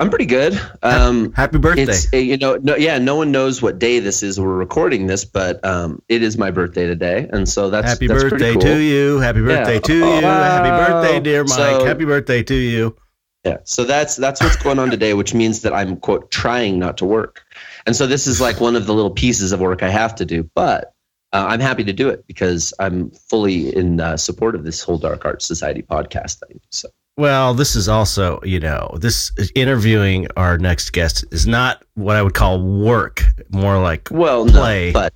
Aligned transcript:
I'm 0.00 0.08
pretty 0.08 0.24
good. 0.26 0.58
Um, 0.82 1.32
Happy 1.34 1.58
birthday! 1.58 1.82
It's, 1.82 2.10
you 2.12 2.38
know, 2.38 2.56
no, 2.56 2.74
yeah, 2.74 2.96
no 2.98 3.16
one 3.16 3.30
knows 3.30 3.60
what 3.60 3.78
day 3.78 4.00
this 4.00 4.22
is. 4.22 4.40
We're 4.40 4.56
recording 4.56 5.06
this, 5.08 5.26
but 5.26 5.62
um, 5.64 6.00
it 6.08 6.22
is 6.22 6.38
my 6.38 6.50
birthday 6.50 6.86
today, 6.86 7.28
and 7.30 7.46
so 7.46 7.68
that's 7.68 7.86
Happy 7.86 8.06
that's 8.06 8.22
birthday 8.24 8.52
cool. 8.54 8.62
to 8.62 8.78
you. 8.80 9.18
Happy 9.18 9.42
birthday 9.42 9.74
Yeah. 9.74 9.80
to 9.80 9.94
you. 9.94 10.04
Oh, 10.04 10.20
Happy 10.22 10.70
birthday, 10.70 11.20
dear 11.20 11.44
Mike. 11.44 11.52
So- 11.52 11.84
Happy 11.84 12.06
birthday 12.06 12.42
to 12.42 12.54
you. 12.54 12.96
Yeah, 13.44 13.58
so 13.64 13.84
that's 13.84 14.16
that's 14.16 14.40
what's 14.42 14.56
going 14.56 14.78
on 14.78 14.90
today, 14.90 15.14
which 15.14 15.34
means 15.34 15.60
that 15.62 15.72
I'm 15.74 15.96
quote 15.96 16.30
trying 16.30 16.78
not 16.78 16.96
to 16.98 17.04
work, 17.04 17.42
and 17.86 17.94
so 17.94 18.06
this 18.06 18.26
is 18.26 18.40
like 18.40 18.58
one 18.60 18.76
of 18.76 18.86
the 18.86 18.94
little 18.94 19.10
pieces 19.12 19.52
of 19.52 19.60
work 19.60 19.82
I 19.82 19.90
have 19.90 20.14
to 20.16 20.24
do, 20.24 20.48
but. 20.54 20.94
Uh, 21.32 21.46
I'm 21.50 21.60
happy 21.60 21.84
to 21.84 21.92
do 21.92 22.08
it 22.08 22.26
because 22.26 22.74
I'm 22.80 23.12
fully 23.12 23.72
in 23.72 24.00
uh, 24.00 24.16
support 24.16 24.56
of 24.56 24.64
this 24.64 24.82
whole 24.82 24.98
Dark 24.98 25.24
Arts 25.24 25.46
Society 25.46 25.80
podcast 25.80 26.40
thing. 26.44 26.58
So 26.70 26.88
Well, 27.20 27.52
this 27.52 27.76
is 27.76 27.86
also, 27.86 28.40
you 28.44 28.58
know, 28.58 28.96
this 28.98 29.30
interviewing 29.54 30.26
our 30.38 30.56
next 30.56 30.94
guest 30.94 31.22
is 31.30 31.46
not 31.46 31.84
what 31.92 32.16
I 32.16 32.22
would 32.22 32.32
call 32.32 32.62
work, 32.62 33.22
more 33.50 33.78
like 33.78 34.08
well, 34.10 34.46
Play. 34.46 34.86
no, 34.86 34.92
but 34.94 35.12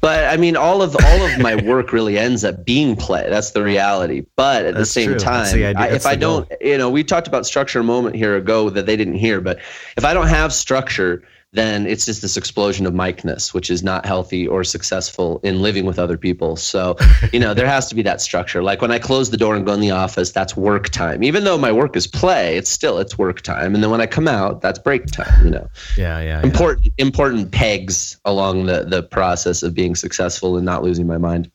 but 0.00 0.24
I 0.24 0.36
mean, 0.36 0.56
all 0.56 0.82
of 0.82 0.96
all 1.00 1.22
of 1.24 1.38
my 1.38 1.54
work 1.64 1.92
really 1.92 2.18
ends 2.18 2.42
up 2.42 2.64
being 2.64 2.96
play. 2.96 3.28
That's 3.30 3.52
the 3.52 3.62
reality. 3.62 4.26
But 4.34 4.64
at 4.64 4.74
the 4.74 4.84
same 4.84 5.10
true. 5.10 5.18
Time, 5.20 5.56
the. 5.56 5.66
I, 5.76 5.90
if 5.90 6.06
I 6.06 6.16
don't, 6.16 6.50
you 6.60 6.76
know, 6.76 6.90
we 6.90 7.04
talked 7.04 7.28
about 7.28 7.46
structure 7.46 7.78
a 7.78 7.84
moment 7.84 8.16
here 8.16 8.34
ago 8.34 8.68
that 8.70 8.86
they 8.86 8.96
didn't 8.96 9.14
hear. 9.14 9.40
But 9.40 9.60
if 9.96 10.04
I 10.04 10.12
don't 10.12 10.26
have 10.26 10.52
structure, 10.52 11.22
then 11.54 11.86
it's 11.86 12.04
just 12.04 12.20
this 12.20 12.36
explosion 12.36 12.84
of 12.84 12.94
mikeness, 12.94 13.54
which 13.54 13.70
is 13.70 13.82
not 13.82 14.04
healthy 14.04 14.46
or 14.46 14.64
successful 14.64 15.40
in 15.42 15.62
living 15.62 15.86
with 15.86 15.98
other 15.98 16.18
people. 16.18 16.56
So, 16.56 16.96
you 17.32 17.38
know, 17.38 17.54
there 17.54 17.66
has 17.66 17.88
to 17.88 17.94
be 17.94 18.02
that 18.02 18.20
structure. 18.20 18.62
Like 18.62 18.82
when 18.82 18.90
I 18.90 18.98
close 18.98 19.30
the 19.30 19.36
door 19.36 19.54
and 19.54 19.64
go 19.64 19.72
in 19.72 19.80
the 19.80 19.92
office, 19.92 20.32
that's 20.32 20.56
work 20.56 20.88
time. 20.90 21.22
Even 21.22 21.44
though 21.44 21.56
my 21.56 21.72
work 21.72 21.96
is 21.96 22.06
play, 22.06 22.56
it's 22.56 22.70
still 22.70 22.98
it's 22.98 23.16
work 23.16 23.40
time. 23.40 23.74
And 23.74 23.82
then 23.82 23.90
when 23.90 24.00
I 24.00 24.06
come 24.06 24.28
out, 24.28 24.60
that's 24.60 24.78
break 24.78 25.06
time. 25.06 25.44
You 25.44 25.50
know 25.50 25.68
yeah, 25.96 26.18
yeah. 26.18 26.24
yeah. 26.24 26.42
important 26.42 26.88
important 26.98 27.52
pegs 27.52 28.18
along 28.24 28.66
the 28.66 28.84
the 28.84 29.02
process 29.02 29.62
of 29.62 29.74
being 29.74 29.94
successful 29.94 30.56
and 30.56 30.66
not 30.66 30.82
losing 30.82 31.06
my 31.06 31.18
mind. 31.18 31.50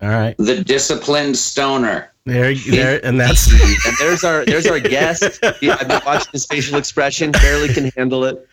All 0.00 0.08
right. 0.08 0.34
The 0.38 0.64
disciplined 0.64 1.36
stoner. 1.36 2.08
There, 2.24 2.54
there, 2.54 3.04
and 3.04 3.18
that's 3.18 3.50
And 3.86 3.96
there's 3.98 4.24
our 4.24 4.44
there's 4.44 4.66
our 4.66 4.80
guest. 4.80 5.40
Yeah, 5.60 5.76
I've 5.80 5.88
been 5.88 6.00
watching 6.04 6.30
his 6.32 6.46
facial 6.46 6.76
expression, 6.76 7.30
barely 7.32 7.72
can 7.72 7.90
handle 7.96 8.24
it. 8.24 8.48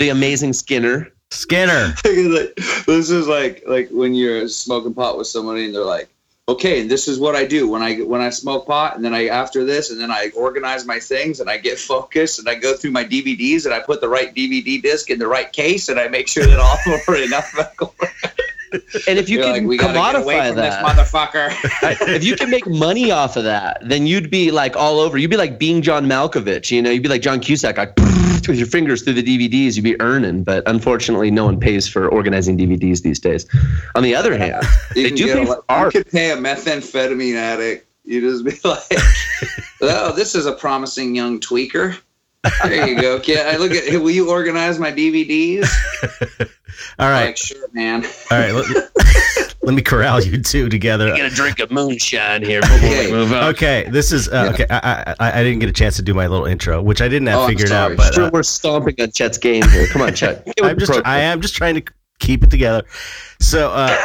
The 0.00 0.08
amazing 0.08 0.54
Skinner. 0.54 1.12
Skinner. 1.30 1.94
Like, 2.04 2.56
this 2.86 3.10
is 3.10 3.28
like 3.28 3.62
like 3.66 3.90
when 3.90 4.14
you're 4.14 4.48
smoking 4.48 4.94
pot 4.94 5.18
with 5.18 5.26
somebody 5.26 5.66
and 5.66 5.74
they're 5.74 5.84
like, 5.84 6.08
okay, 6.48 6.80
and 6.80 6.90
this 6.90 7.06
is 7.06 7.18
what 7.18 7.36
I 7.36 7.44
do 7.44 7.68
when 7.68 7.82
I 7.82 7.98
when 7.98 8.22
I 8.22 8.30
smoke 8.30 8.66
pot, 8.66 8.96
and 8.96 9.04
then 9.04 9.12
I 9.12 9.26
after 9.26 9.62
this, 9.62 9.90
and 9.90 10.00
then 10.00 10.10
I 10.10 10.30
organize 10.34 10.86
my 10.86 10.98
things 10.98 11.38
and 11.38 11.50
I 11.50 11.58
get 11.58 11.78
focused 11.78 12.38
and 12.38 12.48
I 12.48 12.54
go 12.54 12.74
through 12.74 12.92
my 12.92 13.04
DVDs 13.04 13.66
and 13.66 13.74
I 13.74 13.80
put 13.80 14.00
the 14.00 14.08
right 14.08 14.34
DVD 14.34 14.80
disc 14.80 15.10
in 15.10 15.18
the 15.18 15.28
right 15.28 15.52
case 15.52 15.90
and 15.90 16.00
I 16.00 16.08
make 16.08 16.28
sure 16.28 16.46
that 16.46 16.58
all 16.58 16.72
of 16.72 16.84
them 16.84 17.00
are 17.06 17.16
in 17.18 17.32
alphabetical. 17.32 17.94
And 19.08 19.18
if 19.18 19.28
you 19.28 19.38
You're 19.38 19.46
can 19.46 19.52
like, 19.52 19.62
we 19.64 19.76
gotta 19.76 20.20
commodify 20.20 20.54
that, 20.54 20.84
motherfucker. 20.84 21.50
if 22.14 22.22
you 22.22 22.36
can 22.36 22.50
make 22.50 22.68
money 22.68 23.10
off 23.10 23.36
of 23.36 23.42
that, 23.42 23.78
then 23.82 24.06
you'd 24.06 24.30
be 24.30 24.52
like 24.52 24.76
all 24.76 25.00
over. 25.00 25.18
You'd 25.18 25.32
be 25.32 25.36
like 25.36 25.58
being 25.58 25.82
John 25.82 26.06
Malkovich. 26.06 26.70
You 26.70 26.80
know, 26.80 26.90
you'd 26.90 27.02
be 27.02 27.08
like 27.08 27.20
John 27.20 27.40
Cusack, 27.40 27.78
like 27.78 27.96
with 28.50 28.58
your 28.58 28.68
fingers 28.68 29.02
through 29.02 29.14
the 29.14 29.22
DVDs. 29.22 29.76
You'd 29.76 29.82
be 29.82 30.00
earning. 30.00 30.44
But 30.44 30.62
unfortunately, 30.66 31.30
no 31.30 31.44
one 31.44 31.58
pays 31.58 31.88
for 31.88 32.08
organizing 32.08 32.58
DVDs 32.58 33.02
these 33.02 33.18
days. 33.18 33.46
On 33.94 34.02
the 34.02 34.14
other 34.14 34.36
hand, 34.36 34.62
You 34.94 35.10
They 35.10 35.16
do 35.16 35.26
pay 35.32 35.42
a 35.42 35.46
for 35.46 35.64
art. 35.68 35.94
You 35.94 36.02
could 36.02 36.12
pay 36.12 36.30
a 36.32 36.36
methamphetamine 36.36 37.36
addict. 37.36 37.86
You 38.04 38.20
just 38.20 38.44
be 38.44 38.52
like, 38.68 38.82
"Oh, 39.82 40.12
this 40.12 40.34
is 40.34 40.46
a 40.46 40.52
promising 40.52 41.14
young 41.14 41.38
tweaker." 41.38 41.96
There 42.64 42.88
you 42.88 43.00
go, 43.00 43.20
kid. 43.20 43.46
I 43.46 43.56
look 43.56 43.72
at. 43.72 44.00
Will 44.00 44.10
you 44.10 44.30
organize 44.30 44.78
my 44.78 44.90
DVDs? 44.90 45.68
All 46.98 47.08
right. 47.08 47.26
Like, 47.26 47.36
sure, 47.36 47.68
man. 47.72 48.04
All 48.30 48.38
right. 48.38 49.49
Let, 49.62 49.66
let 49.68 49.74
me 49.74 49.82
corral 49.82 50.22
you 50.22 50.40
two 50.42 50.68
together. 50.68 51.14
get 51.14 51.30
a 51.30 51.34
drink 51.34 51.58
of 51.60 51.70
moonshine 51.70 52.42
here 52.42 52.60
before 52.60 52.76
Okay. 52.78 53.06
we 53.06 53.12
move 53.12 53.32
on. 53.32 53.44
Okay, 53.44 53.88
this 53.90 54.12
is 54.12 54.28
uh, 54.28 54.50
okay. 54.54 54.66
I, 54.70 55.14
I 55.20 55.40
I 55.40 55.42
didn't 55.42 55.58
get 55.60 55.68
a 55.68 55.72
chance 55.72 55.96
to 55.96 56.02
do 56.02 56.14
my 56.14 56.26
little 56.26 56.46
intro, 56.46 56.82
which 56.82 57.00
I 57.02 57.08
didn't 57.08 57.28
have 57.28 57.38
Oh, 57.40 57.42
I'm 57.44 57.48
figured 57.50 57.72
out, 57.72 57.96
but 57.96 58.14
Sure, 58.14 58.24
uh, 58.24 58.30
we're 58.32 58.42
stomping 58.42 58.94
on 59.00 59.10
Chet's 59.12 59.38
game 59.38 59.62
here. 59.68 59.86
Come 59.88 60.02
on, 60.02 60.14
Chet. 60.14 60.46
I'm 60.62 60.78
just. 60.78 60.92
I 61.04 61.20
am 61.20 61.40
just 61.40 61.54
trying 61.54 61.74
to 61.74 61.82
keep 62.20 62.42
it 62.44 62.50
together. 62.50 62.84
So 63.40 63.70
uh, 63.70 63.96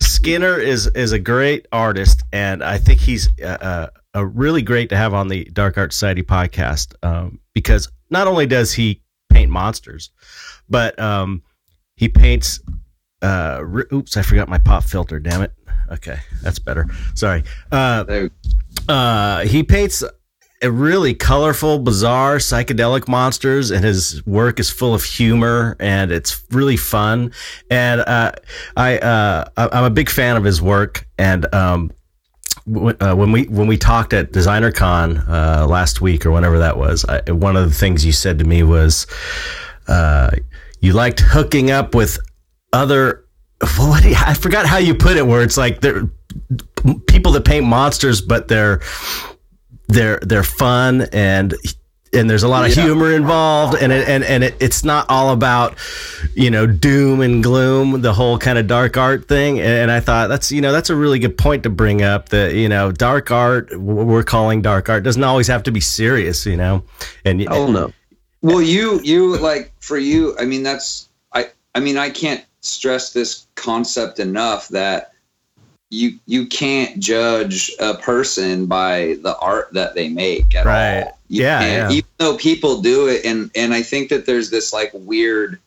Skinner 0.00 0.58
is 0.58 0.86
is 0.88 1.12
a 1.12 1.18
great 1.18 1.66
artist, 1.72 2.22
and 2.32 2.62
I 2.64 2.78
think 2.78 3.00
he's 3.00 3.28
uh, 3.40 3.46
uh, 3.60 3.86
a 4.14 4.26
really 4.26 4.62
great 4.62 4.88
to 4.90 4.96
have 4.96 5.14
on 5.14 5.28
the 5.28 5.44
Dark 5.52 5.78
Art 5.78 5.92
Society 5.92 6.22
podcast 6.22 6.94
um, 7.02 7.38
because 7.52 7.88
not 8.10 8.26
only 8.26 8.46
does 8.46 8.72
he 8.72 9.00
paint 9.30 9.50
monsters, 9.50 10.10
but 10.68 10.98
um, 10.98 11.42
he 11.96 12.08
paints. 12.08 12.60
Uh, 13.24 13.60
re- 13.64 13.84
oops, 13.92 14.16
I 14.16 14.22
forgot 14.22 14.48
my 14.48 14.58
pop 14.58 14.84
filter. 14.84 15.18
Damn 15.18 15.42
it. 15.42 15.52
Okay, 15.90 16.18
that's 16.42 16.58
better. 16.58 16.86
Sorry. 17.14 17.42
Uh, 17.72 18.28
uh, 18.88 19.40
he 19.44 19.62
paints 19.62 20.02
a 20.62 20.70
really 20.70 21.14
colorful, 21.14 21.78
bizarre, 21.78 22.36
psychedelic 22.38 23.06
monsters, 23.06 23.70
and 23.70 23.84
his 23.84 24.24
work 24.26 24.58
is 24.58 24.70
full 24.70 24.94
of 24.94 25.04
humor 25.04 25.76
and 25.78 26.10
it's 26.10 26.42
really 26.50 26.76
fun. 26.78 27.32
And 27.70 28.00
uh, 28.00 28.32
I, 28.76 28.98
uh, 28.98 29.44
I- 29.56 29.68
I'm 29.72 29.84
a 29.84 29.90
big 29.90 30.08
fan 30.08 30.36
of 30.36 30.44
his 30.44 30.62
work. 30.62 31.06
And 31.18 31.52
um, 31.54 31.90
w- 32.72 32.96
uh, 32.98 33.14
when 33.14 33.30
we 33.30 33.44
when 33.44 33.66
we 33.66 33.76
talked 33.76 34.14
at 34.14 34.32
Designer 34.32 34.72
Con 34.72 35.18
uh, 35.18 35.66
last 35.68 36.00
week 36.00 36.24
or 36.24 36.30
whenever 36.30 36.58
that 36.60 36.78
was, 36.78 37.04
I, 37.04 37.30
one 37.30 37.56
of 37.56 37.68
the 37.68 37.74
things 37.74 38.04
you 38.06 38.12
said 38.12 38.38
to 38.38 38.44
me 38.46 38.62
was 38.62 39.06
uh, 39.86 40.30
you 40.80 40.94
liked 40.94 41.20
hooking 41.20 41.70
up 41.70 41.94
with 41.94 42.18
other. 42.74 43.24
What 43.78 44.04
you- 44.04 44.16
I 44.18 44.34
forgot 44.34 44.66
how 44.66 44.78
you 44.78 44.94
put 44.94 45.16
it, 45.16 45.26
where 45.26 45.42
it's 45.42 45.56
like 45.56 45.80
they're 45.80 46.08
people 47.06 47.32
that 47.32 47.44
paint 47.44 47.64
monsters, 47.66 48.20
but 48.20 48.48
they're 48.48 48.80
they're 49.88 50.18
they're 50.22 50.42
fun 50.42 51.02
and 51.12 51.54
and 52.12 52.28
there's 52.30 52.42
a 52.42 52.48
lot 52.48 52.64
of 52.68 52.76
Yeah. 52.76 52.84
humor 52.84 53.12
involved 53.12 53.74
and 53.80 53.92
it, 53.92 54.08
and 54.08 54.22
and 54.24 54.44
it, 54.44 54.54
it's 54.60 54.84
not 54.84 55.06
all 55.08 55.32
about 55.32 55.74
you 56.34 56.50
know 56.50 56.66
doom 56.66 57.20
and 57.20 57.42
gloom 57.42 58.00
the 58.02 58.12
whole 58.12 58.38
kind 58.38 58.56
of 58.58 58.66
dark 58.66 58.96
art 58.96 59.28
thing 59.28 59.60
and 59.60 59.90
I 59.90 60.00
thought 60.00 60.28
that's 60.28 60.50
you 60.52 60.60
know 60.60 60.72
that's 60.72 60.90
a 60.90 60.96
really 60.96 61.18
good 61.18 61.36
point 61.36 61.62
to 61.64 61.70
bring 61.70 62.02
up 62.02 62.28
that 62.30 62.54
you 62.54 62.68
know 62.68 62.92
dark 62.92 63.30
art 63.30 63.76
what 63.78 64.06
we're 64.06 64.22
calling 64.22 64.62
dark 64.62 64.88
art 64.88 65.02
doesn't 65.02 65.24
always 65.24 65.48
have 65.48 65.62
to 65.64 65.72
be 65.72 65.80
serious 65.80 66.46
you 66.46 66.56
know 66.56 66.82
and 67.24 67.46
Oh 67.48 67.66
no. 67.70 67.92
Well, 68.42 68.60
you 68.62 69.00
you 69.02 69.36
like 69.38 69.72
for 69.80 69.96
you. 69.96 70.36
I 70.38 70.44
mean, 70.44 70.62
that's 70.62 71.08
I. 71.32 71.46
I 71.74 71.80
mean, 71.80 71.96
I 71.96 72.10
can't 72.10 72.44
stress 72.64 73.12
this 73.12 73.46
concept 73.54 74.18
enough 74.18 74.68
that 74.68 75.12
you 75.90 76.18
you 76.26 76.46
can't 76.46 76.98
judge 76.98 77.70
a 77.78 77.94
person 77.94 78.66
by 78.66 79.16
the 79.22 79.36
art 79.38 79.72
that 79.72 79.94
they 79.94 80.08
make 80.08 80.54
at 80.54 80.66
Right. 80.66 81.02
all. 81.02 81.18
You 81.28 81.42
Yeah, 81.42 81.60
yeah. 81.60 81.90
Even 81.90 82.08
though 82.18 82.36
people 82.36 82.80
do 82.80 83.08
it, 83.08 83.24
and 83.24 83.50
and 83.54 83.72
I 83.74 83.82
think 83.82 84.08
that 84.08 84.26
there's 84.26 84.50
this 84.50 84.72
like 84.72 84.90
weird 84.94 85.60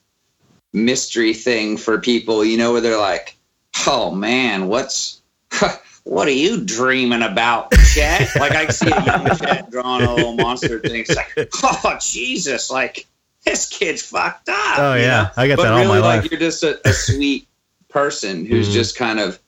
mystery 0.74 1.34
thing 1.34 1.78
for 1.78 2.00
people, 2.00 2.44
you 2.44 2.58
know, 2.58 2.72
where 2.74 2.82
they're 2.82 2.98
like, 3.00 3.38
"Oh 3.86 4.12
man, 4.12 4.68
what's." 4.68 5.22
What 6.04 6.30
are 6.30 6.32
you 6.32 6.64
dreaming 6.64 7.22
about, 7.22 7.70
Chet? 7.94 8.32
like 8.40 8.54
I 8.54 8.70
see 8.70 8.90
a 8.90 8.98
young 8.98 9.30
Chet 9.38 9.70
drawing 9.70 10.06
a 10.06 10.16
little 10.16 10.32
monster 10.32 10.80
thing. 10.80 11.02
It's 11.02 11.14
like, 11.14 11.50
oh 11.64 11.98
Jesus! 12.00 12.72
Like 12.72 13.06
this 13.50 13.68
kid's 13.70 14.02
fucked 14.02 14.50
up. 14.50 14.80
Oh, 14.80 14.96
yeah. 14.96 15.24
know? 15.24 15.30
I 15.38 15.48
got 15.48 15.58
but 15.58 15.64
that 15.64 15.72
all 15.74 15.80
really, 15.80 16.00
my 16.02 16.08
like 16.08 16.22
life. 16.24 16.32
you're 16.32 16.40
just 16.40 16.64
a, 16.64 16.80
a 16.88 16.94
sweet 16.94 17.48
person 17.90 18.46
who's 18.46 18.70
Mhm. 18.70 18.74
just 18.74 18.96
kind 18.98 19.20
of 19.20 19.40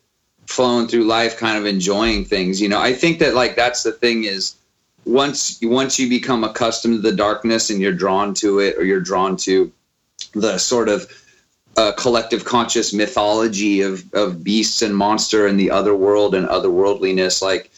flowing 0.48 0.88
through 0.88 1.04
life, 1.06 1.38
kind 1.38 1.58
of 1.58 1.66
enjoying 1.66 2.26
things. 2.26 2.60
You 2.62 2.70
know, 2.70 2.80
I 2.80 2.94
think 2.94 3.20
that 3.20 3.34
like 3.36 3.56
that's 3.56 3.84
the 3.84 3.92
thing 3.92 4.24
is 4.24 4.56
once 5.06 5.60
once 5.62 6.00
you 6.00 6.10
become 6.10 6.44
accustomed 6.44 6.96
to 6.96 7.02
the 7.02 7.16
darkness 7.16 7.70
and 7.70 7.82
you're 7.82 7.94
drawn 7.94 8.34
to 8.36 8.60
it, 8.60 8.78
or 8.78 8.84
you're 8.84 9.00
drawn 9.02 9.36
to 9.38 9.72
the 10.34 10.58
sort 10.58 10.90
of 10.90 11.08
uh, 11.78 11.92
collective 11.94 12.44
conscious 12.46 12.94
mythology 12.94 13.82
of 13.82 14.04
of 14.14 14.44
beasts 14.44 14.82
and 14.82 14.96
monster 14.96 15.48
and 15.48 15.60
the 15.60 15.72
other 15.72 15.96
world 15.96 16.34
and 16.36 16.48
otherworldliness, 16.48 17.42
like 17.42 17.72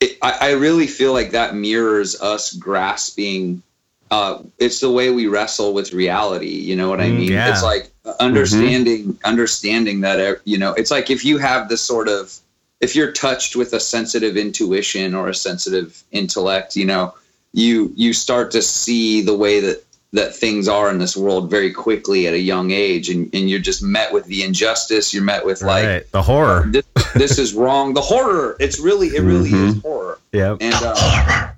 it, 0.00 0.16
I, 0.22 0.38
I 0.40 0.50
really 0.52 0.86
feel 0.86 1.12
like 1.12 1.30
that 1.32 1.54
mirrors 1.54 2.20
us 2.20 2.52
grasping 2.54 3.62
uh, 4.10 4.38
it's 4.58 4.80
the 4.80 4.90
way 4.90 5.10
we 5.10 5.26
wrestle 5.26 5.72
with 5.74 5.92
reality. 5.92 6.48
You 6.50 6.76
know 6.76 6.88
what 6.88 7.00
I 7.00 7.08
Mm, 7.10 7.16
mean? 7.18 7.32
yeah. 7.32 7.50
It's 7.50 7.62
like 7.62 7.90
understanding, 8.20 9.18
understanding 9.24 10.00
that 10.02 10.20
uh, 10.20 10.34
you 10.44 10.58
know, 10.58 10.72
it's 10.74 10.90
like 10.90 11.10
if 11.10 11.24
you 11.24 11.38
have 11.38 11.68
this 11.68 11.80
sort 11.82 12.08
of, 12.08 12.36
if 12.80 12.94
you're 12.94 13.12
touched 13.12 13.56
with 13.56 13.72
a 13.72 13.80
sensitive 13.80 14.36
intuition 14.36 15.14
or 15.14 15.28
a 15.28 15.34
sensitive 15.34 16.02
intellect, 16.12 16.76
you 16.76 16.84
know, 16.84 17.14
you 17.52 17.92
you 17.96 18.12
start 18.12 18.50
to 18.52 18.62
see 18.62 19.22
the 19.22 19.36
way 19.36 19.60
that 19.60 19.82
that 20.12 20.34
things 20.34 20.68
are 20.68 20.90
in 20.90 20.98
this 20.98 21.16
world 21.16 21.50
very 21.50 21.72
quickly 21.72 22.26
at 22.28 22.34
a 22.34 22.38
young 22.38 22.70
age, 22.70 23.08
and 23.08 23.34
and 23.34 23.48
you're 23.48 23.58
just 23.58 23.82
met 23.82 24.12
with 24.12 24.26
the 24.26 24.42
injustice. 24.44 25.14
You're 25.14 25.24
met 25.24 25.44
with 25.46 25.62
like 25.62 25.86
right. 25.86 26.12
The 26.12 26.22
horror. 26.22 26.64
this, 26.68 26.84
this 27.14 27.38
is 27.38 27.54
wrong. 27.54 27.94
The 27.94 28.00
horror. 28.00 28.56
It's 28.60 28.78
really, 28.78 29.08
it 29.08 29.22
really 29.22 29.50
is 29.50 29.80
horror. 29.82 30.18
yeah 30.32 30.56
And 30.60 30.74
uh, 30.74 31.50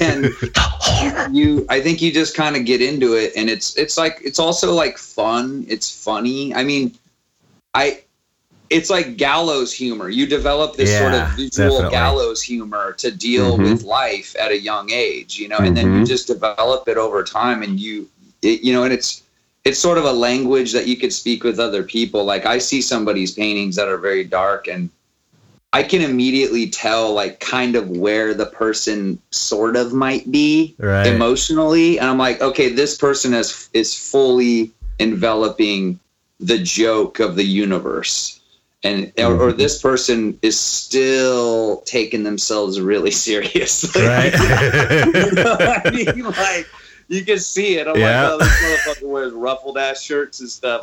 and 0.00 0.30
you, 1.30 1.66
I 1.68 1.80
think 1.80 2.00
you 2.02 2.12
just 2.12 2.34
kind 2.36 2.56
of 2.56 2.64
get 2.64 2.80
into 2.82 3.14
it, 3.14 3.32
and 3.36 3.48
it's 3.50 3.76
it's 3.76 3.96
like 3.96 4.20
it's 4.24 4.38
also 4.38 4.72
like 4.72 4.98
fun. 4.98 5.64
It's 5.68 5.90
funny. 6.04 6.54
I 6.54 6.64
mean, 6.64 6.92
I. 7.74 8.02
It's 8.70 8.88
like 8.88 9.18
gallows 9.18 9.70
humor. 9.70 10.08
You 10.08 10.26
develop 10.26 10.76
this 10.76 10.96
sort 10.96 11.12
of 11.12 11.28
visual 11.32 11.50
definitely. 11.82 11.90
gallows 11.90 12.40
humor 12.40 12.92
to 12.94 13.10
deal 13.10 13.58
Mhm. 13.58 13.64
with 13.64 13.82
life 13.82 14.34
at 14.40 14.50
a 14.50 14.58
young 14.58 14.90
age, 14.90 15.38
you 15.38 15.46
know, 15.46 15.58
and 15.58 15.76
then 15.76 15.92
you 15.92 16.00
Mhm. 16.00 16.06
just 16.06 16.26
develop 16.26 16.88
it 16.88 16.96
over 16.96 17.22
time, 17.22 17.62
and 17.62 17.78
you, 17.78 18.08
it, 18.40 18.62
you 18.62 18.72
know, 18.72 18.84
and 18.84 18.92
it's 18.94 19.20
it's 19.66 19.78
sort 19.78 19.98
of 19.98 20.06
a 20.06 20.12
language 20.12 20.72
that 20.72 20.86
you 20.86 20.96
could 20.96 21.12
speak 21.12 21.44
with 21.44 21.60
other 21.60 21.82
people. 21.82 22.24
Like 22.24 22.46
I 22.46 22.56
see 22.56 22.80
somebody's 22.80 23.32
paintings 23.32 23.76
that 23.76 23.88
are 23.88 23.98
very 23.98 24.24
dark 24.24 24.68
and 24.68 24.88
I 25.74 25.82
can 25.82 26.02
immediately 26.02 26.68
tell 26.68 27.14
like 27.14 27.40
kind 27.40 27.76
of 27.76 27.88
where 27.88 28.34
the 28.34 28.46
person 28.46 29.18
sort 29.30 29.76
of 29.76 29.92
might 29.92 30.30
be 30.30 30.74
Right. 30.78 31.06
emotionally. 31.06 31.98
And 31.98 32.08
I'm 32.08 32.18
like, 32.18 32.42
okay, 32.42 32.68
this 32.68 32.96
person 32.96 33.32
is 33.32 33.68
is 33.72 33.94
fully 33.94 34.70
enveloping 34.98 35.98
the 36.40 36.58
joke 36.58 37.20
of 37.20 37.36
the 37.36 37.44
universe. 37.44 38.38
And 38.84 39.12
or, 39.16 39.24
or 39.24 39.48
mm-hmm. 39.48 39.58
this 39.58 39.80
person 39.80 40.38
is 40.42 40.58
still 40.58 41.82
taking 41.86 42.24
themselves 42.24 42.80
really 42.80 43.10
seriously. 43.28 44.02
Right. 44.02 44.32
you 45.14 45.32
know 45.32 45.56
I 45.58 45.90
mean? 45.90 46.24
Like 46.32 46.68
you 47.08 47.24
can 47.24 47.38
see 47.38 47.76
it. 47.78 47.86
I'm 47.86 47.98
Yeah. 47.98 48.28
like, 48.28 48.32
oh, 48.32 48.38
this 48.38 48.62
motherfucker 48.62 49.08
wears 49.08 49.32
ruffled 49.32 49.78
ass 49.78 50.02
shirts 50.02 50.40
and 50.40 50.48
stuff. 50.48 50.80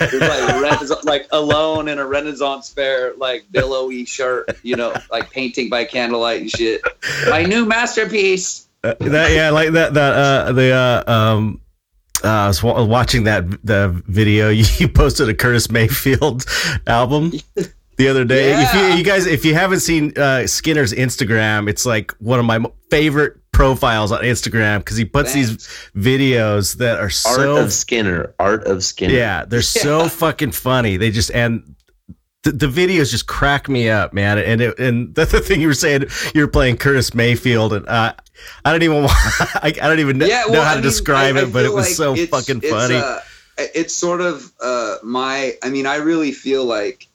Like, 0.00 0.10
there's 0.10 0.90
like, 0.90 1.04
like 1.04 1.28
alone 1.32 1.88
in 1.88 1.98
a 1.98 2.06
Renaissance 2.06 2.70
fair, 2.72 3.14
like 3.16 3.44
billowy 3.50 4.04
shirt, 4.04 4.50
you 4.62 4.76
know, 4.76 4.94
like 5.10 5.30
painting 5.30 5.68
by 5.68 5.84
candlelight 5.84 6.40
and 6.42 6.50
shit. 6.50 6.80
My 7.28 7.42
new 7.44 7.64
masterpiece. 7.64 8.68
Uh, 8.82 8.94
that 9.00 9.32
yeah, 9.32 9.50
like 9.50 9.72
that 9.72 9.94
that 9.94 10.12
uh 10.14 10.52
the 10.52 10.72
uh 10.72 11.10
um 11.10 11.60
uh, 12.22 12.28
I 12.28 12.46
was 12.48 12.62
wa- 12.62 12.84
watching 12.84 13.24
that 13.24 13.44
the 13.64 14.02
video 14.06 14.48
you 14.78 14.88
posted 14.88 15.28
a 15.28 15.34
Curtis 15.34 15.70
Mayfield 15.70 16.44
album 16.86 17.32
the 17.96 18.08
other 18.08 18.24
day. 18.24 18.52
If 18.62 18.74
you, 18.74 18.80
you 18.98 19.04
guys 19.04 19.26
if 19.26 19.44
you 19.44 19.54
haven't 19.54 19.80
seen 19.80 20.12
uh, 20.18 20.46
Skinner's 20.46 20.92
Instagram, 20.92 21.68
it's 21.68 21.86
like 21.86 22.12
one 22.18 22.38
of 22.38 22.44
my 22.44 22.64
favorite 22.90 23.38
profiles 23.54 24.12
on 24.12 24.20
Instagram 24.22 24.80
because 24.80 24.96
he 24.98 25.04
puts 25.06 25.32
these 25.32 25.56
videos 25.96 26.76
that 26.78 26.98
are 26.98 27.04
Art 27.04 27.12
so 27.12 27.56
of 27.56 27.72
Skinner. 27.72 28.34
Art 28.38 28.64
of 28.66 28.84
Skinner. 28.84 29.14
yeah, 29.14 29.44
they're 29.46 29.62
so 29.62 30.08
fucking 30.22 30.52
funny. 30.52 30.96
They 30.98 31.10
just 31.10 31.30
and 31.30 31.74
the, 32.42 32.52
the 32.52 32.66
videos 32.66 33.10
just 33.10 33.26
crack 33.26 33.68
me 33.70 33.88
up, 33.88 34.12
man. 34.12 34.36
And 34.38 34.60
it, 34.60 34.78
and 34.78 35.14
that's 35.14 35.32
the 35.32 35.40
thing 35.40 35.60
you 35.62 35.68
were 35.68 35.72
saying. 35.74 36.04
You're 36.34 36.48
playing 36.48 36.76
Curtis 36.76 37.14
Mayfield, 37.14 37.72
and 37.72 37.88
uh, 37.88 38.12
I 38.64 38.72
don't 38.72 38.82
even 38.82 38.96
want, 39.02 39.12
I, 39.14 39.68
I 39.80 39.88
don't 39.88 40.00
even 40.00 40.18
kn- 40.18 40.30
Yeah, 40.30 40.44
know 40.52 40.60
how 40.60 40.72
I 40.72 40.74
to 40.74 40.80
mean, 40.80 40.82
describe 40.82 41.36
I- 41.36 41.40
I 41.40 41.42
it, 41.44 41.52
but 41.52 41.64
it 41.64 41.72
was 41.72 41.86
like 41.86 41.94
so 41.94 42.12
it's- 42.12 42.28
fucking 42.28 42.58
it's, 42.62 42.70
funny. 42.70 42.96
uh, 42.96 43.20
it's 43.56 43.94
sort 43.94 44.20
of 44.20 44.52
uh, 44.60 44.96
my. 45.02 45.54
I 45.62 45.70
mean, 45.70 45.86
I 45.86 45.96
really 45.96 46.32
feel 46.32 46.64
like 46.64 47.06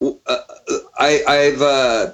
uh, 0.00 0.14
I, 0.98 1.22
I've 1.26 1.60
uh, 1.62 2.12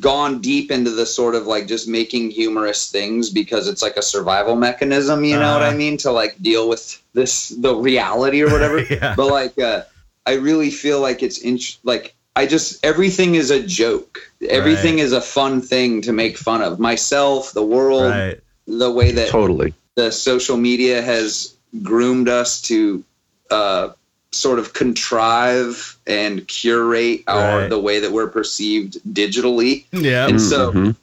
gone 0.00 0.40
deep 0.40 0.70
into 0.70 0.90
the 0.90 1.06
sort 1.06 1.34
of 1.34 1.46
like 1.46 1.66
just 1.66 1.88
making 1.88 2.30
humorous 2.30 2.90
things 2.90 3.30
because 3.30 3.68
it's 3.68 3.82
like 3.82 3.96
a 3.96 4.02
survival 4.02 4.56
mechanism. 4.56 5.24
You 5.24 5.38
know 5.38 5.52
what 5.52 5.62
I 5.62 5.68
Uh-huh. 5.68 5.76
mean? 5.76 5.96
To 5.98 6.12
like 6.12 6.40
deal 6.42 6.68
with 6.68 7.00
this 7.12 7.48
the 7.50 7.74
reality 7.74 8.42
or 8.42 8.50
whatever. 8.50 8.80
yeah, 8.90 9.14
but 9.16 9.26
like 9.30 9.58
uh, 9.58 9.82
I 10.26 10.34
really 10.34 10.70
feel 10.70 11.00
like 11.00 11.22
it's 11.22 11.38
in 11.38 11.58
like 11.84 12.14
I 12.36 12.46
just 12.46 12.84
everything 12.84 13.34
is 13.36 13.50
a 13.50 13.62
joke. 13.62 14.18
Everything 14.48 14.98
is 14.98 15.12
a 15.12 15.20
fun 15.20 15.60
thing 15.62 16.02
to 16.02 16.12
make 16.12 16.36
fun 16.36 16.62
of. 16.62 16.78
Myself, 16.78 17.52
the 17.52 17.62
world, 17.64 18.10
right. 18.10 18.40
the 18.66 18.90
way 18.90 19.12
that 19.12 19.28
Totally. 19.28 19.72
the 19.94 20.10
social 20.10 20.56
media 20.56 21.00
has 21.02 21.54
groomed 21.82 22.28
us 22.28 22.60
to 22.62 23.04
uh, 23.50 23.90
sort 24.34 24.58
of 24.58 24.72
contrive 24.72 25.96
and 26.06 26.46
curate 26.48 27.22
our 27.26 27.60
Right. 27.60 27.70
the 27.70 27.78
way 27.78 28.00
that 28.00 28.12
we're 28.12 28.26
perceived 28.28 28.98
digitally. 29.12 29.84
Yeah, 29.92 30.26
And 30.28 30.40
so 30.40 30.72
Mhm. 30.72 30.96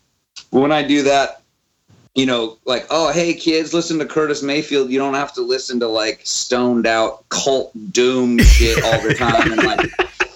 when 0.51 0.71
I 0.71 0.83
do 0.83 1.03
that, 1.03 1.41
you 2.13 2.25
know, 2.25 2.57
like, 2.65 2.85
oh, 2.89 3.11
hey 3.11 3.33
kids, 3.33 3.73
listen 3.73 3.97
to 3.99 4.05
Curtis 4.05 4.41
Mayfield. 4.43 4.89
You 4.89 4.99
don't 4.99 5.13
have 5.13 5.33
to 5.35 5.41
listen 5.41 5.79
to 5.79 5.87
like 5.87 6.19
stoned 6.23 6.85
out 6.85 7.27
cult 7.29 7.71
doom 7.93 8.37
shit 8.43 8.83
all 8.83 9.01
the 9.01 9.13
time, 9.13 9.51
and 9.53 9.63
like, 9.63 9.91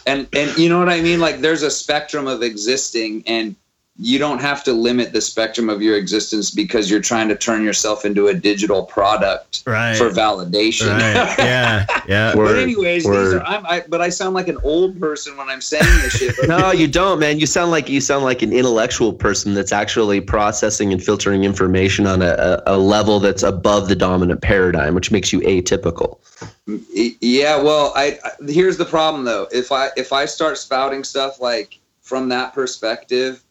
and 0.06 0.28
and 0.34 0.58
you 0.58 0.70
know 0.70 0.80
what 0.80 0.90
I 0.90 1.02
mean? 1.02 1.20
Like, 1.20 1.42
there's 1.42 1.64
a 1.64 1.72
spectrum 1.72 2.28
of 2.28 2.42
existing, 2.44 3.24
and 3.28 3.56
you 3.98 4.20
don't 4.20 4.42
have 4.42 4.62
to 4.62 4.74
limit 4.74 5.14
the 5.14 5.22
spectrum 5.22 5.70
of 5.70 5.82
your 5.82 5.96
existence 5.96 6.52
because 6.52 6.92
you're 6.92 7.02
trying 7.02 7.30
to 7.30 7.36
turn 7.36 7.64
yourself 7.64 8.04
into 8.04 8.28
a 8.28 8.34
digital 8.34 8.84
product 8.84 9.64
right. 9.66 9.96
for 9.96 10.10
validation. 10.10 10.90
right. 10.90 11.36
Yeah, 11.46 11.86
yeah. 12.08 12.32
but 12.32 12.38
Word, 12.38 12.58
anyways, 12.58 13.04
these 13.04 13.34
are 13.34 13.42
I'm, 13.44 13.66
I, 13.66 13.84
but 13.88 14.02
I 14.02 14.10
sound 14.10 14.34
like 14.34 14.48
an 14.48 14.58
old 14.64 15.00
person 15.00 15.38
when 15.38 15.48
I'm 15.48 15.62
saying 15.62 15.86
this 16.02 16.14
shit. 16.14 16.36
No, 16.48 16.72
you 16.72 16.88
don't, 16.88 17.20
man. 17.20 17.40
You 17.40 17.46
sound 17.46 17.72
like 17.72 17.88
you 17.88 18.02
sound 18.02 18.24
like 18.24 18.42
an 18.42 18.52
intellectual 18.52 19.14
person 19.14 19.54
that's 19.54 19.72
actually 19.72 20.20
processing 20.20 20.92
and 20.92 21.02
filtering 21.02 21.44
information 21.44 22.06
on 22.06 22.22
a, 22.22 22.62
a, 22.66 22.76
a 22.76 22.78
level 22.78 23.20
that's 23.20 23.44
above 23.44 23.88
the 23.88 23.96
dominant 23.96 24.42
paradigm, 24.42 24.96
which 24.96 25.12
makes 25.12 25.32
you 25.32 25.40
atypical. 25.42 26.20
Yeah, 26.68 27.62
well, 27.62 27.94
I, 27.96 28.20
I 28.24 28.32
here's 28.52 28.78
the 28.78 28.86
problem 28.86 29.24
though. 29.24 29.48
If 29.52 29.72
I 29.72 29.90
if 29.96 30.12
I 30.12 30.26
start 30.26 30.58
spouting 30.58 31.04
stuff 31.04 31.40
like 31.40 31.80
from 32.02 32.30
that 32.30 32.54
perspective, 32.54 33.45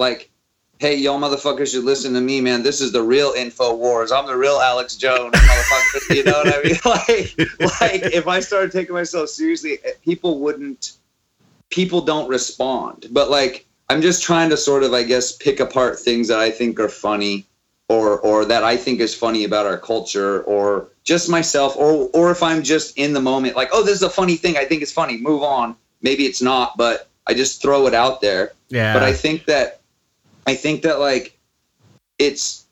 like, 0.00 0.30
hey, 0.78 0.96
y'all 0.96 1.20
motherfuckers 1.20 1.72
should 1.72 1.84
listen 1.84 2.14
to 2.14 2.20
me, 2.20 2.40
man. 2.40 2.62
This 2.62 2.80
is 2.80 2.90
the 2.90 3.02
real 3.02 3.32
info 3.36 3.74
wars. 3.74 4.10
I'm 4.10 4.26
the 4.26 4.36
real 4.36 4.58
Alex 4.58 4.96
Jones, 4.96 5.34
motherfucker. 5.34 6.16
You 6.16 6.24
know 6.24 6.42
what 6.42 6.54
I 6.54 6.62
mean? 6.62 6.78
Like, 7.60 7.80
like 7.80 8.14
if 8.14 8.26
I 8.26 8.40
started 8.40 8.72
taking 8.72 8.94
myself 8.94 9.28
seriously, 9.28 9.78
eh, 9.84 9.90
people 10.04 10.40
wouldn't. 10.40 10.92
People 11.68 12.00
don't 12.00 12.28
respond. 12.28 13.06
But 13.12 13.30
like, 13.30 13.66
I'm 13.88 14.02
just 14.02 14.24
trying 14.24 14.50
to 14.50 14.56
sort 14.56 14.82
of, 14.82 14.92
I 14.92 15.04
guess, 15.04 15.36
pick 15.36 15.60
apart 15.60 16.00
things 16.00 16.28
that 16.28 16.40
I 16.40 16.50
think 16.50 16.80
are 16.80 16.88
funny 16.88 17.46
or 17.90 18.20
or 18.20 18.44
that 18.44 18.62
I 18.62 18.76
think 18.76 19.00
is 19.00 19.14
funny 19.14 19.44
about 19.44 19.66
our 19.66 19.76
culture 19.76 20.42
or 20.42 20.88
just 21.02 21.28
myself 21.28 21.76
or 21.76 22.08
or 22.14 22.30
if 22.30 22.42
I'm 22.42 22.62
just 22.62 22.96
in 22.96 23.12
the 23.12 23.20
moment 23.20 23.56
like 23.56 23.70
oh 23.72 23.82
this 23.82 23.96
is 23.96 24.02
a 24.02 24.08
funny 24.08 24.36
thing 24.36 24.56
I 24.56 24.64
think 24.64 24.80
it's 24.80 24.92
funny 24.92 25.18
move 25.18 25.42
on 25.42 25.74
maybe 26.00 26.24
it's 26.24 26.40
not 26.40 26.76
but 26.76 27.08
I 27.26 27.34
just 27.34 27.60
throw 27.60 27.88
it 27.88 27.94
out 27.94 28.20
there 28.20 28.52
yeah. 28.68 28.94
but 28.94 29.02
I 29.02 29.12
think 29.12 29.46
that 29.46 29.79
I 30.46 30.54
think 30.54 30.82
that 30.82 30.98
like 31.00 31.36
it's 32.18 32.64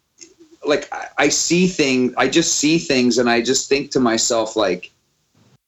like 0.66 0.88
I, 0.92 1.06
I 1.18 1.28
see 1.28 1.66
things 1.66 2.14
I 2.16 2.28
just 2.28 2.56
see 2.56 2.78
things 2.78 3.18
and 3.18 3.28
I 3.30 3.40
just 3.42 3.68
think 3.68 3.90
to 3.92 4.00
myself 4.00 4.56
like 4.56 4.90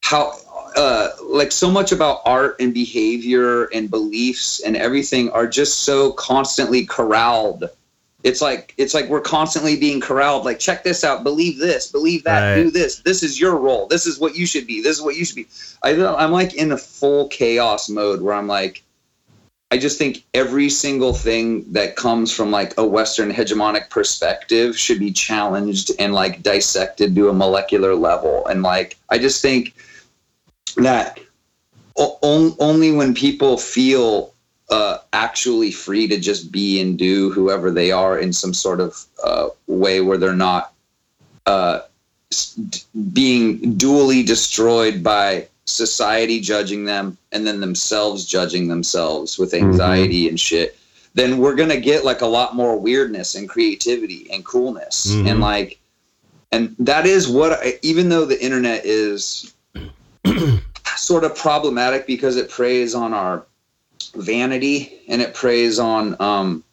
how 0.03 0.33
uh 0.77 1.09
like 1.25 1.53
so 1.53 1.71
much 1.71 1.93
about 1.93 2.21
art 2.25 2.57
and 2.61 2.73
behavior 2.75 3.65
and 3.67 3.91
beliefs 3.91 4.61
and 4.61 4.77
everything 4.77 5.31
are 5.31 5.47
just 5.47 5.81
so 5.81 6.13
constantly 6.13 6.85
corralled 6.87 7.65
it's 8.23 8.41
like 8.43 8.75
it's 8.77 8.95
like 8.95 9.09
we're 9.09 9.21
constantly 9.21 9.77
being 9.77 10.01
corralled 10.01 10.45
like 10.45 10.59
check 10.59 10.85
this 10.85 11.05
out 11.05 11.25
believe 11.25 11.59
this 11.59 11.91
believe 11.91 12.25
that 12.25 12.55
Right. 12.57 12.65
do 12.65 12.71
this 12.71 13.01
this 13.01 13.23
is 13.23 13.41
your 13.41 13.57
role 13.57 13.87
this 13.89 14.07
is 14.07 14.19
what 14.19 14.37
you 14.37 14.47
should 14.47 14.67
be 14.67 14.83
this 14.83 14.97
is 14.99 15.03
what 15.03 15.17
you 15.17 15.25
should 15.25 15.37
be 15.37 15.47
I, 15.83 15.93
i'm 16.17 16.31
like 16.31 16.55
in 16.55 16.73
a 16.73 16.77
full 16.79 17.29
chaos 17.29 17.89
mode 17.89 18.21
where 18.21 18.35
i'm 18.35 18.47
like 18.47 18.83
i 19.71 19.79
just 19.79 19.99
think 19.99 20.25
every 20.35 20.69
single 20.69 21.13
thing 21.13 21.65
that 21.73 21.97
comes 21.97 22.33
from 22.33 22.51
like 22.51 22.77
a 22.79 22.87
western 22.87 23.31
hegemonic 23.33 23.89
perspective 23.91 24.77
should 24.77 24.99
be 24.99 25.13
challenged 25.13 25.91
and 25.99 26.13
like 26.13 26.43
dissected 26.43 27.15
to 27.15 27.29
a 27.29 27.33
molecular 27.33 27.95
level. 27.95 28.47
And 28.47 28.63
like 28.63 28.97
i 29.09 29.19
just 29.19 29.43
think 29.43 29.75
that 30.77 31.21
o- 31.97 32.57
only 32.59 32.93
when 32.93 33.15
people 33.15 33.57
feel 33.57 34.33
uh, 34.71 34.99
actually 35.13 35.73
free 35.73 36.07
to 36.09 36.19
just 36.19 36.53
be 36.53 36.81
and 36.81 36.99
do 36.99 37.31
whoever 37.31 37.71
they 37.71 37.91
are 37.91 38.19
in 38.19 38.33
some 38.33 38.55
sort 38.55 38.81
of 38.81 39.05
uh, 39.23 39.49
way 39.67 40.01
where 40.01 40.17
they're 40.17 40.33
not 40.33 40.73
uh, 41.47 41.81
being 43.13 43.77
dually 43.77 44.25
destroyed 44.25 45.03
by 45.03 45.49
society 45.71 46.41
judging 46.41 46.85
them 46.85 47.17
and 47.33 47.47
then 47.47 47.61
themselves 47.61 48.27
judging 48.27 48.69
themselves 48.69 49.39
with 49.39 49.55
anxiety 49.55 50.29
and 50.29 50.39
shit 50.39 50.77
then 51.15 51.39
we're 51.39 51.55
gonna 51.57 51.81
get 51.81 52.05
like 52.05 52.21
a 52.21 52.27
lot 52.27 52.55
more 52.55 52.79
weirdness 52.79 53.35
and 53.35 53.49
creativity 53.49 54.29
and 54.33 54.45
coolness 54.45 55.07
Mhm. 55.09 55.31
and 55.31 55.41
like 55.41 55.79
and 56.53 56.75
that 56.81 57.07
is 57.07 57.29
what 57.29 57.53
I, 57.53 57.79
even 57.83 58.09
though 58.09 58.25
the 58.25 58.43
internet 58.43 58.85
is 58.85 59.53
sort 60.97 61.25
of 61.25 61.35
problematic 61.37 62.07
because 62.07 62.37
it 62.37 62.51
preys 62.51 62.95
on 62.95 63.15
our 63.15 63.45
vanity 64.15 65.01
and 65.09 65.23
it 65.23 65.35
preys 65.35 65.79
on 65.79 66.17
um, 66.21 66.65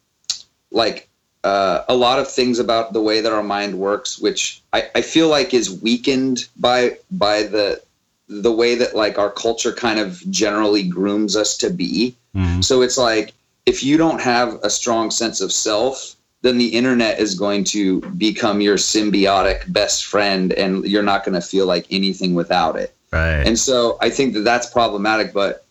like 0.70 1.08
uh, 1.44 1.84
a 1.88 1.94
lot 1.94 2.18
of 2.18 2.30
things 2.30 2.58
about 2.58 2.92
the 2.92 3.00
way 3.00 3.20
that 3.20 3.32
our 3.32 3.42
mind 3.42 3.78
works, 3.78 4.18
which 4.18 4.60
I, 4.72 4.90
I 4.96 5.02
feel 5.02 5.28
like 5.28 5.54
is 5.54 5.70
weakened 5.80 6.48
by 6.58 6.98
by 7.10 7.44
the 7.44 7.80
the 8.28 8.52
way 8.52 8.74
that 8.74 8.94
like 8.94 9.18
our 9.18 9.30
culture 9.30 9.72
kind 9.72 9.98
of 9.98 10.18
generally 10.30 10.82
grooms 10.82 11.36
us 11.36 11.56
to 11.58 11.70
be. 11.70 12.14
Mm-hmm. 12.34 12.60
So 12.60 12.82
it's 12.82 12.98
like 12.98 13.32
if 13.66 13.82
you 13.82 13.96
don't 13.96 14.20
have 14.20 14.58
a 14.62 14.70
strong 14.70 15.10
sense 15.10 15.40
of 15.40 15.52
self, 15.52 16.14
then 16.42 16.58
the 16.58 16.68
internet 16.68 17.18
is 17.18 17.34
going 17.34 17.64
to 17.64 18.00
become 18.16 18.60
your 18.60 18.76
symbiotic 18.76 19.70
best 19.72 20.04
friend 20.06 20.52
and 20.52 20.84
you're 20.84 21.02
not 21.02 21.24
going 21.24 21.34
to 21.34 21.46
feel 21.46 21.66
like 21.66 21.86
anything 21.90 22.34
without 22.34 22.76
it. 22.76 22.94
Right. 23.10 23.42
And 23.44 23.58
so 23.58 23.98
I 24.00 24.10
think 24.10 24.34
that 24.34 24.40
that's 24.40 24.68
problematic, 24.70 25.32
but 25.32 25.64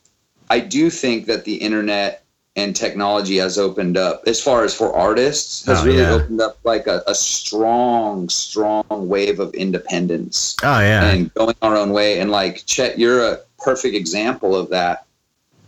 I 0.49 0.59
do 0.59 0.89
think 0.89 1.27
that 1.27 1.45
the 1.45 1.55
internet 1.55 2.23
and 2.57 2.75
technology 2.75 3.37
has 3.37 3.59
opened 3.59 3.95
up 3.97 4.23
as 4.25 4.41
far 4.41 4.65
as 4.65 4.73
for 4.75 4.91
artists 4.93 5.63
has 5.65 5.81
oh, 5.81 5.85
really 5.85 5.99
yeah. 5.99 6.11
opened 6.11 6.41
up 6.41 6.57
like 6.63 6.87
a, 6.87 7.03
a, 7.05 7.13
strong 7.13 8.27
strong 8.27 9.07
wave 9.07 9.39
of 9.39 9.53
independence. 9.53 10.57
Oh 10.63 10.79
yeah. 10.79 11.05
And 11.05 11.31
going 11.35 11.55
our 11.61 11.77
own 11.77 11.91
way. 11.91 12.19
And 12.19 12.31
like 12.31 12.65
chet 12.65 12.97
you're 12.97 13.23
a 13.23 13.39
perfect 13.59 13.95
example 13.95 14.55
of 14.55 14.69
that 14.71 15.05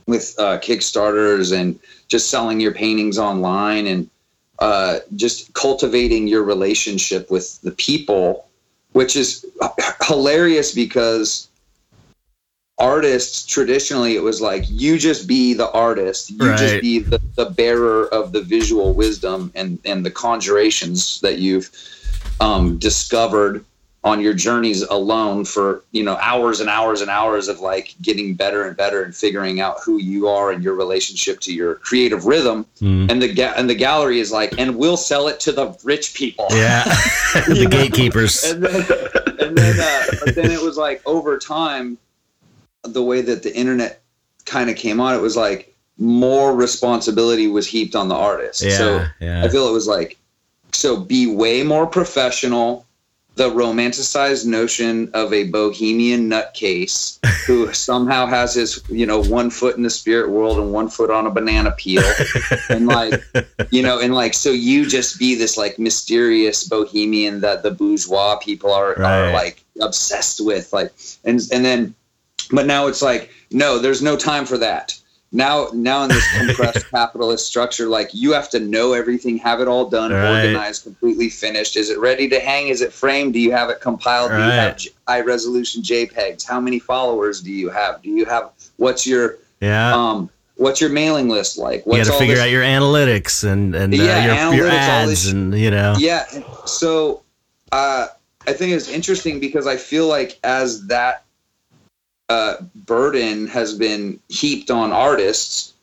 with 0.08 0.34
uh, 0.40 0.58
kickstarters 0.58 1.56
and 1.56 1.80
just 2.08 2.32
selling 2.32 2.60
your 2.60 2.74
paintings 2.74 3.20
online 3.20 3.86
and 3.86 4.10
uh, 4.58 5.00
just 5.16 5.54
cultivating 5.54 6.28
your 6.28 6.44
relationship 6.44 7.30
with 7.30 7.62
the 7.62 7.72
people 7.72 8.48
which 8.94 9.16
is 9.16 9.46
hilarious 10.08 10.74
because 10.74 11.49
artists 12.80 13.46
traditionally 13.46 14.16
it 14.16 14.24
was 14.24 14.42
like 14.42 14.64
you 14.70 14.98
just 14.98 15.28
be 15.28 15.54
the 15.54 15.70
artist. 15.72 16.32
You 16.32 16.50
right. 16.50 16.58
just 16.58 16.82
be 16.82 17.00
the, 17.00 17.22
the 17.36 17.46
bearer 17.46 18.08
of 18.14 18.32
the 18.32 18.42
visual 18.42 18.94
wisdom 18.94 19.52
and 19.56 19.80
and 19.86 20.06
the 20.06 20.12
conjurations 20.12 21.20
that 21.22 21.40
you've 21.40 21.70
um, 22.40 22.78
discovered 22.78 23.66
on 24.02 24.22
your 24.22 24.34
journeys 24.34 24.82
alone 24.84 25.44
for 25.44 25.84
you 25.92 26.04
know 26.04 26.16
hours 26.22 26.62
and 26.62 26.70
hours 26.70 27.02
and 27.02 27.12
hours 27.12 27.50
of 27.50 27.60
like 27.60 27.94
getting 28.02 28.34
better 28.34 28.66
and 28.66 28.78
better 28.78 29.04
and 29.04 29.14
figuring 29.14 29.60
out 29.60 29.76
who 29.84 29.98
you 29.98 30.30
are 30.30 30.52
and 30.52 30.64
your 30.64 30.74
relationship 30.74 31.42
to 31.42 31.54
your 31.54 31.76
creative 31.76 32.26
rhythm. 32.26 32.66
Mm. 32.80 33.12
and 33.12 33.22
the 33.22 33.34
ga- 33.34 33.54
and 33.58 33.70
the 33.70 33.76
gallery 33.76 34.22
is 34.22 34.32
like 34.32 34.58
and 34.58 34.78
we'll 34.78 34.98
sell 34.98 35.28
it 35.28 35.40
to 35.42 35.52
the 35.52 35.78
rich 35.84 36.14
people. 36.14 36.48
Yeah. 36.52 36.86
The 37.48 37.68
gatekeepers. 37.70 38.44
And 38.46 38.64
then, 38.64 38.86
and 39.40 39.58
then 39.58 39.80
uh, 39.80 40.16
but 40.24 40.36
then 40.36 40.50
it 40.50 40.62
was 40.62 40.78
like 40.78 41.02
over 41.06 41.38
time 41.38 41.98
the 42.84 43.04
way 43.04 43.22
that 43.22 43.44
the 43.44 43.56
internet 43.56 44.02
kind 44.46 44.70
of 44.70 44.76
came 44.76 45.00
on, 45.00 45.16
it 45.16 45.22
was 45.22 45.38
like 45.38 45.76
more 45.98 46.56
responsibility 46.56 47.48
was 47.48 47.68
heaped 47.68 47.96
on 47.96 48.08
the 48.08 48.16
artist. 48.16 48.64
Yeah, 48.64 48.78
so 48.78 49.06
yeah. 49.20 49.44
I 49.44 49.50
feel 49.50 49.68
it 49.68 49.74
was 49.74 49.88
like, 49.88 50.18
so 50.72 50.98
be 50.98 51.28
way 51.28 51.64
more 51.64 51.86
professional. 51.86 52.86
The 53.36 53.50
romanticized 53.50 54.46
notion 54.46 55.12
of 55.14 55.32
a 55.32 55.46
bohemian 55.46 56.30
nutcase 56.30 57.20
who 57.46 57.72
somehow 57.74 58.26
has 58.26 58.54
his, 58.54 58.82
you 58.90 59.06
know, 59.06 59.24
one 59.24 59.50
foot 59.50 59.78
in 59.78 59.84
the 59.84 59.90
spirit 59.90 60.30
world 60.30 60.58
and 60.58 60.74
one 60.74 60.90
foot 60.90 61.10
on 61.10 61.26
a 61.26 61.32
banana 61.32 61.72
peel. 61.72 62.04
and 62.70 62.88
like, 62.88 63.22
you 63.72 63.82
know, 63.82 64.00
and 64.00 64.14
like, 64.14 64.34
so 64.34 64.52
you 64.52 64.86
just 64.86 65.20
be 65.20 65.36
this 65.36 65.58
like 65.58 65.80
mysterious 65.80 66.68
bohemian 66.68 67.40
that 67.42 67.64
the 67.64 67.72
bourgeois 67.72 68.38
people 68.38 68.74
are, 68.74 68.96
right. 68.96 69.30
are 69.30 69.34
like 69.34 69.64
obsessed 69.82 70.44
with. 70.44 70.74
Like, 70.74 70.92
and, 71.24 71.40
and 71.54 71.64
then, 71.64 71.96
but 72.52 72.66
now 72.66 72.88
it's 72.88 73.02
like, 73.02 73.32
no, 73.52 73.80
there's 73.80 74.02
no 74.02 74.16
time 74.16 74.46
for 74.46 74.58
that. 74.58 75.00
Now, 75.32 75.68
now 75.74 76.04
in 76.04 76.10
this 76.10 76.26
compressed 76.38 76.90
capitalist 76.90 77.46
structure, 77.46 77.88
like 77.88 78.10
you 78.14 78.34
have 78.34 78.50
to 78.52 78.60
know 78.60 78.94
everything, 78.94 79.38
have 79.38 79.62
it 79.62 79.68
all 79.68 79.90
done, 79.90 80.12
right. 80.12 80.46
organized, 80.46 80.84
completely 80.84 81.30
finished. 81.30 81.76
Is 81.76 81.90
it 81.90 82.00
ready 82.00 82.28
to 82.30 82.40
hang? 82.40 82.70
Is 82.70 82.82
it 82.82 82.92
framed? 82.92 83.34
Do 83.34 83.40
you 83.40 83.52
have 83.52 83.70
it 83.70 83.80
compiled? 83.80 84.32
Right. 84.32 84.40
Do 84.40 84.46
you 84.46 84.52
have 84.52 84.80
high 85.08 85.22
resolution 85.22 85.84
JPEGs? 85.84 86.48
How 86.48 86.60
many 86.60 86.80
followers 86.80 87.42
do 87.42 87.52
you 87.52 87.70
have? 87.70 88.02
Do 88.02 88.10
you 88.10 88.26
have 88.26 88.52
what's 88.78 89.06
your 89.06 89.38
yeah? 89.62 89.94
Um, 89.94 90.30
what's 90.56 90.82
your 90.82 90.90
mailing 90.90 91.30
list 91.30 91.58
like? 91.58 91.86
What's 91.86 92.00
you 92.00 92.06
got 92.06 92.14
to 92.14 92.20
figure 92.20 92.36
this? 92.36 92.46
out 92.46 92.50
your 92.50 92.64
analytics 92.64 93.44
and 93.44 93.76
and 93.76 93.94
uh, 93.94 93.98
yeah, 93.98 94.50
your, 94.50 94.66
your 94.66 94.68
ads 94.68 95.28
and 95.28 95.54
you 95.54 95.70
know. 95.70 95.96
Yeah, 96.00 96.26
so 96.66 97.22
uh, 97.72 98.08
I 98.48 98.54
think 98.54 98.74
it's 98.74 98.90
interesting 98.90 99.40
because 99.40 99.68
I 99.68 99.78
feel 99.78 100.08
like 100.08 100.40
as 100.44 100.88
that 100.88 101.24
uh, 102.30 102.56
burden 102.76 103.48
has 103.48 103.74
been 103.74 104.20
heaped 104.30 104.72
on 104.72 104.92
artists. 104.92 105.74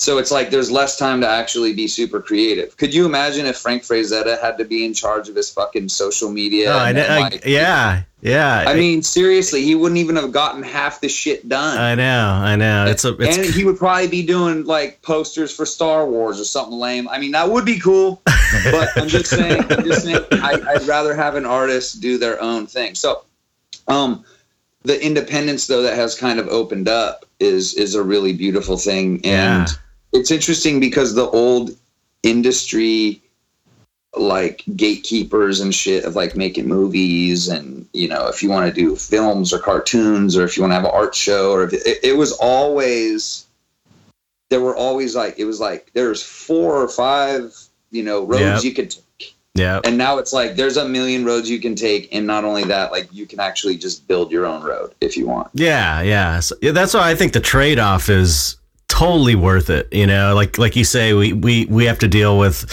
So 0.00 0.18
it's 0.18 0.30
like 0.30 0.50
there's 0.50 0.70
less 0.70 0.96
time 0.96 1.20
to 1.22 1.28
actually 1.28 1.74
be 1.74 1.88
super 1.88 2.20
creative. 2.20 2.76
Could 2.76 2.94
you 2.94 3.04
imagine 3.04 3.46
if 3.46 3.56
Frank 3.56 3.82
Frazetta 3.82 4.40
had 4.40 4.56
to 4.58 4.64
be 4.64 4.84
in 4.84 4.94
charge 4.94 5.28
of 5.28 5.34
his 5.34 5.50
fucking 5.50 5.88
social 5.88 6.30
media? 6.30 6.72
Oh, 6.72 6.78
I, 6.78 6.92
like, 6.92 7.44
yeah, 7.44 8.02
yeah. 8.20 8.64
I 8.64 8.74
mean, 8.74 9.02
seriously, 9.02 9.62
he 9.64 9.74
wouldn't 9.74 9.98
even 9.98 10.14
have 10.14 10.30
gotten 10.30 10.62
half 10.62 11.00
the 11.00 11.08
shit 11.08 11.48
done. 11.48 11.78
I 11.78 11.96
know, 11.96 12.30
I 12.30 12.54
know. 12.54 12.86
It's 12.86 13.04
a, 13.04 13.16
it's... 13.16 13.38
and 13.38 13.46
he 13.46 13.64
would 13.64 13.76
probably 13.76 14.06
be 14.06 14.24
doing 14.24 14.64
like 14.66 15.02
posters 15.02 15.52
for 15.54 15.66
Star 15.66 16.06
Wars 16.06 16.40
or 16.40 16.44
something 16.44 16.78
lame. 16.78 17.08
I 17.08 17.18
mean, 17.18 17.32
that 17.32 17.50
would 17.50 17.64
be 17.64 17.80
cool. 17.80 18.22
but 18.70 18.90
I'm 18.96 19.08
just 19.08 19.30
saying, 19.30 19.64
I'm 19.68 19.84
just 19.84 20.04
saying, 20.04 20.24
I, 20.30 20.60
I'd 20.64 20.86
rather 20.86 21.12
have 21.12 21.34
an 21.34 21.44
artist 21.44 22.00
do 22.00 22.18
their 22.18 22.40
own 22.40 22.68
thing. 22.68 22.94
So, 22.94 23.24
um, 23.88 24.24
the 24.82 25.04
independence 25.04 25.66
though 25.66 25.82
that 25.82 25.96
has 25.96 26.14
kind 26.14 26.38
of 26.38 26.48
opened 26.48 26.88
up 26.88 27.24
is 27.40 27.74
is 27.74 27.94
a 27.94 28.02
really 28.02 28.32
beautiful 28.32 28.76
thing 28.76 29.16
and 29.24 29.68
yeah. 29.68 29.68
it's 30.12 30.30
interesting 30.30 30.80
because 30.80 31.14
the 31.14 31.28
old 31.30 31.70
industry 32.22 33.20
like 34.16 34.64
gatekeepers 34.74 35.60
and 35.60 35.74
shit 35.74 36.04
of 36.04 36.16
like 36.16 36.34
making 36.34 36.66
movies 36.66 37.48
and 37.48 37.86
you 37.92 38.08
know 38.08 38.26
if 38.26 38.42
you 38.42 38.48
want 38.48 38.66
to 38.66 38.80
do 38.80 38.96
films 38.96 39.52
or 39.52 39.58
cartoons 39.58 40.36
or 40.36 40.44
if 40.44 40.56
you 40.56 40.62
want 40.62 40.70
to 40.70 40.74
have 40.76 40.84
an 40.84 40.90
art 40.92 41.14
show 41.14 41.52
or 41.52 41.64
if 41.64 41.72
it, 41.72 41.98
it 42.02 42.16
was 42.16 42.32
always 42.32 43.46
there 44.50 44.60
were 44.60 44.74
always 44.74 45.14
like 45.14 45.38
it 45.38 45.44
was 45.44 45.60
like 45.60 45.90
there's 45.92 46.22
four 46.22 46.76
or 46.76 46.88
five 46.88 47.54
you 47.90 48.02
know 48.02 48.24
roads 48.24 48.40
yep. 48.40 48.64
you 48.64 48.72
could 48.72 48.94
yeah. 49.58 49.80
And 49.84 49.98
now 49.98 50.18
it's 50.18 50.32
like 50.32 50.56
there's 50.56 50.76
a 50.76 50.88
million 50.88 51.24
roads 51.24 51.50
you 51.50 51.60
can 51.60 51.74
take, 51.74 52.08
and 52.14 52.26
not 52.26 52.44
only 52.44 52.64
that, 52.64 52.92
like 52.92 53.08
you 53.12 53.26
can 53.26 53.40
actually 53.40 53.76
just 53.76 54.06
build 54.08 54.30
your 54.30 54.46
own 54.46 54.62
road 54.62 54.94
if 55.00 55.16
you 55.16 55.26
want. 55.26 55.50
Yeah, 55.54 56.02
yeah. 56.02 56.40
So, 56.40 56.56
yeah 56.62 56.72
that's 56.72 56.94
why 56.94 57.10
I 57.10 57.14
think 57.14 57.32
the 57.32 57.40
trade 57.40 57.78
off 57.78 58.08
is 58.08 58.56
totally 58.88 59.34
worth 59.34 59.70
it. 59.70 59.92
You 59.92 60.06
know, 60.06 60.34
like 60.34 60.58
like 60.58 60.76
you 60.76 60.84
say, 60.84 61.12
we 61.12 61.32
we 61.32 61.66
we 61.66 61.84
have 61.84 61.98
to 62.00 62.08
deal 62.08 62.38
with 62.38 62.64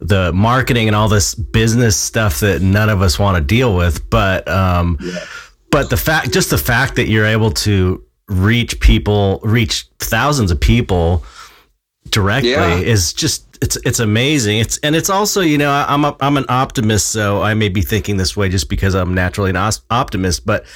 the 0.00 0.32
marketing 0.32 0.86
and 0.86 0.96
all 0.96 1.08
this 1.08 1.34
business 1.34 1.96
stuff 1.96 2.40
that 2.40 2.62
none 2.62 2.88
of 2.88 3.02
us 3.02 3.18
want 3.18 3.36
to 3.36 3.42
deal 3.42 3.76
with. 3.76 4.08
But 4.10 4.46
um, 4.48 4.98
yeah. 5.00 5.24
but 5.70 5.90
the 5.90 5.96
fact, 5.96 6.32
just 6.32 6.50
the 6.50 6.58
fact 6.58 6.96
that 6.96 7.08
you're 7.08 7.26
able 7.26 7.50
to 7.50 8.04
reach 8.28 8.80
people, 8.80 9.40
reach 9.42 9.86
thousands 9.98 10.50
of 10.50 10.60
people 10.60 11.24
directly 12.10 12.50
yeah. 12.50 12.76
is 12.76 13.12
just 13.12 13.51
it's 13.62 13.76
it's 13.84 14.00
amazing. 14.00 14.58
It's 14.58 14.76
and 14.78 14.94
it's 14.96 15.08
also 15.08 15.40
you 15.40 15.56
know 15.56 15.70
I'm 15.70 16.04
a, 16.04 16.16
I'm 16.20 16.36
an 16.36 16.44
optimist, 16.48 17.08
so 17.08 17.40
I 17.40 17.54
may 17.54 17.68
be 17.68 17.80
thinking 17.80 18.16
this 18.16 18.36
way 18.36 18.48
just 18.48 18.68
because 18.68 18.94
I'm 18.94 19.14
naturally 19.14 19.50
an 19.50 19.72
optimist, 19.90 20.44
but 20.44 20.66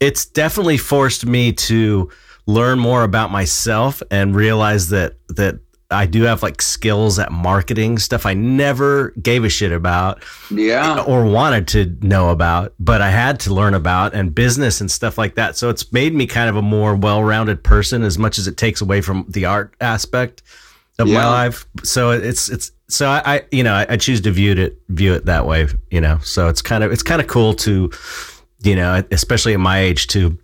it's 0.00 0.24
definitely 0.24 0.78
forced 0.78 1.26
me 1.26 1.52
to 1.52 2.10
learn 2.46 2.78
more 2.78 3.04
about 3.04 3.30
myself 3.30 4.02
and 4.10 4.34
realize 4.34 4.88
that 4.88 5.16
that 5.28 5.58
I 5.90 6.06
do 6.06 6.22
have 6.22 6.42
like 6.42 6.62
skills 6.62 7.18
at 7.18 7.30
marketing 7.30 7.98
stuff 7.98 8.24
I 8.24 8.32
never 8.32 9.10
gave 9.22 9.44
a 9.44 9.50
shit 9.50 9.70
about. 9.70 10.24
Yeah. 10.50 11.04
Or 11.06 11.26
wanted 11.26 11.68
to 11.68 11.96
know 12.00 12.30
about, 12.30 12.72
but 12.80 13.02
I 13.02 13.10
had 13.10 13.38
to 13.40 13.54
learn 13.54 13.74
about 13.74 14.14
and 14.14 14.34
business 14.34 14.80
and 14.80 14.90
stuff 14.90 15.18
like 15.18 15.34
that. 15.34 15.56
So 15.56 15.68
it's 15.68 15.92
made 15.92 16.14
me 16.14 16.26
kind 16.26 16.48
of 16.48 16.56
a 16.56 16.62
more 16.62 16.96
well-rounded 16.96 17.62
person 17.62 18.02
as 18.02 18.18
much 18.18 18.38
as 18.38 18.48
it 18.48 18.56
takes 18.56 18.80
away 18.80 19.02
from 19.02 19.26
the 19.28 19.44
art 19.44 19.74
aspect 19.80 20.42
of 20.98 21.08
yeah. 21.08 21.14
my 21.14 21.26
life. 21.26 21.66
So 21.82 22.10
it's 22.10 22.48
it's 22.48 22.72
so 22.88 23.08
I, 23.08 23.22
I 23.24 23.42
you 23.50 23.62
know 23.62 23.74
I, 23.74 23.86
I, 23.90 23.96
choose 23.96 24.20
to 24.22 24.30
view 24.30 24.52
it 24.52 24.80
view 24.88 25.14
it 25.14 25.26
that 25.26 25.46
way. 25.46 25.66
You 25.90 26.00
know, 26.00 26.18
so 26.18 26.48
it's 26.48 26.62
kind 26.62 26.84
of 26.84 26.92
it's 26.92 27.02
kind 27.02 27.20
of 27.20 27.26
cool 27.26 27.54
to 27.54 27.90
you 28.62 28.76
know 28.76 29.02
especially 29.10 29.54
at 29.54 29.60
my 29.60 29.80
age 29.80 30.06
to 30.08 30.38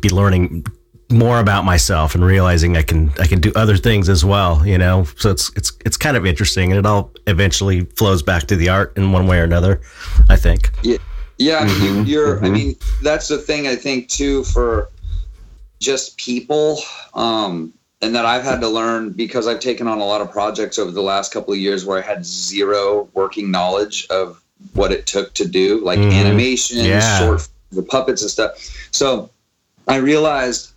be 0.00 0.10
learning 0.10 0.66
more 1.10 1.40
about 1.40 1.64
myself 1.64 2.14
and 2.14 2.22
realizing 2.22 2.76
I 2.76 2.82
can 2.82 3.10
I 3.18 3.26
can 3.26 3.40
do 3.40 3.52
other 3.56 3.76
things 3.76 4.08
as 4.08 4.24
well. 4.24 4.66
You 4.66 4.78
know, 4.78 5.04
so 5.16 5.30
it's 5.30 5.50
it's 5.56 5.72
it's 5.84 5.96
kind 5.96 6.16
of 6.16 6.26
interesting 6.26 6.70
and 6.70 6.78
it 6.78 6.86
all 6.86 7.12
eventually 7.26 7.84
flows 7.96 8.22
back 8.22 8.44
to 8.48 8.56
the 8.56 8.68
art 8.68 8.96
in 8.96 9.12
one 9.12 9.26
way 9.26 9.40
or 9.40 9.44
another. 9.44 9.80
I 10.28 10.36
think. 10.36 10.70
Yeah. 10.82 10.98
Yeah, 11.40 11.68
mm-hmm. 11.68 12.04
you, 12.04 12.20
are 12.20 12.36
mm-hmm. 12.36 12.44
I 12.44 12.50
mean, 12.50 12.76
that's 13.00 13.28
the 13.28 13.38
thing 13.38 13.68
I 13.68 13.76
think 13.76 14.08
too 14.08 14.42
for 14.42 14.90
just 15.78 16.16
people. 16.16 16.80
Um, 17.14 17.72
and 18.00 18.14
that 18.14 18.24
I've 18.24 18.44
had 18.44 18.60
to 18.60 18.68
learn 18.68 19.10
because 19.10 19.46
I've 19.46 19.60
taken 19.60 19.88
on 19.88 19.98
a 19.98 20.04
lot 20.04 20.20
of 20.20 20.30
projects 20.30 20.78
over 20.78 20.90
the 20.90 21.02
last 21.02 21.32
couple 21.32 21.52
of 21.52 21.58
years 21.58 21.84
where 21.84 21.98
I 21.98 22.02
had 22.06 22.24
zero 22.24 23.08
working 23.14 23.50
knowledge 23.50 24.06
of 24.08 24.40
what 24.74 24.92
it 24.92 25.06
took 25.06 25.34
to 25.34 25.46
do, 25.46 25.80
like 25.84 25.98
Mhm. 25.98 26.12
animation, 26.12 26.78
Yeah. 26.78 27.18
short, 27.18 27.48
the 27.72 27.82
puppets 27.82 28.22
and 28.22 28.30
stuff. 28.30 28.52
So 28.92 29.30
I 29.86 29.96
realized 29.96 30.70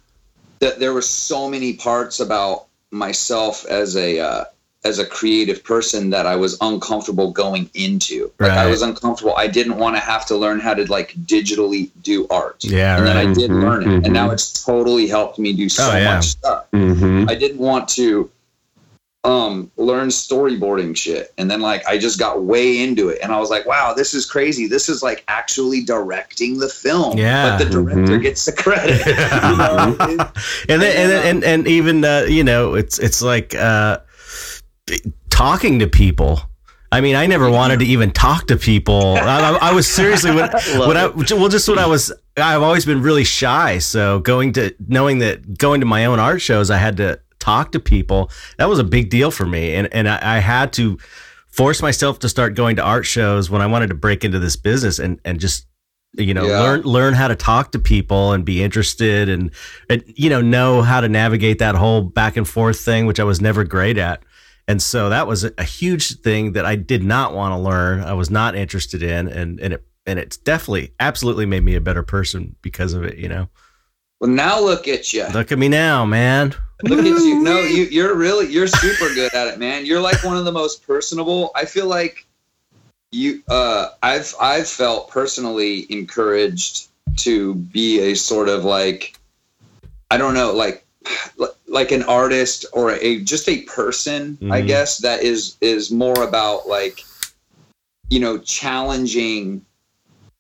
that 0.60 0.80
there 0.80 0.94
were 0.94 1.02
so 1.02 1.50
many 1.50 1.74
parts 1.74 2.20
about 2.20 2.66
myself 2.92 3.66
as 3.66 3.96
a 3.96 4.20
uh, 4.20 4.44
as 4.84 4.98
a 4.98 5.06
creative 5.06 5.64
person 5.64 6.10
that 6.10 6.26
I 6.26 6.36
was 6.36 6.58
uncomfortable 6.60 7.32
going 7.32 7.70
into. 7.76 8.32
Like 8.40 8.52
I 8.54 8.66
was 8.66 8.82
uncomfortable. 8.82 9.36
I 9.38 9.46
didn't 9.48 9.78
want 9.78 9.96
to 9.96 10.00
have 10.00 10.26
to 10.28 10.36
learn 10.36 10.60
how 10.60 10.74
to 10.74 10.90
like 10.92 11.14
digitally 11.26 11.90
do 12.02 12.26
art. 12.32 12.64
Yeah, 12.64 12.98
and 12.98 13.06
then 13.06 13.16
I 13.18 13.26
right. 13.26 13.36
did 13.36 13.52
Mhm, 13.52 13.62
learn 13.64 13.84
it, 13.84 14.06
and 14.06 14.12
now 14.14 14.30
mhm. 14.30 14.34
it's 14.34 14.64
totally 14.66 15.06
helped 15.08 15.38
me 15.38 15.54
do 15.54 15.70
so 15.70 15.88
Oh, 15.92 15.96
yeah. 15.96 16.16
much 16.16 16.26
stuff. 16.30 16.66
Mm-hmm. 16.74 17.30
I 17.30 17.36
didn't 17.36 17.60
want 17.60 17.88
to 17.90 18.30
um 19.24 19.70
learn 19.78 20.08
storyboarding 20.08 20.98
shit 20.98 21.32
and 21.38 21.50
then 21.52 21.62
like 21.62 21.86
I 21.88 22.00
just 22.00 22.18
got 22.18 22.42
way 22.42 22.82
into 22.82 23.10
it 23.10 23.20
and 23.22 23.32
I 23.32 23.40
was 23.40 23.52
like 23.52 23.68
wow 23.68 23.94
this 23.94 24.16
is 24.16 24.26
crazy 24.26 24.66
this 24.66 24.90
is 24.90 25.04
like 25.04 25.24
actually 25.28 25.84
directing 25.84 26.58
the 26.58 26.68
film 26.68 27.20
Yeah. 27.20 27.56
but 27.56 27.64
the 27.64 27.70
director 27.70 28.18
Mhm. 28.18 28.22
gets 28.24 28.46
the 28.46 28.52
credit 28.52 28.98
you 29.06 29.58
know? 29.58 29.96
It- 30.10 30.28
and 30.70 30.82
then, 30.82 30.96
and 30.98 31.12
then, 31.12 31.26
and 31.28 31.44
and 31.44 31.68
even 31.68 32.04
uh, 32.04 32.26
you 32.28 32.44
know 32.44 32.74
it's 32.74 32.98
it's 32.98 33.22
like 33.22 33.54
uh, 33.54 34.00
talking 35.30 35.80
to 35.80 35.88
people. 35.88 36.42
I 36.94 37.00
mean, 37.00 37.16
I 37.16 37.26
never 37.26 37.50
wanted 37.50 37.80
to 37.80 37.86
even 37.86 38.12
talk 38.12 38.48
to 38.48 38.58
people. 38.58 39.16
I, 39.16 39.58
I, 39.62 39.74
was 39.74 39.88
seriously 39.88 40.32
when 40.32 40.50
when 40.76 40.98
I 40.98 41.08
well 41.08 41.48
just 41.48 41.70
when 41.70 41.80
I 41.80 41.86
was 41.88 42.12
I've 42.36 42.62
always 42.62 42.86
been 42.86 43.02
really 43.02 43.24
shy. 43.24 43.80
So 43.80 44.20
going 44.20 44.54
to 44.54 44.76
knowing 44.88 45.20
that 45.20 45.58
going 45.58 45.80
to 45.80 45.86
my 45.86 46.06
own 46.06 46.20
art 46.20 46.42
shows, 46.42 46.70
I 46.70 46.78
had 46.78 46.98
to 46.98 47.20
talk 47.40 47.72
to 47.72 47.80
people. 47.80 48.30
That 48.58 48.68
was 48.68 48.78
a 48.80 48.84
big 48.84 49.10
deal 49.10 49.32
for 49.32 49.46
me, 49.46 49.74
and 49.76 49.88
and 49.94 50.10
I, 50.10 50.38
I 50.38 50.40
had 50.40 50.74
to 50.74 50.98
force 51.48 51.82
myself 51.82 52.20
to 52.20 52.30
start 52.30 52.56
going 52.56 52.76
to 52.78 52.82
art 52.84 53.06
shows 53.06 53.50
when 53.50 53.62
I 53.62 53.68
wanted 53.68 53.88
to 53.88 53.96
break 53.96 54.26
into 54.26 54.40
this 54.40 54.56
business 54.58 55.00
and 55.00 55.20
and 55.24 55.40
just 55.40 55.68
you 56.18 56.34
know 56.34 56.46
Yeah. 56.46 56.60
learn 56.60 56.82
learn 56.82 57.14
how 57.14 57.30
to 57.30 57.36
talk 57.36 57.72
to 57.72 57.80
people 57.80 58.34
and 58.34 58.44
be 58.44 58.62
interested 58.62 59.30
and, 59.30 59.52
and 59.90 60.04
you 60.08 60.30
know 60.30 60.42
know 60.42 60.82
how 60.82 61.00
to 61.00 61.08
navigate 61.08 61.60
that 61.60 61.76
whole 61.76 62.02
back 62.02 62.36
and 62.36 62.48
forth 62.48 62.80
thing 62.82 63.06
which 63.06 63.20
I 63.20 63.24
was 63.24 63.40
never 63.40 63.64
great 63.64 63.98
at 63.98 64.22
and 64.72 64.82
so 64.82 65.10
that 65.10 65.28
was 65.28 65.44
a, 65.44 65.52
a 65.58 65.66
huge 65.66 66.22
thing 66.22 66.54
that 66.54 66.66
I 66.66 66.78
did 66.78 67.04
not 67.04 67.34
want 67.34 67.52
to 67.52 67.58
learn 67.58 68.00
I 68.00 68.14
was 68.14 68.30
not 68.30 68.56
interested 68.56 69.04
in 69.04 69.28
and 69.28 69.60
and 69.60 69.74
it 69.74 69.86
and 70.06 70.18
it's 70.18 70.38
definitely 70.38 70.94
absolutely 70.98 71.46
made 71.46 71.64
me 71.64 71.76
a 71.76 71.82
better 71.82 72.04
person 72.04 72.56
because 72.62 72.94
of 72.94 73.04
it 73.04 73.18
you 73.18 73.28
know? 73.28 73.50
Well 74.22 74.30
now 74.30 74.62
look 74.62 74.88
at 74.88 75.12
you 75.12 75.28
look 75.34 75.52
at 75.52 75.60
me 75.60 75.68
now 75.68 76.06
man. 76.06 76.56
Look 76.84 77.00
at 77.00 77.06
you. 77.06 77.44
No 77.44 77.60
you 77.60 77.84
you're 77.84 78.16
really 78.16 78.48
you're 78.48 78.68
super 78.68 79.14
good 79.14 79.34
at 79.34 79.50
it 79.50 79.60
man. 79.60 79.86
You're 79.86 80.00
like 80.00 80.24
one 80.24 80.38
of 80.38 80.46
the 80.46 80.54
most 80.54 80.88
personable 80.88 81.52
I 81.54 81.66
feel 81.66 81.88
like 81.88 82.26
you 83.12 83.44
uh 83.50 83.90
I've 84.02 84.34
I've 84.40 84.70
felt 84.70 85.10
personally 85.10 85.86
encouraged 85.92 86.88
to 87.18 87.56
be 87.56 88.00
a 88.00 88.16
sort 88.16 88.48
of 88.48 88.64
like 88.64 89.18
I 90.10 90.18
don't 90.18 90.34
know 90.34 90.54
like 90.54 90.86
like 91.72 91.92
an 91.92 92.04
artist 92.04 92.66
or 92.74 92.92
a 92.92 93.20
just 93.22 93.48
a 93.50 93.62
person 93.64 94.38
I 94.52 94.62
Mhm. 94.62 94.68
guess 94.68 94.98
that 95.00 95.24
is 95.24 95.56
is 95.62 95.90
more 95.90 96.22
about 96.24 96.68
like 96.68 97.04
you 98.10 98.20
know 98.20 98.38
challenging 98.40 99.66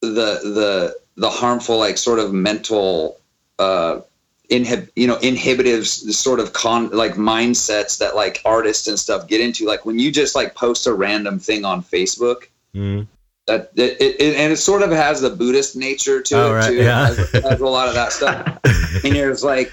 the 0.01 0.39
the 0.57 0.95
the 1.15 1.29
harmful 1.29 1.77
like 1.77 1.97
sort 1.97 2.19
of 2.19 2.33
mental 2.33 3.17
uh 3.59 4.01
inhib 4.49 4.89
you 4.95 5.07
know 5.07 5.17
inhibitives 5.17 5.89
sort 6.17 6.39
of 6.41 6.51
con 6.51 6.89
like 6.89 7.13
mindsets 7.13 7.97
that 7.99 8.15
like 8.15 8.41
artists 8.43 8.87
and 8.87 8.99
stuff 8.99 9.27
get 9.27 9.39
into 9.39 9.65
like 9.65 9.85
when 9.85 9.97
you 9.99 10.11
just 10.11 10.35
like 10.35 10.53
post 10.55 10.85
a 10.87 10.93
random 10.93 11.39
thing 11.39 11.63
on 11.65 11.81
facebook 11.83 12.43
Mm. 12.75 13.05
that 13.47 13.71
it, 13.75 13.99
it, 13.99 14.35
and 14.37 14.53
it 14.53 14.57
sort 14.57 14.81
of 14.81 14.91
has 14.91 15.19
the 15.19 15.29
buddhist 15.29 15.75
nature 15.75 16.21
to 16.21 16.35
Oh, 16.35 16.51
it 16.51 16.53
right, 16.55 16.67
too 16.69 16.75
yeah. 16.75 17.11
It 17.11 17.17
has, 17.17 17.43
has 17.43 17.59
a 17.61 17.67
lot 17.67 17.89
of 17.89 17.95
that 17.95 18.13
stuff 18.13 18.59
and 19.03 19.13
you're 19.15 19.35
like 19.35 19.71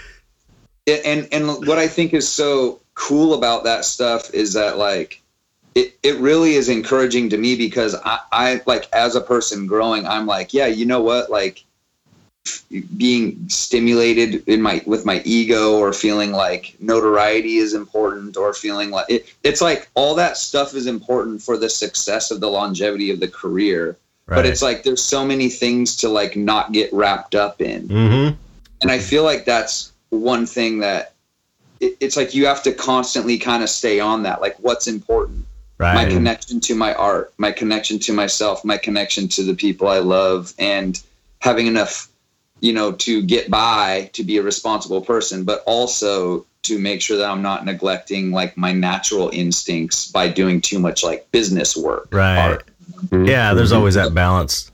and 0.89 1.29
and 1.33 1.47
what 1.67 1.79
i 1.79 1.87
think 1.87 2.15
is 2.15 2.29
so 2.29 2.81
cool 2.95 3.35
about 3.35 3.65
that 3.65 3.85
stuff 3.85 4.33
is 4.35 4.53
that 4.55 4.79
like 4.79 5.21
it, 5.75 5.97
it 6.03 6.17
really 6.17 6.55
is 6.55 6.69
encouraging 6.69 7.29
to 7.31 7.37
me 7.37 7.55
because 7.55 7.95
I, 8.05 8.19
I 8.33 8.61
like 8.67 8.89
as 8.93 9.15
a 9.15 9.21
person 9.21 9.67
growing 9.67 10.07
i'm 10.07 10.27
like 10.27 10.53
yeah 10.53 10.67
you 10.67 10.87
know 10.87 11.03
what? 11.03 11.31
Like 11.31 11.65
being 12.97 13.49
stimulated 13.49 14.47
in 14.49 14.63
my 14.63 14.83
with 14.87 15.05
my 15.05 15.23
ego 15.25 15.79
or 15.79 15.93
feeling 15.93 16.33
like 16.33 16.75
notoriety 16.81 17.57
is 17.57 17.75
important 17.75 18.37
or 18.37 18.53
feeling 18.53 18.91
like 18.91 19.07
it, 19.09 19.35
it's 19.43 19.61
like 19.61 19.89
all 19.95 20.15
that 20.15 20.37
stuff 20.37 20.75
is 20.75 20.87
important 20.87 21.43
for 21.43 21.57
the 21.57 21.69
success 21.69 22.31
of 22.31 22.41
the 22.41 22.49
longevity 22.49 23.11
of 23.11 23.21
the 23.21 23.29
career 23.29 23.97
but 24.27 24.45
it's 24.45 24.61
like 24.61 24.83
there's 24.83 25.03
so 25.03 25.25
many 25.25 25.49
things 25.49 25.97
to 25.97 26.09
like 26.09 26.37
not 26.37 26.73
get 26.73 26.93
wrapped 26.93 27.35
up 27.35 27.63
in. 27.63 27.89
Mm-hmm. 27.89 28.37
and 28.83 28.91
i 28.91 28.99
feel 28.99 29.25
like 29.25 29.45
that's 29.45 29.93
one 30.11 30.47
thing 30.47 30.81
that 30.81 31.15
it, 31.81 31.97
it's 32.01 32.17
like 32.17 32.35
you 32.35 32.47
have 32.47 32.63
to 32.65 32.73
constantly 32.73 33.39
kind 33.39 33.63
of 33.63 33.69
stay 33.69 34.01
on 34.01 34.23
that 34.25 34.41
like 34.41 34.57
what's 34.61 34.87
important? 34.87 35.47
My 35.81 36.07
connection 36.07 36.59
to 36.61 36.75
my 36.75 36.93
art 36.95 37.33
my 37.39 37.53
connection 37.53 38.01
to 38.01 38.13
myself 38.13 38.65
my 38.65 38.77
connection 38.77 39.29
to 39.29 39.45
the 39.45 39.55
people 39.55 39.87
i 39.87 39.99
love 39.99 40.53
and 40.59 41.01
having 41.39 41.69
enough 41.69 42.09
you 42.61 42.73
know 42.73 42.93
to 42.93 43.23
get 43.23 43.49
by 43.49 44.11
to 44.13 44.25
be 44.25 44.39
a 44.39 44.43
responsible 44.43 45.01
person 45.01 45.45
but 45.45 45.63
also 45.67 46.45
to 46.63 46.81
make 46.81 47.01
sure 47.01 47.17
that 47.17 47.31
i'm 47.31 47.43
not 47.43 47.65
neglecting 47.65 48.33
like 48.33 48.57
my 48.57 48.73
natural 48.73 49.31
instincts 49.33 50.11
by 50.11 50.29
doing 50.29 50.61
too 50.61 50.81
much 50.81 51.05
like 51.05 51.31
business 51.31 51.77
work 51.77 52.09
right. 52.11 52.39
art. 52.39 52.69
yeah 53.13 53.55
there's 53.55 53.73
always 53.73 53.95
that 53.95 54.13
balance 54.13 54.73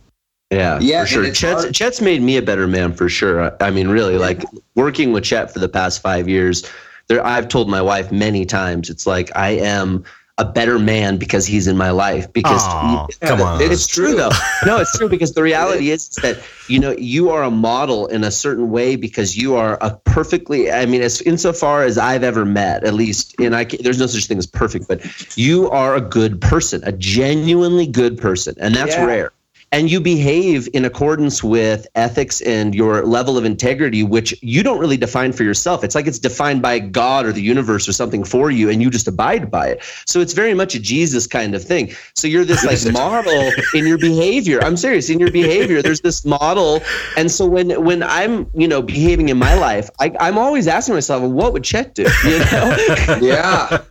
Yeah, 0.54 0.78
Yeah, 0.80 1.00
for 1.02 1.06
sure. 1.06 1.24
Chet's, 1.32 1.62
hard- 1.64 1.74
Chet's 1.74 2.00
made 2.00 2.22
me 2.22 2.36
a 2.36 2.42
better 2.42 2.66
man 2.66 2.92
for 2.92 3.08
sure. 3.08 3.54
I 3.62 3.70
mean, 3.70 3.88
really, 3.88 4.16
like 4.18 4.42
working 4.74 5.12
with 5.12 5.24
Chet 5.24 5.52
for 5.52 5.58
the 5.58 5.68
past 5.68 6.00
five 6.02 6.28
years. 6.28 6.68
There, 7.08 7.24
I've 7.24 7.48
told 7.48 7.68
my 7.68 7.82
wife 7.82 8.10
many 8.12 8.46
times. 8.46 8.88
It's 8.88 9.06
like 9.06 9.30
I 9.36 9.50
am 9.50 10.04
a 10.36 10.44
better 10.44 10.80
man 10.80 11.16
because 11.16 11.46
he's 11.46 11.68
in 11.68 11.76
my 11.76 11.90
life. 11.90 12.32
Because 12.32 12.60
Aw, 12.64 13.06
Yeah, 13.22 13.28
come 13.28 13.38
that- 13.38 13.44
on 13.46 13.60
it's 13.60 13.72
it's 13.72 13.86
true 13.86 14.16
though. 14.16 14.30
No, 14.66 14.78
it's 14.78 14.96
true 14.98 15.08
because 15.08 15.34
the 15.34 15.42
reality 15.42 15.90
is 15.90 16.08
that 16.22 16.38
you 16.66 16.78
know 16.80 16.92
you 16.98 17.30
are 17.30 17.42
a 17.44 17.50
model 17.50 18.06
in 18.08 18.24
a 18.24 18.30
certain 18.30 18.70
way 18.70 18.96
because 18.96 19.36
you 19.36 19.54
are 19.54 19.76
a 19.82 19.90
perfectly. 20.06 20.72
I 20.72 20.86
mean, 20.86 21.02
as 21.02 21.20
insofar 21.22 21.84
as 21.84 21.98
I've 21.98 22.24
ever 22.24 22.44
met, 22.44 22.82
at 22.84 22.94
least, 22.94 23.34
and 23.38 23.54
I 23.54 23.64
there's 23.64 23.98
no 24.00 24.06
such 24.06 24.24
thing 24.26 24.38
as 24.38 24.46
perfect, 24.46 24.88
but 24.88 25.36
you 25.36 25.70
are 25.70 25.94
a 25.94 26.00
good 26.00 26.40
person, 26.40 26.82
a 26.84 26.92
genuinely 26.92 27.86
good 27.86 28.18
person, 28.18 28.54
and 28.58 28.74
that's 28.74 28.94
Yeah. 28.96 29.04
rare. 29.04 29.32
And 29.74 29.90
you 29.90 30.00
behave 30.00 30.68
in 30.72 30.84
accordance 30.84 31.42
with 31.42 31.88
ethics 31.96 32.40
and 32.42 32.76
your 32.76 33.04
level 33.04 33.36
of 33.36 33.44
integrity, 33.44 34.04
which 34.04 34.32
you 34.40 34.62
don't 34.62 34.78
really 34.78 34.96
define 34.96 35.32
for 35.32 35.42
yourself. 35.42 35.82
It's 35.82 35.96
like 35.96 36.06
it's 36.06 36.20
defined 36.20 36.62
by 36.62 36.78
God 36.78 37.26
or 37.26 37.32
the 37.32 37.42
universe 37.42 37.88
or 37.88 37.92
something 37.92 38.22
for 38.22 38.52
you, 38.52 38.70
and 38.70 38.80
you 38.80 38.88
just 38.88 39.08
abide 39.08 39.50
by 39.50 39.66
it. 39.66 39.82
So 40.06 40.20
it's 40.20 40.32
very 40.32 40.54
much 40.54 40.76
a 40.76 40.80
Jesus 40.80 41.26
kind 41.26 41.56
of 41.56 41.64
thing. 41.64 41.92
So 42.14 42.28
you're 42.28 42.44
this 42.44 42.64
like 42.64 42.92
model 42.92 43.50
in 43.74 43.84
your 43.84 43.98
behavior. 43.98 44.62
I'm 44.62 44.76
serious 44.76 45.10
in 45.10 45.18
your 45.18 45.32
behavior. 45.32 45.82
There's 45.82 46.02
this 46.02 46.24
model, 46.24 46.80
and 47.16 47.28
so 47.28 47.44
when 47.44 47.84
when 47.84 48.04
I'm 48.04 48.48
you 48.54 48.68
know 48.68 48.80
behaving 48.80 49.28
in 49.28 49.38
my 49.38 49.54
life, 49.54 49.90
I, 49.98 50.12
I'm 50.20 50.38
always 50.38 50.68
asking 50.68 50.94
myself, 50.94 51.22
well, 51.22 51.32
what 51.32 51.52
would 51.52 51.64
Chet 51.64 51.96
do? 51.96 52.06
You 52.24 52.38
know? 52.38 52.76
yeah 53.20 53.82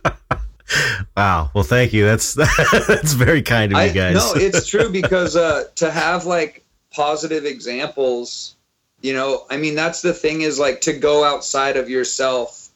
wow. 1.16 1.50
Well 1.54 1.64
thank 1.64 1.92
you. 1.92 2.04
That's 2.04 2.34
that's 2.88 3.12
very 3.12 3.42
kind 3.42 3.72
of 3.72 3.78
I, 3.78 3.86
you 3.86 3.92
guys. 3.92 4.14
No, 4.14 4.32
it's 4.34 4.66
true 4.68 4.90
because 4.90 5.36
uh, 5.36 5.64
to 5.76 5.90
have 5.90 6.26
like 6.26 6.64
positive 6.90 7.44
examples, 7.44 8.54
you 9.00 9.12
know, 9.12 9.44
I 9.50 9.56
mean, 9.56 9.74
that's 9.74 10.02
the 10.02 10.14
thing 10.14 10.42
is 10.42 10.58
like 10.58 10.82
to 10.82 10.92
go 10.92 11.24
outside 11.24 11.76
of 11.76 11.90
yourself, 11.90 12.68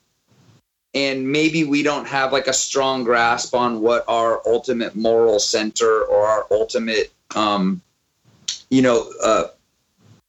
and 0.94 1.30
maybe 1.30 1.64
we 1.64 1.82
don't 1.82 2.06
have 2.06 2.32
like 2.32 2.46
a 2.46 2.52
strong 2.52 3.04
grasp 3.04 3.54
on 3.54 3.80
what 3.80 4.04
our 4.08 4.42
ultimate 4.46 4.96
moral 4.96 5.38
center 5.38 6.02
or 6.02 6.26
our 6.26 6.46
ultimate, 6.50 7.12
um, 7.34 7.80
you 8.70 8.82
know, 8.82 9.10
uh, 9.22 9.44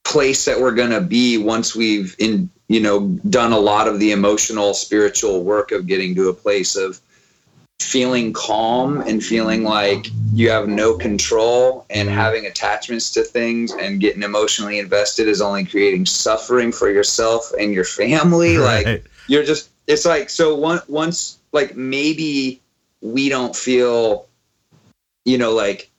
place 0.03 0.45
that 0.45 0.59
we're 0.59 0.73
gonna 0.73 1.01
be 1.01 1.37
once 1.37 1.75
we've 1.75 2.15
in 2.17 2.49
you 2.67 2.79
know 2.79 3.07
done 3.29 3.51
a 3.51 3.59
lot 3.59 3.87
of 3.87 3.99
the 3.99 4.11
emotional 4.11 4.73
spiritual 4.73 5.43
work 5.43 5.71
of 5.71 5.85
getting 5.85 6.15
to 6.15 6.29
a 6.29 6.33
place 6.33 6.75
of 6.75 6.99
feeling 7.79 8.33
calm 8.33 9.01
and 9.01 9.23
feeling 9.23 9.63
like 9.63 10.07
you 10.33 10.49
have 10.49 10.67
no 10.67 10.97
control 10.97 11.85
and 11.89 12.09
having 12.09 12.45
attachments 12.45 13.11
to 13.11 13.23
things 13.23 13.71
and 13.71 13.99
getting 13.99 14.21
emotionally 14.21 14.79
invested 14.79 15.27
is 15.27 15.41
only 15.41 15.65
creating 15.65 16.05
suffering 16.05 16.71
for 16.71 16.89
yourself 16.89 17.51
and 17.59 17.73
your 17.73 17.85
family. 17.85 18.57
Like 18.69 19.05
you're 19.27 19.43
just 19.43 19.69
it's 19.87 20.05
like 20.05 20.29
so 20.29 20.55
one, 20.55 20.81
once 20.87 21.39
like 21.51 21.75
maybe 21.75 22.61
we 23.01 23.29
don't 23.29 23.55
feel 23.55 24.27
you 25.25 25.37
know 25.37 25.53
like 25.53 25.89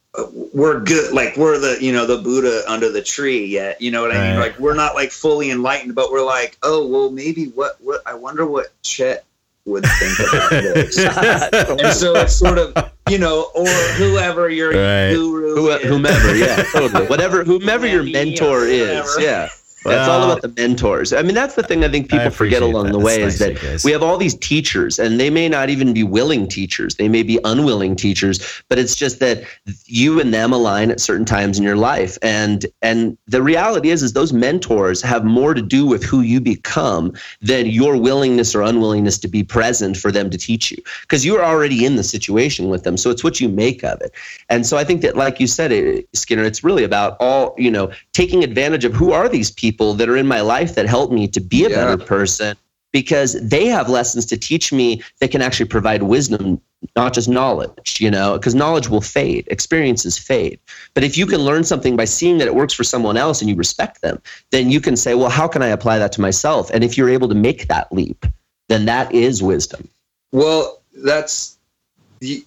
we're 0.52 0.80
good 0.80 1.12
like 1.12 1.36
we're 1.36 1.58
the 1.58 1.78
you 1.82 1.92
know 1.92 2.06
the 2.06 2.18
buddha 2.18 2.62
under 2.68 2.90
the 2.90 3.02
tree 3.02 3.46
yet 3.46 3.80
you 3.80 3.90
know 3.90 4.02
what 4.02 4.14
i 4.14 4.30
mean? 4.30 4.40
Like 4.40 4.58
we're 4.58 4.74
not 4.74 4.94
like 4.94 5.12
fully 5.12 5.50
enlightened 5.50 5.94
but 5.94 6.10
we're 6.10 6.24
like 6.24 6.58
oh 6.62 6.86
well 6.86 7.10
maybe 7.10 7.46
what 7.46 7.76
what 7.80 8.02
i 8.06 8.14
wonder 8.14 8.44
what 8.44 8.72
chet 8.82 9.24
would 9.66 9.84
think 9.84 10.18
about 10.18 10.50
this. 10.50 10.98
and 10.98 11.92
so 11.94 12.14
it's 12.16 12.34
sort 12.34 12.58
of, 12.58 12.74
you 13.08 13.18
know, 13.18 13.50
or 13.54 13.66
whoever 13.66 14.48
your 14.48 14.70
Right. 14.70 15.12
guru 15.14 15.54
Who- 15.54 15.70
is. 15.70 15.82
whomever, 15.84 16.34
yeah, 16.34 16.62
totally. 16.72 17.06
Whatever, 17.08 17.44
whomever 17.44 17.86
your 17.86 18.02
Manny 18.02 18.38
or 18.40 18.52
mentor 18.52 18.64
is, 18.66 19.16
yeah. 19.20 19.48
That's 19.84 20.08
all 20.08 20.22
uh, 20.22 20.26
about 20.26 20.42
the 20.42 20.48
mentors. 20.60 21.12
I 21.12 21.22
mean, 21.22 21.34
that's 21.34 21.54
the 21.54 21.62
thing 21.62 21.84
I 21.84 21.88
think 21.88 22.12
I 22.12 22.18
people 22.18 22.30
forget 22.30 22.62
along 22.62 22.86
that. 22.86 22.92
the 22.92 22.98
way 22.98 23.22
That's 23.22 23.34
is 23.36 23.40
nice 23.40 23.48
that 23.48 23.56
of 23.56 23.62
you 23.62 23.68
guys. 23.70 23.84
we 23.84 23.92
have 23.92 24.02
all 24.02 24.18
these 24.18 24.34
teachers, 24.34 24.98
and 24.98 25.18
they 25.18 25.30
may 25.30 25.48
not 25.48 25.70
even 25.70 25.94
be 25.94 26.02
willing 26.02 26.46
teachers. 26.48 26.96
They 26.96 27.08
may 27.08 27.22
be 27.22 27.38
unwilling 27.44 27.96
teachers, 27.96 28.62
but 28.68 28.78
it's 28.78 28.94
just 28.94 29.20
that 29.20 29.42
you 29.86 30.20
and 30.20 30.34
them 30.34 30.52
align 30.52 30.90
at 30.90 31.00
certain 31.00 31.24
times 31.24 31.58
in 31.58 31.64
your 31.64 31.76
life. 31.76 32.18
And 32.20 32.66
and 32.82 33.16
the 33.26 33.42
reality 33.42 33.88
is, 33.88 34.02
is 34.02 34.12
those 34.12 34.34
mentors 34.34 35.00
have 35.00 35.24
more 35.24 35.54
to 35.54 35.62
do 35.62 35.86
with 35.86 36.04
who 36.04 36.20
you 36.20 36.40
become 36.40 37.14
than 37.40 37.66
your 37.66 37.96
willingness 37.96 38.54
or 38.54 38.60
unwillingness 38.60 39.18
to 39.20 39.28
be 39.28 39.42
present 39.42 39.96
for 39.96 40.12
them 40.12 40.28
to 40.28 40.36
teach 40.36 40.70
you, 40.70 40.78
because 41.02 41.24
you're 41.24 41.44
already 41.44 41.86
in 41.86 41.96
the 41.96 42.04
situation 42.04 42.68
with 42.68 42.84
them. 42.84 42.98
So 42.98 43.08
it's 43.08 43.24
what 43.24 43.40
you 43.40 43.48
make 43.48 43.82
of 43.82 44.00
it. 44.02 44.12
And 44.50 44.66
so 44.66 44.76
I 44.76 44.84
think 44.84 45.00
that, 45.00 45.16
like 45.16 45.40
you 45.40 45.46
said, 45.46 45.72
eh, 45.72 46.02
Skinner, 46.12 46.44
it's 46.44 46.62
really 46.62 46.84
about 46.84 47.16
all 47.18 47.54
you 47.56 47.70
know, 47.70 47.90
taking 48.12 48.44
advantage 48.44 48.84
of 48.84 48.92
who 48.92 49.12
are 49.12 49.28
these 49.28 49.50
people 49.50 49.69
that 49.70 50.08
are 50.08 50.16
in 50.16 50.26
my 50.26 50.40
life 50.40 50.74
that 50.74 50.86
help 50.86 51.10
me 51.12 51.26
to 51.28 51.40
be 51.40 51.64
a 51.64 51.68
Yeah. 51.70 51.76
better 51.76 52.04
person 52.04 52.56
because 52.92 53.36
they 53.40 53.66
have 53.66 53.88
lessons 53.88 54.26
to 54.26 54.36
teach 54.36 54.72
me 54.72 55.02
that 55.20 55.30
can 55.30 55.42
actually 55.42 55.66
provide 55.66 56.02
wisdom 56.02 56.60
not 56.96 57.12
just 57.12 57.28
knowledge 57.28 58.00
you 58.00 58.10
know 58.10 58.38
because 58.38 58.54
knowledge 58.54 58.88
will 58.88 59.02
fade 59.02 59.46
experiences 59.48 60.16
fade 60.18 60.58
but 60.94 61.04
if 61.04 61.16
you 61.18 61.26
can 61.26 61.40
learn 61.40 61.62
something 61.62 61.94
by 61.94 62.06
seeing 62.06 62.38
that 62.38 62.46
it 62.48 62.54
works 62.54 62.72
for 62.72 62.84
someone 62.84 63.16
else 63.18 63.40
and 63.40 63.50
you 63.50 63.56
respect 63.56 64.00
them 64.00 64.20
then 64.50 64.70
you 64.70 64.80
can 64.80 64.96
say 64.96 65.14
well 65.14 65.28
how 65.28 65.46
can 65.46 65.62
i 65.62 65.66
apply 65.66 65.98
that 65.98 66.10
to 66.10 66.20
myself 66.20 66.70
and 66.72 66.82
if 66.82 66.96
you're 66.96 67.10
able 67.10 67.28
to 67.28 67.34
make 67.34 67.68
that 67.68 67.92
leap 67.92 68.24
then 68.68 68.86
that 68.86 69.12
is 69.12 69.42
wisdom 69.42 69.88
Well, 70.32 70.80
that's, 71.04 71.58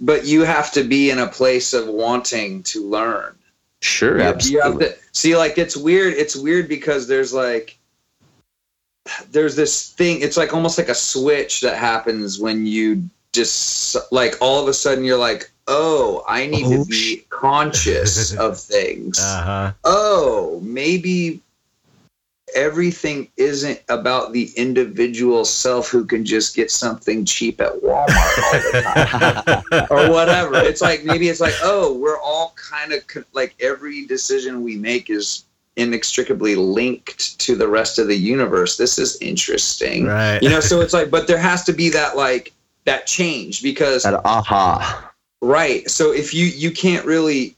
but 0.01 0.25
you 0.25 0.43
have 0.43 0.71
to 0.73 0.83
be 0.83 1.09
in 1.11 1.19
a 1.19 1.27
place 1.27 1.73
of 1.73 1.87
wanting 1.87 2.63
to 2.63 2.83
learn. 2.87 3.35
Sure 3.83 4.17
You- 4.17 4.23
you 4.23 4.29
absolutely 4.29 4.85
have 4.87 4.95
to 4.95 4.99
see, 5.11 5.35
like, 5.37 5.57
it's 5.57 5.75
weird. 5.77 6.13
It's 6.13 6.35
weird 6.35 6.67
because 6.67 7.07
there's 7.07 7.33
like, 7.33 7.77
there's 9.31 9.55
this 9.55 9.89
thing. 9.89 10.21
It's 10.21 10.37
like 10.37 10.53
almost 10.53 10.77
like 10.77 10.89
a 10.89 10.95
switch 10.95 11.61
that 11.61 11.77
happens 11.77 12.39
when 12.39 12.65
you 12.65 13.03
just 13.33 13.97
like 14.11 14.35
all 14.41 14.61
of 14.61 14.67
a 14.67 14.73
sudden 14.73 15.03
you're 15.03 15.17
like, 15.17 15.49
oh, 15.67 16.23
I 16.27 16.45
need 16.45 16.65
Oh, 16.65 16.83
to 16.83 16.89
be 16.89 17.25
conscious 17.29 18.33
of 18.37 18.59
things. 18.59 19.19
Uh-huh. 19.19 19.73
oh, 19.83 20.59
maybe 20.63 21.41
everything 22.55 23.29
isn't 23.37 23.81
about 23.89 24.33
the 24.33 24.51
individual 24.55 25.45
self 25.45 25.89
who 25.89 26.05
can 26.05 26.25
just 26.25 26.55
get 26.55 26.71
something 26.71 27.25
cheap 27.25 27.61
at 27.61 27.73
Walmart 27.81 28.07
all 28.09 28.53
the 28.53 29.63
time 29.65 29.87
or 29.89 30.11
whatever. 30.11 30.55
It's 30.55 30.81
like 30.81 31.03
maybe 31.03 31.29
it's 31.29 31.39
like, 31.39 31.55
oh, 31.61 31.93
we're 31.97 32.19
all 32.19 32.53
kind 32.55 32.93
of 32.93 33.05
co- 33.07 33.23
like 33.33 33.55
every 33.59 34.05
decision 34.05 34.63
we 34.63 34.75
make 34.75 35.09
is 35.09 35.45
inextricably 35.75 36.55
linked 36.55 37.39
to 37.39 37.55
the 37.55 37.67
rest 37.67 37.99
of 37.99 38.07
the 38.07 38.15
universe. 38.15 38.77
This 38.77 38.97
is 38.97 39.17
interesting. 39.21 40.05
Right. 40.05 40.41
You 40.41 40.49
know, 40.49 40.59
so 40.59 40.81
it's 40.81 40.93
like, 40.93 41.09
but 41.09 41.27
there 41.27 41.39
has 41.39 41.63
to 41.65 41.73
be 41.73 41.89
that 41.89 42.15
like 42.15 42.53
that 42.85 43.07
change 43.07 43.63
because 43.63 44.03
that 44.03 44.25
aha 44.25 45.11
Right. 45.43 45.89
So 45.89 46.13
if 46.13 46.33
you 46.33 46.45
you 46.45 46.71
can't 46.71 47.05
really 47.05 47.57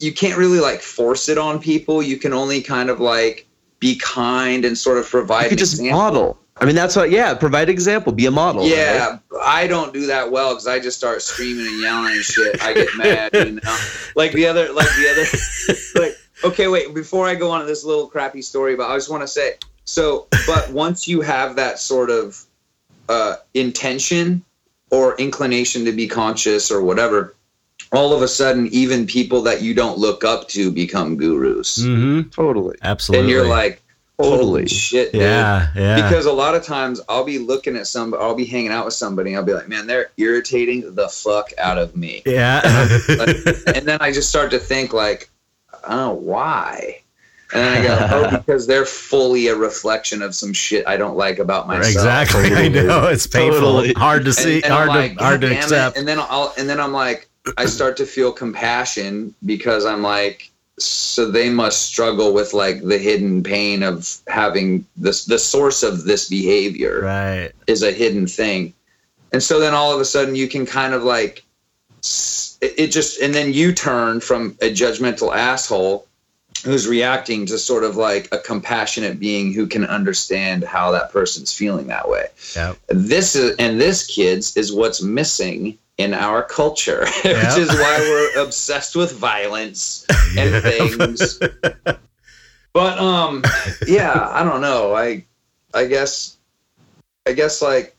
you 0.00 0.12
can't 0.12 0.36
really 0.36 0.60
like 0.60 0.80
force 0.80 1.30
it 1.30 1.38
on 1.38 1.58
people. 1.58 2.02
You 2.02 2.18
can 2.18 2.34
only 2.34 2.60
kind 2.60 2.90
of 2.90 3.00
like 3.00 3.46
be 3.82 3.96
kind 3.96 4.64
and 4.64 4.78
sort 4.78 4.96
of 4.96 5.06
provide 5.06 5.42
you 5.42 5.48
could 5.50 5.58
just 5.58 5.74
example. 5.74 5.98
model 5.98 6.38
i 6.58 6.64
mean 6.64 6.74
that's 6.74 6.96
what 6.96 7.10
yeah 7.10 7.34
provide 7.34 7.68
example 7.68 8.12
be 8.12 8.24
a 8.24 8.30
model 8.30 8.62
right? 8.62 8.70
Yeah, 8.70 9.18
I 9.42 9.66
don't 9.66 9.92
do 9.92 10.06
that 10.06 10.30
well 10.30 10.50
because 10.50 10.66
I 10.66 10.78
just 10.78 10.96
start 10.96 11.20
screaming 11.22 11.66
and 11.66 11.80
yelling 11.80 12.14
and 12.14 12.22
shit. 12.22 12.62
I 12.62 12.74
get 12.74 12.88
mad, 12.96 13.30
you 13.34 13.52
know. 13.52 13.78
Like 14.14 14.32
the 14.32 14.46
other, 14.46 14.72
like 14.72 14.88
the 14.88 15.08
other, 15.10 16.00
like 16.00 16.16
okay, 16.44 16.68
wait. 16.68 16.94
Before 16.94 17.26
I 17.26 17.34
go 17.34 17.50
on 17.50 17.60
to 17.60 17.66
this 17.66 17.82
little 17.84 18.06
crappy 18.06 18.42
story, 18.42 18.76
but 18.76 18.90
I 18.90 18.96
just 18.96 19.10
want 19.10 19.22
to 19.22 19.28
say, 19.28 19.54
so, 19.84 20.28
but 20.46 20.70
once 20.70 21.08
you 21.08 21.22
have 21.22 21.56
that 21.56 21.78
sort 21.78 22.10
of 22.10 22.44
uh, 23.08 23.36
intention 23.54 24.44
or 24.90 25.16
inclination 25.16 25.86
to 25.86 25.92
be 25.92 26.06
conscious 26.06 26.70
or 26.70 26.82
whatever, 26.82 27.34
all 27.92 28.12
of 28.14 28.22
a 28.22 28.28
sudden, 28.28 28.66
even 28.68 29.06
people 29.06 29.42
that 29.42 29.60
you 29.62 29.74
don't 29.74 29.98
look 29.98 30.24
up 30.24 30.48
to 30.48 30.70
become 30.70 31.16
gurus, 31.16 31.78
Mm-hmm. 31.78 32.30
totally 32.30 32.76
Absolutely. 32.82 33.20
and 33.20 33.28
you're 33.30 33.46
like, 33.46 33.80
Totally. 34.18 34.36
holy 34.44 34.68
shit, 34.68 35.10
dude 35.12 35.20
yeah, 35.22 35.68
yeah. 35.74 35.96
because 35.96 36.26
a 36.26 36.32
lot 36.32 36.54
of 36.54 36.62
times 36.62 37.00
I'll 37.08 37.24
be 37.24 37.38
looking 37.38 37.76
at 37.76 37.86
somebody, 37.88 38.22
I'll 38.22 38.34
be 38.36 38.44
hanging 38.44 38.70
out 38.70 38.84
with 38.84 38.94
somebody, 38.94 39.30
and 39.30 39.38
I'll 39.38 39.44
be 39.44 39.52
like, 39.54 39.68
man, 39.68 39.86
they're 39.88 40.10
irritating 40.16 40.94
the 40.94 41.08
fuck 41.08 41.50
out 41.58 41.76
of 41.78 41.96
me. 41.96 42.22
yeah. 42.24 42.60
and 43.74 43.86
then 43.88 43.98
I 44.00 44.12
just 44.12 44.28
start 44.28 44.50
to 44.52 44.58
think 44.60 44.92
like, 44.92 45.28
oh, 45.88 46.12
why? 46.12 47.00
And 47.54 47.62
then 47.62 47.78
I 47.78 47.82
go, 47.82 48.08
oh, 48.28 48.36
because 48.38 48.66
they're 48.66 48.86
fully 48.86 49.48
a 49.48 49.56
reflection 49.56 50.22
of 50.22 50.34
some 50.36 50.52
shit 50.52 50.86
I 50.86 50.96
don't 50.96 51.16
like 51.16 51.38
about 51.40 51.66
myself. 51.66 51.94
exactly. 51.94 52.44
I 52.54 52.68
know 52.68 53.08
it's 53.08 53.26
painful, 53.26 53.60
Totally. 53.60 53.92
hard 53.94 54.24
to 54.26 54.32
see, 54.32 54.56
And, 54.56 54.64
and 54.66 54.72
hard 54.72 54.88
like, 54.88 55.18
to 55.18 55.24
hard 55.24 55.40
to 55.40 55.48
damn 55.48 55.56
it." 55.58 55.62
accept. 55.64 55.96
And 55.96 56.06
then 56.06 56.18
I'll, 56.20 56.54
and 56.58 56.68
then 56.68 56.78
I'm 56.78 56.92
like, 56.92 57.28
I 57.56 57.66
start 57.66 57.96
to 57.98 58.06
feel 58.06 58.32
compassion 58.32 59.34
because 59.44 59.84
I'm 59.84 60.02
like, 60.02 60.50
so 60.78 61.30
they 61.30 61.50
must 61.50 61.82
struggle 61.82 62.32
with 62.32 62.54
like 62.54 62.82
the 62.82 62.98
hidden 62.98 63.42
pain 63.42 63.82
of 63.82 64.16
having 64.26 64.86
this, 64.96 65.24
the 65.24 65.38
source 65.38 65.82
of 65.82 66.04
this 66.04 66.28
behavior 66.28 67.02
Right. 67.02 67.52
is 67.66 67.82
a 67.82 67.92
hidden 67.92 68.26
thing. 68.26 68.72
And 69.32 69.42
so 69.42 69.60
then 69.60 69.74
all 69.74 69.92
of 69.92 70.00
a 70.00 70.04
sudden 70.04 70.34
you 70.34 70.48
can 70.48 70.66
kind 70.66 70.94
of 70.94 71.04
like 71.04 71.44
it 72.60 72.74
it 72.78 72.86
just 72.88 73.20
and 73.20 73.34
then 73.34 73.52
you 73.52 73.72
turn 73.72 74.20
from 74.20 74.56
a 74.60 74.70
judgmental 74.70 75.34
asshole 75.34 76.06
who's 76.64 76.86
reacting 76.86 77.44
to 77.46 77.58
sort 77.58 77.82
of 77.84 77.96
like 77.96 78.28
a 78.32 78.38
compassionate 78.38 79.18
being 79.18 79.52
who 79.52 79.66
can 79.66 79.84
understand 79.84 80.62
how 80.64 80.90
that 80.92 81.10
person's 81.12 81.52
feeling 81.52 81.88
that 81.88 82.08
way. 82.08 82.26
Yep. 82.54 82.78
This 82.88 83.34
is 83.34 83.56
and 83.58 83.80
this 83.80 84.06
kids 84.06 84.56
is 84.56 84.72
what's 84.72 85.02
missing 85.02 85.76
in 85.98 86.14
our 86.14 86.42
culture, 86.42 87.04
Yep. 87.24 87.36
which 87.56 87.58
is 87.58 87.68
why 87.68 87.98
we're 88.00 88.42
obsessed 88.42 88.94
with 88.96 89.12
violence 89.12 90.06
and 90.38 90.62
things. 90.62 91.38
But 92.72 92.98
um 92.98 93.42
yeah, 93.86 94.28
I 94.30 94.42
don't 94.44 94.60
know. 94.60 94.94
I 94.94 95.24
I 95.74 95.86
guess 95.86 96.36
I 97.26 97.32
guess 97.32 97.60
like 97.60 97.96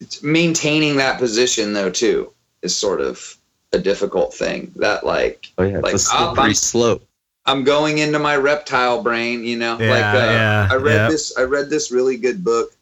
it's 0.00 0.22
maintaining 0.22 0.96
that 0.96 1.18
position 1.18 1.72
though 1.72 1.90
too 1.90 2.32
is 2.62 2.74
sort 2.76 3.00
of 3.00 3.36
a 3.72 3.78
difficult 3.78 4.34
thing. 4.34 4.72
That 4.76 5.04
like 5.06 5.52
oh 5.58 5.62
yeah 5.64 5.78
Like, 5.78 5.94
it's 5.94 6.12
a 6.12 6.16
I'll- 6.16 6.26
slippery 6.34 6.44
I'm- 6.44 6.54
slope 6.54 7.07
I'm 7.48 7.64
going 7.64 7.98
into 7.98 8.18
my 8.18 8.36
reptile 8.36 9.02
brain, 9.02 9.42
you 9.42 9.56
know. 9.56 9.78
Yeah, 9.78 9.90
like 9.90 10.04
uh, 10.04 10.30
yeah, 10.32 10.68
I 10.70 10.76
read 10.76 10.94
yeah. 10.94 11.08
this 11.08 11.36
I 11.36 11.42
read 11.42 11.70
this 11.70 11.90
really 11.90 12.18
good 12.18 12.44
book 12.44 12.72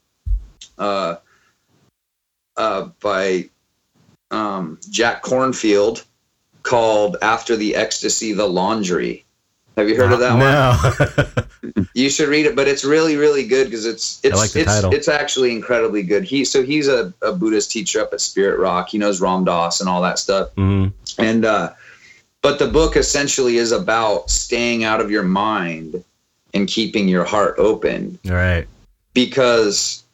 uh 0.78 1.16
uh 2.56 2.88
by 3.00 3.48
um 4.30 4.78
Jack 4.90 5.22
Kornfield 5.22 6.04
called 6.62 7.16
After 7.22 7.56
the 7.56 7.76
Ecstasy 7.76 8.32
the 8.32 8.46
Laundry. 8.46 9.24
Have 9.76 9.88
you 9.88 9.96
heard 9.96 10.12
of 10.12 10.20
that 10.20 10.32
one? 10.32 10.40
no. 10.40 11.42
You 11.94 12.10
should 12.10 12.28
read 12.28 12.46
it, 12.46 12.54
but 12.54 12.68
it's 12.68 12.84
really, 12.84 13.16
really 13.16 13.46
good 13.46 13.64
because 13.64 13.86
it's 13.86 14.20
it's 14.22 14.36
like 14.36 14.54
it's 14.54 14.72
title. 14.72 14.92
it's 14.94 15.08
actually 15.08 15.52
incredibly 15.52 16.02
good. 16.02 16.24
He 16.24 16.44
so 16.44 16.62
he's 16.62 16.88
a, 16.88 17.12
a 17.22 17.32
Buddhist 17.32 17.70
teacher 17.70 18.00
up 18.02 18.12
at 18.12 18.20
Spirit 18.20 18.58
Rock. 18.60 18.90
He 18.90 18.98
knows 18.98 19.20
Ram 19.20 19.44
Dass 19.44 19.80
and 19.80 19.88
all 19.88 20.02
that 20.02 20.18
stuff. 20.18 20.54
Mhm. 20.56 20.92
And 21.18 21.44
uh, 21.44 21.72
but 22.46 22.60
the 22.60 22.68
book 22.68 22.96
essentially 22.96 23.56
is 23.56 23.72
about 23.72 24.30
staying 24.30 24.84
out 24.84 25.00
of 25.00 25.10
your 25.10 25.24
mind 25.24 26.04
and 26.54 26.68
keeping 26.68 27.08
your 27.08 27.24
heart 27.24 27.56
open 27.58 28.20
Right. 28.24 28.68
because 29.14 30.04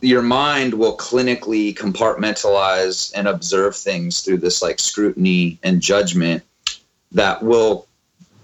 your 0.00 0.22
mind 0.22 0.74
will 0.74 0.96
clinically 0.96 1.74
compartmentalize 1.74 3.12
and 3.16 3.26
observe 3.26 3.74
things 3.74 4.20
through 4.20 4.36
this 4.38 4.62
like 4.62 4.78
scrutiny 4.78 5.58
and 5.64 5.80
judgment 5.82 6.44
that 7.10 7.42
will 7.42 7.88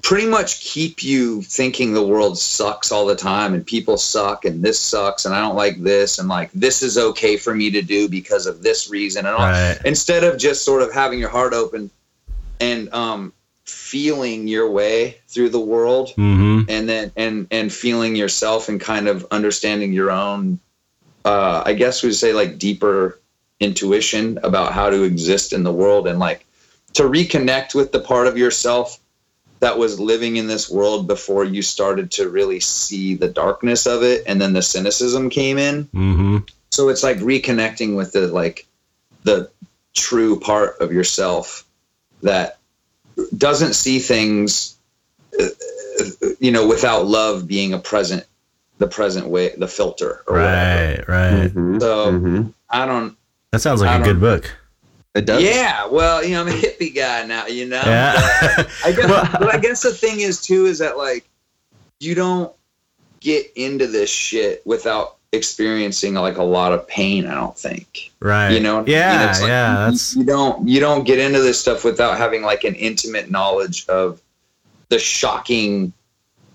pretty 0.03 0.27
much 0.27 0.61
keep 0.61 1.05
you 1.05 1.41
thinking 1.43 1.93
the 1.93 2.05
world 2.05 2.37
sucks 2.39 2.91
all 2.91 3.07
the 3.07 3.15
time 3.15 3.55
and 3.55 3.65
people 3.65 3.97
suck 3.97 4.45
and 4.47 4.65
this 4.65 4.81
sucks 4.81 5.27
and 5.27 5.33
I 5.33 5.41
don't 5.41 5.55
like 5.55 5.81
this 5.81 6.19
and 6.19 6.29
like 6.29 6.51
this 6.53 6.83
is 6.83 6.99
okay 6.99 7.37
for 7.37 7.55
me 7.55 7.71
to 7.71 7.83
do 7.83 8.09
because 8.09 8.47
of 8.47 8.65
this 8.65 8.91
reason 8.91 9.27
and 9.27 9.37
all 9.37 9.47
Right. 9.47 9.79
instead 9.85 10.25
of 10.25 10.39
just 10.41 10.65
sort 10.65 10.83
of 10.83 10.93
having 10.93 11.21
your 11.21 11.29
heart 11.29 11.53
open 11.53 11.89
and 12.61 12.93
um 12.93 13.33
feeling 13.65 14.49
your 14.49 14.71
way 14.71 15.19
through 15.29 15.51
the 15.51 15.61
world 15.61 16.09
Mm-hmm. 16.17 16.71
and 16.71 16.89
then 16.89 17.13
and 17.17 17.47
and 17.51 17.73
feeling 17.73 18.17
yourself 18.17 18.69
and 18.69 18.81
kind 18.81 19.09
of 19.09 19.27
understanding 19.31 19.93
your 19.93 20.11
own 20.11 20.59
uh 21.25 21.63
i 21.67 21.75
guess 21.75 22.03
we'd 22.03 22.13
say 22.15 22.33
like 22.33 22.59
deeper 22.59 23.19
intuition 23.61 24.39
about 24.43 24.73
how 24.73 24.89
to 24.89 25.03
exist 25.03 25.53
in 25.53 25.65
the 25.65 25.73
world 25.73 26.07
and 26.07 26.19
like 26.19 26.47
to 26.95 27.03
reconnect 27.03 27.75
with 27.75 27.93
the 27.93 28.01
part 28.01 28.27
of 28.27 28.39
yourself 28.39 28.99
that 29.61 29.77
was 29.77 29.99
living 29.99 30.37
in 30.37 30.47
this 30.47 30.71
world 30.71 31.07
before 31.09 31.45
you 31.45 31.61
started 31.61 32.11
to 32.13 32.29
really 32.29 32.61
see 32.61 33.15
the 33.17 33.29
darkness 33.29 33.87
of 33.87 34.03
it 34.03 34.23
and 34.27 34.41
then 34.41 34.53
the 34.53 34.63
cynicism 34.63 35.29
came 35.29 35.59
in 35.59 35.85
Mm-hmm. 35.87 36.39
so 36.71 36.89
it's 36.89 37.03
like 37.03 37.19
reconnecting 37.19 37.97
with 37.97 38.13
the 38.13 38.29
like 38.29 38.67
the 39.25 39.51
true 39.95 40.39
part 40.41 40.79
of 40.81 40.93
yourself 40.93 41.65
that 42.23 42.59
doesn't 43.37 43.75
see 43.75 43.99
things 43.99 44.77
uh, 45.41 45.45
you 46.41 46.51
know 46.53 46.67
without 46.67 47.07
love 47.07 47.47
being 47.47 47.73
a 47.75 47.79
present 47.79 48.25
the 48.79 48.87
present 48.87 49.27
way 49.29 49.53
the 49.57 49.67
filter 49.69 50.23
or 50.27 50.35
whatever. 50.39 51.05
Right, 51.09 51.09
right. 51.09 51.49
Mhm, 51.51 51.81
So- 51.81 52.13
mhm. 52.13 52.53
i 52.71 52.87
don't 52.87 53.17
That 53.53 53.61
sounds 53.61 53.81
like 53.81 54.01
a 54.01 54.05
good 54.05 54.21
book. 54.21 54.51
it 55.15 55.25
does. 55.27 55.43
yeah 55.43 55.87
well 55.87 56.23
you 56.25 56.31
know 56.35 56.43
i'm 56.43 56.49
a 56.49 56.53
hippie 56.53 56.95
guy 56.95 57.25
now 57.27 57.47
you 57.47 57.67
know 57.67 57.83
Yeah. 57.85 58.15
I 58.85 58.93
guess, 58.93 59.07
but 59.33 59.55
I 59.55 59.59
guess 59.59 59.83
the 59.83 59.93
thing 59.93 60.21
is 60.21 60.41
too 60.41 60.67
is 60.67 60.79
that 60.79 60.97
like 60.97 61.29
you 62.01 62.15
don't 62.15 62.53
get 63.21 63.51
into 63.57 63.87
this 63.89 64.09
shit 64.11 64.63
without 64.65 65.17
experiencing 65.33 66.15
like 66.15 66.39
a 66.39 66.43
lot 66.43 66.73
of 66.73 66.87
pain. 66.89 67.27
I 67.27 67.35
don't 67.35 67.57
think 67.57 68.11
right. 68.21 68.51
you 68.51 68.61
know. 68.61 68.77
what 68.77 68.81
I 68.83 68.85
mean? 68.85 68.93
Yeah, 68.95 69.31
It's 69.31 69.41
like 69.41 69.49
yeah. 69.49 69.85
you- 69.87 69.91
That's 69.91 70.17
you 70.17 70.25
don't 70.25 70.69
you 70.69 70.81
don't 70.81 71.05
get 71.05 71.19
into 71.19 71.41
this 71.41 71.61
stuff 71.61 71.85
without 71.85 72.17
having 72.19 72.43
like 72.43 72.65
an 72.65 72.75
intimate 72.75 73.31
knowledge 73.31 73.87
of 73.89 74.21
the 74.89 74.99
shocking, 74.99 75.93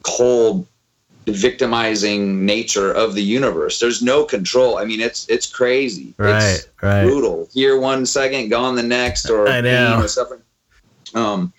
cold, 0.01 0.65
victimizing 1.27 2.45
nature 2.45 2.91
of 2.91 3.13
the 3.13 3.21
universe. 3.21 3.79
There's 3.79 4.01
no 4.01 4.23
control. 4.23 4.77
I 4.77 4.85
mean, 4.85 5.01
it's 5.01 5.27
it's 5.29 5.45
crazy. 5.45 6.13
right, 6.17 6.41
It's, 6.55 6.67
right. 6.81 7.03
brutal. 7.03 7.47
Here 7.53 7.79
one 7.79 8.05
second, 8.07 8.49
gone 8.49 8.75
the 8.75 8.83
next, 8.83 9.29
or 9.29 9.47
I 9.47 9.61
know. 9.61 10.01
or 10.01 10.07
suffering. 10.07 10.41
Um, 11.13 11.53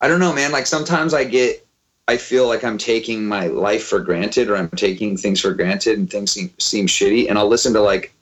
I 0.00 0.08
don't 0.08 0.20
know, 0.20 0.32
man. 0.32 0.52
Like 0.52 0.66
sometimes 0.66 1.12
I 1.12 1.24
get, 1.24 1.66
I 2.10 2.16
feel 2.16 2.48
like 2.48 2.64
I'm 2.64 2.76
taking 2.78 3.24
my 3.26 3.46
life 3.46 3.84
for 3.84 4.00
granted, 4.00 4.50
or 4.50 4.56
I'm 4.56 4.68
taking 4.70 5.16
things 5.16 5.40
for 5.40 5.52
granted, 5.54 5.96
and 5.98 6.10
things 6.10 6.32
seem 6.32 6.50
seem 6.58 6.86
shitty. 6.86 7.28
And 7.28 7.38
I'll 7.38 7.48
listen 7.48 7.72
to 7.74 7.80
like 7.80 8.12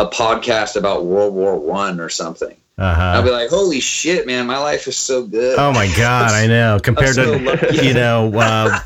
a 0.00 0.06
podcast 0.06 0.74
about 0.76 1.04
World 1.06 1.34
War 1.34 1.56
One 1.56 2.00
or 2.00 2.08
something. 2.08 2.56
I'll 2.80 2.86
Uh-huh. 3.16 3.22
be 3.22 3.30
like, 3.30 3.48
"Holy 3.50 3.80
shit, 3.80 4.26
man! 4.26 4.46
My 4.46 4.58
life 4.58 4.86
is 4.88 4.96
so 4.96 5.22
good." 5.24 5.58
Oh 5.58 5.72
my 5.72 5.86
god, 5.96 6.32
I 6.32 6.46
know. 6.46 6.78
Compared 6.82 7.14
so 7.14 7.38
to 7.38 7.44
lucky. 7.44 7.86
you 7.86 7.94
know, 7.94 8.32
uh, 8.38 8.78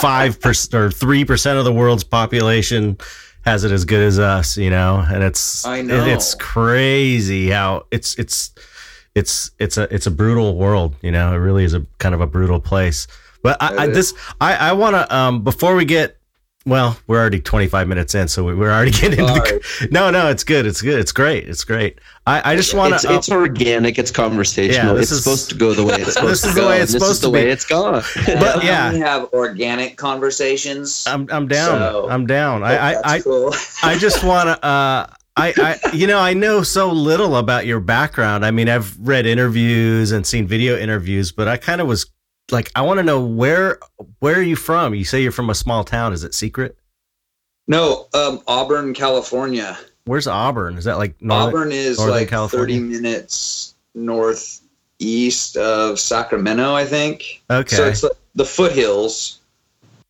five 0.00 0.40
percent 0.40 0.74
or 0.74 0.90
three 0.90 1.24
percent 1.24 1.58
of 1.58 1.64
the 1.66 1.72
world's 1.72 2.04
population 2.04 2.96
has 3.44 3.64
it 3.64 3.72
as 3.72 3.84
good 3.84 4.00
as 4.06 4.18
us, 4.18 4.56
you 4.58 4.68
know, 4.70 5.04
and 5.12 5.22
it's 5.22 5.64
I 5.66 5.80
know. 5.82 5.94
it- 6.04 6.08
it's 6.14 6.34
crazy 6.34 7.48
how 7.50 7.84
it's 7.90 8.14
it's 8.18 8.52
it's 9.14 9.50
it's 9.58 9.76
a 9.78 9.92
it's 9.94 10.06
a 10.06 10.10
brutal 10.10 10.56
world, 10.56 10.94
you 11.02 11.10
know. 11.12 11.32
It 11.32 11.38
really 11.38 11.64
is 11.64 11.74
a 11.74 11.84
kind 11.98 12.14
of 12.14 12.20
a 12.20 12.26
brutal 12.26 12.60
place. 12.60 13.06
But 13.48 13.62
I, 13.62 13.84
I 13.84 13.86
this 13.86 14.12
I 14.40 14.54
I 14.70 14.72
want 14.72 14.94
to 14.96 15.14
um 15.16 15.42
before 15.42 15.74
we 15.74 15.84
get 15.84 16.16
well, 16.66 16.98
we're 17.06 17.18
already 17.18 17.40
25 17.40 17.88
minutes 17.88 18.14
in, 18.14 18.28
so 18.28 18.44
we- 18.44 18.54
we're 18.54 18.70
already 18.70 18.90
getting 19.00 19.20
into 19.20 19.34
Sorry. 19.36 19.58
the, 19.80 19.88
no, 19.90 20.10
no, 20.10 20.28
it's 20.28 20.44
good, 20.44 20.66
it's 20.66 20.82
good, 20.82 20.98
it's 20.98 21.12
great, 21.12 21.48
it's 21.48 21.64
great. 21.64 21.98
I, 22.26 22.52
I 22.52 22.56
just 22.56 22.74
want 22.74 22.92
It's, 22.92 23.04
to. 23.04 23.14
it's 23.14 23.30
organic. 23.30 23.98
It's 23.98 24.10
conversational. 24.10 24.88
Yeah, 24.88 24.92
this 24.92 25.04
it's 25.04 25.12
is- 25.12 25.24
supposed 25.24 25.48
to 25.48 25.54
go 25.56 25.72
the 25.72 25.82
way 25.84 25.94
it's 25.94 26.12
supposed 26.18 26.32
This 26.32 26.42
to 26.42 26.48
is 26.48 26.54
the 26.56 26.60
go. 26.60 26.68
way 26.68 26.74
and 26.74 26.82
it's 26.82 26.92
this 26.92 27.00
supposed 27.00 27.16
is 27.16 27.20
the 27.22 27.26
to 27.28 27.32
way 27.32 27.44
be. 27.46 27.50
it's 27.52 27.64
gone. 27.64 28.02
But, 28.26 28.64
yeah. 28.64 28.92
we 28.92 28.98
have 28.98 29.32
organic 29.32 29.96
conversations. 29.96 31.04
I'm 31.06 31.26
I'm 31.30 31.48
down. 31.48 31.78
So- 31.78 32.08
I'm 32.10 32.26
down. 32.26 32.62
I 32.62 32.68
I, 32.90 32.92
That's 32.94 33.06
I 33.06 33.20
cool. 33.20 33.54
I 33.82 33.96
just 33.96 34.22
want 34.22 34.48
to. 34.48 34.66
Uh, 34.66 35.06
I, 35.40 35.54
I, 35.56 35.90
you 35.94 36.06
know, 36.08 36.18
I 36.18 36.34
know 36.34 36.62
so 36.64 36.90
little 36.90 37.36
about 37.36 37.64
your 37.64 37.78
background. 37.80 38.44
I 38.44 38.50
mean, 38.50 38.68
I've 38.68 38.98
read 38.98 39.24
interviews 39.24 40.10
and 40.10 40.26
seen 40.26 40.48
video 40.48 40.76
interviews, 40.76 41.30
but 41.30 41.46
I 41.46 41.56
kind 41.56 41.80
of 41.80 41.86
was 41.86 42.06
like, 42.50 42.70
I 42.74 42.82
want 42.82 42.98
to 42.98 43.02
know 43.02 43.20
where, 43.24 43.78
where 44.20 44.36
are 44.36 44.42
you 44.42 44.56
from? 44.56 44.94
You 44.94 45.04
say 45.04 45.22
you're 45.22 45.32
from 45.32 45.50
a 45.50 45.54
small 45.54 45.84
town. 45.84 46.12
Is 46.12 46.24
it 46.24 46.34
secret? 46.34 46.76
No, 47.66 48.06
um, 48.14 48.40
Auburn, 48.46 48.94
California. 48.94 49.78
Where's 50.06 50.26
Auburn? 50.26 50.78
Is 50.78 50.84
that 50.84 50.96
like 50.98 51.20
northern? 51.20 51.48
Auburn 51.48 51.72
is 51.72 51.98
Northern 51.98 52.16
like 52.16 52.28
California? 52.28 52.76
30 52.78 52.80
minutes 52.88 53.74
northeast 53.94 55.56
of 55.56 56.00
Sacramento, 56.00 56.74
I 56.74 56.84
think. 56.84 57.42
Okay. 57.50 57.76
So 57.76 57.86
it's 57.86 58.00
the, 58.00 58.14
the 58.34 58.44
foothills. 58.44 59.40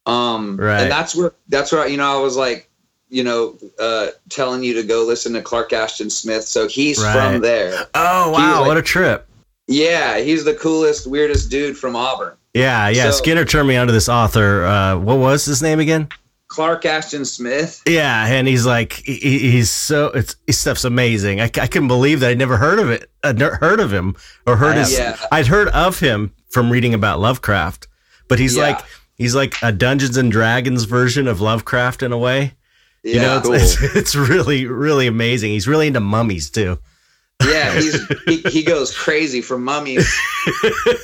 Um, 0.07 0.57
Right. 0.57 0.83
And 0.83 0.91
that's 0.93 1.15
where, 1.17 1.33
that's 1.49 1.73
where, 1.73 1.87
you 1.89 1.97
know, 1.97 2.19
I 2.19 2.21
was 2.23 2.37
like, 2.37 2.71
you 3.11 3.25
know, 3.25 3.57
uh, 3.81 4.09
telling 4.29 4.63
you 4.63 4.75
to 4.75 4.83
go 4.83 5.05
listen 5.05 5.33
to 5.33 5.43
Clark 5.43 5.73
Ashton 5.73 6.11
Smith. 6.11 6.45
So 6.45 6.69
he's 6.69 7.03
Right. 7.03 7.33
from 7.33 7.41
there. 7.43 7.87
oh 7.95 8.31
wow, 8.31 8.61
like- 8.61 8.69
what 8.69 8.77
a 8.77 8.83
trip! 8.83 9.28
Yeah, 9.69 10.19
he's 10.19 10.45
the 10.45 10.55
coolest, 10.55 11.07
weirdest 11.07 11.51
dude 11.51 11.77
from 11.77 11.95
Auburn. 11.95 12.35
Yeah, 12.55 12.89
yeah. 12.89 13.11
So- 13.11 13.19
Skinner 13.19 13.45
turned 13.45 13.69
me 13.69 13.77
onto 13.77 13.93
this 13.93 14.09
author. 14.09 14.65
Uh, 14.65 14.99
what 14.99 15.19
was 15.19 15.45
his 15.45 15.63
name 15.63 15.79
again? 15.79 16.09
Clark 16.49 16.87
Ashton 16.87 17.27
Smith. 17.27 17.83
Yeah, 17.87 18.27
and 18.27 18.49
he's 18.49 18.65
like, 18.65 18.95
he, 18.95 19.19
he's 19.39 19.71
so 19.71 20.07
it's 20.07 20.35
his 20.47 20.59
stuff's 20.59 20.85
amazing. 20.85 21.43
I, 21.43 21.45
I 21.45 21.67
couldn't 21.67 21.89
believe 21.89 22.21
that 22.21 22.31
I'd 22.31 22.39
never 22.39 22.57
heard 22.57 22.79
of 22.79 22.89
it, 22.91 23.11
I'd 23.23 23.39
never 23.39 23.57
heard 23.57 23.81
of 23.81 23.93
him 23.93 24.17
or 24.47 24.57
heard 24.57 24.77
I 24.77 24.79
his. 24.81 24.99
Yeah. 24.99 25.19
I'd 25.31 25.47
heard 25.47 25.69
of 25.69 26.01
him 26.01 26.33
from 26.49 26.71
reading 26.71 26.95
about 26.95 27.21
Lovecraft, 27.21 27.87
but 28.29 28.39
he's 28.39 28.57
Yeah. 28.57 28.63
like 28.63 28.81
he's 29.19 29.35
like 29.35 29.57
a 29.63 29.71
Dungeons 29.73 30.17
and 30.17 30.33
Dragons 30.33 30.85
version 30.85 31.29
of 31.29 31.43
Lovecraft 31.43 32.03
in 32.03 32.13
a 32.13 32.19
way. 32.19 32.55
Yeah. 33.05 33.15
You 33.15 33.21
know, 33.21 33.37
it's, 33.37 33.47
cool. 33.47 33.55
it's, 33.55 33.83
it's 33.97 34.15
really 34.17 34.65
really 34.65 35.07
amazing. 35.07 35.51
He's 35.51 35.69
really 35.69 35.87
into 35.89 36.01
mummies 36.01 36.49
too. 36.51 36.79
Yeah, 37.47 37.73
he's 37.81 38.07
he, 38.25 38.39
he 38.51 38.63
goes 38.63 38.97
crazy 38.97 39.41
for 39.41 39.59
mummies. 39.59 40.09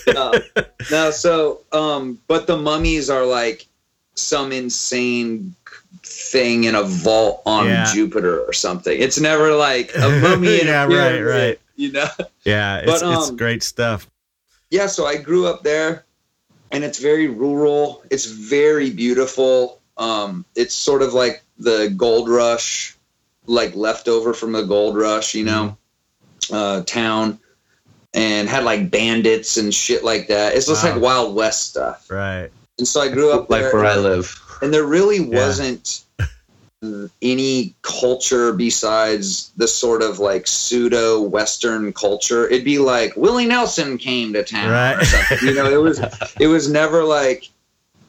no, 0.08 0.32
no, 0.90 1.10
so 1.10 1.60
um, 1.72 2.18
but 2.26 2.46
the 2.46 2.56
mummies 2.56 3.10
are 3.10 3.24
like 3.24 3.66
some 4.14 4.52
insane 4.52 5.54
thing 6.02 6.64
in 6.64 6.74
a 6.74 6.82
vault 6.82 7.42
on 7.46 7.66
Yeah. 7.66 7.92
Jupiter 7.92 8.40
or 8.40 8.52
something. 8.52 9.00
It's 9.00 9.18
never 9.20 9.54
like 9.54 9.90
a 9.96 10.20
mummy 10.20 10.60
in 10.60 10.66
Yeah, 10.66 10.84
a 10.84 10.88
right, 10.88 11.10
pyramid, 11.12 11.24
right. 11.26 11.60
You 11.76 11.92
know? 11.92 12.08
Yeah, 12.44 12.78
it's 12.78 12.86
But, 13.02 13.12
it's 13.18 13.28
um, 13.30 13.36
great 13.36 13.62
stuff. 13.62 14.08
Yeah, 14.70 14.86
so 14.86 15.06
I 15.06 15.16
grew 15.16 15.46
up 15.46 15.62
there 15.64 16.04
and 16.70 16.84
it's 16.84 16.98
very 16.98 17.26
rural. 17.28 18.04
It's 18.10 18.26
very 18.26 18.90
beautiful. 18.90 19.80
Um, 19.96 20.44
it's 20.54 20.74
sort 20.74 21.02
of 21.02 21.14
like 21.14 21.42
the 21.58 21.92
gold 21.96 22.28
rush, 22.28 22.96
like 23.46 23.74
leftover 23.74 24.34
from 24.34 24.52
the 24.52 24.62
gold 24.62 24.96
rush, 24.96 25.34
you 25.34 25.44
know, 25.44 25.76
uh, 26.52 26.82
town. 26.84 27.38
And 28.16 28.48
had 28.48 28.62
like 28.62 28.92
bandits 28.92 29.56
and 29.56 29.74
shit 29.74 30.04
like 30.04 30.28
that. 30.28 30.54
It's 30.54 30.66
just 30.66 30.84
Wow. 30.84 30.92
like 30.92 31.02
Wild 31.02 31.34
West 31.34 31.68
stuff. 31.70 32.08
Right. 32.08 32.48
And 32.78 32.86
so 32.86 33.00
I 33.00 33.08
grew 33.08 33.32
up 33.32 33.50
like 33.50 33.62
there, 33.62 33.72
where 33.74 33.84
I 33.86 33.96
live. 33.96 34.40
and 34.62 34.72
there 34.72 34.84
really 34.84 35.18
wasn't 35.18 36.04
any 37.22 37.74
culture 37.82 38.52
besides 38.52 39.50
the 39.56 39.66
sort 39.66 40.02
of 40.02 40.18
like 40.18 40.46
pseudo 40.46 41.22
Western 41.22 41.92
culture. 41.92 42.46
It'd 42.46 42.64
be 42.64 42.78
like 42.78 43.16
Willie 43.16 43.46
Nelson 43.46 43.98
came 43.98 44.32
to 44.34 44.44
town, 44.44 44.68
or 44.68 44.72
Right. 44.72 45.04
something. 45.06 45.48
You 45.48 45.54
know, 45.54 45.70
it 45.70 45.80
was 45.82 46.00
it 46.40 46.46
was 46.46 46.70
never 46.70 47.02
like, 47.04 47.48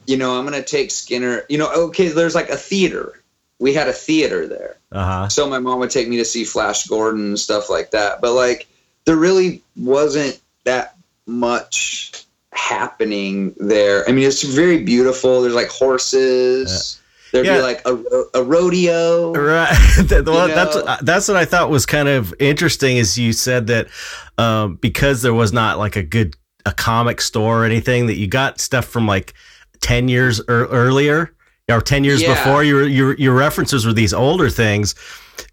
you 0.08 0.18
know, 0.18 0.38
I'm 0.38 0.46
gonna 0.46 0.62
take 0.62 0.92
Skinner. 0.92 1.44
You 1.50 1.58
know, 1.58 1.72
okay, 1.88 2.10
there's 2.10 2.36
like 2.36 2.50
a 2.50 2.58
theater. 2.58 3.22
We 3.60 3.74
had 3.74 3.88
a 3.88 3.94
theater 3.94 4.48
there, 4.48 4.76
Uh 4.96 5.04
huh. 5.04 5.30
so 5.30 5.50
my 5.50 5.60
mom 5.60 5.80
would 5.80 5.92
take 5.92 6.08
me 6.08 6.18
to 6.18 6.26
see 6.26 6.46
Flash 6.46 6.86
Gordon 6.88 7.22
and 7.26 7.40
stuff 7.40 7.70
like 7.70 7.92
that. 7.92 8.22
But 8.22 8.34
like, 8.34 8.68
there 9.06 9.18
really 9.18 9.62
wasn't 9.76 10.40
that 10.64 10.96
much 11.28 12.24
happening 12.54 13.54
there. 13.60 14.08
I 14.08 14.12
mean, 14.12 14.26
it's 14.28 14.44
very 14.44 14.84
beautiful. 14.84 15.42
There's 15.42 15.54
like 15.54 15.70
horses. 15.70 17.00
There'd 17.32 17.46
Yeah. 17.46 17.58
be 17.58 17.62
like 17.64 17.82
a, 17.86 17.98
a 18.36 18.44
rodeo. 18.44 19.34
Right. 19.34 19.76
Well, 20.26 20.48
that's 20.48 21.02
that's 21.04 21.28
what 21.28 21.38
I 21.38 21.46
thought 21.46 21.70
was 21.70 21.86
kind 21.86 22.08
of 22.08 22.34
interesting. 22.40 22.98
Is 22.98 23.18
you 23.18 23.34
said 23.34 23.68
that 23.68 23.88
um, 24.38 24.76
because 24.76 25.22
there 25.22 25.34
was 25.34 25.52
not 25.54 25.78
like 25.78 25.96
a 25.96 26.04
good 26.04 26.36
a 26.66 26.72
comic 26.72 27.22
store 27.22 27.62
or 27.62 27.66
anything 27.66 28.08
that 28.08 28.16
you 28.16 28.28
got 28.28 28.60
stuff 28.60 28.86
from 28.86 29.08
like 29.08 29.34
ten 29.82 30.08
years 30.08 30.40
er- 30.50 30.68
earlier 30.68 31.35
or 31.70 31.82
ten 31.82 32.04
years 32.04 32.22
Yeah. 32.22 32.34
before. 32.36 32.64
Your 32.64 32.88
your 32.88 33.16
your 33.16 33.34
references 33.34 33.86
were 33.86 33.94
these 33.94 34.14
older 34.14 34.50
things, 34.50 34.94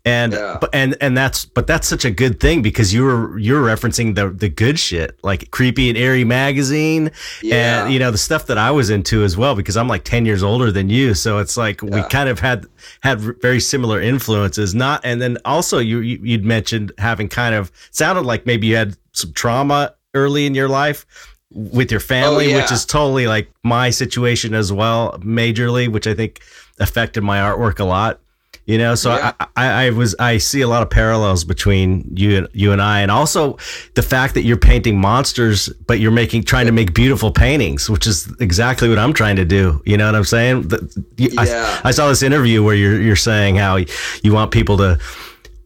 and 0.05 0.33
Yeah. 0.35 0.59
but 0.61 0.69
and 0.75 0.95
and 1.01 1.17
that's 1.17 1.47
but 1.47 1.67
that's 1.67 1.89
such 1.89 2.05
a 2.05 2.11
good 2.11 2.39
thing 2.39 2.61
because 2.61 2.93
you 2.93 3.05
were 3.05 3.39
you're 3.39 3.63
referencing 3.65 4.15
the 4.15 4.29
the 4.29 4.49
good 4.51 4.79
shit 4.79 5.19
like 5.23 5.51
creepy 5.51 5.89
and 5.89 5.97
Eerie 5.97 6.25
magazine 6.25 7.11
Yeah. 7.41 7.85
and 7.85 7.93
you 7.95 7.99
know 7.99 8.11
the 8.11 8.19
stuff 8.19 8.47
that 8.47 8.59
I 8.59 8.71
was 8.71 8.91
into 8.91 9.25
as 9.25 9.37
well 9.39 9.55
because 9.55 9.77
I'm 9.77 9.89
like 9.89 10.05
10 10.05 10.27
years 10.27 10.43
older 10.43 10.71
than 10.71 10.91
you 10.91 11.15
so 11.15 11.39
it's 11.39 11.57
like 11.57 11.81
we 11.83 12.03
kind 12.11 12.29
of 12.29 12.39
had 12.41 12.67
had 13.03 13.19
very 13.41 13.61
similar 13.61 14.01
influences 14.01 14.75
not 14.75 15.01
and 15.05 15.21
then 15.21 15.39
also 15.47 15.79
you- 15.79 16.01
you'd 16.01 16.45
mentioned 16.45 16.93
having 16.99 17.29
kind 17.29 17.55
of 17.55 17.73
sounded 17.91 18.23
like 18.27 18.45
maybe 18.45 18.67
you 18.67 18.77
had 18.77 18.97
some 19.13 19.33
trauma 19.33 19.95
early 20.15 20.45
in 20.47 20.55
your 20.55 20.69
life 20.69 21.07
with 21.55 21.91
your 21.91 22.01
family 22.01 22.47
Oh, 22.47 22.49
yeah. 22.51 22.63
which 22.63 22.73
is 22.73 22.85
totally 22.85 23.27
like 23.27 23.51
my 23.63 23.91
situation 23.91 24.55
as 24.55 24.73
well 24.73 25.19
majorly 25.21 25.89
which 25.91 26.07
I 26.07 26.15
think 26.15 26.41
affected 26.79 27.23
my 27.23 27.39
artwork 27.39 27.79
a 27.81 27.85
lot 27.85 28.19
You 28.65 28.79
know, 28.79 28.95
so 28.95 29.11
Yeah. 29.17 29.33
I, 29.41 29.47
I, 29.57 29.67
I 29.87 29.91
was 29.91 30.15
I 30.21 30.39
see 30.39 30.61
a 30.63 30.69
lot 30.69 30.83
of 30.83 30.89
parallels 30.91 31.43
between 31.45 32.05
you 32.15 32.37
and 32.39 32.49
you 32.53 32.71
and 32.73 32.81
I, 32.81 33.01
and 33.03 33.11
also 33.11 33.57
the 33.95 34.03
fact 34.03 34.35
that 34.35 34.43
you're 34.47 34.57
painting 34.71 35.01
monsters, 35.01 35.69
but 35.89 35.99
you're 35.99 36.13
making 36.23 36.45
trying 36.45 36.67
to 36.67 36.73
make 36.73 36.95
beautiful 36.95 37.31
paintings, 37.33 37.91
which 37.91 38.07
is 38.07 38.33
exactly 38.41 38.89
what 38.89 38.99
I'm 39.01 39.13
trying 39.13 39.35
to 39.37 39.45
do. 39.45 39.83
You 39.85 39.97
know 39.97 40.07
what 40.07 40.15
I'm 40.15 40.25
saying? 40.37 40.69
The- 40.69 40.83
you- 41.17 41.35
I- 41.39 41.47
Yeah. 41.47 41.81
I, 41.83 41.91
saw 41.91 42.09
this 42.09 42.23
interview 42.23 42.63
where 42.63 42.77
you're 42.77 43.01
you're 43.03 43.17
saying 43.31 43.57
how 43.57 43.79
you 44.23 44.33
want 44.33 44.53
people 44.53 44.77
to 44.79 44.99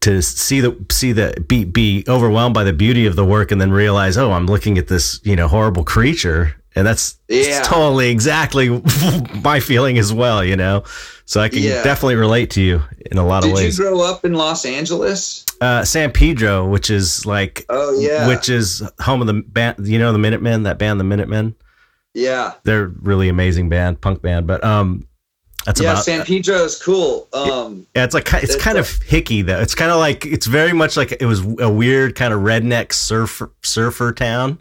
to 0.00 0.22
see 0.22 0.60
the 0.60 0.76
see 0.90 1.12
the 1.12 1.34
be 1.48 1.64
be 1.64 2.04
overwhelmed 2.08 2.54
by 2.54 2.64
the 2.64 2.72
beauty 2.72 3.06
of 3.06 3.16
the 3.16 3.24
work 3.24 3.50
and 3.52 3.60
then 3.60 3.70
realize, 3.70 4.16
oh, 4.16 4.32
I'm 4.32 4.46
looking 4.46 4.78
at 4.78 4.88
this 4.88 5.20
you 5.24 5.36
know 5.36 5.48
horrible 5.48 5.84
creature, 5.84 6.56
and 6.74 6.86
that's 6.86 7.16
Yeah. 7.28 7.38
it's 7.60 7.68
totally 7.68 8.10
exactly 8.10 8.68
my 9.44 9.60
feeling 9.60 9.98
as 9.98 10.12
well. 10.12 10.44
You 10.44 10.56
know, 10.56 10.84
so 11.24 11.40
I 11.40 11.48
can 11.48 11.62
Yeah. 11.62 11.82
definitely 11.82 12.16
relate 12.16 12.50
to 12.50 12.60
you 12.62 12.82
in 13.10 13.18
a 13.18 13.26
lot 13.26 13.44
of 13.44 13.52
ways. 13.52 13.76
Did 13.76 13.84
you 13.84 13.90
grow 13.90 14.02
up 14.02 14.24
in 14.24 14.34
Los 14.34 14.64
Angeles? 14.64 15.44
uh, 15.60 15.84
San 15.84 16.12
Pedro, 16.12 16.68
which 16.68 16.90
is 16.90 17.24
like, 17.24 17.64
Oh 17.70 17.98
yeah, 17.98 18.28
which 18.28 18.48
is 18.50 18.82
home 19.00 19.20
of 19.22 19.26
the 19.26 19.42
band. 19.46 19.86
You 19.88 19.98
know 19.98 20.12
the 20.12 20.18
Minutemen, 20.18 20.64
that 20.64 20.78
band, 20.78 21.00
the 21.00 21.04
Minutemen. 21.04 21.54
yeah, 22.14 22.52
They're 22.64 22.88
really 23.00 23.28
amazing 23.28 23.68
band, 23.70 24.00
punk 24.00 24.20
band. 24.22 24.46
But 24.46 24.62
um, 24.64 25.06
that's 25.66 25.80
yeah. 25.80 25.92
about. 25.92 26.04
San 26.04 26.24
Pedro 26.24 26.64
is 26.64 26.80
cool. 26.82 27.28
Um, 27.34 27.86
Yeah, 27.94 28.04
it's 28.04 28.14
like 28.14 28.32
it's 28.32 28.54
It's 28.54 28.62
kind 28.62 28.78
a- 28.78 28.80
of 28.80 28.86
hicky 28.86 29.44
though. 29.44 29.60
It's 29.60 29.74
kind 29.74 29.90
of 29.90 29.98
like 29.98 30.24
it's 30.24 30.46
very 30.46 30.72
much 30.72 30.96
like 30.96 31.12
it 31.20 31.26
was 31.26 31.40
a 31.58 31.70
weird 31.70 32.14
kind 32.14 32.32
of 32.32 32.40
redneck 32.40 32.92
surfer 32.94 33.50
surfer 33.62 34.12
town, 34.12 34.58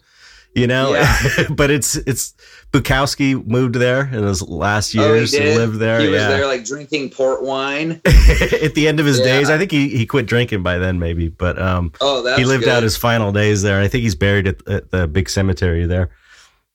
you 0.54 0.68
know. 0.68 0.94
Yeah. 0.94 1.18
but 1.52 1.72
it's 1.72 1.96
it's 1.96 2.34
Bukowski 2.72 3.46
moved 3.48 3.76
there 3.76 4.02
in 4.02 4.24
his 4.24 4.42
last 4.42 4.94
oh, 4.98 5.02
he 5.02 5.08
years. 5.20 5.34
lived 5.34 5.76
there. 5.80 6.02
He 6.02 6.10
was 6.10 6.24
there 6.24 6.46
like 6.46 6.66
drinking 6.66 7.12
port 7.12 7.42
wine. 7.42 8.02
At 8.06 8.74
the 8.76 8.88
end 8.90 9.00
of 9.00 9.06
his 9.06 9.20
Yeah. 9.20 9.26
days, 9.26 9.50
I 9.50 9.58
think 9.58 9.72
he, 9.72 9.88
he 9.90 10.06
quit 10.06 10.26
drinking 10.26 10.62
by 10.62 10.78
then, 10.78 11.00
maybe. 11.00 11.30
But 11.30 11.58
um, 11.62 11.94
Oh, 12.02 12.36
he 12.36 12.44
lived 12.44 12.66
good. 12.66 12.74
out 12.74 12.84
his 12.84 12.98
final 12.98 13.32
days 13.32 13.62
there. 13.62 13.80
I 13.80 13.88
think 13.88 14.02
he's 14.04 14.16
buried 14.16 14.48
at, 14.48 14.68
at 14.68 14.92
the 14.92 15.08
big 15.08 15.30
cemetery 15.30 15.86
there. 15.86 16.10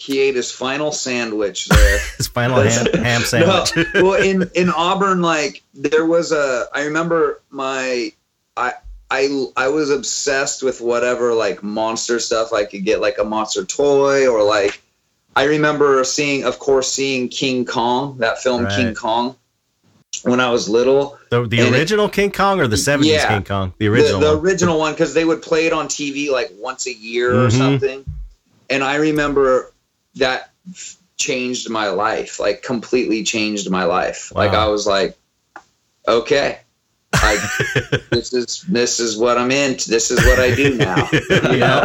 He 0.00 0.18
ate 0.18 0.34
his 0.34 0.50
final 0.50 0.92
sandwich 0.92 1.66
there. 1.68 1.98
His 2.16 2.26
final 2.26 2.60
ham, 2.62 2.86
ham 3.04 3.20
sandwich. 3.20 3.76
No, 3.94 4.02
well, 4.02 4.14
in 4.22 4.50
in 4.54 4.70
Auburn, 4.70 5.20
like 5.20 5.62
there 5.74 6.06
was 6.06 6.32
a. 6.32 6.66
I 6.74 6.84
remember 6.84 7.42
my. 7.50 8.10
I 8.56 8.72
I 9.10 9.46
I 9.58 9.68
was 9.68 9.90
obsessed 9.90 10.62
with 10.62 10.80
whatever 10.80 11.34
like 11.34 11.62
monster 11.62 12.18
stuff 12.18 12.52
I 12.54 12.64
could 12.64 12.84
get, 12.84 13.00
like 13.02 13.18
a 13.18 13.24
monster 13.24 13.64
toy 13.64 14.26
or 14.26 14.42
like. 14.42 14.80
I 15.36 15.44
remember 15.44 16.02
seeing, 16.02 16.44
of 16.44 16.58
course, 16.58 16.90
seeing 16.90 17.28
King 17.28 17.64
Kong, 17.64 18.18
that 18.18 18.42
film 18.42 18.64
Right. 18.64 18.74
King 18.74 18.94
Kong, 18.94 19.36
when 20.24 20.40
I 20.40 20.50
was 20.50 20.68
little. 20.68 21.18
the 21.30 21.46
the 21.46 21.60
and 21.60 21.74
it- 21.74 21.78
original 21.78 22.08
King 22.08 22.32
Kong 22.32 22.58
or 22.58 22.66
the 22.66 22.76
seventies 22.78 23.12
Yeah. 23.12 23.28
King 23.28 23.44
Kong? 23.44 23.72
The 23.78 23.86
original. 23.88 24.18
the, 24.20 24.26
the 24.30 24.36
one. 24.36 24.44
original 24.44 24.78
one 24.78 24.92
because 24.92 25.12
they 25.14 25.24
would 25.26 25.42
play 25.42 25.66
it 25.66 25.72
on 25.74 25.86
TV 25.88 26.30
like 26.32 26.50
once 26.58 26.86
a 26.86 26.92
year 26.92 27.32
or 27.32 27.48
Mhm. 27.48 27.58
something. 27.58 28.04
And 28.70 28.82
I 28.82 28.96
remember 28.96 29.72
that 30.16 30.50
changed 31.16 31.68
my 31.70 31.88
life, 31.88 32.40
like 32.40 32.62
completely 32.62 33.22
changed 33.22 33.70
my 33.70 33.84
life. 33.84 34.32
Like 34.34 34.52
I 34.52 34.68
was 34.68 34.86
like, 34.86 35.16
okay, 36.08 36.60
I, 37.12 37.36
this 38.10 38.32
is 38.32 38.62
this 38.62 39.00
is 39.00 39.16
what 39.16 39.38
I'm 39.38 39.50
in. 39.50 39.72
This 39.86 40.10
is 40.10 40.18
what 40.24 40.38
I 40.38 40.54
do 40.54 40.76
now. 40.76 41.08
You 41.50 41.58
know? 41.58 41.82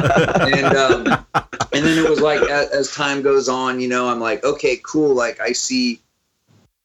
and 0.54 0.78
um, 0.78 1.26
and 1.74 1.86
then 1.86 1.98
it 1.98 2.10
was 2.10 2.22
like 2.22 2.42
as, 2.42 2.70
as 2.70 2.92
time 2.92 3.22
goes 3.22 3.50
on, 3.50 3.80
you 3.80 3.88
know, 3.88 4.08
I'm 4.08 4.20
like, 4.20 4.44
okay, 4.44 4.80
cool. 4.84 5.14
Like 5.14 5.40
I 5.40 5.52
see 5.52 6.02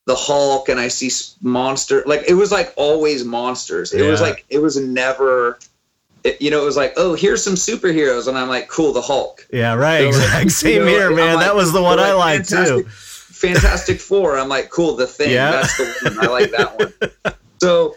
the 0.06 0.14
Hulk 0.14 0.68
and 0.68 0.80
I 0.80 0.88
see 0.88 1.10
monster. 1.40 2.02
Like 2.06 2.24
it 2.26 2.34
was 2.34 2.50
like 2.50 2.72
always 2.76 3.24
monsters. 3.24 3.92
It 3.92 4.08
was 4.08 4.20
like 4.20 4.44
it 4.48 4.58
was 4.58 4.76
never. 4.76 5.58
It, 6.24 6.40
you 6.42 6.50
know, 6.50 6.60
it 6.62 6.64
was 6.66 6.76
like, 6.76 6.92
oh, 6.96 7.14
here's 7.14 7.42
some 7.42 7.54
superheroes, 7.54 8.28
and 8.28 8.36
I'm 8.36 8.48
like, 8.48 8.68
cool, 8.68 8.92
the 8.92 9.00
Hulk. 9.00 9.46
Yeah, 9.52 9.74
right. 9.74 10.12
So, 10.12 10.18
like, 10.20 10.42
Exactly. 10.42 10.42
you 10.44 10.50
Same 10.50 10.82
know, 10.84 10.88
here, 10.88 11.10
man. 11.14 11.36
like- 11.36 11.46
that 11.46 11.54
was 11.54 11.72
the 11.72 11.82
one 11.82 11.98
I 11.98 12.12
like, 12.12 12.50
liked 12.50 12.50
too. 12.50 12.84
Fantastic- 12.88 14.00
Four. 14.00 14.38
I'm 14.38 14.48
like, 14.48 14.68
cool, 14.70 14.96
the 14.96 15.06
thing. 15.06 15.30
Yeah. 15.30 15.50
That's 15.52 15.76
the 15.78 16.10
one. 16.14 16.18
I 16.20 16.26
like 16.30 16.50
that 16.50 16.78
one. 17.24 17.34
So, 17.60 17.94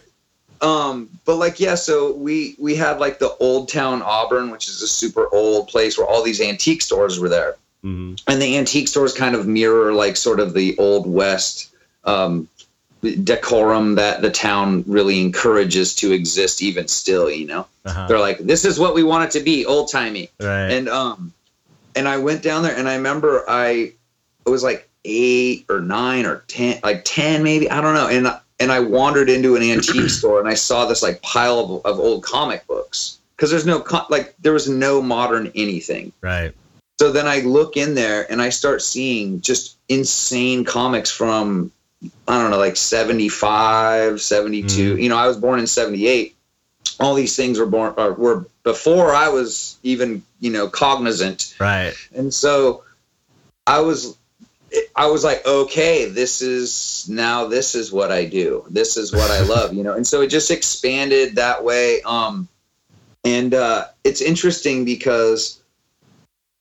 um, 0.60 1.10
but 1.24 1.38
like, 1.38 1.60
yeah. 1.62 1.76
So 1.76 2.14
we 2.14 2.56
we 2.60 2.76
had 2.76 3.00
like 3.00 3.20
the 3.20 3.34
Old 3.40 3.70
Town 3.70 4.02
Auburn, 4.02 4.52
which 4.52 4.68
is 4.68 4.82
a 4.82 4.88
super 4.90 5.28
old 5.34 5.70
place 5.70 5.98
where 5.98 6.06
all 6.06 6.22
these 6.22 6.42
antique 6.42 6.82
stores 6.82 7.18
were 7.18 7.30
there, 7.30 7.56
Mhm. 7.86 8.22
and 8.28 8.42
the 8.42 8.58
antique 8.58 8.90
stores 8.90 9.14
kind 9.14 9.36
of 9.36 9.48
mirror 9.48 9.94
like 9.94 10.18
sort 10.18 10.42
of 10.42 10.54
the 10.54 10.78
old 10.78 11.08
west 11.08 11.70
um, 12.04 12.50
decorum 13.12 13.96
that 13.96 14.22
the 14.22 14.32
town 14.32 14.84
really 14.88 15.20
encourages 15.22 15.94
to 15.96 16.12
exist 16.12 16.62
even 16.62 16.88
still. 16.88 17.30
You 17.30 17.48
know, 17.48 17.68
Uh-huh. 17.86 18.08
they're 18.08 18.20
like, 18.20 18.40
this 18.40 18.66
is 18.66 18.80
what 18.80 18.94
we 18.96 19.04
want 19.04 19.26
it 19.26 19.38
to 19.40 19.44
be, 19.44 19.66
old 19.66 19.92
timey 19.92 20.30
Right. 20.40 20.72
and 20.72 20.88
um 20.90 21.34
and 21.96 22.08
i 22.08 22.18
went 22.18 22.42
down 22.42 22.64
there 22.64 22.76
and 22.76 22.90
i 22.90 22.96
remember 22.96 23.44
i 23.48 23.92
it 24.46 24.50
was 24.50 24.64
like 24.64 24.90
eight 25.06 25.66
or 25.70 25.80
nine 25.80 26.26
or 26.26 26.44
ten 26.48 26.80
like 26.84 27.04
ten 27.06 27.44
maybe 27.44 27.70
i 27.70 27.80
don't 27.82 27.94
know 27.94 28.08
and 28.08 28.28
and 28.60 28.72
i 28.72 28.80
wandered 28.80 29.30
into 29.30 29.56
an 29.56 29.62
antique 29.62 30.10
store 30.20 30.40
and 30.40 30.50
i 30.50 30.56
saw 30.56 30.86
this 30.88 31.04
like 31.04 31.22
pile 31.22 31.60
of, 31.60 31.86
of 31.86 32.00
old 32.00 32.24
comic 32.24 32.66
books 32.66 33.20
because 33.36 33.52
there's 33.52 33.66
no 33.68 33.86
like 34.10 34.34
there 34.42 34.54
was 34.54 34.68
no 34.68 35.02
modern 35.04 35.52
anything 35.56 36.12
right. 36.22 36.54
so 37.00 37.12
then 37.12 37.28
i 37.28 37.42
look 37.42 37.78
in 37.78 37.94
there 37.94 38.26
and 38.32 38.42
i 38.42 38.50
start 38.50 38.82
seeing 38.82 39.40
just 39.42 39.78
insane 39.90 40.64
comics 40.66 41.12
from 41.12 41.72
i 42.28 42.42
don't 42.42 42.52
know 42.52 42.58
like 42.58 42.76
75 42.76 44.22
72 44.22 44.98
you 44.98 45.10
know 45.10 45.18
i 45.18 45.28
was 45.28 45.38
born 45.38 45.60
in 45.60 45.68
78 45.68 46.36
all 47.00 47.16
these 47.16 47.36
things 47.36 47.60
were 47.60 47.66
born 47.66 47.94
or 47.98 48.14
were 48.14 48.48
before 48.64 49.14
i 49.14 49.30
was 49.30 49.78
even 49.84 50.24
you 50.40 50.52
know 50.52 50.68
cognizant. 50.68 51.56
Right. 51.60 51.94
and 52.14 52.34
so 52.34 52.84
i 53.66 53.80
was 53.80 54.18
i 54.96 55.08
was 55.08 55.24
like 55.24 55.46
okay 55.46 56.10
this 56.10 56.42
is 56.42 57.08
now 57.10 57.48
this 57.48 57.76
is 57.76 57.92
what 57.92 58.12
i 58.12 58.26
do. 58.26 58.66
This 58.70 58.98
is 58.98 59.14
what 59.14 59.32
i 59.32 59.42
love 59.48 59.74
you 59.74 59.84
know? 59.84 59.94
And 59.94 60.06
so 60.06 60.22
it 60.22 60.28
just 60.28 60.52
expanded 60.52 61.36
that 61.36 61.64
way 61.64 62.02
um 62.02 62.48
and 63.24 63.54
uh 63.54 63.86
it's 64.04 64.22
interesting 64.22 64.86
because 64.86 65.62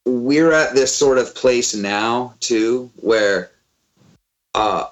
we're 0.04 0.52
at 0.52 0.74
this 0.74 0.94
sort 0.94 1.18
of 1.18 1.34
place 1.34 1.74
now 1.74 2.34
too 2.40 2.90
where 2.96 3.50
uh 4.54 4.86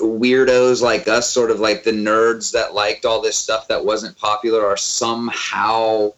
weirdos 0.00 0.82
like 0.82 1.08
us 1.08 1.30
sort 1.30 1.50
of 1.50 1.60
like 1.60 1.84
the 1.84 1.90
nerds 1.90 2.52
that 2.52 2.74
liked 2.74 3.04
all 3.04 3.20
this 3.20 3.36
stuff 3.36 3.68
that 3.68 3.84
wasn't 3.84 4.16
popular 4.18 4.66
are 4.66 4.76
somehow 4.76 6.12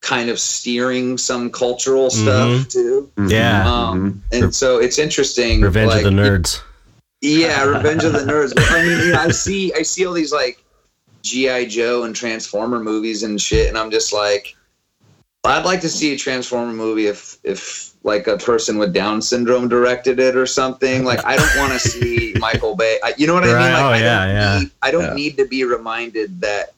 kind 0.00 0.30
of 0.30 0.38
steering 0.38 1.18
some 1.18 1.50
cultural 1.50 2.08
mm-hmm. 2.08 2.62
stuff 2.62 2.68
too. 2.68 3.10
Mm-hmm. 3.16 3.30
Yeah. 3.30 3.68
um 3.68 4.22
mm-hmm. 4.30 4.44
and 4.44 4.54
so 4.54 4.78
it's 4.78 4.98
interesting 4.98 5.60
Revenge 5.60 5.90
like, 5.90 6.04
of 6.04 6.14
the 6.14 6.20
Nerds. 6.20 6.62
yeah 7.20 7.64
revenge 7.76 8.04
of 8.04 8.12
the 8.12 8.20
nerds. 8.20 8.54
But, 8.54 8.70
i 8.70 8.82
mean 8.84 8.98
you 9.06 9.12
know, 9.12 9.20
i 9.20 9.30
see 9.30 9.72
i 9.74 9.82
see 9.82 10.06
all 10.06 10.12
these 10.12 10.32
like 10.32 10.62
gi 11.22 11.66
joe 11.66 12.04
and 12.04 12.14
transformer 12.14 12.78
movies 12.78 13.22
and 13.24 13.40
shit 13.40 13.68
and 13.68 13.76
i'm 13.76 13.90
just 13.90 14.12
like 14.12 14.54
i'd 15.44 15.64
like 15.64 15.80
to 15.80 15.88
see 15.88 16.14
a 16.14 16.16
transformer 16.16 16.72
movie 16.72 17.06
if 17.06 17.38
if 17.42 17.87
like 18.04 18.26
a 18.26 18.38
person 18.38 18.78
with 18.78 18.92
down 18.92 19.20
syndrome 19.20 19.68
directed 19.68 20.18
it 20.20 20.36
or 20.36 20.46
something 20.46 21.04
like 21.04 21.24
i 21.26 21.36
don't 21.36 21.56
want 21.58 21.72
to 21.72 21.78
see 21.78 22.34
michael 22.38 22.74
bay 22.76 22.98
I, 23.04 23.12
you 23.18 23.26
know 23.26 23.34
what 23.34 23.44
i 23.44 23.46
mean 23.48 23.56
like 23.56 23.82
Oh, 23.82 23.88
i 23.88 23.98
yeah, 23.98 24.26
don't, 24.26 24.34
yeah. 24.34 24.58
need, 24.60 24.70
I 24.82 24.90
don't 24.90 25.02
Yeah. 25.04 25.14
need 25.14 25.36
to 25.38 25.46
be 25.46 25.64
reminded 25.64 26.40
that 26.40 26.72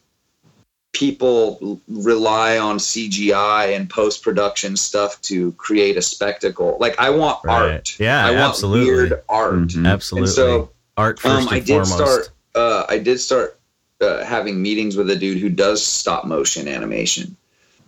people 0.93 1.79
rely 1.87 2.57
on 2.57 2.77
cgi 2.77 3.75
and 3.75 3.89
post-production 3.89 4.75
stuff 4.75 5.21
to 5.21 5.51
create 5.53 5.95
a 5.95 6.01
spectacle 6.01 6.75
like 6.81 6.99
i 6.99 7.09
want 7.09 7.39
Right. 7.45 7.53
art 7.71 7.99
Yeah, 7.99 8.25
i 8.25 8.31
want 8.31 8.41
absolutely. 8.49 8.85
weird 8.91 9.23
art 9.29 9.53
Mhm. 9.53 9.87
Absolutely. 9.87 10.27
and 10.29 10.35
so 10.35 10.69
Art 10.97 11.19
first 11.19 11.47
um, 11.47 11.53
I 11.53 11.59
did 11.59 11.67
foremost. 11.87 11.93
start. 11.95 12.29
Uh, 12.53 12.85
I 12.89 12.97
did 12.97 13.17
start 13.19 13.57
uh, 14.01 14.25
having 14.25 14.61
meetings 14.61 14.97
with 14.97 15.09
a 15.09 15.15
dude 15.15 15.37
who 15.37 15.47
does 15.49 15.83
stop 15.83 16.25
motion 16.25 16.67
animation. 16.67 17.37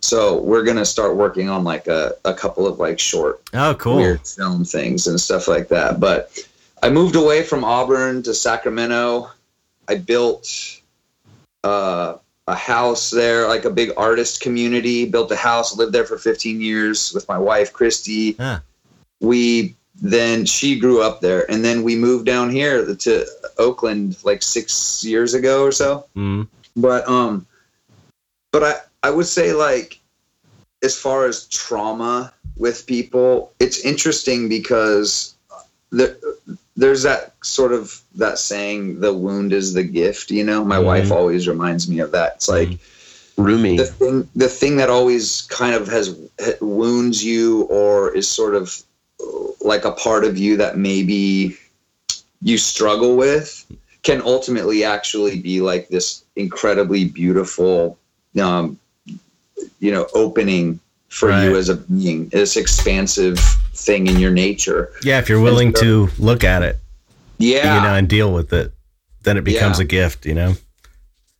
So 0.04 0.38
we're 0.42 0.64
gonna 0.64 0.84
start 0.84 1.16
working 1.16 1.48
on 1.48 1.64
like 1.64 1.86
a, 1.86 2.14
a 2.24 2.34
couple 2.34 2.66
of 2.66 2.78
like 2.78 3.00
short 3.00 3.42
oh, 3.54 3.74
cool. 3.74 3.96
weird 3.96 4.26
film 4.26 4.64
things 4.64 5.06
and 5.06 5.18
stuff 5.18 5.48
like 5.48 5.68
that. 5.68 5.98
But 5.98 6.46
I 6.82 6.90
moved 6.90 7.16
away 7.16 7.42
from 7.42 7.64
Auburn 7.64 8.22
to 8.24 8.34
Sacramento. 8.34 9.30
I 9.88 9.96
built 9.96 10.46
uh, 11.62 12.16
a 12.46 12.54
house 12.54 13.10
there, 13.10 13.48
like 13.48 13.64
a 13.64 13.70
big 13.70 13.92
artist 13.96 14.42
community. 14.42 15.06
Built 15.06 15.30
a 15.32 15.36
house, 15.36 15.74
lived 15.76 15.92
there 15.92 16.04
for 16.04 16.18
15 16.18 16.60
years 16.60 17.12
with 17.14 17.26
my 17.26 17.38
wife 17.38 17.72
Christy. 17.72 18.36
Yeah. 18.38 18.58
We 19.20 19.74
then 20.02 20.44
she 20.44 20.78
grew 20.78 21.00
up 21.00 21.20
there, 21.22 21.50
and 21.50 21.64
then 21.64 21.82
we 21.82 21.96
moved 21.96 22.26
down 22.26 22.50
here 22.50 22.94
to 22.94 23.26
Oakland 23.58 24.18
like 24.24 24.42
six 24.42 25.02
years 25.02 25.32
ago 25.32 25.62
or 25.64 25.72
so 25.72 26.04
Mm. 26.16 26.48
but 26.76 27.08
um 27.08 27.46
but 28.52 28.62
i 28.62 28.74
i 29.06 29.10
would 29.10 29.26
say 29.26 29.52
like 29.52 30.00
as 30.82 30.98
far 30.98 31.26
as 31.26 31.46
trauma 31.48 32.32
with 32.56 32.86
people 32.86 33.52
it's 33.60 33.78
interesting 33.84 34.48
because 34.48 35.34
the 35.90 36.06
there's 36.76 37.02
that 37.02 37.34
sort 37.42 37.72
of 37.72 38.00
that 38.16 38.38
saying, 38.38 39.00
"The 39.00 39.12
wound 39.12 39.52
is 39.52 39.74
the 39.74 39.84
gift." 39.84 40.30
You 40.30 40.44
know, 40.44 40.64
my 40.64 40.78
Mhm. 40.78 40.84
wife 40.84 41.12
always 41.12 41.46
reminds 41.46 41.88
me 41.88 42.00
of 42.00 42.10
that. 42.12 42.34
It's 42.36 42.48
like 42.48 42.78
Rumi. 43.36 43.76
the 43.76 43.86
thing, 43.86 44.28
the 44.34 44.48
thing 44.48 44.76
that 44.78 44.90
always 44.90 45.42
kind 45.42 45.74
of 45.74 45.86
has 45.88 46.14
wounds 46.60 47.22
you, 47.24 47.62
or 47.62 48.10
is 48.10 48.28
sort 48.28 48.54
of 48.54 48.82
like 49.60 49.84
a 49.84 49.92
part 49.92 50.24
of 50.24 50.36
you 50.36 50.56
that 50.56 50.76
maybe 50.76 51.56
you 52.42 52.58
struggle 52.58 53.16
with, 53.16 53.64
can 54.02 54.20
ultimately 54.22 54.84
actually 54.84 55.40
be 55.40 55.60
like 55.60 55.88
this 55.88 56.22
incredibly 56.36 57.04
beautiful, 57.04 57.96
um, 58.40 58.78
you 59.80 59.92
know, 59.92 60.06
opening 60.14 60.80
for 61.08 61.28
Right. 61.28 61.44
you 61.44 61.56
as 61.56 61.68
a 61.68 61.76
being. 61.76 62.28
This 62.28 62.56
expansive 62.56 63.38
thing 63.74 64.06
in 64.06 64.18
your 64.18 64.30
nature. 64.32 64.90
Yeah, 65.02 65.18
if 65.18 65.28
you're 65.28 65.40
willing 65.40 65.72
to 65.74 66.08
look 66.18 66.42
at 66.44 66.62
it, 66.62 66.78
Yeah. 67.38 67.76
you 67.76 67.82
know, 67.82 67.94
and 67.94 68.08
deal 68.08 68.32
with 68.32 68.52
it, 68.52 68.72
then 69.22 69.36
it 69.36 69.44
becomes 69.44 69.78
Yeah. 69.78 69.84
a 69.84 69.86
gift, 69.86 70.26
you 70.26 70.34
know? 70.34 70.56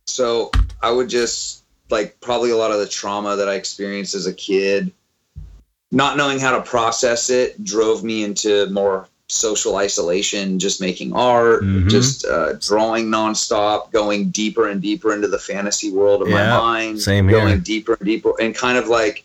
so 0.07 0.51
I 0.81 0.91
would 0.91 1.09
just 1.09 1.63
like 1.89 2.19
probably 2.21 2.51
a 2.51 2.55
lot 2.57 2.71
of 2.71 2.79
the 2.79 2.85
trauma 2.87 3.35
that 3.35 3.49
I 3.49 3.55
experienced 3.55 4.13
as 4.15 4.27
a 4.27 4.33
kid, 4.33 4.91
not 5.91 6.15
knowing 6.15 6.39
how 6.39 6.55
to 6.57 6.61
process 6.61 7.29
it, 7.29 7.63
drove 7.63 8.03
me 8.03 8.23
into 8.23 8.67
more 8.69 9.07
social 9.27 9.77
isolation, 9.77 10.59
just 10.59 10.79
making 10.79 11.13
art, 11.13 11.63
Mhm. 11.63 11.89
just 11.89 12.25
uh, 12.25 12.53
drawing 12.53 13.07
nonstop, 13.07 13.91
going 13.91 14.29
deeper 14.29 14.67
and 14.69 14.81
deeper 14.81 15.13
into 15.13 15.27
the 15.27 15.39
fantasy 15.39 15.89
world 15.91 16.21
of 16.21 16.27
Yeah, 16.27 16.33
my 16.35 16.57
mind, 16.57 17.01
same 17.01 17.27
here. 17.27 17.39
going 17.39 17.59
deeper 17.61 17.93
and 17.93 18.05
deeper, 18.05 18.33
and 18.39 18.53
kind 18.53 18.77
of 18.77 18.87
like 18.87 19.23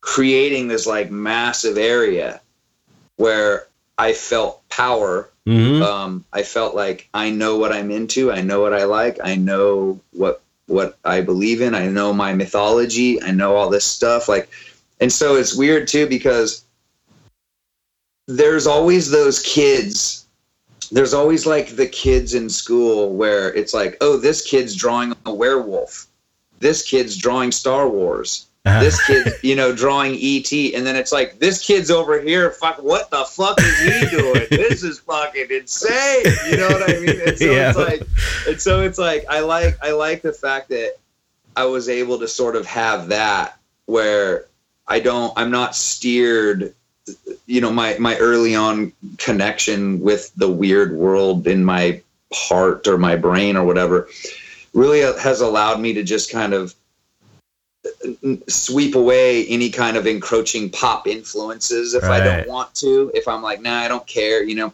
creating 0.00 0.68
this 0.68 0.86
like 0.86 1.10
massive 1.10 1.78
area 1.78 2.40
where 3.16 3.66
I 3.98 4.12
felt 4.14 4.66
power 4.68 5.28
hmm 5.46 5.82
um, 5.82 6.24
I 6.32 6.42
felt 6.42 6.74
like 6.74 7.08
I 7.14 7.30
know 7.30 7.56
what 7.56 7.72
I'm 7.72 7.90
into. 7.90 8.30
I 8.30 8.40
know 8.42 8.60
what 8.60 8.74
I 8.74 8.84
like. 8.84 9.18
I 9.24 9.34
know 9.36 9.98
what 10.12 10.42
what 10.66 10.98
I 11.04 11.22
believe 11.22 11.60
in. 11.60 11.74
I 11.74 11.86
know 11.88 12.12
my 12.12 12.32
mythology. 12.34 13.20
I 13.22 13.32
know 13.32 13.56
all 13.56 13.68
this 13.70 13.84
stuff. 13.84 14.28
Like, 14.28 14.48
and 15.00 15.12
so 15.12 15.34
it's 15.36 15.56
weird 15.56 15.88
too 15.88 16.06
because 16.06 16.62
there's 18.36 18.66
always 18.66 19.10
those 19.10 19.40
kids. 19.42 20.26
There's 20.92 21.14
always 21.14 21.46
like 21.46 21.76
the 21.76 21.86
kids 21.86 22.34
in 22.34 22.48
school 22.50 23.14
where 23.14 23.52
it's 23.54 23.72
like, 23.74 23.96
oh, 24.00 24.16
this 24.16 24.42
kid's 24.48 24.74
drawing 24.74 25.14
a 25.26 25.32
werewolf. 25.32 26.06
This 26.58 26.82
kid's 26.88 27.16
drawing 27.16 27.52
Star 27.52 27.88
Wars 27.88 28.46
Uh-huh. 28.66 28.80
this 28.80 29.06
kid, 29.06 29.32
you 29.42 29.54
know, 29.56 29.74
drawing 29.74 30.14
ET, 30.20 30.52
and 30.74 30.84
then 30.84 30.96
it's 30.96 31.12
like 31.12 31.38
this 31.38 31.64
kid's 31.64 31.90
over 31.90 32.20
here. 32.20 32.50
Fuck, 32.50 32.82
what 32.82 33.10
the 33.10 33.24
fuck 33.24 33.58
is 33.60 33.78
he 33.80 34.10
doing? 34.16 34.46
this 34.50 34.82
is 34.82 34.98
fucking 34.98 35.46
insane. 35.50 36.24
You 36.50 36.56
know 36.58 36.68
what 36.68 36.90
I 36.90 36.98
mean? 36.98 37.20
And 37.24 37.38
so 37.38 37.44
Yeah. 37.50 37.68
it's 37.70 37.78
like, 37.78 38.02
and 38.48 38.60
so 38.60 38.82
it's 38.82 38.98
like 38.98 39.24
I 39.30 39.40
like 39.40 39.78
I 39.82 39.92
like 39.92 40.22
the 40.22 40.32
fact 40.32 40.68
that 40.70 40.94
I 41.56 41.64
was 41.64 41.88
able 41.88 42.18
to 42.18 42.28
sort 42.28 42.56
of 42.56 42.66
have 42.66 43.08
that 43.08 43.56
where 43.86 44.46
I 44.86 45.00
don't 45.00 45.32
I'm 45.36 45.50
not 45.52 45.74
steered. 45.76 46.74
You 47.46 47.60
know, 47.60 47.72
my 47.72 47.96
my 47.98 48.16
early 48.18 48.54
on 48.54 48.92
connection 49.18 50.00
with 50.00 50.32
the 50.36 50.50
weird 50.50 50.92
world 50.92 51.46
in 51.46 51.64
my 51.64 52.00
heart 52.32 52.86
or 52.86 52.98
my 52.98 53.16
brain 53.16 53.56
or 53.56 53.64
whatever 53.64 54.08
really 54.72 55.00
has 55.00 55.40
allowed 55.40 55.80
me 55.80 55.92
to 55.94 56.02
just 56.02 56.30
kind 56.30 56.52
of 56.52 56.74
sweep 58.46 58.94
away 58.94 59.46
any 59.46 59.70
kind 59.70 59.96
of 59.96 60.06
encroaching 60.06 60.70
pop 60.70 61.06
influences 61.06 61.94
if 61.94 62.04
I 62.04 62.20
don't 62.20 62.48
want 62.48 62.74
to. 62.76 63.10
If 63.14 63.26
I'm 63.26 63.42
like, 63.42 63.60
nah, 63.60 63.78
I 63.78 63.88
don't 63.88 64.06
care, 64.06 64.42
you 64.42 64.54
know. 64.54 64.72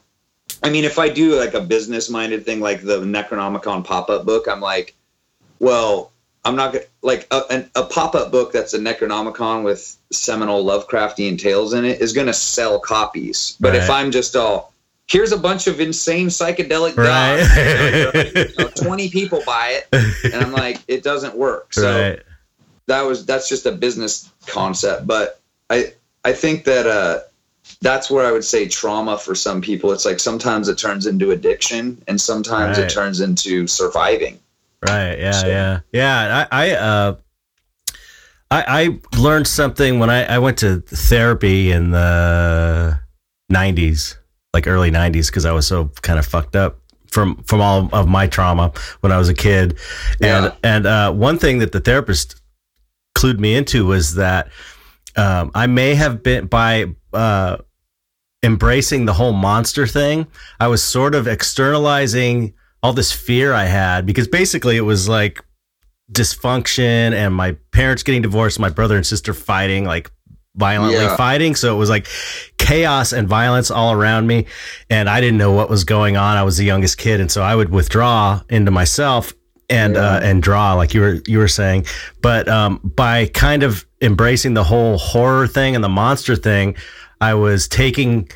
I 0.63 0.71
mean, 0.71 0.85
if 0.85 0.99
I 0.99 1.09
do 1.09 1.39
like 1.39 1.55
a 1.55 1.61
business 1.61 2.11
minded 2.11 2.45
thing 2.45 2.61
like 2.61 2.83
the 2.83 3.01
Necronomicon 3.01 3.85
pop 3.85 4.11
up 4.11 4.25
book, 4.27 4.47
I'm 4.49 4.61
like, 4.61 4.95
well, 5.61 6.13
I'm 6.47 6.57
not 6.57 6.73
gonna 6.73 6.85
like 7.03 7.27
a, 7.31 7.43
an- 7.51 7.71
a 7.75 7.85
pop 7.85 8.15
up 8.15 8.31
book 8.33 8.53
that's 8.53 8.73
a 8.75 8.79
Necronomicon 8.79 9.65
with 9.65 9.97
seminal 10.13 10.65
Lovecraftian 10.65 11.39
tales 11.39 11.75
in 11.75 11.85
it 11.85 12.01
is 12.01 12.13
gonna 12.13 12.33
sell 12.33 12.79
copies. 12.81 13.57
But 13.61 13.75
if 13.75 13.91
I'm 13.91 14.11
just 14.11 14.37
all, 14.37 14.73
here's 15.09 15.33
a 15.33 15.39
bunch 15.39 15.67
of 15.67 15.81
insane 15.81 16.29
psychedelic 16.29 16.97
Right. 16.97 17.41
gods, 18.15 18.35
you 18.59 18.65
know, 18.65 18.71
20 18.71 19.09
people 19.11 19.43
buy 19.45 19.81
it, 19.93 20.23
and 20.25 20.35
I'm 20.35 20.53
like, 20.53 20.79
it 20.89 21.03
doesn't 21.03 21.37
work. 21.37 21.73
So 21.75 22.01
right. 22.11 22.23
that 22.87 23.03
was 23.03 23.27
that's 23.27 23.49
just 23.49 23.67
a 23.67 23.73
business 23.73 24.31
concept 24.47 25.09
but 25.09 25.41
i 25.71 25.93
i 26.25 26.33
think 26.33 26.63
that 26.65 26.87
uh 26.87 27.19
that's 27.83 28.09
where 28.09 28.25
i 28.25 28.31
would 28.31 28.45
say 28.45 28.69
trauma 28.69 29.19
for 29.19 29.35
some 29.35 29.61
people 29.61 29.91
it's 29.91 30.05
like 30.05 30.21
sometimes 30.21 30.69
it 30.69 30.79
turns 30.79 31.05
into 31.07 31.33
addiction 31.33 32.01
and 32.07 32.21
sometimes 32.21 32.79
Right. 32.79 32.87
it 32.87 32.95
turns 32.95 33.19
into 33.21 33.67
surviving 33.67 34.39
Right. 34.87 35.19
Yeah. 35.19 35.31
So- 35.33 35.47
Yeah. 35.49 35.81
Yeah. 35.93 36.47
I, 36.51 36.67
I, 36.67 36.71
uh, 36.77 37.17
I, 38.51 39.01
I 39.13 39.19
learned 39.19 39.47
something 39.49 39.99
when 39.99 40.09
I, 40.11 40.25
I 40.25 40.39
went 40.39 40.59
to 40.59 40.81
therapy 40.81 41.73
in 41.73 41.91
the 41.91 42.99
90s, 43.53 44.17
like 44.55 44.67
early 44.69 44.91
90s, 44.91 45.27
because 45.27 45.45
I 45.45 45.53
was 45.53 45.67
so 45.67 45.91
kind 46.03 46.19
of 46.19 46.27
fucked 46.27 46.55
up 46.57 46.79
from 47.11 47.43
from 47.45 47.61
all 47.61 47.89
of 47.93 48.09
my 48.09 48.27
trauma 48.27 48.73
when 49.01 49.11
I 49.13 49.19
was 49.19 49.29
a 49.29 49.35
kid. 49.35 49.79
And 50.21 50.45
Yeah. 50.45 50.51
and 50.63 50.87
uh, 50.87 51.13
one 51.13 51.39
thing 51.39 51.59
that 51.59 51.73
the 51.73 51.81
therapist 51.81 52.41
clued 53.17 53.39
me 53.41 53.55
into 53.57 53.85
was 53.87 54.15
that 54.15 54.49
um, 55.17 55.51
I 55.55 55.67
may 55.67 55.95
have 55.95 56.23
been 56.23 56.47
by 56.47 56.95
uh, 57.13 57.57
embracing 58.45 59.07
the 59.07 59.13
whole 59.15 59.33
monster 59.33 59.87
thing. 59.87 60.27
I 60.61 60.69
was 60.69 60.85
sort 60.85 61.15
of 61.15 61.27
externalizing 61.27 62.55
all 62.87 62.93
this 62.93 63.11
fear 63.11 63.53
I 63.53 63.65
had 63.65 64.07
because 64.07 64.29
basically 64.29 64.77
it 64.77 64.83
was 64.83 65.09
like 65.09 65.45
dysfunction 66.13 67.13
and 67.13 67.35
my 67.35 67.57
parents 67.73 68.05
getting 68.05 68.23
divorced, 68.23 68.61
my 68.61 68.69
brother 68.69 68.95
and 68.97 69.05
sister 69.05 69.35
fighting, 69.35 69.85
like 69.85 70.09
violently 70.55 71.01
Yeah. 71.03 71.17
fighting. 71.17 71.57
So 71.57 71.75
it 71.75 71.79
was 71.79 71.91
like 71.91 72.07
chaos 72.59 73.13
and 73.13 73.27
violence 73.29 73.73
all 73.73 73.93
around 73.93 74.29
me. 74.29 74.47
And 74.89 75.09
I 75.11 75.21
didn't 75.21 75.39
know 75.39 75.51
what 75.51 75.69
was 75.69 75.83
going 75.83 76.17
on. 76.17 76.37
I 76.37 76.45
was 76.45 76.57
the 76.59 76.65
youngest 76.65 76.97
kid. 76.97 77.21
And 77.21 77.29
so 77.31 77.43
I 77.43 77.57
would 77.57 77.71
withdraw 77.71 78.41
into 78.49 78.71
myself 78.71 79.33
and, 79.69 79.97
uh, 79.97 80.21
and 80.23 80.41
draw 80.41 80.75
like 80.75 80.95
you 80.95 81.01
were, 81.01 81.19
you 81.27 81.39
were 81.39 81.49
saying. 81.49 81.87
But, 82.23 82.47
um, 82.49 82.81
by 82.85 83.27
kind 83.27 83.65
of 83.65 83.85
embracing 84.01 84.55
the 84.55 84.63
whole 84.63 84.97
horror 84.97 85.49
thing 85.49 85.75
and 85.75 85.83
the 85.83 85.89
monster 85.89 86.37
thing, 86.37 86.77
I 87.21 87.35
was 87.35 87.67
taking, 87.67 88.29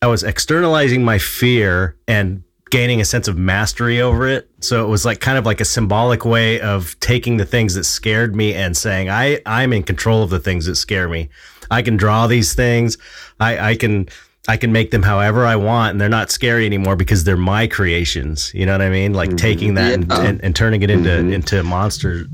I 0.00 0.06
was 0.06 0.22
externalizing 0.22 1.02
my 1.04 1.18
fear 1.18 1.96
and 2.06 2.44
gaining 2.76 3.00
a 3.00 3.04
sense 3.06 3.26
of 3.26 3.38
mastery 3.38 4.02
over 4.02 4.28
it. 4.28 4.50
So 4.60 4.84
it 4.84 4.88
was 4.88 5.06
like 5.06 5.18
kind 5.20 5.38
of 5.38 5.46
like 5.46 5.62
a 5.62 5.64
symbolic 5.64 6.26
way 6.26 6.60
of 6.60 6.94
taking 7.00 7.38
the 7.38 7.46
things 7.46 7.72
that 7.72 7.84
scared 7.84 8.36
me 8.36 8.52
and 8.52 8.76
saying, 8.76 9.08
I, 9.08 9.40
I'm 9.46 9.72
in 9.72 9.82
control 9.82 10.22
of 10.22 10.28
the 10.28 10.38
things 10.38 10.66
that 10.66 10.74
scare 10.76 11.08
me. 11.08 11.30
I 11.70 11.80
can 11.80 11.96
draw 11.96 12.26
these 12.26 12.52
things. 12.54 12.98
I, 13.40 13.70
I 13.70 13.76
can, 13.76 14.10
I 14.46 14.58
can 14.58 14.72
make 14.72 14.90
them 14.90 15.02
however 15.02 15.46
I 15.46 15.56
want 15.56 15.92
and 15.92 16.00
they're 16.00 16.10
not 16.10 16.30
scary 16.30 16.66
anymore 16.66 16.96
because 16.96 17.24
they're 17.24 17.38
my 17.38 17.66
creations. 17.66 18.52
You 18.52 18.66
know 18.66 18.72
what 18.72 18.82
I 18.82 18.90
mean? 18.90 19.14
Like 19.14 19.38
taking 19.38 19.72
that 19.74 19.94
and, 19.94 20.06
Yeah. 20.10 20.20
and, 20.22 20.44
and 20.44 20.54
turning 20.54 20.82
it 20.82 20.90
into, 20.90 21.08
Mhm. 21.08 21.32
into 21.32 21.62
monster. 21.62 22.26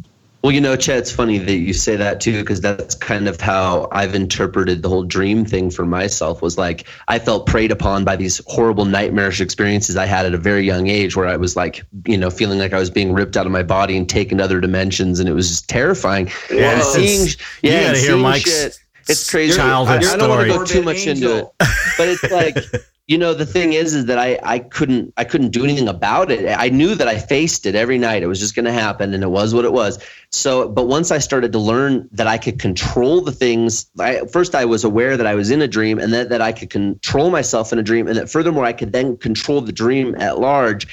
Well, 0.42 0.50
you 0.50 0.60
know, 0.60 0.74
Chet, 0.74 0.98
it's 0.98 1.12
funny 1.12 1.38
that 1.38 1.54
you 1.54 1.72
say 1.72 1.94
that 1.94 2.20
too, 2.20 2.40
because 2.40 2.60
that's 2.60 2.96
kind 2.96 3.28
of 3.28 3.40
how 3.40 3.86
I've 3.92 4.12
interpreted 4.14 4.82
the 4.82 4.88
whole 4.88 5.04
dream 5.04 5.44
thing 5.44 5.70
for 5.70 5.86
myself. 5.86 6.42
Was 6.42 6.58
like 6.58 6.88
I 7.06 7.20
felt 7.20 7.46
preyed 7.46 7.70
upon 7.70 8.04
by 8.04 8.16
these 8.16 8.40
horrible 8.48 8.84
nightmarish 8.84 9.40
experiences 9.40 9.96
I 9.96 10.06
had 10.06 10.26
at 10.26 10.34
a 10.34 10.38
very 10.38 10.64
young 10.64 10.88
age, 10.88 11.14
where 11.14 11.28
I 11.28 11.36
was 11.36 11.54
like, 11.54 11.84
you 12.06 12.18
know, 12.18 12.28
feeling 12.28 12.58
like 12.58 12.72
I 12.72 12.78
was 12.80 12.90
being 12.90 13.12
ripped 13.12 13.36
out 13.36 13.46
of 13.46 13.52
my 13.52 13.62
body 13.62 13.96
and 13.96 14.08
taken 14.08 14.38
to 14.38 14.44
other 14.44 14.60
dimensions, 14.60 15.20
and 15.20 15.28
it 15.28 15.32
was 15.32 15.48
just 15.48 15.68
terrifying. 15.68 16.26
Yeah, 16.50 16.72
and 16.72 16.80
it's- 16.80 16.92
seeing, 16.92 17.26
you 17.62 17.70
yeah, 17.70 17.80
gotta 17.84 17.88
and 17.90 17.96
hear 17.98 18.16
Mike's 18.16 18.50
shit. 18.50 18.78
It's 19.08 19.30
crazy. 19.30 19.56
childhood 19.56 20.04
I, 20.04 20.14
I 20.14 20.16
don't 20.16 20.28
want 20.28 20.42
to 20.42 20.58
go 20.58 20.64
too 20.64 20.82
much 20.82 21.06
into 21.06 21.38
it, 21.38 21.46
but 21.58 22.08
it's 22.08 22.30
like 22.30 22.56
you 23.08 23.18
know 23.18 23.34
the 23.34 23.46
thing 23.46 23.72
is 23.72 23.94
is 23.94 24.06
that 24.06 24.18
I 24.18 24.38
I 24.42 24.60
couldn't 24.60 25.12
I 25.16 25.24
couldn't 25.24 25.50
do 25.50 25.64
anything 25.64 25.88
about 25.88 26.30
it. 26.30 26.48
I 26.56 26.68
knew 26.68 26.94
that 26.94 27.08
I 27.08 27.18
faced 27.18 27.66
it 27.66 27.74
every 27.74 27.98
night. 27.98 28.22
It 28.22 28.26
was 28.26 28.38
just 28.38 28.54
going 28.54 28.64
to 28.64 28.72
happen, 28.72 29.12
and 29.12 29.22
it 29.24 29.28
was 29.28 29.52
what 29.52 29.64
it 29.64 29.72
was. 29.72 29.98
So, 30.30 30.68
but 30.68 30.86
once 30.86 31.10
I 31.10 31.18
started 31.18 31.52
to 31.52 31.58
learn 31.58 32.08
that 32.12 32.26
I 32.26 32.38
could 32.38 32.60
control 32.60 33.20
the 33.20 33.32
things, 33.32 33.90
I, 33.98 34.20
first 34.26 34.54
I 34.54 34.64
was 34.64 34.84
aware 34.84 35.16
that 35.16 35.26
I 35.26 35.34
was 35.34 35.50
in 35.50 35.60
a 35.60 35.68
dream, 35.68 35.98
and 35.98 36.12
that 36.12 36.28
that 36.28 36.40
I 36.40 36.52
could 36.52 36.70
control 36.70 37.30
myself 37.30 37.72
in 37.72 37.78
a 37.78 37.82
dream, 37.82 38.06
and 38.06 38.16
that 38.16 38.30
furthermore 38.30 38.64
I 38.64 38.72
could 38.72 38.92
then 38.92 39.16
control 39.16 39.60
the 39.60 39.72
dream 39.72 40.14
at 40.16 40.38
large. 40.38 40.86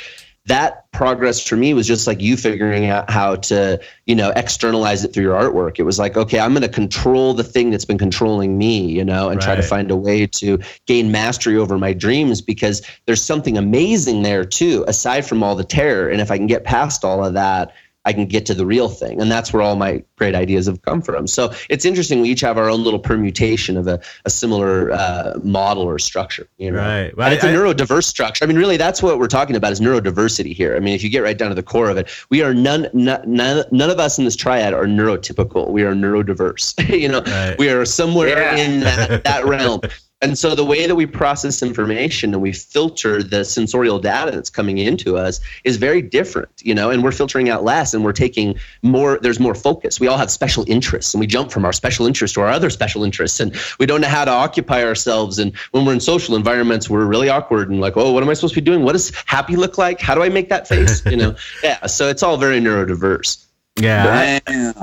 That 0.45 0.91
progress 0.91 1.45
for 1.45 1.55
me 1.55 1.73
was 1.73 1.85
just 1.85 2.07
like 2.07 2.21
you 2.21 2.35
figuring 2.35 2.87
out 2.87 3.09
how 3.09 3.35
to, 3.35 3.79
you 4.05 4.15
know, 4.15 4.31
externalize 4.35 5.03
it 5.03 5.13
through 5.13 5.23
your 5.23 5.39
artwork. 5.39 5.77
It 5.77 5.83
was 5.83 5.99
like, 5.99 6.17
okay, 6.17 6.39
I'm 6.39 6.53
going 6.53 6.63
to 6.63 6.69
control 6.69 7.33
the 7.33 7.43
thing 7.43 7.69
that's 7.69 7.85
been 7.85 7.99
controlling 7.99 8.57
me, 8.57 8.87
you 8.87 9.05
know, 9.05 9.29
and 9.29 9.39
try 9.39 9.55
to 9.55 9.61
find 9.61 9.91
a 9.91 9.95
way 9.95 10.25
to 10.25 10.59
gain 10.87 11.11
mastery 11.11 11.55
over 11.55 11.77
my 11.77 11.93
dreams 11.93 12.41
because 12.41 12.81
there's 13.05 13.23
something 13.23 13.57
amazing 13.57 14.23
there 14.23 14.43
too, 14.43 14.83
aside 14.87 15.25
from 15.25 15.43
all 15.43 15.55
the 15.55 15.63
terror. 15.63 16.09
And 16.09 16.19
if 16.19 16.31
I 16.31 16.37
can 16.37 16.47
get 16.47 16.63
past 16.63 17.05
all 17.05 17.23
of 17.23 17.33
that, 17.33 17.71
I 18.05 18.13
can 18.13 18.25
get 18.25 18.45
to 18.45 18.53
the 18.53 18.65
real 18.65 18.87
thing. 18.87 19.21
And 19.21 19.29
that's 19.29 19.51
where 19.51 19.61
all 19.61 19.75
my 19.75 20.03
great 20.15 20.33
ideas 20.33 20.67
have 20.67 20.81
come 20.83 21.01
from. 21.01 21.27
So 21.27 21.53
it's 21.69 21.83
interesting. 21.83 22.21
We 22.21 22.29
each 22.29 22.41
have 22.41 22.57
our 22.57 22.69
own 22.69 22.83
little 22.83 22.99
permutation 22.99 23.75
of 23.75 23.87
a, 23.87 23.99
a 24.25 24.29
similar 24.29 24.91
uh, 24.91 25.39
model 25.43 25.83
or 25.83 25.99
structure. 25.99 26.47
You 26.57 26.71
know? 26.71 26.79
Right. 26.79 27.13
But 27.15 27.33
it's 27.33 27.43
a 27.43 27.47
neurodiverse 27.47 28.05
structure. 28.05 28.45
I 28.45 28.47
mean, 28.47 28.57
really, 28.57 28.77
that's 28.77 29.03
what 29.03 29.19
we're 29.19 29.27
talking 29.27 29.55
about 29.55 29.73
is 29.73 29.81
neurodiversity 29.81 30.53
here. 30.53 30.75
I 30.75 30.79
mean, 30.79 30.95
if 30.95 31.03
you 31.03 31.09
get 31.09 31.23
right 31.23 31.37
down 31.37 31.49
to 31.49 31.55
the 31.55 31.63
core 31.63 31.89
of 31.89 31.97
it, 31.97 32.09
we 32.29 32.41
are 32.41 32.53
none, 32.53 32.87
none, 32.93 33.63
none 33.71 33.89
of 33.89 33.99
us 33.99 34.17
in 34.17 34.25
this 34.25 34.35
triad 34.35 34.73
are 34.73 34.85
neurotypical. 34.85 35.69
We 35.69 35.83
are 35.83 35.93
neurodiverse. 35.93 36.89
you 36.99 37.09
know, 37.09 37.21
right. 37.21 37.57
we 37.59 37.69
are 37.69 37.85
somewhere 37.85 38.55
yeah. 38.55 38.55
in 38.55 38.79
that, 38.81 39.23
that 39.25 39.45
realm. 39.45 39.81
And 40.21 40.37
so 40.37 40.53
the 40.53 40.65
way 40.65 40.85
that 40.85 40.95
we 40.95 41.05
process 41.05 41.63
information 41.63 42.33
and 42.33 42.41
we 42.41 42.51
filter 42.51 43.23
the 43.23 43.45
sensorial 43.45 43.99
data 43.99 44.31
that's 44.31 44.49
coming 44.49 44.77
into 44.77 45.17
us 45.17 45.39
is 45.63 45.77
very 45.77 46.01
different, 46.01 46.49
you 46.61 46.75
know, 46.75 46.89
and 46.89 47.01
we're 47.03 47.13
filtering 47.13 47.49
out 47.49 47.63
less 47.63 47.93
and 47.93 48.03
we're 48.03 48.11
taking 48.11 48.59
more, 48.81 49.17
there's 49.21 49.39
more 49.39 49.55
focus. 49.55 49.97
We 49.97 50.07
all 50.07 50.17
have 50.17 50.29
special 50.29 50.65
interests 50.67 51.13
and 51.13 51.21
we 51.21 51.27
jump 51.27 51.51
from 51.51 51.63
our 51.63 51.71
special 51.71 52.05
interest 52.05 52.33
to 52.33 52.41
our 52.41 52.49
other 52.49 52.69
special 52.69 53.05
interests 53.05 53.39
and 53.39 53.55
we 53.79 53.85
don't 53.85 54.01
know 54.01 54.09
how 54.09 54.25
to 54.25 54.31
occupy 54.31 54.83
ourselves. 54.83 55.39
And 55.39 55.55
when 55.71 55.85
we're 55.85 55.93
in 55.93 56.01
social 56.01 56.35
environments, 56.35 56.89
we're 56.89 57.05
really 57.05 57.29
awkward 57.29 57.69
and 57.69 57.79
like, 57.79 57.95
oh, 57.95 58.11
what 58.11 58.21
am 58.21 58.29
I 58.29 58.33
supposed 58.33 58.55
to 58.55 58.61
be 58.61 58.65
doing? 58.65 58.83
What 58.83 58.93
does 58.93 59.13
happy 59.25 59.55
look 59.55 59.77
like? 59.77 60.01
How 60.01 60.15
do 60.15 60.21
I 60.21 60.27
make 60.27 60.49
that 60.49 60.67
face? 60.67 61.05
You 61.05 61.15
know, 61.15 61.35
yeah. 61.63 61.85
So 61.85 62.09
it's 62.09 62.23
all 62.23 62.35
very 62.35 62.59
neurodiverse. 62.59 63.45
Yeah. 63.79 64.39
I, 64.45 64.73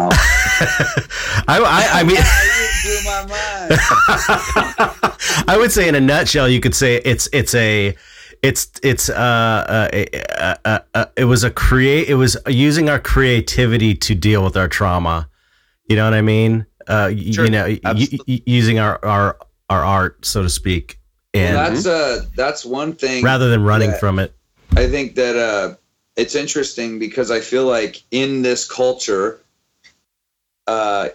I, 1.48 1.88
I 1.92 2.02
mean, 2.04 2.16
I 5.48 5.56
would 5.58 5.72
say 5.72 5.88
in 5.88 5.94
a 5.94 6.00
nutshell, 6.00 6.48
you 6.48 6.60
could 6.60 6.74
say 6.74 6.96
it's 6.96 7.28
it's 7.32 7.54
a 7.54 7.96
it's 8.42 8.70
it's 8.82 9.08
uh, 9.08 9.88
uh, 10.38 10.54
uh, 10.64 10.78
uh, 10.94 11.06
it 11.16 11.24
was 11.24 11.44
a 11.44 11.50
create 11.50 12.08
it 12.08 12.14
was 12.14 12.36
using 12.46 12.88
our 12.88 12.98
creativity 12.98 13.94
to 13.94 14.14
deal 14.14 14.44
with 14.44 14.56
our 14.56 14.68
trauma. 14.68 15.28
You 15.88 15.96
know 15.96 16.04
what 16.04 16.14
I 16.14 16.22
mean? 16.22 16.66
Uh, 16.86 17.10
sure. 17.32 17.44
You 17.44 17.50
know, 17.50 17.76
y- 17.84 18.42
using 18.46 18.78
our 18.78 19.04
our 19.04 19.38
our 19.68 19.84
art, 19.84 20.24
so 20.24 20.42
to 20.42 20.50
speak. 20.50 20.98
And 21.34 21.56
well, 21.56 21.70
that's 21.70 21.86
uh 21.86 22.24
that's 22.34 22.64
one 22.64 22.94
thing. 22.94 23.24
Rather 23.24 23.50
than 23.50 23.62
running 23.62 23.92
from 23.94 24.18
it, 24.18 24.34
I 24.76 24.88
think 24.88 25.14
that 25.16 25.36
uh, 25.36 25.74
it's 26.16 26.34
interesting 26.34 26.98
because 26.98 27.30
I 27.30 27.40
feel 27.40 27.66
like 27.66 28.02
in 28.10 28.42
this 28.42 28.70
culture, 28.70 29.40
uh, 30.66 31.08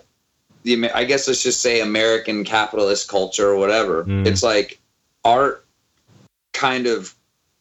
the 0.64 0.89
I 0.91 1.03
guess 1.03 1.28
let's 1.28 1.43
just 1.43 1.62
say 1.62 1.82
American 1.82 2.43
capitalist 2.43 3.07
culture 3.07 3.49
or 3.49 3.57
whatever. 3.57 4.03
Mm. 4.03 4.26
It's 4.26 4.43
like 4.43 4.80
art 5.24 5.66
kind 6.53 6.88
of 6.88 7.14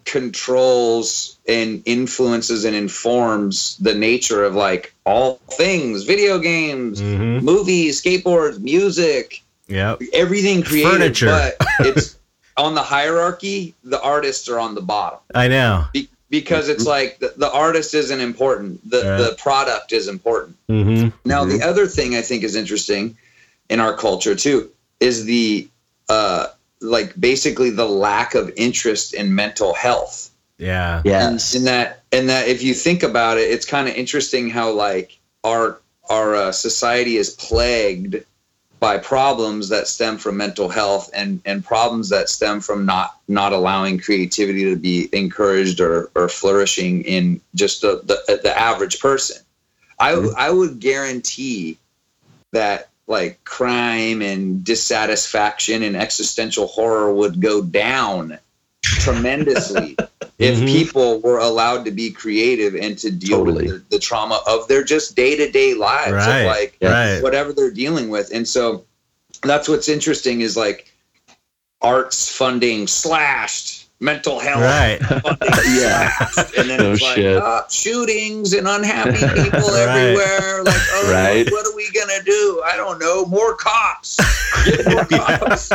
controls 0.04 1.38
and 1.46 1.82
influences 1.84 2.64
and 2.64 2.74
informs 2.74 3.76
the 3.78 3.94
nature 3.94 4.44
of 4.44 4.54
like 4.54 4.94
all 5.04 5.34
things 5.50 6.04
video 6.04 6.38
games 6.38 7.00
mm-hmm. 7.00 7.44
movies 7.44 8.02
skateboards 8.02 8.58
music 8.60 9.42
yeah 9.68 9.96
everything 10.12 10.62
created 10.62 10.90
Furniture. 10.90 11.26
but 11.26 11.56
it's 11.80 12.16
on 12.56 12.74
the 12.74 12.82
hierarchy 12.82 13.74
the 13.84 14.00
artists 14.02 14.48
are 14.48 14.58
on 14.58 14.74
the 14.74 14.80
bottom 14.80 15.18
i 15.34 15.46
know 15.48 15.84
Be- 15.92 16.08
because 16.30 16.68
it's 16.68 16.86
like 16.86 17.18
the, 17.18 17.34
the 17.36 17.52
artist 17.52 17.92
isn't 17.92 18.20
important 18.20 18.88
the 18.88 19.02
yeah. 19.02 19.16
the 19.16 19.36
product 19.38 19.92
is 19.92 20.08
important 20.08 20.56
mm-hmm. 20.68 21.08
now 21.28 21.44
mm-hmm. 21.44 21.58
the 21.58 21.62
other 21.64 21.86
thing 21.86 22.14
i 22.14 22.22
think 22.22 22.42
is 22.42 22.56
interesting 22.56 23.16
in 23.68 23.80
our 23.80 23.94
culture 23.96 24.34
too 24.34 24.70
is 25.00 25.24
the 25.24 25.68
uh 26.08 26.46
like 26.80 27.18
basically 27.20 27.70
the 27.70 27.86
lack 27.86 28.34
of 28.34 28.50
interest 28.56 29.12
in 29.12 29.34
mental 29.34 29.74
health 29.74 30.30
yeah 30.56 31.02
yes 31.04 31.54
and, 31.54 31.66
that 31.66 32.02
and 32.12 32.28
that 32.28 32.48
if 32.48 32.62
you 32.62 32.72
think 32.72 33.02
about 33.02 33.36
it 33.36 33.42
it's 33.42 33.66
kind 33.66 33.88
of 33.88 33.94
interesting 33.94 34.48
how 34.48 34.70
like 34.70 35.18
our 35.44 35.80
our 36.08 36.34
uh, 36.34 36.52
society 36.52 37.16
is 37.16 37.30
plagued 37.30 38.24
by 38.80 38.96
problems 38.96 39.68
that 39.68 39.86
stem 39.86 40.16
from 40.16 40.38
mental 40.38 40.68
health 40.68 41.10
and 41.14 41.40
and 41.44 41.64
problems 41.64 42.08
that 42.08 42.30
stem 42.30 42.60
from 42.60 42.86
not 42.86 43.14
not 43.28 43.52
allowing 43.52 44.00
creativity 44.00 44.64
to 44.64 44.76
be 44.76 45.08
encouraged 45.12 45.80
or 45.80 46.10
or 46.14 46.28
flourishing 46.28 47.02
in 47.04 47.40
just 47.54 47.82
the 47.82 48.00
the, 48.04 48.40
the 48.42 48.58
average 48.58 48.98
person. 48.98 49.36
I 49.98 50.12
mm-hmm. 50.12 50.34
I 50.36 50.50
would 50.50 50.80
guarantee 50.80 51.78
that 52.52 52.88
like 53.06 53.44
crime 53.44 54.22
and 54.22 54.64
dissatisfaction 54.64 55.82
and 55.82 55.96
existential 55.96 56.66
horror 56.66 57.12
would 57.12 57.40
go 57.40 57.62
down 57.62 58.38
tremendously 58.82 59.96
if 60.38 60.56
mm-hmm. 60.56 60.66
people 60.66 61.20
were 61.20 61.38
allowed 61.38 61.84
to 61.84 61.90
be 61.90 62.10
creative 62.10 62.74
and 62.74 62.98
to 62.98 63.10
deal 63.10 63.38
totally. 63.38 63.66
with 63.66 63.88
the, 63.88 63.96
the, 63.96 63.98
trauma 63.98 64.40
of 64.46 64.66
their 64.68 64.82
just 64.82 65.14
day-to-day 65.14 65.74
lives 65.74 66.12
right. 66.12 66.40
of 66.40 66.46
like 66.46 66.76
right. 66.82 67.22
whatever 67.22 67.52
they're 67.52 67.70
dealing 67.70 68.08
with 68.08 68.30
and 68.32 68.46
so 68.46 68.84
that's 69.42 69.68
what's 69.68 69.88
interesting 69.88 70.40
is 70.40 70.56
like 70.56 70.92
arts 71.82 72.34
funding 72.34 72.86
slashed 72.86 73.80
mental 74.00 74.40
health. 74.40 74.62
Right. 74.62 74.98
yeah. 75.68 76.10
And 76.56 76.70
then 76.70 76.80
no 76.80 76.92
it's 76.92 77.02
like 77.02 77.18
uh, 77.18 77.68
shootings 77.68 78.52
and 78.54 78.66
unhappy 78.66 79.12
people 79.42 79.68
right. 79.68 79.88
everywhere. 79.88 80.64
Like, 80.64 80.80
oh, 80.92 81.12
right. 81.12 81.50
what 81.50 81.66
are 81.66 81.69
we 81.92 82.00
gonna 82.00 82.22
do? 82.24 82.62
I 82.64 82.76
don't 82.76 82.98
know. 82.98 83.26
More 83.26 83.54
cops. 83.54 84.18
more 84.88 85.04
cops. 85.04 85.68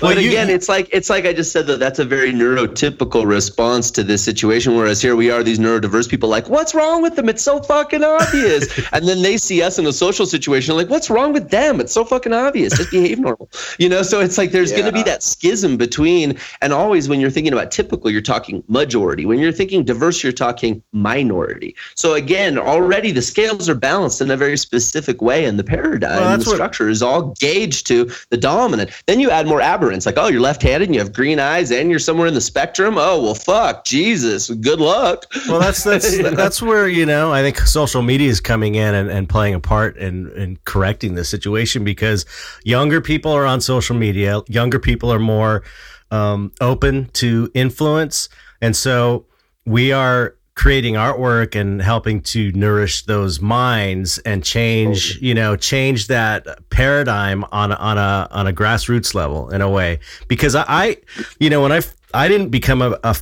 but 0.00 0.18
again, 0.18 0.48
it's 0.48 0.68
like 0.68 0.88
it's 0.92 1.10
like 1.10 1.26
I 1.26 1.32
just 1.32 1.52
said 1.52 1.66
that 1.66 1.78
that's 1.78 1.98
a 1.98 2.04
very 2.04 2.32
neurotypical 2.32 3.26
response 3.26 3.90
to 3.92 4.02
this 4.02 4.24
situation. 4.24 4.76
Whereas 4.76 5.02
here 5.02 5.16
we 5.16 5.30
are, 5.30 5.42
these 5.42 5.58
neurodiverse 5.58 6.08
people, 6.08 6.28
like, 6.28 6.48
what's 6.48 6.74
wrong 6.74 7.02
with 7.02 7.16
them? 7.16 7.28
It's 7.28 7.42
so 7.42 7.60
fucking 7.60 8.04
obvious. 8.04 8.66
and 8.92 9.06
then 9.06 9.22
they 9.22 9.36
see 9.36 9.62
us 9.62 9.78
in 9.78 9.86
a 9.86 9.92
social 9.92 10.26
situation, 10.26 10.76
like, 10.76 10.88
what's 10.88 11.10
wrong 11.10 11.32
with 11.32 11.50
them? 11.50 11.80
It's 11.80 11.92
so 11.92 12.04
fucking 12.04 12.32
obvious. 12.32 12.76
Just 12.76 12.90
behave 12.90 13.18
normal. 13.18 13.50
You 13.78 13.88
know. 13.88 14.02
So 14.02 14.20
it's 14.20 14.38
like 14.38 14.52
there's 14.52 14.70
yeah. 14.70 14.78
gonna 14.78 14.92
be 14.92 15.02
that 15.02 15.22
schism 15.22 15.76
between, 15.76 16.38
and 16.62 16.72
always 16.72 17.08
when 17.08 17.20
you're 17.20 17.30
thinking 17.30 17.50
thinking 17.50 17.58
about 17.58 17.72
typical, 17.72 18.10
you're 18.10 18.20
talking 18.20 18.62
majority. 18.68 19.26
When 19.26 19.38
you're 19.38 19.52
thinking 19.52 19.84
diverse, 19.84 20.22
you're 20.22 20.32
talking 20.32 20.82
minority. 20.92 21.74
So 21.94 22.14
again, 22.14 22.58
already 22.58 23.12
the 23.12 23.22
scales 23.22 23.68
are 23.68 23.74
balanced 23.74 24.20
in 24.20 24.30
a 24.30 24.36
very 24.36 24.56
specific 24.56 25.22
way, 25.22 25.29
and 25.30 25.58
the 25.58 25.64
paradigm, 25.64 26.20
well, 26.20 26.38
the 26.38 26.44
structure 26.44 26.88
is 26.88 27.02
all 27.02 27.34
gauged 27.38 27.86
to 27.88 28.10
the 28.30 28.36
dominant. 28.36 28.90
Then 29.06 29.20
you 29.20 29.30
add 29.30 29.46
more 29.46 29.60
aberrants, 29.60 30.06
like 30.06 30.16
oh, 30.18 30.28
you're 30.28 30.40
left-handed, 30.40 30.88
and 30.88 30.94
you 30.94 31.00
have 31.00 31.12
green 31.12 31.38
eyes, 31.38 31.70
and 31.70 31.90
you're 31.90 31.98
somewhere 31.98 32.26
in 32.26 32.34
the 32.34 32.40
spectrum. 32.40 32.96
Oh 32.98 33.22
well, 33.22 33.34
fuck, 33.34 33.84
Jesus, 33.84 34.50
good 34.50 34.80
luck. 34.80 35.26
Well, 35.48 35.60
that's 35.60 35.84
that's 35.84 36.18
that's 36.36 36.62
where 36.62 36.88
you 36.88 37.06
know 37.06 37.32
I 37.32 37.42
think 37.42 37.58
social 37.58 38.02
media 38.02 38.28
is 38.28 38.40
coming 38.40 38.74
in 38.74 38.94
and, 38.94 39.10
and 39.10 39.28
playing 39.28 39.54
a 39.54 39.60
part 39.60 39.96
in 39.96 40.30
in 40.32 40.58
correcting 40.64 41.14
the 41.14 41.24
situation 41.24 41.84
because 41.84 42.26
younger 42.64 43.00
people 43.00 43.32
are 43.32 43.46
on 43.46 43.60
social 43.60 43.96
media. 43.96 44.40
Younger 44.48 44.78
people 44.78 45.12
are 45.12 45.18
more 45.18 45.62
um, 46.10 46.52
open 46.60 47.06
to 47.14 47.50
influence. 47.54 48.28
And 48.60 48.74
so 48.76 49.26
we 49.64 49.92
are 49.92 50.34
creating 50.60 50.92
artwork 50.92 51.58
and 51.58 51.80
helping 51.80 52.20
to 52.20 52.52
nourish 52.52 53.06
those 53.06 53.40
minds 53.40 54.18
and 54.26 54.44
change, 54.44 55.16
you 55.22 55.34
know, 55.34 55.56
change 55.56 56.06
that 56.08 56.46
paradigm 56.68 57.42
on 57.50 57.72
on 57.72 57.96
a 57.96 58.28
on 58.30 58.46
a 58.46 58.52
grassroots 58.52 59.14
level 59.14 59.48
in 59.48 59.62
a 59.62 59.70
way. 59.70 59.98
Because 60.28 60.54
I, 60.54 60.64
I 60.68 60.96
you 61.38 61.48
know, 61.48 61.62
when 61.62 61.72
I 61.72 61.80
I 62.12 62.28
didn't 62.28 62.50
become 62.50 62.82
a, 62.82 62.98
a 63.02 63.16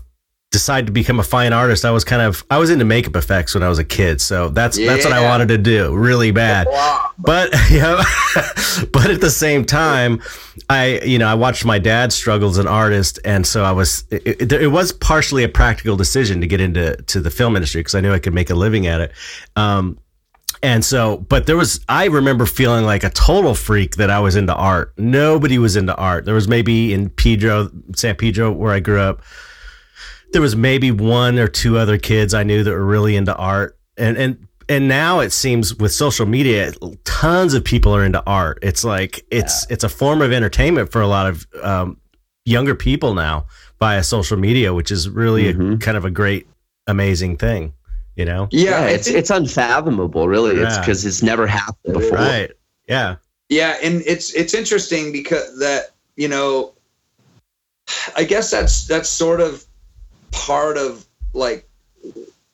decide 0.50 0.86
to 0.86 0.92
become 0.92 1.20
a 1.20 1.22
fine 1.22 1.52
artist, 1.52 1.84
I 1.84 1.90
was 1.90 2.04
kind 2.04 2.22
of 2.22 2.44
I 2.50 2.58
was 2.58 2.70
into 2.70 2.84
makeup 2.84 3.16
effects 3.16 3.54
when 3.54 3.62
I 3.62 3.68
was 3.68 3.78
a 3.78 3.84
kid, 3.84 4.20
so 4.20 4.48
that's 4.48 4.78
yeah. 4.78 4.92
that's 4.92 5.04
what 5.04 5.12
I 5.12 5.22
wanted 5.28 5.48
to 5.48 5.58
do 5.58 5.94
really 5.94 6.30
bad. 6.30 6.66
But 7.18 7.52
know, 7.70 7.96
but 8.92 9.10
at 9.10 9.20
the 9.20 9.30
same 9.30 9.64
time, 9.64 10.22
I 10.70 11.00
you 11.00 11.18
know 11.18 11.26
I 11.26 11.34
watched 11.34 11.64
my 11.64 11.78
dad 11.78 12.12
struggle 12.12 12.48
as 12.48 12.58
an 12.58 12.66
artist, 12.66 13.18
and 13.24 13.46
so 13.46 13.64
I 13.64 13.72
was 13.72 14.04
it, 14.10 14.42
it, 14.42 14.52
it 14.52 14.68
was 14.68 14.92
partially 14.92 15.44
a 15.44 15.48
practical 15.48 15.96
decision 15.96 16.40
to 16.40 16.46
get 16.46 16.60
into 16.60 16.96
to 16.96 17.20
the 17.20 17.30
film 17.30 17.56
industry 17.56 17.80
because 17.80 17.94
I 17.94 18.00
knew 18.00 18.12
I 18.12 18.18
could 18.18 18.34
make 18.34 18.50
a 18.50 18.54
living 18.54 18.86
at 18.86 19.00
it. 19.00 19.12
Um, 19.56 19.98
and 20.62 20.84
so, 20.84 21.18
but 21.18 21.46
there 21.46 21.56
was, 21.56 21.80
I 21.88 22.06
remember 22.06 22.44
feeling 22.44 22.84
like 22.84 23.04
a 23.04 23.10
total 23.10 23.54
freak 23.54 23.96
that 23.96 24.10
I 24.10 24.18
was 24.18 24.34
into 24.34 24.54
art. 24.54 24.92
Nobody 24.98 25.56
was 25.58 25.76
into 25.76 25.94
art. 25.94 26.24
There 26.24 26.34
was 26.34 26.48
maybe 26.48 26.92
in 26.92 27.10
Pedro, 27.10 27.70
San 27.94 28.16
Pedro, 28.16 28.50
where 28.50 28.72
I 28.72 28.80
grew 28.80 29.00
up, 29.00 29.22
there 30.32 30.42
was 30.42 30.56
maybe 30.56 30.90
one 30.90 31.38
or 31.38 31.48
two 31.48 31.78
other 31.78 31.98
kids 31.98 32.34
I 32.34 32.42
knew 32.42 32.62
that 32.64 32.70
were 32.70 32.84
really 32.84 33.16
into 33.16 33.34
art. 33.34 33.78
And 33.96 34.16
and 34.16 34.46
and 34.68 34.86
now 34.86 35.20
it 35.20 35.32
seems 35.32 35.74
with 35.76 35.92
social 35.92 36.26
media, 36.26 36.72
tons 37.04 37.54
of 37.54 37.64
people 37.64 37.94
are 37.94 38.04
into 38.04 38.22
art. 38.26 38.58
It's 38.62 38.84
like 38.84 39.24
it's 39.30 39.66
yeah. 39.68 39.74
it's 39.74 39.84
a 39.84 39.88
form 39.88 40.20
of 40.20 40.32
entertainment 40.32 40.92
for 40.92 41.00
a 41.00 41.06
lot 41.06 41.26
of 41.26 41.46
um, 41.62 42.00
younger 42.44 42.74
people 42.74 43.14
now 43.14 43.46
via 43.78 44.02
social 44.02 44.36
media, 44.36 44.74
which 44.74 44.90
is 44.90 45.08
really 45.08 45.52
mm-hmm. 45.52 45.74
a, 45.74 45.78
kind 45.78 45.96
of 45.96 46.04
a 46.04 46.10
great, 46.10 46.46
amazing 46.86 47.36
thing. 47.36 47.72
You 48.16 48.24
know? 48.24 48.48
Yeah, 48.50 48.70
yeah 48.70 48.86
it's 48.88 49.06
it's 49.06 49.30
unfathomable. 49.30 50.28
Really, 50.28 50.56
yeah. 50.56 50.66
it's 50.66 50.78
because 50.78 51.06
it's 51.06 51.22
never 51.22 51.46
happened 51.46 51.94
before. 51.94 52.18
Right? 52.18 52.50
Yeah. 52.88 53.16
Yeah, 53.48 53.76
and 53.82 54.02
it's 54.04 54.34
it's 54.34 54.52
interesting 54.52 55.12
because 55.12 55.58
that 55.60 55.92
you 56.16 56.28
know, 56.28 56.74
I 58.14 58.24
guess 58.24 58.50
that's 58.50 58.86
that's 58.86 59.08
sort 59.08 59.40
of 59.40 59.64
part 60.30 60.76
of 60.76 61.06
like 61.32 61.68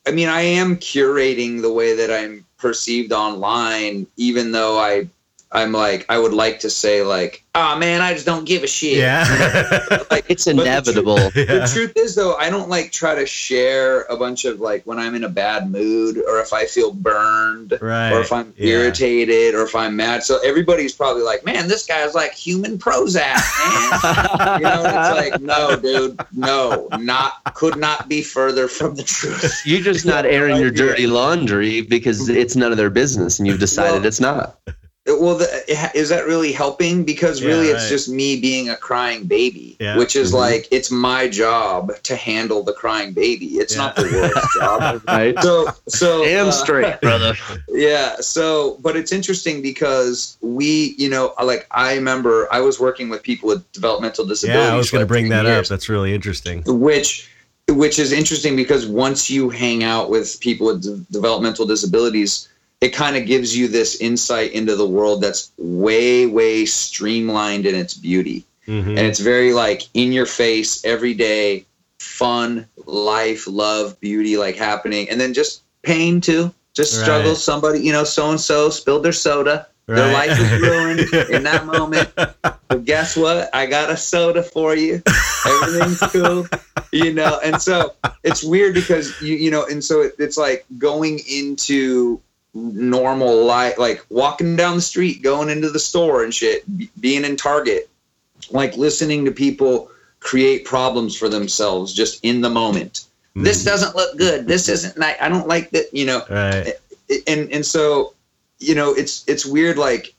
I 0.07 0.11
mean, 0.11 0.29
I 0.29 0.43
am 0.43 0.77
curating 0.77 1.63
the 1.63 1.73
way 1.73 1.97
that 1.97 2.11
I'm 2.11 2.45
perceived 2.59 3.13
online, 3.13 4.07
even 4.17 4.53
though 4.53 4.79
I 4.79 5.09
I'm 5.55 5.73
like 5.73 6.05
I 6.09 6.19
would 6.19 6.33
like 6.35 6.61
to 6.61 6.71
say 6.71 7.03
like, 7.03 7.45
oh 7.55 7.79
man, 7.79 8.01
I 8.03 8.13
just 8.15 8.27
don't 8.27 8.45
give 8.45 8.63
a 8.65 8.67
shit. 8.67 8.99
Yeah. 8.99 9.25
like 10.11 10.27
It's 10.29 10.47
inevitable. 10.47 11.17
the 11.31 11.47
yeah. 11.49 11.67
truth 11.67 11.93
is 11.97 12.15
though 12.15 12.35
i 12.37 12.51
don't 12.51 12.69
like 12.69 12.91
try 12.93 13.15
to 13.15 13.27
share 13.27 14.03
a 14.03 14.17
bunch 14.17 14.45
of 14.45 14.61
like 14.61 14.85
when 14.87 14.99
i'm 14.99 15.15
in 15.15 15.25
a 15.25 15.29
bad 15.29 15.71
mood 15.71 16.17
or 16.19 16.41
if 16.41 16.53
i 16.53 16.65
feel 16.67 16.93
burned 16.93 17.77
Right. 17.81 18.13
or 18.13 18.21
if 18.21 18.33
i'm 18.33 18.53
Yeah. 18.57 18.75
irritated 18.79 19.55
or 19.55 19.63
if 19.63 19.75
i'm 19.75 19.97
mad 19.97 20.23
so 20.25 20.39
everybody's 20.45 20.93
probably 20.95 21.23
like 21.23 21.45
man 21.45 21.69
this 21.69 21.87
guy's 21.87 22.15
like 22.15 22.33
human 22.33 22.79
prozac 22.79 23.37
man 23.65 24.59
you 24.61 24.65
know 24.65 24.83
it's 24.85 25.33
like 25.33 25.41
no 25.41 25.77
dude 25.81 26.21
no 26.33 26.89
not 26.99 27.43
could 27.55 27.77
not 27.77 28.09
be 28.09 28.23
further 28.23 28.69
from 28.69 28.95
the 28.95 29.03
truth 29.03 29.63
You're 29.65 29.81
just 29.83 30.05
not 30.07 30.25
airing 30.27 30.57
your 30.61 30.71
dirty 30.71 31.07
laundry 31.07 31.83
because 31.83 32.29
it's 32.29 32.57
none 32.57 32.71
of 32.73 32.79
their 32.79 32.91
business, 32.91 33.39
and 33.39 33.47
you've 33.47 33.61
decided 33.61 33.99
Well- 33.99 34.07
it's 34.07 34.21
not. 34.21 34.59
Well 35.21 35.37
the, 35.37 35.91
is 35.95 36.09
that 36.09 36.27
really 36.27 36.53
helping 36.53 37.05
because 37.05 37.41
Yeah, 37.41 37.49
really 37.49 37.69
it's 37.69 37.89
just 37.89 38.09
me 38.09 38.41
being 38.41 38.69
a 38.71 38.77
crying 38.77 39.25
baby 39.25 39.77
Yeah. 39.81 39.97
which 39.99 40.17
is 40.17 40.31
Mhm. 40.33 40.35
like 40.35 40.69
it's 40.71 40.91
my 40.91 41.29
job 41.29 41.93
to 42.05 42.17
handle 42.17 42.63
the 42.63 42.73
crying 42.73 43.13
baby 43.13 43.47
it's 43.63 43.77
not 43.77 43.97
the 43.97 44.09
Yeah. 44.09 44.21
world's 44.21 44.55
job 44.59 45.03
Right? 45.07 45.35
so 45.43 45.69
so 45.89 46.25
Damn 46.31 46.49
uh, 46.49 46.53
straight, 46.53 47.01
brother. 47.03 47.35
yeah 47.69 48.17
so 48.21 48.79
but 48.83 48.97
it's 48.97 49.13
interesting 49.13 49.63
because 49.63 50.37
we 50.41 50.95
you 50.99 51.09
know 51.09 51.35
like 51.43 51.67
i 51.71 51.95
remember 51.95 52.49
i 52.53 52.61
was 52.61 52.79
working 52.81 53.09
with 53.09 53.23
people 53.23 53.49
with 53.49 53.63
developmental 53.73 54.25
disabilities 54.25 54.69
Yeah, 54.69 54.75
I 54.75 54.77
was 54.77 54.89
for 54.89 54.97
going 54.97 55.03
to 55.07 55.07
bring 55.09 55.29
10 55.29 55.31
that 55.31 55.47
up. 55.47 55.67
That's 55.67 55.89
really 55.89 56.15
interesting. 56.15 56.63
which 56.67 57.29
which 57.71 57.99
is 57.99 58.13
interesting 58.13 58.57
because 58.57 58.87
once 58.87 59.31
you 59.31 59.49
hang 59.49 59.83
out 59.85 60.11
with 60.11 60.39
people 60.41 60.67
with 60.67 60.83
de- 60.83 61.03
developmental 61.11 61.65
disabilities 61.67 62.49
it 62.85 62.93
kind 62.93 63.17
of 63.17 63.25
gives 63.25 63.57
you 63.57 63.67
this 63.67 63.97
insight 63.97 64.53
into 64.53 64.77
the 64.77 64.87
world 64.87 65.23
that's 65.23 65.51
way 65.57 66.27
way 66.27 66.67
streamlined 66.67 67.65
in 67.67 67.75
its 67.75 67.95
beauty. 67.95 68.45
Mhm. 68.69 68.89
and 68.97 68.99
it's 69.01 69.21
very 69.21 69.53
like 69.53 69.83
in 69.93 70.11
your 70.13 70.25
face 70.27 70.85
every 70.85 71.13
day 71.13 71.67
fun 71.99 72.67
life 72.87 73.47
love 73.47 73.99
beauty 74.01 74.37
like 74.39 74.57
happening. 74.57 75.09
And 75.11 75.21
then 75.21 75.35
just 75.35 75.63
pain 75.83 76.21
too. 76.21 76.53
Just 76.75 76.95
Right. 76.95 77.03
struggle. 77.05 77.35
Somebody 77.37 77.81
you 77.81 77.93
know 77.93 78.05
so 78.05 78.31
and 78.31 78.41
so 78.41 78.71
spilled 78.71 79.03
their 79.03 79.13
soda. 79.13 79.67
Their 79.87 80.13
life 80.15 80.39
is 80.41 80.61
ruined 80.69 81.01
in 81.31 81.43
that 81.45 81.67
moment. 81.67 82.09
But 82.17 82.85
guess 82.87 83.17
what? 83.17 83.51
I 83.55 83.67
got 83.67 83.91
a 83.91 83.97
soda 83.99 84.43
for 84.43 84.75
you. 84.75 85.03
Everything's 85.47 86.01
cool 86.13 86.47
you 86.93 87.13
know? 87.13 87.39
And 87.45 87.61
so 87.61 87.93
it's 88.23 88.43
weird 88.43 88.73
because 88.75 89.21
you 89.21 89.35
you 89.37 89.51
know 89.51 89.65
and 89.71 89.83
so 89.85 90.03
it, 90.03 90.13
it's 90.19 90.39
like 90.39 90.65
going 90.79 91.21
into 91.29 92.21
normal 92.55 93.45
life 93.45 93.77
like 93.79 94.05
walking 94.11 94.55
down 94.55 94.77
the 94.77 94.81
street 94.83 95.23
going 95.23 95.49
into 95.51 95.69
the 95.71 95.79
store 95.79 96.23
and 96.23 96.33
shit 96.33 96.63
be- 96.79 96.89
being 97.01 97.25
in 97.25 97.35
target 97.37 97.91
like 98.51 98.77
listening 98.77 99.25
to 99.25 99.33
people 99.33 99.91
create 100.21 100.65
problems 100.65 101.17
for 101.17 101.29
themselves 101.29 101.93
just 101.93 102.21
in 102.25 102.41
the 102.41 102.49
moment 102.51 103.07
this 103.35 103.63
Mhm. 103.63 103.67
doesn't 103.67 103.97
look 103.97 104.17
good 104.17 104.47
this 104.47 104.69
isn't 104.69 104.97
nice 104.97 105.17
i 105.21 105.29
don't 105.29 105.49
like 105.49 105.71
that 105.71 105.93
you 105.93 106.07
know 106.07 106.23
Right. 106.31 106.75
and 107.27 107.51
and 107.53 107.67
so 107.67 108.15
you 108.61 108.77
know 108.77 108.93
it's 108.95 109.25
it's 109.27 109.45
weird 109.45 109.77
like 109.77 110.15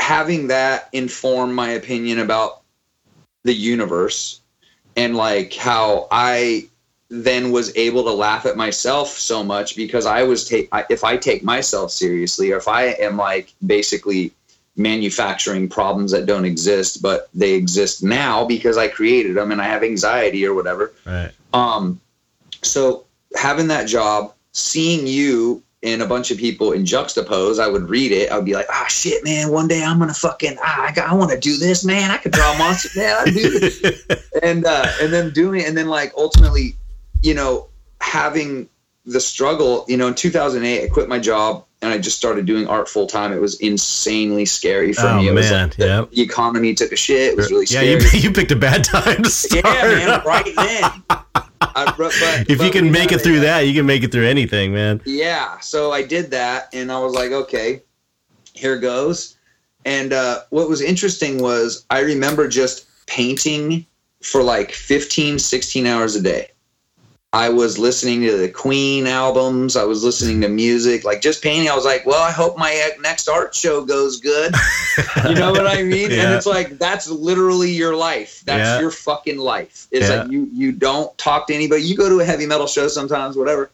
having 0.00 0.48
that 0.48 0.88
inform 0.92 1.54
my 1.54 1.70
opinion 1.72 2.18
about 2.18 2.62
the 3.42 3.52
universe 3.52 4.40
and 4.96 5.14
like 5.16 5.52
how 5.54 6.08
i 6.10 6.66
then 7.22 7.52
was 7.52 7.74
able 7.76 8.02
to 8.04 8.10
laugh 8.10 8.44
at 8.46 8.56
myself 8.56 9.08
so 9.08 9.42
much 9.44 9.76
because 9.76 10.04
i 10.06 10.22
was 10.22 10.48
take 10.48 10.68
I- 10.72 10.84
if 10.90 11.04
i 11.04 11.16
take 11.16 11.42
myself 11.44 11.90
seriously 11.92 12.50
or 12.52 12.56
if 12.56 12.66
i 12.68 12.86
am 12.86 13.16
like 13.16 13.52
basically 13.66 14.32
manufacturing 14.76 15.68
problems 15.68 16.10
that 16.12 16.26
don't 16.26 16.44
exist 16.44 17.00
but 17.00 17.28
they 17.34 17.52
exist 17.54 18.02
now 18.02 18.44
because 18.44 18.76
i 18.76 18.88
created 18.88 19.36
them 19.36 19.52
and 19.52 19.60
i 19.62 19.64
have 19.64 19.82
anxiety 19.84 20.44
or 20.44 20.52
whatever 20.54 20.92
Right. 21.06 21.30
um, 21.52 22.00
so 22.62 23.04
having 23.36 23.68
that 23.68 23.86
job, 23.86 24.32
seeing 24.52 25.06
you 25.06 25.62
and 25.82 26.00
a 26.00 26.06
bunch 26.06 26.30
of 26.30 26.38
people 26.38 26.72
in 26.72 26.84
Juxtapoz, 26.84 27.58
I 27.58 27.68
would 27.68 27.90
read 27.90 28.10
it. 28.10 28.30
I 28.32 28.36
would 28.36 28.46
be 28.46 28.54
like, 28.54 28.64
ah, 28.70 28.86
shit, 28.88 29.22
man. 29.22 29.50
One 29.50 29.68
day 29.68 29.84
I'm 29.84 29.98
gonna 29.98 30.14
fucking, 30.14 30.56
ah, 30.62 30.84
I, 30.88 30.92
got- 30.92 31.10
I 31.10 31.14
want 31.14 31.30
to 31.32 31.38
do 31.38 31.58
this, 31.58 31.84
man. 31.84 32.10
I 32.10 32.16
could 32.16 32.32
draw 32.32 32.56
monsters, 32.56 32.96
man. 32.96 33.14
I 33.20 33.24
do 33.30 33.58
this. 33.58 34.06
and 34.42 34.64
uh, 34.64 34.86
and 35.02 35.12
then 35.12 35.30
doing 35.34 35.60
it, 35.60 35.68
and 35.68 35.76
then 35.76 35.88
like 35.88 36.14
ultimately, 36.16 36.74
you 37.24 37.34
know, 37.34 37.68
having 38.00 38.68
the 39.06 39.20
struggle. 39.20 39.84
You 39.88 39.96
know, 39.96 40.06
in 40.08 40.14
2008, 40.14 40.84
I 40.84 40.88
quit 40.88 41.08
my 41.08 41.18
job 41.18 41.64
and 41.82 41.92
I 41.92 41.98
just 41.98 42.16
started 42.16 42.46
doing 42.46 42.66
art 42.68 42.88
full 42.88 43.06
time. 43.06 43.32
It 43.32 43.40
was 43.40 43.58
insanely 43.60 44.44
scary 44.46 44.92
for 44.92 45.06
Oh, 45.06 45.18
me. 45.18 45.28
It 45.28 45.32
was 45.32 45.50
man, 45.50 45.68
like 45.68 45.76
the, 45.76 45.86
yep. 45.86 46.10
the 46.10 46.22
economy 46.22 46.74
took 46.74 46.92
a 46.92 46.96
shit. 46.96 47.32
It 47.32 47.36
was 47.36 47.50
really 47.50 47.66
yeah, 47.68 47.98
scary. 47.98 48.18
you, 48.18 48.20
you 48.28 48.32
picked 48.32 48.52
a 48.52 48.56
bad 48.56 48.84
time 48.84 49.22
to 49.22 49.30
start. 49.30 49.64
yeah, 49.64 49.82
man, 50.06 50.22
right 50.24 50.44
then. 50.56 50.84
I, 51.60 51.84
but, 51.86 51.96
but- 51.96 52.50
if 52.50 52.62
you 52.62 52.70
can 52.70 52.90
make 52.92 53.10
it 53.12 53.20
through 53.20 53.40
that, 53.40 53.60
you 53.60 53.74
can 53.74 53.86
make 53.86 54.02
it 54.04 54.12
through 54.12 54.26
anything, 54.26 54.72
man. 54.72 55.00
yeah 55.06 55.58
so 55.60 55.92
i 55.92 56.02
did 56.02 56.30
that 56.30 56.68
and 56.74 56.92
i 56.92 56.98
was 56.98 57.14
like 57.14 57.32
okay 57.32 57.82
here 58.52 58.78
goes 58.78 59.36
and 59.84 60.12
uh, 60.12 60.40
what 60.50 60.68
was 60.68 60.80
interesting 60.80 61.40
was 61.42 61.84
i 61.90 62.00
remember 62.00 62.46
just 62.48 62.86
painting 63.06 63.84
for 64.22 64.42
like 64.42 64.72
15 64.72 65.38
16 65.38 65.86
hours 65.86 66.14
a 66.16 66.22
day 66.22 66.48
i 67.34 67.48
was 67.48 67.78
listening 67.78 68.22
to 68.22 68.36
the 68.36 68.48
queen 68.48 69.06
albums. 69.06 69.76
I 69.76 69.84
was 69.84 70.04
listening 70.04 70.40
to 70.42 70.48
music. 70.48 71.04
Like 71.04 71.20
just 71.20 71.42
painting 71.42 71.68
i 71.68 71.74
was 71.74 71.84
like 71.84 72.06
well 72.06 72.22
i 72.22 72.30
hope 72.30 72.56
my 72.56 72.72
next 73.00 73.28
art 73.28 73.54
show 73.54 73.84
goes 73.84 74.20
good. 74.20 74.54
You 75.28 75.34
know 75.34 75.52
what 75.52 75.66
i 75.66 75.82
mean? 75.82 76.12
And 76.12 76.32
it's 76.34 76.46
like 76.46 76.78
that's 76.78 77.08
literally 77.08 77.70
your 77.70 77.96
life. 77.96 78.42
That's 78.44 78.58
Yeah. 78.68 78.80
your 78.80 78.90
fucking 78.90 79.38
life. 79.38 79.86
It's 79.90 80.08
Yeah. 80.08 80.22
like 80.22 80.30
you 80.30 80.48
you 80.52 80.70
don't 80.72 81.16
talk 81.18 81.46
to 81.48 81.54
anybody. 81.54 81.82
You 81.82 81.96
go 81.96 82.08
to 82.08 82.20
a 82.20 82.24
heavy 82.24 82.46
metal 82.46 82.66
show 82.66 82.88
sometimes 82.88 83.36
whatever 83.36 83.70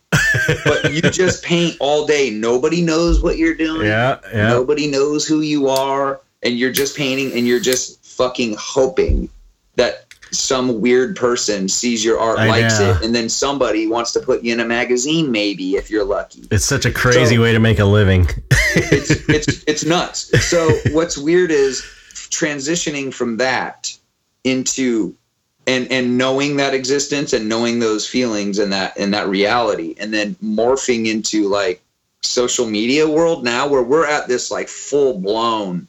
but 0.65 0.93
you 0.93 1.03
just 1.03 1.45
paint 1.45 1.77
all 1.81 2.07
day. 2.07 2.31
Nobody 2.31 2.83
knows 2.83 3.23
what 3.23 3.37
you're 3.37 3.55
doing. 3.55 3.87
Yeah, 3.87 4.19
yeah. 4.33 4.49
nobody 4.49 4.87
knows 4.87 5.27
who 5.27 5.41
you 5.41 5.69
are. 5.69 6.21
And 6.43 6.59
you're 6.59 6.73
just 6.73 6.97
painting 6.97 7.33
and 7.37 7.47
you're 7.47 7.61
just 7.61 8.03
fucking 8.05 8.57
hoping 8.59 9.29
that 9.77 10.07
some 10.33 10.81
weird 10.81 11.17
person 11.17 11.69
sees 11.69 12.05
your 12.05 12.19
art 12.21 12.39
I 12.39 12.49
likes 12.49 12.79
know. 12.79 12.91
it 12.93 13.03
and 13.05 13.15
then 13.15 13.29
somebody 13.29 13.87
wants 13.87 14.13
to 14.13 14.21
put 14.21 14.43
you 14.43 14.53
in 14.53 14.61
a 14.61 14.65
magazine 14.65 15.31
maybe 15.33 15.77
if 15.77 15.91
you're 15.91 16.05
lucky 16.05 16.45
It's 16.51 16.65
such 16.65 16.85
a 16.87 16.93
crazy 16.93 17.37
So- 17.37 17.43
way 17.43 17.53
to 17.53 17.59
make 17.61 17.79
a 17.79 17.85
living. 17.85 18.29
it's 18.51 19.11
it's 19.29 19.65
it's 19.67 19.85
nuts. 19.85 20.31
So 20.45 20.71
what's 20.93 21.19
weird 21.19 21.51
is 21.51 21.83
transitioning 22.31 23.13
from 23.13 23.37
that 23.39 23.93
into 24.45 25.15
and 25.67 25.91
and 25.91 26.17
knowing 26.17 26.57
that 26.57 26.75
existence 26.75 27.33
and 27.33 27.49
knowing 27.49 27.79
those 27.81 28.07
feelings 28.09 28.59
and 28.59 28.73
that 28.73 28.97
and 28.99 29.13
that 29.13 29.29
reality 29.29 29.95
and 29.99 30.13
then 30.15 30.35
morphing 30.37 31.07
into 31.07 31.49
like 31.49 31.83
social 32.23 32.67
media 32.67 33.09
world 33.09 33.45
now 33.45 33.67
where 33.69 33.83
we're 33.83 34.07
at 34.07 34.29
this 34.29 34.51
like 34.51 34.69
full 34.69 35.19
blown 35.19 35.89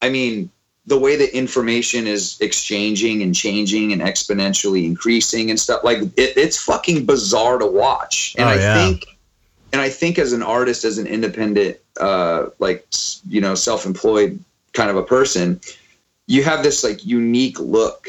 I 0.00 0.10
mean 0.10 0.50
the 0.86 0.98
way 0.98 1.16
that 1.16 1.36
information 1.36 2.06
is 2.06 2.36
exchanging 2.40 3.22
and 3.22 3.34
changing 3.34 3.92
and 3.92 4.02
exponentially 4.02 4.84
increasing 4.84 5.48
and 5.50 5.58
stuff 5.60 5.84
like 5.84 5.98
it, 6.16 6.36
it's 6.36 6.60
fucking 6.60 7.06
bizarre 7.06 7.58
to 7.58 7.66
watch 7.66 8.34
and 8.36 8.48
Oh, 8.48 8.52
I 8.52 8.56
yeah. 8.56 8.74
think 8.74 9.06
and 9.72 9.80
I 9.80 9.88
think 9.88 10.18
as 10.18 10.32
an 10.34 10.42
artist, 10.42 10.84
as 10.84 10.98
an 10.98 11.06
independent, 11.06 11.78
uh, 11.98 12.46
like 12.58 12.86
you 13.28 13.40
know, 13.40 13.54
self-employed 13.54 14.38
kind 14.74 14.90
of 14.90 14.96
a 14.96 15.02
person, 15.02 15.60
you 16.26 16.42
have 16.44 16.62
this 16.62 16.84
like 16.84 17.06
unique 17.06 17.58
look 17.58 18.08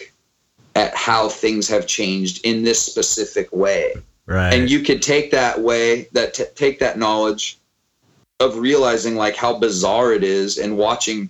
at 0.75 0.93
how 0.95 1.29
things 1.29 1.69
have 1.69 1.87
changed 1.87 2.43
in 2.43 2.63
this 2.63 2.81
specific 2.81 3.49
way, 3.53 3.93
Right. 4.25 4.53
and 4.53 4.69
you 4.69 4.79
could 4.81 5.01
take 5.01 5.31
that 5.31 5.61
way, 5.61 6.09
that 6.13 6.33
t- 6.33 6.43
take 6.55 6.79
that 6.79 6.97
knowledge 6.97 7.57
of 8.41 8.57
realizing 8.57 9.15
like 9.15 9.35
how 9.35 9.57
bizarre 9.57 10.11
it 10.11 10.23
is, 10.23 10.57
and 10.57 10.77
watching 10.77 11.29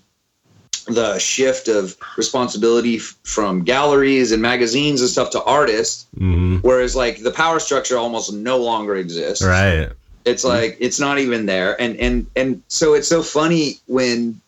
the 0.87 1.17
shift 1.19 1.67
of 1.67 1.95
responsibility 2.17 2.97
f- 2.97 3.15
from 3.23 3.63
galleries 3.63 4.31
and 4.31 4.41
magazines 4.41 4.99
and 5.01 5.09
stuff 5.09 5.29
to 5.31 5.43
artists, 5.43 6.05
hmm 6.17 6.57
whereas 6.57 6.95
like 6.95 7.21
the 7.23 7.31
power 7.31 7.59
structure 7.59 7.97
almost 7.97 8.33
no 8.33 8.57
longer 8.57 8.95
exists. 8.95 9.43
Right. 9.43 9.89
it's 10.25 10.43
like 10.43 10.77
it's 10.79 10.99
not 10.99 11.19
even 11.19 11.45
there. 11.45 11.79
And 11.81 11.95
and 11.97 12.27
and 12.35 12.61
so 12.67 12.93
it's 12.93 13.07
so 13.07 13.21
funny 13.23 13.77
when 13.87 14.39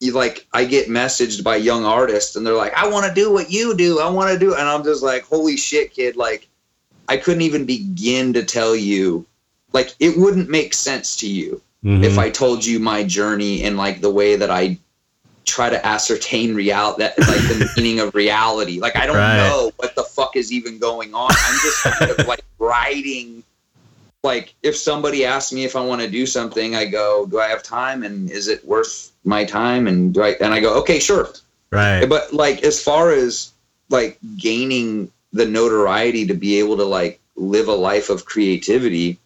you 0.00 0.12
like 0.12 0.46
i 0.52 0.64
get 0.64 0.88
messaged 0.88 1.44
by 1.44 1.54
young 1.56 1.84
artists 1.84 2.34
and 2.34 2.44
they're 2.44 2.54
like 2.56 2.74
i 2.74 2.88
want 2.88 3.06
to 3.06 3.14
do 3.14 3.32
what 3.32 3.50
you 3.52 3.74
do. 3.76 4.00
I 4.00 4.08
want 4.10 4.32
to 4.32 4.38
do 4.38 4.52
and 4.52 4.62
i'm 4.68 4.82
just 4.82 5.00
like 5.02 5.22
holy 5.22 5.56
shit 5.56 5.92
kid 5.94 6.16
like 6.16 6.48
i 7.08 7.16
couldn't 7.16 7.42
even 7.42 7.64
begin 7.66 8.32
to 8.32 8.42
tell 8.44 8.74
you 8.74 9.24
like 9.72 9.94
it 10.00 10.16
wouldn't 10.18 10.50
make 10.50 10.74
sense 10.74 11.16
to 11.18 11.28
you 11.28 11.60
Mhm. 11.84 12.02
if 12.04 12.18
i 12.18 12.30
told 12.30 12.64
you 12.64 12.78
my 12.80 13.02
journey 13.04 13.62
and 13.62 13.76
like 13.76 14.00
the 14.00 14.10
way 14.10 14.34
that 14.36 14.50
i 14.50 14.76
try 15.44 15.68
to 15.68 15.84
ascertain 15.86 16.54
reality 16.54 17.02
that 17.02 17.18
like 17.18 17.40
the 17.48 17.68
meaning 17.76 17.98
of 18.00 18.14
reality 18.14 18.78
like 18.80 18.96
i 18.96 19.06
don't 19.06 19.16
Right. 19.16 19.36
know 19.38 19.72
what 19.76 19.94
the 19.94 20.04
fuck 20.04 20.36
is 20.36 20.52
even 20.52 20.78
going 20.78 21.12
on 21.14 21.30
i'm 21.30 21.58
just 21.62 21.82
kind 21.82 22.10
of 22.10 22.26
like 22.26 22.42
writing. 22.58 23.42
like 24.22 24.54
if 24.62 24.76
somebody 24.76 25.24
asks 25.24 25.52
me 25.52 25.64
if 25.64 25.74
I 25.74 25.80
want 25.84 26.00
to 26.00 26.08
do 26.08 26.26
something, 26.26 26.76
I 26.76 26.84
go, 26.86 27.26
"Do 27.26 27.40
I 27.40 27.48
have 27.48 27.62
time? 27.64 28.04
And 28.04 28.30
is 28.30 28.46
it 28.46 28.64
worth 28.64 29.10
my 29.24 29.44
time?" 29.44 29.88
And 29.88 30.14
do 30.14 30.22
I? 30.22 30.36
And 30.40 30.54
I 30.54 30.60
go, 30.60 30.74
"Okay, 30.80 31.00
sure." 31.00 31.28
Right. 31.72 32.08
But 32.08 32.32
like 32.32 32.62
as 32.62 32.80
far 32.80 33.10
as 33.10 33.50
like 33.90 34.18
gaining 34.36 35.10
the 35.32 35.44
notoriety 35.44 36.24
to 36.26 36.34
be 36.34 36.58
able 36.60 36.76
to 36.76 36.84
like 36.84 37.18
live 37.34 37.66
a 37.66 37.74
life 37.74 38.10
of 38.10 38.24
creativity, 38.24 39.18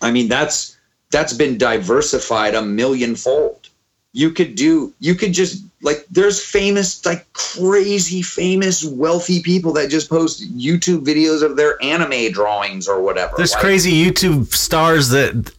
I 0.00 0.10
mean 0.10 0.26
that's 0.28 0.76
that's 1.12 1.34
been 1.34 1.56
diversified 1.56 2.54
a 2.56 2.62
million 2.62 3.14
fold. 3.14 3.68
You 4.14 4.30
could 4.30 4.54
do 4.54 4.92
you 5.00 5.14
could 5.14 5.32
just 5.32 5.64
like 5.80 6.06
there's 6.10 6.38
famous 6.44 7.04
like 7.06 7.26
crazy 7.32 8.20
famous 8.22 8.84
wealthy 8.84 9.42
people 9.42 9.72
that 9.72 9.88
just 9.88 10.10
post 10.10 10.42
YouTube 10.56 11.04
videos 11.04 11.42
of 11.42 11.56
their 11.56 11.82
anime 11.82 12.30
drawings 12.30 12.88
or 12.88 13.00
whatever. 13.00 13.32
There's 13.38 13.52
Like, 13.52 13.60
crazy 13.62 13.90
YouTube 14.04 14.52
stars 14.52 15.08
that 15.10 15.50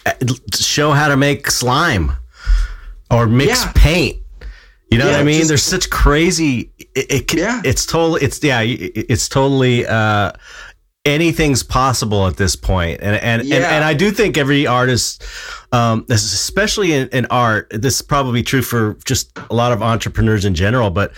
show 0.54 0.92
how 0.92 1.08
to 1.08 1.18
make 1.18 1.50
slime 1.50 2.12
or 3.10 3.26
mix 3.26 3.64
Yeah. 3.66 3.72
paint. 3.74 4.18
You 4.92 5.00
know 5.00 5.08
what 5.08 5.16
I 5.20 5.24
mean? 5.24 5.38
just- 5.40 5.48
There's 5.48 5.64
such 5.64 5.90
crazy. 5.90 6.70
It, 6.94 7.08
it 7.12 7.28
can- 7.28 7.40
Yeah. 7.40 7.62
It's 7.66 7.88
totally. 7.88 8.22
It's 8.22 8.44
yeah. 8.44 8.62
It's 8.64 9.28
totally. 9.28 9.88
uh 9.88 10.32
Anything's 11.06 11.64
possible 11.64 12.28
at 12.28 12.38
this 12.38 12.56
point, 12.56 13.02
and 13.02 13.18
and, 13.18 13.42
and 13.42 13.52
and 13.52 13.84
I 13.84 13.94
do 13.94 14.10
think 14.10 14.38
every 14.38 14.66
artist, 14.66 15.22
um, 15.74 16.06
this 16.08 16.24
is 16.24 16.32
especially 16.34 16.94
in, 16.94 17.10
in 17.10 17.26
art, 17.28 17.68
this 17.72 17.96
is 17.96 18.02
probably 18.02 18.44
true 18.44 18.62
for 18.62 18.94
just 19.06 19.38
a 19.50 19.54
lot 19.54 19.72
of 19.74 19.82
entrepreneurs 19.82 20.46
in 20.46 20.54
general, 20.56 20.90
but 20.92 21.12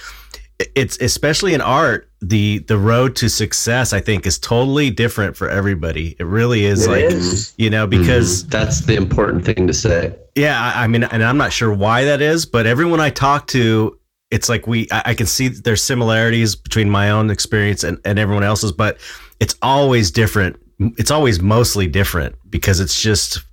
it's 0.73 0.97
especially 1.01 1.53
in 1.53 1.59
art 1.61 2.09
the 2.21 2.59
the 2.59 2.77
road 2.77 3.13
to 3.13 3.27
success 3.29 3.91
i 3.91 3.99
think 3.99 4.25
is 4.25 4.39
totally 4.39 4.89
different 4.89 5.35
for 5.35 5.49
everybody 5.49 6.15
it 6.17 6.23
really 6.23 6.63
is 6.63 6.87
It 6.87 6.89
like 6.91 7.03
is. 7.03 7.53
you 7.57 7.69
know 7.69 7.85
because 7.85 8.45
Mhm. 8.45 8.49
that's 8.51 8.79
the 8.85 8.95
important 8.95 9.43
thing 9.43 9.67
to 9.67 9.73
say. 9.73 10.15
yeah 10.35 10.57
I, 10.73 10.85
I 10.85 10.87
mean 10.87 11.03
and 11.03 11.21
i'm 11.25 11.35
not 11.35 11.51
sure 11.51 11.73
why 11.73 12.05
that 12.05 12.21
is 12.21 12.45
but 12.45 12.65
everyone 12.65 13.01
i 13.01 13.09
talk 13.09 13.47
to 13.47 13.99
it's 14.31 14.47
like 14.47 14.65
we 14.65 14.87
i, 14.93 15.01
I 15.07 15.13
can 15.13 15.25
see 15.27 15.49
that 15.49 15.65
there's 15.65 15.81
similarities 15.83 16.55
between 16.55 16.89
my 16.89 17.11
own 17.11 17.29
experience 17.31 17.83
and, 17.83 17.99
and 18.05 18.17
everyone 18.17 18.43
else's 18.45 18.71
but 18.71 18.97
it's 19.41 19.55
always 19.61 20.09
different 20.09 20.55
it's 20.97 21.11
always 21.11 21.41
mostly 21.41 21.85
different 21.85 22.33
because 22.49 22.79
it's 22.79 23.01
just 23.01 23.43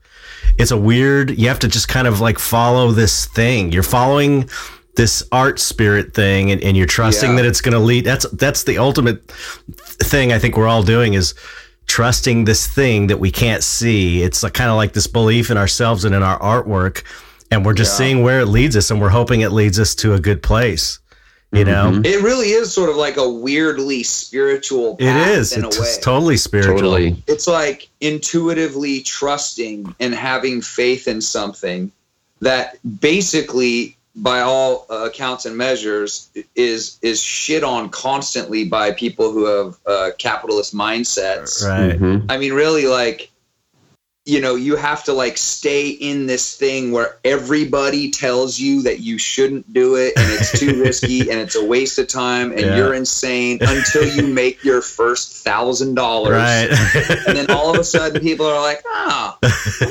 it's 0.59 0.71
a 0.71 0.77
weird 0.77 1.39
you 1.39 1.49
have 1.49 1.59
to 1.59 1.69
just 1.69 1.89
kind 1.89 2.07
of 2.07 2.21
like 2.21 2.39
follow 2.39 2.91
this 2.93 3.27
thing 3.27 3.73
you're 3.73 3.83
following 3.83 4.49
this 4.97 5.23
art 5.33 5.59
spirit 5.59 6.13
thing 6.15 6.51
and, 6.51 6.63
and 6.63 6.77
you're 6.77 6.87
trusting 6.87 7.31
Yeah. 7.31 7.37
that 7.37 7.45
it's 7.47 7.61
going 7.61 7.73
to 7.73 7.79
lead 7.79 8.05
that's 8.05 8.29
that's 8.33 8.65
the 8.65 8.79
ultimate 8.79 9.27
thing 9.31 10.33
i 10.33 10.39
think 10.39 10.57
we're 10.57 10.69
all 10.69 10.83
doing 10.83 11.15
is 11.15 11.35
trusting 11.87 12.45
this 12.45 12.67
thing 12.67 13.09
that 13.09 13.19
we 13.19 13.31
can't 13.31 13.63
see 13.63 14.23
it's 14.23 14.43
kind 14.51 14.71
of 14.71 14.77
like 14.77 14.93
this 14.93 15.07
belief 15.07 15.51
in 15.51 15.57
ourselves 15.57 16.05
and 16.05 16.15
in 16.15 16.23
our 16.23 16.39
artwork 16.39 17.03
and 17.51 17.65
we're 17.67 17.75
just 17.75 17.93
Yeah. 17.99 18.07
seeing 18.07 18.23
where 18.23 18.41
it 18.41 18.47
leads 18.47 18.77
us 18.77 18.91
and 18.91 19.01
we're 19.01 19.11
hoping 19.11 19.41
it 19.41 19.51
leads 19.53 19.79
us 19.81 19.95
to 19.97 20.15
a 20.15 20.21
good 20.21 20.43
place 20.43 20.99
you 21.53 21.65
know 21.65 21.91
Mhm. 21.93 22.07
It 22.07 22.23
really 22.23 22.49
is 22.53 22.73
sort 22.73 22.89
of 22.89 22.97
like 22.97 23.17
a 23.19 23.29
weirdly 23.29 24.03
spiritual 24.03 24.97
path 24.97 25.37
is 25.37 25.53
in 25.53 25.65
it's 25.65 25.77
a 25.77 25.81
way. 25.83 25.87
It's 25.89 25.99
totally 25.99 26.37
spiritual 26.39 26.77
Totally. 26.77 27.23
it's 27.27 27.47
like 27.47 27.89
intuitively 28.01 29.01
trusting 29.03 29.95
and 30.01 30.15
having 30.15 30.63
faith 30.63 31.07
in 31.09 31.21
something 31.21 31.93
that 32.41 32.79
basically 33.01 33.97
by 34.17 34.41
all 34.41 34.87
uh, 34.91 35.05
accounts 35.07 35.47
and 35.47 35.57
measures 35.57 36.29
is 36.57 36.99
is 37.03 37.23
shit 37.23 37.65
on 37.65 37.89
constantly 37.91 38.65
by 38.65 38.93
people 38.93 39.31
who 39.33 39.45
have 39.47 39.77
uh, 39.87 40.11
capitalist 40.19 40.75
mindsets 40.75 41.63
right 41.67 41.99
Mhm. 42.01 42.27
i 42.31 42.37
mean 42.39 42.53
really 42.53 42.87
like 42.87 43.31
you 44.25 44.41
know 44.41 44.55
you 44.55 44.77
have 44.77 45.03
to 45.03 45.13
like 45.13 45.37
stay 45.37 45.89
in 45.89 46.27
this 46.27 46.57
thing 46.57 46.93
where 46.93 47.17
everybody 47.25 48.09
tells 48.11 48.57
you 48.59 48.81
that 48.83 49.01
you 49.01 49.19
shouldn't 49.19 49.73
do 49.73 49.97
it 49.97 50.13
and 50.17 50.31
it's 50.33 50.57
too 50.61 50.81
risky 50.85 51.23
and 51.29 51.41
it's 51.41 51.57
a 51.57 51.65
waste 51.65 51.99
of 51.99 52.07
time 52.07 52.53
and 52.53 52.61
Yeah. 52.61 52.77
you're 52.77 52.95
insane 52.95 53.59
until 53.61 54.05
you 54.07 54.33
make 54.33 54.63
your 54.63 54.81
first 54.81 55.43
thousand 55.45 55.97
dollars 55.97 56.35
right 56.37 56.69
and 57.27 57.37
then 57.37 57.51
all 57.51 57.75
of 57.75 57.81
a 57.81 57.85
sudden 57.85 58.23
people 58.23 58.47
are 58.47 58.61
like, 58.61 58.81
ah, 58.87 59.37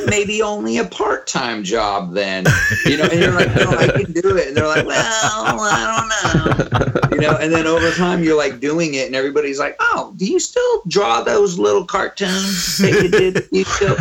maybe 0.07 0.41
only 0.41 0.77
a 0.77 0.85
part-time 0.85 1.63
job 1.63 2.13
then. 2.13 2.45
You 2.85 2.97
know, 2.97 3.03
and 3.11 3.19
you're 3.19 3.33
like, 3.33 3.53
no, 3.55 3.71
I 3.71 3.87
can 3.87 4.11
do 4.13 4.37
it. 4.37 4.47
And 4.47 4.55
they're 4.57 4.67
like, 4.67 4.85
well, 4.85 4.97
I 5.03 6.61
don't 6.71 6.71
know. 6.71 7.15
You 7.15 7.21
know, 7.21 7.37
and 7.37 7.51
then 7.53 7.67
over 7.67 7.91
time 7.91 8.23
you're 8.23 8.37
like 8.37 8.59
doing 8.59 8.93
it 8.93 9.07
and 9.07 9.15
everybody's 9.15 9.59
like, 9.59 9.75
oh, 9.79 10.13
do 10.15 10.25
you 10.25 10.39
still 10.39 10.81
draw 10.87 11.21
those 11.21 11.59
little 11.59 11.83
cartoons 11.85 12.77
that 12.77 12.91
you 13.03 13.09
did? 13.09 13.47
You 13.51 13.63
still 13.65 13.97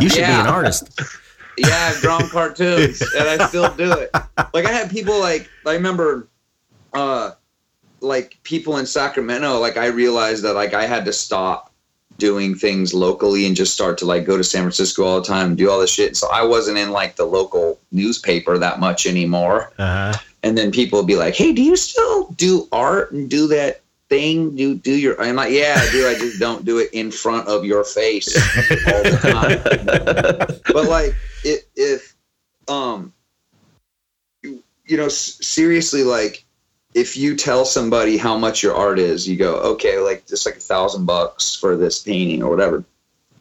you 0.00 0.08
should 0.08 0.18
be 0.18 0.32
an 0.32 0.46
artist 0.46 1.00
yeah, 1.56 1.92
I've 1.92 2.00
drawn 2.00 2.28
cartoons 2.28 3.02
and 3.02 3.28
I 3.28 3.46
still 3.48 3.72
do 3.74 3.92
it. 3.92 4.10
Like 4.52 4.64
I 4.64 4.72
had 4.72 4.90
people 4.90 5.18
like 5.20 5.48
I 5.66 5.74
remember 5.74 6.28
uh 6.92 7.32
like 8.00 8.38
people 8.42 8.78
in 8.78 8.86
Sacramento, 8.86 9.58
like 9.58 9.76
I 9.76 9.86
realized 9.86 10.44
that 10.44 10.54
like 10.54 10.74
I 10.74 10.86
had 10.86 11.04
to 11.04 11.12
stop 11.12 11.72
doing 12.18 12.54
things 12.54 12.92
locally 12.92 13.46
and 13.46 13.56
just 13.56 13.74
start 13.74 13.98
to 13.98 14.04
like 14.04 14.24
go 14.24 14.36
to 14.36 14.44
San 14.44 14.62
Francisco 14.62 15.04
all 15.04 15.20
the 15.20 15.26
time 15.26 15.48
and 15.48 15.56
do 15.56 15.70
all 15.70 15.80
this 15.80 15.90
shit. 15.90 16.16
So 16.16 16.28
I 16.32 16.42
wasn't 16.42 16.78
in 16.78 16.90
like 16.90 17.16
the 17.16 17.24
local 17.24 17.78
newspaper 17.90 18.58
that 18.58 18.80
much 18.80 19.06
anymore. 19.06 19.72
uh-huh 19.78 20.18
And 20.42 20.56
then 20.58 20.72
people 20.72 20.98
would 21.00 21.06
be 21.06 21.16
like, 21.16 21.34
Hey, 21.34 21.52
do 21.52 21.62
you 21.62 21.76
still 21.76 22.28
do 22.32 22.68
art 22.72 23.12
and 23.12 23.30
do 23.30 23.46
that 23.48 23.81
thing? 24.12 24.54
Do 24.54 24.74
do 24.74 24.92
your 24.92 25.20
I'm 25.20 25.36
like, 25.36 25.52
Yeah, 25.52 25.74
I 25.78 25.90
do. 25.90 26.06
I 26.06 26.14
just 26.14 26.38
don't 26.38 26.64
do 26.66 26.78
it 26.78 26.90
in 26.92 27.10
front 27.10 27.48
of 27.48 27.64
your 27.64 27.82
face 27.82 28.36
all 28.36 29.02
the 29.02 29.18
time. 29.22 30.60
But 30.72 30.84
like 30.88 31.14
it, 31.44 31.66
if 31.74 32.14
um 32.68 33.12
you, 34.42 34.62
you 34.84 34.96
know 34.98 35.06
s- 35.06 35.38
seriously 35.40 36.04
like 36.04 36.44
if 36.94 37.16
you 37.16 37.36
tell 37.36 37.64
somebody 37.64 38.18
how 38.18 38.36
much 38.36 38.62
your 38.62 38.74
art 38.74 38.98
is 38.98 39.26
you 39.26 39.36
go 39.36 39.54
okay 39.72 39.98
like 39.98 40.26
just 40.26 40.44
like 40.44 40.56
a 40.56 40.60
thousand 40.60 41.06
bucks 41.06 41.54
for 41.56 41.76
this 41.76 42.02
painting 42.02 42.42
or 42.42 42.50
whatever. 42.50 42.84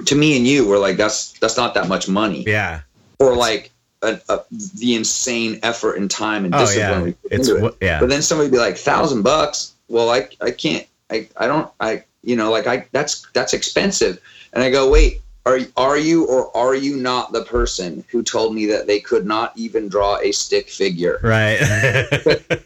To 0.05 0.15
me 0.15 0.38
and 0.38 0.47
you 0.47 0.67
we're 0.67 0.80
like 0.80 0.95
that's 0.95 1.34
that's 1.39 1.57
not 1.57 1.74
that 1.74 1.89
much 1.89 2.07
money. 2.07 2.43
Yeah. 2.47 2.82
Or 3.19 3.36
like 3.36 3.72
a, 4.01 4.19
a, 4.30 4.39
the 4.80 4.95
insane 4.95 5.59
effort 5.63 5.97
and 5.97 6.09
time 6.09 6.45
and 6.45 6.53
discipline. 6.53 7.01
oh 7.03 7.05
yeah 7.30 7.38
it's 7.38 7.49
it. 7.49 7.76
yeah. 7.82 7.99
But 7.99 8.07
then 8.09 8.22
somebody 8.22 8.49
be 8.49 8.57
like 8.57 8.78
thousand 8.78 9.22
bucks 9.24 9.74
well 9.91 10.09
i 10.09 10.27
i 10.41 10.49
can't 10.49 10.87
i 11.09 11.27
i 11.37 11.47
don't 11.47 11.69
i 11.79 12.03
you 12.23 12.35
know 12.35 12.49
like 12.49 12.67
i 12.67 12.87
that's 12.91 13.27
that's 13.33 13.53
expensive. 13.53 14.19
And 14.53 14.63
i 14.63 14.69
go 14.69 14.89
wait 14.89 15.21
are 15.45 15.59
are 15.75 15.97
you 15.97 16.25
or 16.27 16.55
are 16.55 16.75
you 16.75 16.97
not 16.97 17.31
the 17.31 17.43
person 17.43 18.03
who 18.09 18.21
told 18.21 18.53
me 18.53 18.65
that 18.67 18.87
they 18.87 18.99
could 18.99 19.25
not 19.25 19.51
even 19.55 19.89
draw 19.89 20.17
a 20.19 20.31
stick 20.31 20.69
figure? 20.69 21.19
Right. 21.23 21.59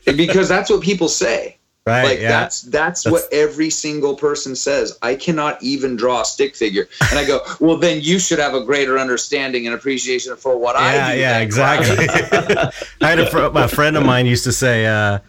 Because 0.16 0.48
that's 0.48 0.70
what 0.70 0.82
people 0.82 1.08
say. 1.10 1.58
Right 1.86 2.04
like 2.04 2.20
yeah. 2.20 2.30
that's, 2.30 2.64
that's 2.64 3.04
That's- 3.04 3.24
what 3.24 3.32
every 3.32 3.70
single 3.70 4.16
person 4.16 4.56
says. 4.56 4.98
I 5.04 5.14
cannot 5.14 5.62
even 5.62 5.96
draw 5.96 6.22
a 6.22 6.26
stick 6.26 6.56
figure. 6.56 6.88
And 7.12 7.20
i 7.20 7.26
go 7.26 7.42
well 7.60 7.78
then 7.78 8.02
you 8.02 8.18
should 8.20 8.40
have 8.40 8.56
a 8.56 8.64
greater 8.66 8.98
understanding 8.98 9.68
and 9.68 9.76
appreciation 9.76 10.36
for 10.36 10.58
what 10.58 10.76
i 10.76 10.96
yeah, 10.96 11.14
do 11.14 11.20
yeah, 11.20 11.40
exactly. 11.40 12.08
I 13.02 13.10
had 13.10 13.20
a, 13.20 13.30
fr- 13.30 13.52
a 13.54 13.68
friend 13.68 13.96
of 13.98 14.06
mine 14.06 14.26
used 14.26 14.44
to 14.46 14.52
say, 14.52 14.86
uh, 14.88 15.20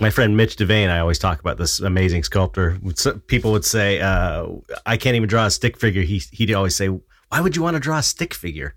my 0.00 0.10
friend 0.10 0.36
Mitch 0.36 0.56
Devane, 0.56 0.90
I 0.90 1.00
always 1.00 1.18
talk 1.18 1.40
about 1.40 1.58
this 1.58 1.80
amazing 1.80 2.22
sculptor. 2.22 2.78
People 3.26 3.52
would 3.52 3.64
say, 3.64 4.00
uh, 4.00 4.46
I 4.86 4.96
can't 4.96 5.16
even 5.16 5.28
draw 5.28 5.46
a 5.46 5.50
stick 5.50 5.78
figure. 5.78 6.02
He, 6.02 6.22
he'd 6.32 6.52
always 6.52 6.76
say, 6.76 6.88
why 6.88 7.40
would 7.40 7.56
you 7.56 7.62
want 7.62 7.74
to 7.74 7.80
draw 7.80 7.98
a 7.98 8.02
stick 8.02 8.34
figure? 8.34 8.74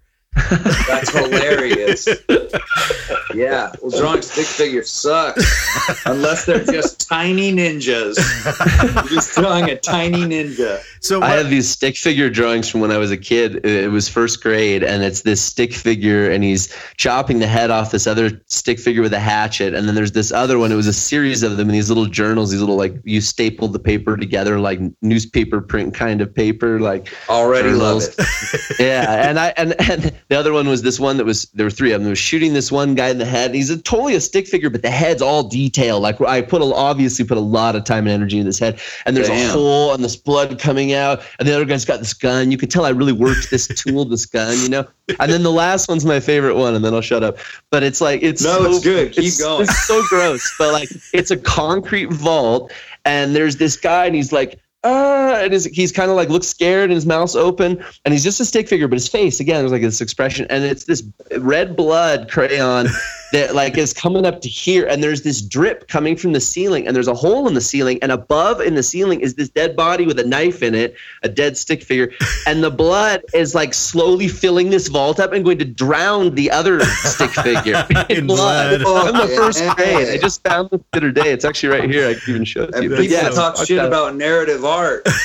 That's 0.87 1.11
hilarious. 1.11 2.07
yeah. 3.35 3.71
Well, 3.81 3.91
drawing 3.99 4.21
stick 4.21 4.45
figures 4.45 4.89
sucks 4.89 6.05
unless 6.05 6.45
they're 6.45 6.63
just 6.63 7.07
tiny 7.09 7.51
ninjas. 7.51 8.17
You're 8.95 9.03
just 9.03 9.35
drawing 9.35 9.69
a 9.69 9.75
tiny 9.75 10.19
ninja. 10.19 10.81
So 11.01 11.19
I 11.23 11.29
have 11.29 11.49
these 11.49 11.67
stick 11.67 11.97
figure 11.97 12.29
drawings 12.29 12.69
from 12.69 12.79
when 12.79 12.91
I 12.91 12.99
was 12.99 13.09
a 13.09 13.17
kid. 13.17 13.65
It 13.65 13.89
was 13.89 14.07
first 14.07 14.43
grade, 14.43 14.83
and 14.83 15.03
it's 15.03 15.23
this 15.23 15.41
stick 15.41 15.73
figure, 15.73 16.29
and 16.29 16.43
he's 16.43 16.71
chopping 16.95 17.39
the 17.39 17.47
head 17.47 17.71
off 17.71 17.89
this 17.89 18.05
other 18.05 18.39
stick 18.45 18.79
figure 18.79 19.01
with 19.01 19.11
a 19.11 19.19
hatchet. 19.19 19.73
And 19.73 19.87
then 19.87 19.95
there's 19.95 20.11
this 20.11 20.31
other 20.31 20.59
one. 20.59 20.71
It 20.71 20.75
was 20.75 20.85
a 20.85 20.93
series 20.93 21.41
of 21.41 21.57
them 21.57 21.69
in 21.69 21.73
these 21.73 21.89
little 21.89 22.05
journals, 22.05 22.51
these 22.51 22.59
little 22.59 22.75
like 22.75 22.93
you 23.03 23.19
staple 23.19 23.67
the 23.67 23.79
paper 23.79 24.15
together 24.15 24.59
like 24.59 24.79
newspaper 25.01 25.59
print 25.59 25.95
kind 25.95 26.21
of 26.21 26.33
paper, 26.33 26.79
like 26.79 27.11
Already 27.27 27.71
love 27.71 28.03
it. 28.03 28.15
yeah, 28.79 29.27
and 29.27 29.39
I 29.39 29.55
and, 29.57 29.73
and 29.81 30.13
the 30.27 30.35
other 30.35 30.53
one 30.53 30.67
was 30.67 30.83
this 30.83 30.99
one 30.99 31.17
that 31.17 31.25
was 31.25 31.45
there 31.55 31.65
were 31.65 31.71
three 31.71 31.93
of 31.93 32.01
them. 32.01 32.03
There 32.03 32.11
was 32.11 32.19
shooting 32.19 32.53
this 32.53 32.71
one 32.71 32.93
guy 32.93 33.09
in 33.09 33.17
the 33.17 33.25
head. 33.25 33.47
And 33.47 33.55
he's 33.55 33.71
a 33.71 33.81
totally 33.81 34.13
a 34.13 34.21
stick 34.21 34.45
figure, 34.47 34.69
but 34.69 34.83
the 34.83 34.91
head's 34.91 35.23
all 35.23 35.49
detailed. 35.49 36.03
Like 36.03 36.21
I 36.21 36.43
put 36.43 36.61
a, 36.61 36.65
obviously 36.65 37.25
put 37.25 37.37
a 37.37 37.41
lot 37.41 37.75
of 37.75 37.85
time 37.85 38.05
and 38.05 38.13
energy 38.13 38.37
in 38.37 38.45
this 38.45 38.59
head, 38.59 38.79
and 39.07 39.17
there's 39.17 39.29
Damn. 39.29 39.49
a 39.49 39.53
hole 39.53 39.93
and 39.95 40.03
this 40.03 40.15
blood 40.15 40.59
coming 40.59 40.90
out, 40.93 41.21
and 41.39 41.47
the 41.47 41.53
other 41.53 41.65
guy's 41.65 41.85
got 41.85 41.99
this 41.99 42.13
gun. 42.13 42.51
You 42.51 42.57
could 42.57 42.71
tell 42.71 42.85
I 42.85 42.89
really 42.89 43.13
worked 43.13 43.49
this 43.49 43.67
tool, 43.83 44.05
this 44.05 44.25
gun, 44.25 44.57
you 44.59 44.69
know. 44.69 44.87
And 45.19 45.31
then 45.31 45.43
the 45.43 45.51
last 45.51 45.87
one's 45.89 46.05
my 46.05 46.19
favorite 46.19 46.55
one, 46.55 46.75
and 46.75 46.83
then 46.83 46.93
I'll 46.93 47.01
shut 47.01 47.23
up. 47.23 47.37
But 47.69 47.83
it's 47.83 48.01
like 48.01 48.23
it's 48.23 48.43
No, 48.43 48.63
so, 48.63 48.69
it's 48.71 48.83
good. 48.83 49.09
Keep 49.11 49.19
it's- 49.19 49.41
going. 49.41 49.63
It's 49.63 49.87
so 49.87 50.01
gross, 50.09 50.55
but 50.57 50.71
like 50.73 50.89
it's 51.13 51.31
a 51.31 51.37
concrete 51.37 52.11
vault, 52.11 52.71
and 53.05 53.35
there's 53.35 53.57
this 53.57 53.75
guy, 53.75 54.05
and 54.05 54.15
he's 54.15 54.31
like 54.31 54.59
uh, 54.83 55.37
and 55.43 55.53
his, 55.53 55.65
he's 55.65 55.91
kind 55.91 56.09
of 56.09 56.17
like 56.17 56.29
looks 56.29 56.47
scared 56.47 56.85
and 56.85 56.93
his 56.93 57.05
mouth's 57.05 57.35
open 57.35 57.83
and 58.03 58.13
he's 58.15 58.23
just 58.23 58.39
a 58.39 58.45
stick 58.45 58.67
figure, 58.67 58.87
but 58.87 58.95
his 58.95 59.07
face 59.07 59.39
again, 59.39 59.59
there's 59.59 59.71
like 59.71 59.83
this 59.83 60.01
expression 60.01 60.47
and 60.49 60.63
it's 60.63 60.85
this 60.85 61.03
red 61.37 61.75
blood 61.75 62.31
crayon 62.31 62.87
that 63.31 63.55
like 63.55 63.77
is 63.77 63.93
coming 63.93 64.25
up 64.25 64.41
to 64.41 64.49
here 64.49 64.85
and 64.85 65.03
there's 65.03 65.21
this 65.21 65.41
drip 65.41 65.87
coming 65.87 66.15
from 66.15 66.33
the 66.33 66.41
ceiling 66.41 66.87
and 66.87 66.95
there's 66.95 67.07
a 67.07 67.13
hole 67.13 67.47
in 67.47 67.53
the 67.53 67.61
ceiling 67.61 67.99
and 68.01 68.11
above 68.11 68.61
in 68.61 68.75
the 68.75 68.83
ceiling 68.83 69.21
is 69.21 69.35
this 69.35 69.49
dead 69.49 69.75
body 69.75 70.05
with 70.05 70.19
a 70.19 70.25
knife 70.25 70.61
in 70.61 70.75
it, 70.75 70.95
a 71.23 71.29
dead 71.29 71.57
stick 71.57 71.83
figure, 71.83 72.11
and 72.47 72.63
the 72.63 72.71
blood 72.71 73.21
is 73.33 73.55
like 73.55 73.73
slowly 73.73 74.27
filling 74.27 74.69
this 74.69 74.87
vault 74.87 75.19
up 75.19 75.33
and 75.33 75.43
going 75.43 75.57
to 75.59 75.65
drown 75.65 76.35
the 76.35 76.51
other 76.51 76.79
stick 76.81 77.31
figure 77.31 77.85
In 78.09 78.27
blood. 78.27 78.81
I'm 78.85 79.13
the 79.13 79.33
first 79.35 79.63
grade. 79.75 80.09
I 80.09 80.17
just 80.17 80.43
found 80.43 80.69
this 80.69 80.81
the 80.91 80.97
other 80.97 81.11
day. 81.11 81.31
It's 81.31 81.45
actually 81.45 81.69
right 81.69 81.89
here. 81.89 82.07
I 82.07 82.13
can 82.13 82.29
even 82.29 82.45
show 82.45 82.63
it 82.63 82.73
to 82.73 82.83
you. 82.83 82.89
people 82.89 82.97
But 82.97 83.09
yeah, 83.09 83.29
talk 83.29 83.57
fuck 83.57 83.67
shit 83.67 83.77
that. 83.77 83.87
about 83.87 84.15
narrative 84.15 84.65
art. 84.65 85.07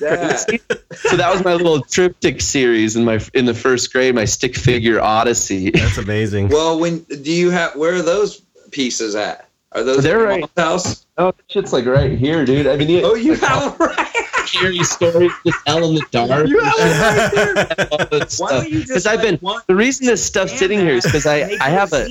That. 0.00 0.70
so 0.94 1.16
that 1.16 1.32
was 1.32 1.44
my 1.44 1.54
little 1.54 1.80
triptych 1.80 2.40
series 2.40 2.96
in 2.96 3.04
my 3.04 3.20
in 3.32 3.44
the 3.44 3.54
first 3.54 3.92
grade, 3.92 4.14
my 4.14 4.24
stick 4.24 4.56
figure 4.56 5.00
odyssey. 5.00 5.70
That's 5.70 5.98
amazing. 5.98 6.48
Well, 6.48 6.78
when 6.78 7.00
do 7.04 7.32
you 7.32 7.43
have? 7.50 7.74
Where 7.76 7.94
are 7.94 8.02
those 8.02 8.42
pieces 8.70 9.14
at? 9.14 9.48
Are 9.72 9.82
those 9.82 10.02
They're 10.02 10.22
right- 10.22 10.48
house? 10.56 11.06
Oh, 11.18 11.26
that 11.32 11.36
shit's 11.48 11.72
like 11.72 11.86
right 11.86 12.16
here, 12.18 12.44
dude. 12.44 12.66
I 12.66 12.76
mean, 12.76 12.88
you, 12.88 13.02
Oh, 13.04 13.14
you 13.14 13.34
have 13.34 13.78
them 13.78 13.88
right. 13.88 14.10
Scary 14.46 14.82
stories, 14.84 15.32
just 15.46 15.58
L 15.66 15.84
in 15.88 15.94
the 15.96 16.04
dark. 16.10 16.46
You 16.48 16.60
have 16.60 16.76
them 16.76 17.54
right 17.56 17.76
there. 17.76 17.88
all 17.92 17.98
that 17.98 18.10
Why 18.12 18.26
stuff. 18.28 18.50
don't 18.50 18.70
you 18.70 18.80
just? 18.80 18.92
'Cause 18.92 19.06
I've 19.06 19.20
been- 19.22 19.38
like, 19.42 19.66
The 19.66 19.74
reason 19.74 20.06
this 20.06 20.24
stuff's 20.24 20.52
sitting 20.58 20.78
here 20.80 20.94
is 20.94 21.04
because 21.04 21.26
I 21.26 21.56
I 21.60 21.70
have 21.70 21.92
a 21.92 22.06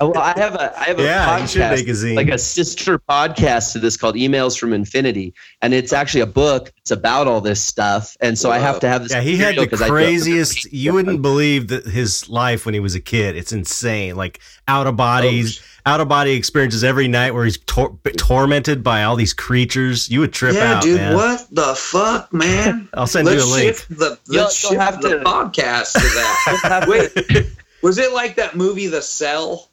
well, 0.00 0.16
I 0.18 0.34
have 0.38 0.54
a 0.54 0.78
I 0.78 0.84
have 0.84 0.98
a 0.98 1.02
yeah, 1.02 1.38
podcast 1.40 1.70
make 1.76 1.88
a 1.88 1.92
zine. 1.92 2.16
like 2.16 2.28
a 2.28 2.38
sister 2.38 2.98
podcast 2.98 3.72
to 3.72 3.78
this 3.78 3.96
called 3.96 4.14
Emails 4.14 4.58
from 4.58 4.72
Infinity, 4.72 5.34
and 5.62 5.74
it's 5.74 5.92
actually 5.92 6.20
a 6.22 6.26
book. 6.26 6.72
It's 6.78 6.90
about 6.90 7.26
all 7.26 7.40
this 7.40 7.62
stuff, 7.62 8.16
and 8.20 8.38
so 8.38 8.50
I 8.50 8.58
have 8.58 8.80
to 8.80 8.88
have 8.88 9.02
this. 9.02 9.12
yeah, 9.12 9.20
he 9.20 9.36
had 9.36 9.56
the 9.56 9.62
material 9.62 9.66
'cause 9.70 9.82
I 9.82 9.88
grew 9.88 9.98
up 9.98 10.04
craziest. 10.04 10.72
You 10.72 10.92
wouldn't 10.94 11.22
believe 11.22 11.68
that 11.68 11.86
his 11.86 12.28
life 12.28 12.64
when 12.64 12.74
he 12.74 12.80
was 12.80 12.94
a 12.94 13.00
kid. 13.00 13.36
It's 13.36 13.52
insane. 13.52 14.16
Like 14.16 14.40
out 14.66 14.86
of 14.86 14.96
bodies, 14.96 15.60
oh, 15.60 15.64
out 15.86 16.00
of 16.00 16.08
body 16.08 16.32
experiences 16.32 16.84
every 16.84 17.08
night 17.08 17.32
where 17.32 17.44
he's 17.44 17.58
tor- 17.58 17.98
tormented 18.16 18.82
by 18.82 19.04
all 19.04 19.16
these 19.16 19.32
creatures. 19.32 20.10
You 20.10 20.20
would 20.20 20.32
trip 20.32 20.54
yeah, 20.54 20.74
out, 20.74 20.82
dude. 20.82 20.96
man. 20.96 21.14
What 21.14 21.46
the 21.50 21.74
fuck, 21.74 22.32
man? 22.32 22.88
I'll 22.94 23.06
send 23.06 23.26
let's 23.26 23.44
you 23.44 23.50
a 23.50 23.52
link. 23.54 23.76
shift 23.76 23.88
the 23.98 24.18
You'll- 24.28 24.44
let's 24.44 24.62
you'll 24.62 24.72
shift 24.72 24.82
have 24.82 25.00
the 25.02 25.18
to- 25.18 25.24
podcast 25.24 25.92
to 25.94 26.00
that. 26.00 26.86
Wait, 26.88 27.46
was 27.82 27.98
it 27.98 28.12
like 28.12 28.36
that 28.36 28.56
movie, 28.56 28.86
The 28.86 29.02
Cell? 29.02 29.68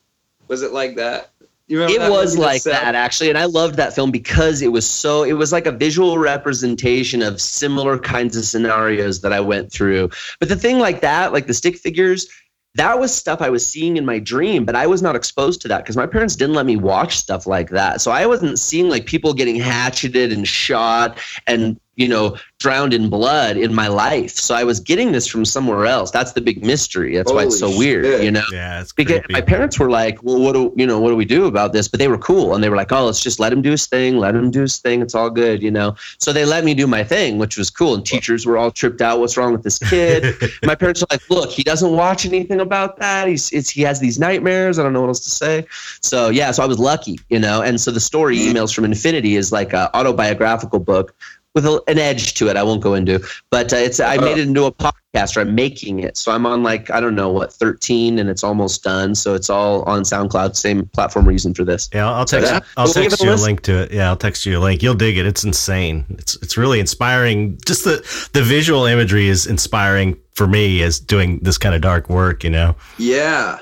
Was 0.47 0.61
it 0.61 0.71
like 0.71 0.95
that? 0.97 1.31
You 1.67 1.79
remember 1.79 1.95
It 1.95 1.99
that 2.05 2.11
was 2.11 2.37
like 2.37 2.61
that 2.63 2.93
actually, 2.93 3.29
and 3.29 3.39
I 3.39 3.45
loved 3.45 3.75
that 3.77 3.95
film 3.95 4.11
because 4.11 4.61
it 4.61 4.71
was 4.71 4.87
so. 4.87 5.23
It 5.23 5.33
was 5.33 5.51
like 5.51 5.65
a 5.65 5.71
visual 5.71 6.19
representation 6.19 7.23
of 7.23 7.41
similar 7.41 7.97
kinds 7.97 8.37
of 8.37 8.45
scenarios 8.45 9.21
that 9.21 9.33
I 9.33 9.39
went 9.39 9.71
through. 9.71 10.11
But 10.39 10.49
the 10.49 10.55
thing 10.55 10.77
like 10.77 11.01
that, 11.01 11.33
like 11.33 11.47
the 11.47 11.55
stick 11.55 11.75
figures, 11.77 12.27
that 12.75 12.99
was 12.99 13.15
stuff 13.15 13.41
I 13.41 13.49
was 13.49 13.65
seeing 13.65 13.97
in 13.97 14.05
my 14.05 14.19
dream, 14.19 14.65
but 14.65 14.75
I 14.75 14.85
was 14.85 15.01
not 15.01 15.15
exposed 15.15 15.61
to 15.61 15.67
that 15.69 15.79
because 15.79 15.95
my 15.95 16.05
parents 16.05 16.35
didn't 16.35 16.55
let 16.55 16.65
me 16.65 16.75
watch 16.75 17.17
stuff 17.17 17.47
like 17.47 17.69
that. 17.69 18.01
So 18.01 18.11
I 18.11 18.25
wasn't 18.25 18.59
seeing 18.59 18.89
like 18.89 19.05
people 19.05 19.33
getting 19.33 19.55
hatcheted 19.55 20.31
and 20.33 20.45
shot 20.47 21.17
and 21.47 21.79
you 21.95 22.07
know 22.07 22.37
drowned 22.59 22.93
in 22.93 23.09
blood 23.09 23.57
in 23.57 23.73
my 23.73 23.87
life. 23.87 24.31
So 24.31 24.55
I 24.55 24.63
was 24.63 24.79
getting 24.79 25.11
this 25.11 25.27
from 25.27 25.45
somewhere 25.45 25.85
else. 25.85 26.09
That's 26.09 26.33
the 26.33 26.41
big 26.41 26.65
mystery. 26.65 27.15
That's 27.15 27.31
why 27.31 27.43
it's 27.43 27.59
so 27.59 27.67
Holy 27.67 27.77
weird, 27.77 28.23
you 28.23 28.31
know 28.31 28.43
Yeah, 28.51 28.81
it's 28.81 28.91
because 28.91 29.19
creepy. 29.19 29.33
my 29.33 29.41
parents 29.41 29.77
were 29.77 29.89
like, 29.89 30.23
"Well, 30.23 30.39
what 30.39 30.53
do 30.53 30.73
you 30.75 30.85
know? 30.85 30.99
What 30.99 31.09
do 31.09 31.15
we 31.15 31.25
do 31.25 31.45
about 31.45 31.73
this?" 31.73 31.87
But 31.87 31.99
they 31.99 32.07
were 32.07 32.17
cool, 32.17 32.55
and 32.55 32.63
they 32.63 32.69
were 32.69 32.75
like, 32.75 32.91
"Oh, 32.91 33.05
let's 33.05 33.21
just 33.21 33.39
let 33.39 33.51
him 33.53 33.61
do 33.61 33.71
his 33.71 33.85
thing. 33.85 34.17
Let 34.17 34.35
him 34.35 34.51
do 34.51 34.61
his 34.61 34.77
thing. 34.77 35.01
It's 35.01 35.15
all 35.15 35.29
good, 35.29 35.61
you 35.61 35.71
know." 35.71 35.95
So 36.19 36.33
they 36.33 36.45
let 36.45 36.63
me 36.63 36.73
do 36.73 36.87
my 36.87 37.03
thing, 37.03 37.37
which 37.37 37.57
was 37.57 37.69
cool. 37.69 37.95
And 37.95 38.05
teachers 38.05 38.45
were 38.45 38.57
all 38.57 38.71
tripped 38.71 39.01
out. 39.01 39.19
What's 39.19 39.37
wrong 39.37 39.51
with 39.51 39.63
this 39.63 39.79
kid? 39.79 40.35
my 40.63 40.75
parents 40.75 41.01
were 41.01 41.07
like, 41.11 41.29
"Look, 41.29 41.51
he 41.51 41.63
doesn't 41.63 41.91
watch 41.91 42.25
anything 42.25 42.59
about 42.59 42.97
that. 42.97 43.27
He's 43.27 43.51
it's, 43.51 43.69
he 43.69 43.81
has 43.83 43.99
these 43.99 44.19
nightmares. 44.19 44.79
I 44.79 44.83
don't 44.83 44.93
know 44.93 45.01
what 45.01 45.09
else 45.09 45.21
to 45.21 45.31
say." 45.31 45.65
So 46.01 46.29
yeah, 46.29 46.51
so 46.51 46.63
I 46.63 46.65
was 46.65 46.79
lucky, 46.79 47.19
you 47.29 47.39
know. 47.39 47.61
And 47.61 47.79
so 47.79 47.91
the 47.91 47.99
story, 47.99 48.37
mm-hmm. 48.37 48.57
emails 48.57 48.73
from 48.73 48.85
Infinity, 48.85 49.35
is 49.35 49.51
like 49.51 49.73
a 49.73 49.95
autobiographical 49.95 50.79
book 50.79 51.15
with 51.55 51.65
a, 51.65 51.81
an 51.87 51.97
edge 51.97 52.35
to 52.35 52.49
it. 52.49 52.57
I 52.57 52.63
won't 52.63 52.81
go 52.81 52.93
into, 52.93 53.25
but 53.49 53.73
uh, 53.73 53.77
it's 53.77 53.99
I 53.99 54.17
made 54.17 54.37
it 54.37 54.47
into 54.47 54.65
a 54.65 54.71
podcast, 54.71 55.35
or 55.35 55.39
I'm 55.41 55.55
making 55.55 55.99
it. 56.01 56.17
So 56.17 56.31
I'm 56.31 56.45
on 56.45 56.61
like 56.61 56.91
I 56.91 56.99
don't 56.99 57.15
know 57.15 57.29
what 57.31 57.51
13, 57.53 58.19
and 58.19 58.29
it's 58.29 58.43
almost 58.43 58.83
done. 58.83 59.15
So 59.15 59.33
it's 59.33 59.49
all 59.49 59.81
on 59.83 60.03
SoundCloud, 60.03 60.55
same 60.55 60.85
platform 60.87 61.25
we're 61.25 61.31
using 61.31 61.53
for 61.53 61.63
this. 61.63 61.89
Yeah, 61.93 62.11
I'll 62.11 62.25
text. 62.25 62.51
Yeah. 62.51 62.59
I'll 62.77 62.85
We'll 62.85 62.93
text 62.93 63.21
a 63.21 63.23
you 63.23 63.29
a 63.29 63.31
listen. 63.31 63.45
link 63.47 63.61
to 63.63 63.81
it. 63.83 63.91
Yeah, 63.91 64.09
I'll 64.09 64.17
text 64.17 64.45
you 64.45 64.57
a 64.57 64.61
link. 64.61 64.83
You'll 64.83 64.93
dig 64.93 65.17
it. 65.17 65.25
It's 65.25 65.43
insane. 65.43 66.05
It's 66.09 66.35
it's 66.43 66.57
really 66.57 66.79
inspiring. 66.79 67.57
Just 67.65 67.85
the 67.85 68.29
the 68.33 68.43
visual 68.43 68.85
imagery 68.85 69.27
is 69.27 69.47
inspiring 69.47 70.17
for 70.33 70.45
me 70.45 70.83
as 70.83 70.99
doing 70.99 71.39
this 71.41 71.57
kind 71.57 71.73
of 71.73 71.81
dark 71.81 72.09
work. 72.09 72.43
You 72.43 72.49
know, 72.49 72.75
Yeah, 72.97 73.59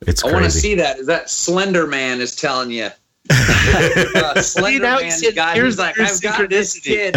it's 0.00 0.24
I 0.24 0.32
want 0.32 0.44
to 0.44 0.50
see 0.50 0.74
that. 0.74 0.98
Is 0.98 1.06
that 1.06 1.30
Slender 1.30 1.86
Man 1.86 2.20
is 2.20 2.34
telling 2.34 2.70
you? 2.72 2.88
uh, 4.16 4.40
Slender 4.42 4.80
now 4.80 4.96
Man 4.96 5.04
here's- 5.04 5.34
guy. 5.34 5.54
here's- 5.54 5.74
He's 5.74 5.78
like, 5.78 5.98
I've 5.98 6.20
got 6.22 6.48
this 6.50 6.78
kid. 6.80 7.16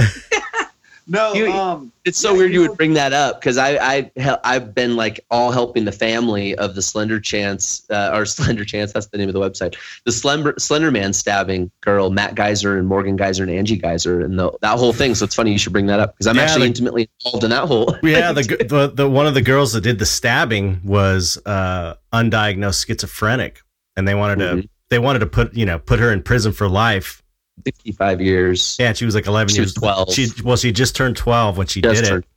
no, 1.08 1.34
You- 1.34 1.52
um, 1.52 1.92
It's 2.06 2.18
so 2.18 2.32
Yeah, 2.32 2.38
weird 2.38 2.52
you 2.54 2.60
you 2.60 2.64
know- 2.66 2.72
would 2.72 2.78
bring 2.78 2.94
that 2.94 3.12
up 3.14 3.40
because 3.42 3.58
I, 3.58 3.78
I 3.78 4.12
I've 4.44 4.74
been 4.76 4.96
like 4.96 5.20
all 5.32 5.52
helping 5.52 5.84
the 5.86 5.92
family 5.92 6.56
of 6.56 6.76
the 6.76 6.82
Slender 6.82 7.20
Chance 7.20 7.86
uh, 7.90 8.12
or 8.14 8.26
Slender 8.38 8.64
Chance 8.64 8.94
that's 8.94 9.08
the 9.08 9.18
name 9.18 9.28
of 9.30 9.34
the 9.34 9.40
website 9.42 9.76
the 10.06 10.12
Slender 10.12 10.54
Slender 10.58 10.92
Man 10.92 11.12
stabbing 11.14 11.72
girl 11.82 12.10
Matt 12.10 12.36
Geyser 12.36 12.78
and 12.78 12.88
Morgan 12.88 13.16
Geyser 13.18 13.44
and 13.44 13.52
Angie 13.52 13.76
Geyser 13.78 14.22
and 14.22 14.38
the, 14.40 14.52
that 14.62 14.78
whole 14.78 14.94
thing 14.94 15.14
so 15.16 15.26
it's 15.26 15.36
funny 15.36 15.52
you 15.52 15.58
should 15.58 15.74
bring 15.74 15.88
that 15.88 16.00
up 16.00 16.14
because 16.14 16.28
I'm 16.28 16.36
Yeah, 16.38 16.44
actually 16.44 16.62
the- 16.62 16.68
intimately 16.68 17.10
involved 17.26 17.44
in 17.44 17.50
that 17.50 17.68
whole 17.68 17.98
yeah, 18.04 18.32
the, 18.32 18.44
the 18.44 18.92
the 18.94 19.10
one 19.10 19.28
of 19.28 19.34
the 19.34 19.42
girls 19.42 19.74
that 19.74 19.82
did 19.82 20.00
the 20.00 20.06
stabbing 20.06 20.80
was 20.86 21.38
uh, 21.46 21.96
undiagnosed 22.14 22.86
schizophrenic, 22.88 23.62
and 23.98 24.08
they 24.08 24.16
wanted 24.16 24.40
to 24.40 24.46
Mhm. 24.56 24.70
They 24.94 25.00
wanted 25.00 25.20
to 25.20 25.26
put 25.28 25.54
you 25.54 25.66
know 25.66 25.80
put 25.80 26.00
her 26.00 26.12
in 26.12 26.22
prison 26.24 26.52
for 26.54 26.70
life. 26.70 27.22
Fifty-five 27.66 28.20
years 28.22 28.76
Yeah, 28.80 28.94
she 28.94 29.06
was 29.06 29.14
like 29.16 29.28
eleven 29.28 29.50
She 29.50 29.58
years 29.58 29.68
was 29.68 29.74
12. 29.76 30.14
She 30.14 30.28
well, 30.44 30.58
she 30.58 30.72
just 30.72 30.96
turned 30.96 31.18
twelve 31.18 31.58
when 31.58 31.68
she 31.68 31.82
Just 31.82 32.02
did 32.04 32.10
turned- 32.10 32.24
it. 32.24 32.30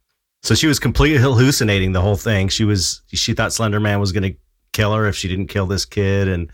So 0.42 0.54
she 0.54 0.66
was 0.66 0.78
completely 0.78 1.18
hallucinating 1.18 1.92
the 1.92 2.00
whole 2.00 2.16
thing. 2.16 2.48
She 2.48 2.64
was 2.64 3.02
she 3.09 3.32
thought 3.32 3.52
Slender 3.52 3.80
Man 3.80 3.98
was 4.00 4.12
going 4.12 4.22
to 4.32 4.38
kill 4.72 4.94
her 4.94 5.07
if 5.07 5.16
she 5.16 5.26
didn't 5.28 5.46
kill 5.46 5.66
this 5.66 5.84
kid, 5.84 6.28
and 6.28 6.50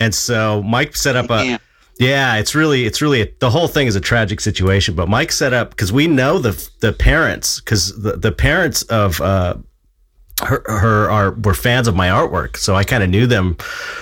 and 0.00 0.14
so 0.14 0.62
Mike 0.62 0.96
set 0.96 1.14
up 1.16 1.26
a 1.26 1.44
Damn. 1.44 1.60
yeah. 1.98 2.36
It's 2.36 2.54
really 2.54 2.86
it's 2.86 3.00
really 3.02 3.20
a, 3.22 3.28
the 3.38 3.50
whole 3.50 3.68
thing 3.68 3.86
is 3.86 3.94
a 3.96 4.00
tragic 4.00 4.40
situation. 4.40 4.94
But 4.94 5.08
Mike 5.08 5.30
set 5.30 5.52
up 5.52 5.70
because 5.70 5.92
we 5.92 6.06
know 6.08 6.38
the 6.38 6.52
the 6.80 6.92
parents 6.92 7.60
because 7.60 8.00
the 8.02 8.16
the 8.16 8.32
parents 8.32 8.82
of 8.84 9.20
uh 9.20 9.56
her, 10.40 10.62
her 10.66 11.10
are 11.10 11.30
were 11.32 11.54
fans 11.54 11.86
of 11.88 11.94
my 11.96 12.08
artwork, 12.08 12.56
so 12.56 12.74
I 12.74 12.84
kind 12.84 13.02
of 13.02 13.10
knew 13.10 13.26
them 13.26 13.54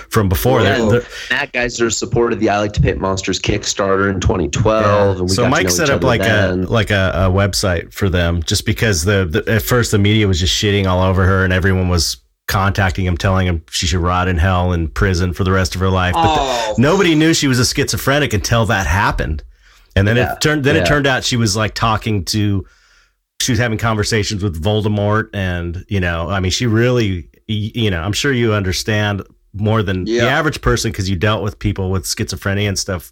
from 0.09 0.29
before. 0.29 0.63
They're- 0.63 0.77
Whoa. 0.79 0.91
they're- 0.91 1.05
Matt 1.29 1.51
Geyser 1.53 1.89
supported 1.89 2.39
the 2.39 2.49
I 2.49 2.59
Like 2.59 2.73
to 2.73 2.81
Paint 2.81 2.99
Monsters 2.99 3.39
Kickstarter 3.39 4.09
in 4.13 4.19
2012 4.19 5.19
and 5.19 5.29
we 5.29 5.35
so 5.35 5.47
Mike 5.49 5.69
set 5.69 5.89
up 5.89 6.03
like 6.03 6.21
then. 6.21 6.63
a 6.63 6.67
like 6.67 6.91
a, 6.91 7.11
a 7.15 7.29
website 7.29 7.93
for 7.93 8.09
them 8.09 8.41
just 8.43 8.65
because 8.65 9.03
the, 9.05 9.25
the 9.25 9.51
at 9.53 9.61
first 9.61 9.91
the 9.91 9.99
media 9.99 10.27
was 10.27 10.39
just 10.39 10.53
shitting 10.55 10.85
all 10.87 11.01
over 11.03 11.25
her 11.25 11.43
and 11.43 11.53
everyone 11.53 11.89
was 11.89 12.17
contacting 12.47 13.05
him 13.05 13.15
telling 13.15 13.45
him 13.45 13.63
she 13.69 13.85
should 13.85 13.99
rot 13.99 14.27
in 14.27 14.37
hell 14.37 14.73
in 14.73 14.87
prison 14.87 15.33
for 15.33 15.43
the 15.43 15.51
rest 15.51 15.75
of 15.75 15.81
her 15.81 15.89
life 15.89 16.13
but 16.13 16.23
the- 16.35 16.39
Oh, 16.41 16.75
nobody 16.79 17.13
knew 17.15 17.33
she 17.33 17.47
was 17.47 17.59
a 17.59 17.65
schizophrenic 17.65 18.33
until 18.33 18.65
that 18.65 18.87
happened 18.87 19.43
and 19.95 20.07
then 20.07 20.17
Yeah. 20.17 20.33
it 20.33 20.41
turned 20.41 20.63
then 20.63 20.75
Yeah. 20.75 20.81
it 20.81 20.85
turned 20.87 21.05
out 21.05 21.23
she 21.23 21.37
was 21.37 21.55
like 21.55 21.75
talking 21.75 22.25
to 22.25 22.65
she 23.41 23.51
was 23.51 23.59
having 23.59 23.77
conversations 23.77 24.43
with 24.43 24.61
Voldemort 24.61 25.29
and 25.33 25.85
you 25.87 25.99
know 25.99 26.29
I 26.29 26.39
mean 26.39 26.51
she 26.51 26.65
really 26.67 27.29
you 27.47 27.89
know 27.89 28.01
I'm 28.01 28.13
sure 28.13 28.31
you 28.33 28.53
understand 28.53 29.23
more 29.53 29.81
than 29.81 30.05
Yeah. 30.05 30.25
the 30.25 30.29
average 30.29 30.61
person 30.61 30.91
because 30.91 31.09
you 31.09 31.15
dealt 31.15 31.43
with 31.43 31.57
people 31.57 31.89
with 31.89 32.03
schizophrenia 32.03 32.67
and 32.67 32.77
stuff 32.77 33.11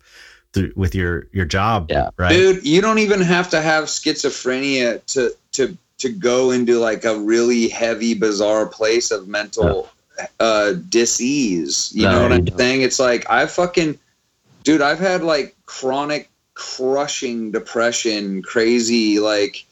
through, 0.54 0.72
with 0.76 0.94
your 0.94 1.28
your 1.34 1.46
job 1.46 1.88
Yeah. 1.90 2.10
right 2.18 2.30
dude, 2.32 2.66
you 2.66 2.82
don't 2.82 3.00
even 3.00 3.22
have 3.22 3.50
to 3.52 3.62
have 3.62 3.86
schizophrenia 3.86 5.04
to 5.08 5.32
to 5.54 5.78
to 6.00 6.10
go 6.10 6.52
into 6.52 6.78
like 6.80 7.06
a 7.06 7.18
really 7.20 7.68
heavy, 7.70 8.14
bizarre 8.14 8.68
place 8.68 9.10
of 9.12 9.28
mental 9.28 9.90
uh 10.40 10.74
disease. 10.90 11.92
You 11.96 12.04
No, 12.06 12.12
know 12.12 12.22
what 12.24 12.32
I'm 12.34 12.46
don't. 12.46 12.58
saying? 12.58 12.82
It's 12.82 13.00
like 13.00 13.28
I 13.30 13.46
fucking 13.48 13.98
dude, 14.64 14.82
I've 14.82 15.00
had 15.00 15.24
like 15.24 15.56
chronic 15.66 16.30
crushing 16.54 17.52
depression, 17.52 18.42
crazy 18.44 19.20
like 19.20 19.66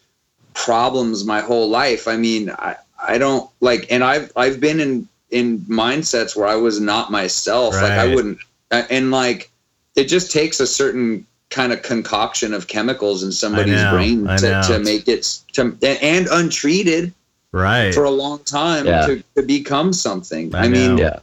problems 0.56 1.26
my 1.26 1.42
whole 1.42 1.70
life. 1.70 2.08
I 2.08 2.18
mean, 2.18 2.50
I 2.50 2.76
I 3.08 3.18
don't 3.20 3.48
like 3.60 3.92
and 3.92 4.04
I've 4.04 4.32
I've 4.36 4.60
been 4.60 4.80
in 4.80 5.08
in 5.30 5.60
mindsets 5.60 6.36
where 6.36 6.48
I 6.48 6.56
was 6.56 6.80
not 6.80 7.12
myself. 7.12 7.76
Like 7.76 7.92
I 7.92 8.16
wouldn't 8.16 8.40
and 8.72 9.12
like 9.12 9.52
it 9.96 10.06
just 10.06 10.32
takes 10.32 10.60
a 10.60 10.68
certain 10.68 11.28
kind 11.50 11.72
of 11.72 11.84
concoction 11.84 12.54
of 12.54 12.68
chemicals 12.68 13.22
in 13.24 13.32
somebody's 13.32 13.76
know, 13.76 13.92
brain 13.92 14.26
to, 14.26 14.64
to 14.68 14.80
make 14.80 15.08
it 15.08 15.24
to 15.54 15.78
and 16.02 16.28
untreated 16.32 17.14
right 17.52 17.94
for 17.94 18.06
a 18.06 18.10
long 18.10 18.40
time 18.40 18.86
Yeah. 18.86 19.06
to, 19.06 19.24
to 19.36 19.44
become 19.44 19.94
something. 19.94 20.56
I 20.56 20.66
I, 20.66 20.68
mean. 20.70 20.98
Yeah. 20.98 21.20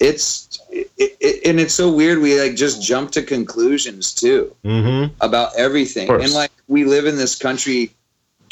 it's 0.00 0.58
it, 0.70 0.90
it, 0.98 1.46
and 1.46 1.60
it's 1.60 1.74
so 1.74 1.90
weird. 1.90 2.18
We 2.18 2.40
like 2.40 2.56
just 2.56 2.82
jump 2.82 3.12
to 3.12 3.22
conclusions 3.22 4.12
too 4.12 4.54
mm-hmm 4.64 5.14
about 5.20 5.54
everything, 5.56 6.10
and 6.10 6.32
like 6.32 6.50
we 6.66 6.84
live 6.84 7.06
in 7.06 7.16
this 7.16 7.36
country 7.36 7.90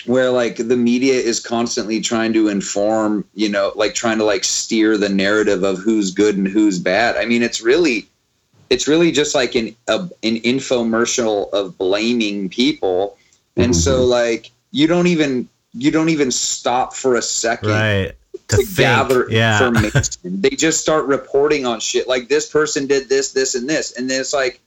where 0.07 0.30
like 0.30 0.57
the 0.57 0.76
media 0.76 1.14
is 1.14 1.40
constantly 1.40 2.00
trying 2.00 2.32
to 2.32 2.48
inform, 2.48 3.24
you 3.34 3.48
know, 3.48 3.72
like 3.74 3.94
trying 3.94 4.18
to 4.18 4.24
like 4.24 4.44
steer 4.44 4.96
the 4.98 5.09
narrative 5.09 5.62
of 5.62 5.78
who's 5.78 6.11
good 6.12 6.36
and 6.36 6.46
who's 6.48 6.78
bad. 6.78 7.16
I 7.16 7.24
mean, 7.24 7.42
it's 7.42 7.62
really 7.62 8.09
it's 8.70 8.88
really 8.88 9.12
just 9.12 9.34
like 9.34 9.55
an 9.55 9.76
a, 9.88 10.00
an 10.22 10.36
infomercial 10.40 11.50
of 11.53 11.78
blaming 11.78 12.48
people. 12.48 13.16
And 13.57 13.74
so 13.76 14.00
Mm-hmm. 14.00 14.11
like 14.11 14.50
you 14.70 14.86
don't 14.86 15.07
even 15.07 15.48
you 15.74 15.90
don't 15.90 16.09
even 16.11 16.30
stop 16.30 16.94
for 16.94 17.16
a 17.16 17.22
second 17.22 17.70
Right. 17.70 18.12
To, 18.48 18.57
to 18.57 18.66
gather 18.76 19.26
yeah. 19.30 19.66
information. 19.66 20.40
they 20.42 20.50
just 20.50 20.80
start 20.80 21.07
reporting 21.07 21.64
on 21.64 21.80
shit 21.80 22.09
like 22.09 22.28
this 22.28 22.50
person 22.50 22.86
did 22.86 23.09
this, 23.09 23.32
this, 23.32 23.55
and 23.55 23.68
this, 23.68 23.92
and 23.96 24.11
then 24.11 24.20
it's 24.20 24.34
like 24.34 24.61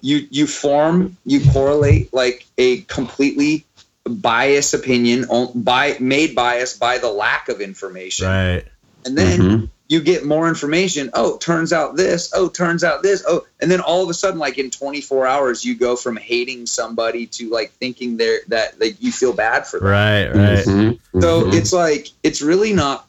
you 0.00 0.26
you 0.30 0.46
form 0.46 1.16
you 1.24 1.40
correlate 1.50 2.12
like 2.14 2.46
a 2.56 2.82
completely 2.82 3.65
biased 4.08 4.74
opinion 4.74 5.24
on, 5.28 5.62
by 5.62 5.96
made 6.00 6.34
biased 6.34 6.78
by 6.78 6.98
the 6.98 7.10
lack 7.10 7.48
of 7.48 7.60
information, 7.60 8.26
Right. 8.26 8.64
and 9.04 9.16
then 9.16 9.40
Mhm. 9.40 9.68
you 9.88 10.00
get 10.00 10.24
more 10.24 10.48
information. 10.48 11.10
Oh, 11.14 11.36
turns 11.38 11.72
out 11.72 11.96
this. 11.96 12.30
Oh, 12.34 12.48
turns 12.48 12.82
out 12.84 13.02
this. 13.02 13.22
Oh, 13.26 13.44
and 13.60 13.70
then 13.70 13.80
all 13.80 14.02
of 14.02 14.10
a 14.10 14.14
sudden, 14.14 14.38
like 14.38 14.58
in 14.58 14.70
24 14.70 15.26
hours, 15.26 15.64
you 15.64 15.74
go 15.76 15.94
from 15.96 16.16
hating 16.16 16.66
somebody 16.66 17.26
to 17.26 17.48
like 17.50 17.72
thinking 17.78 18.16
they're 18.16 18.40
that 18.48 18.80
like 18.80 18.96
you 19.00 19.12
feel 19.12 19.32
bad 19.32 19.66
for 19.66 19.78
them. 19.78 19.88
Right. 19.88 20.26
Right. 20.28 20.64
Mhm. 20.66 20.98
So 21.20 21.44
Mhm. 21.44 21.54
it's 21.54 21.72
like 21.72 22.08
it's 22.22 22.42
really 22.42 22.72
not. 22.72 23.06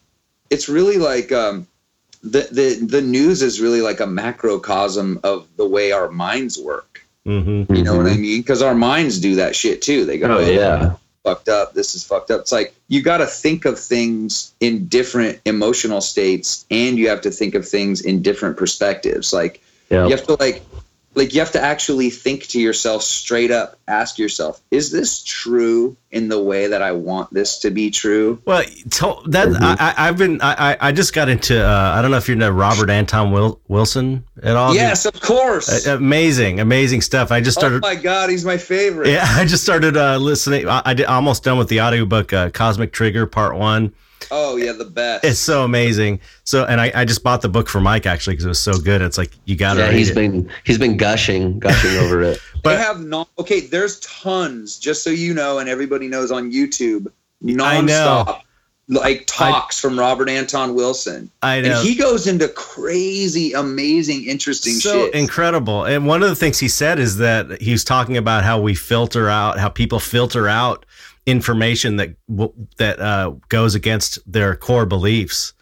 It's 0.50 0.68
really 0.68 0.98
like 0.98 1.30
um, 1.32 1.66
the 2.22 2.48
the 2.50 2.74
the 2.84 3.02
news 3.02 3.42
is 3.42 3.60
really 3.60 3.82
like 3.82 4.00
a 4.00 4.06
macrocosm 4.06 5.20
of 5.22 5.46
the 5.56 5.66
way 5.66 5.92
our 5.92 6.10
minds 6.10 6.58
work. 6.58 7.04
Mm-hmm. 7.28 7.74
You 7.74 7.84
know 7.84 7.96
what 7.96 8.06
I 8.06 8.14
mean? 8.16 8.40
Because 8.40 8.62
our 8.62 8.74
minds 8.74 9.20
do 9.20 9.34
that 9.36 9.54
shit 9.54 9.82
too. 9.82 10.04
They 10.06 10.18
go, 10.18 10.38
Oh 10.38 10.40
yeah. 10.40 10.94
fucked 11.24 11.48
up. 11.48 11.74
This 11.74 11.94
is 11.94 12.02
fucked 12.02 12.30
up. 12.30 12.40
It's 12.40 12.52
like 12.52 12.74
you 12.88 13.02
got 13.02 13.18
to 13.18 13.26
think 13.26 13.66
of 13.66 13.78
things 13.78 14.54
in 14.60 14.86
different 14.88 15.40
emotional 15.44 16.00
states, 16.00 16.64
and 16.70 16.96
you 16.98 17.08
have 17.10 17.20
to 17.22 17.30
think 17.30 17.54
of 17.54 17.68
things 17.68 18.00
in 18.00 18.22
different 18.22 18.56
perspectives. 18.56 19.32
Like 19.32 19.62
Yeah. 19.90 20.04
you 20.06 20.10
have 20.16 20.24
to 20.26 20.36
like 20.40 20.62
like 21.18 21.34
you 21.34 21.40
have 21.40 21.52
to 21.52 21.60
actually 21.60 22.08
think 22.10 22.46
to 22.46 22.60
yourself 22.60 23.02
straight 23.02 23.50
up 23.50 23.78
ask 23.88 24.18
yourself 24.18 24.60
is 24.70 24.90
this 24.90 25.22
true 25.22 25.96
in 26.10 26.28
the 26.28 26.40
way 26.40 26.66
that 26.68 26.80
i 26.80 26.92
want 26.92 27.30
this 27.34 27.58
to 27.58 27.70
be 27.70 27.90
true 27.90 28.40
Well, 28.46 28.60
that 29.26 29.48
Mhm. 29.48 29.58
I, 29.60 29.76
I, 29.78 30.08
I've 30.08 30.16
been 30.16 30.40
I, 30.40 30.72
I- 30.72 30.76
I 30.88 30.92
just 30.92 31.12
got 31.12 31.28
into 31.28 31.62
uh, 31.62 31.92
I 31.96 32.00
don't 32.00 32.10
know 32.10 32.16
if 32.16 32.28
you 32.28 32.34
know 32.36 32.50
Robert 32.50 32.88
Anton 32.90 33.32
Wil, 33.32 33.60
Wilson 33.68 34.24
at 34.42 34.56
all. 34.56 34.74
yes 34.74 35.04
of 35.04 35.20
course 35.20 35.86
Uh, 35.86 35.96
amazing, 35.96 36.60
amazing 36.60 37.00
stuff. 37.02 37.30
I 37.32 37.40
just 37.40 37.58
started 37.58 37.76
oh 37.84 37.88
my 37.88 37.94
god 37.94 38.30
he's 38.30 38.44
my 38.44 38.56
favorite 38.56 39.08
yeah, 39.10 39.24
I 39.26 39.44
just 39.44 39.62
started 39.64 39.96
uh, 39.96 40.16
listening. 40.18 40.68
I, 40.68 40.80
I 40.84 40.94
did 40.94 41.06
almost 41.06 41.44
done 41.44 41.58
with 41.58 41.68
the 41.68 41.80
audiobook 41.80 42.32
uh, 42.32 42.50
Cosmic 42.50 42.92
Trigger 42.92 43.26
Part 43.26 43.56
One. 43.56 43.92
Oh 44.30 44.56
yeah 44.56 44.72
the 44.72 44.84
best 44.84 45.24
It's 45.24 45.38
so 45.40 45.64
amazing. 45.64 46.20
So, 46.44 46.64
and 46.64 46.80
I, 46.80 46.90
I 46.94 47.04
just 47.04 47.22
bought 47.22 47.42
the 47.42 47.48
book 47.48 47.68
for 47.68 47.80
Mike 47.80 48.06
actually 48.06 48.34
because 48.34 48.44
it 48.46 48.48
was 48.48 48.58
so 48.60 48.78
good. 48.78 49.02
It's 49.02 49.18
like 49.18 49.32
you 49.44 49.56
got 49.56 49.74
to 49.74 49.80
Yeah, 49.80 49.86
read 49.88 49.96
he's 49.96 50.10
it. 50.10 50.14
been 50.14 50.50
he's 50.64 50.78
been 50.78 50.96
gushing 50.96 51.58
gushing 51.58 51.96
over 51.98 52.22
it. 52.22 52.40
they 52.54 52.60
but- 52.62 52.78
have 52.78 53.00
non 53.00 53.26
okay 53.38 53.60
there's 53.60 54.00
tons 54.00 54.78
just 54.78 55.02
so 55.02 55.10
you 55.10 55.34
know 55.34 55.58
and 55.58 55.68
everybody 55.68 56.08
knows 56.08 56.30
on 56.32 56.50
youtube 56.52 57.06
I 57.60 57.80
know. 57.80 58.24
nonstop 58.26 58.40
like 58.90 59.24
talks 59.26 59.78
from 59.78 59.98
robert 59.98 60.28
anton 60.30 60.74
wilson 60.74 61.30
I 61.42 61.60
know. 61.60 61.78
and 61.78 61.86
he 61.86 61.94
goes 61.94 62.26
into 62.26 62.48
crazy 62.48 63.52
amazing 63.52 64.24
interesting 64.24 64.72
so 64.74 65.04
shit 65.06 65.14
incredible. 65.14 65.84
And 65.84 66.06
one 66.06 66.22
of 66.22 66.28
the 66.30 66.34
things 66.34 66.58
he 66.58 66.68
said 66.68 66.98
is 66.98 67.18
that 67.18 67.60
he 67.60 67.70
was 67.72 67.84
talking 67.84 68.16
about 68.16 68.44
how 68.44 68.60
we 68.60 68.74
filter 68.74 69.28
out, 69.28 69.58
how 69.58 69.68
people 69.68 70.00
filter 70.00 70.48
out 70.48 70.86
information 71.28 71.96
that 71.96 72.10
that 72.78 72.98
uh, 73.00 73.32
goes 73.48 73.74
against 73.74 74.18
their 74.30 74.56
core 74.56 74.86
beliefs. 74.86 75.52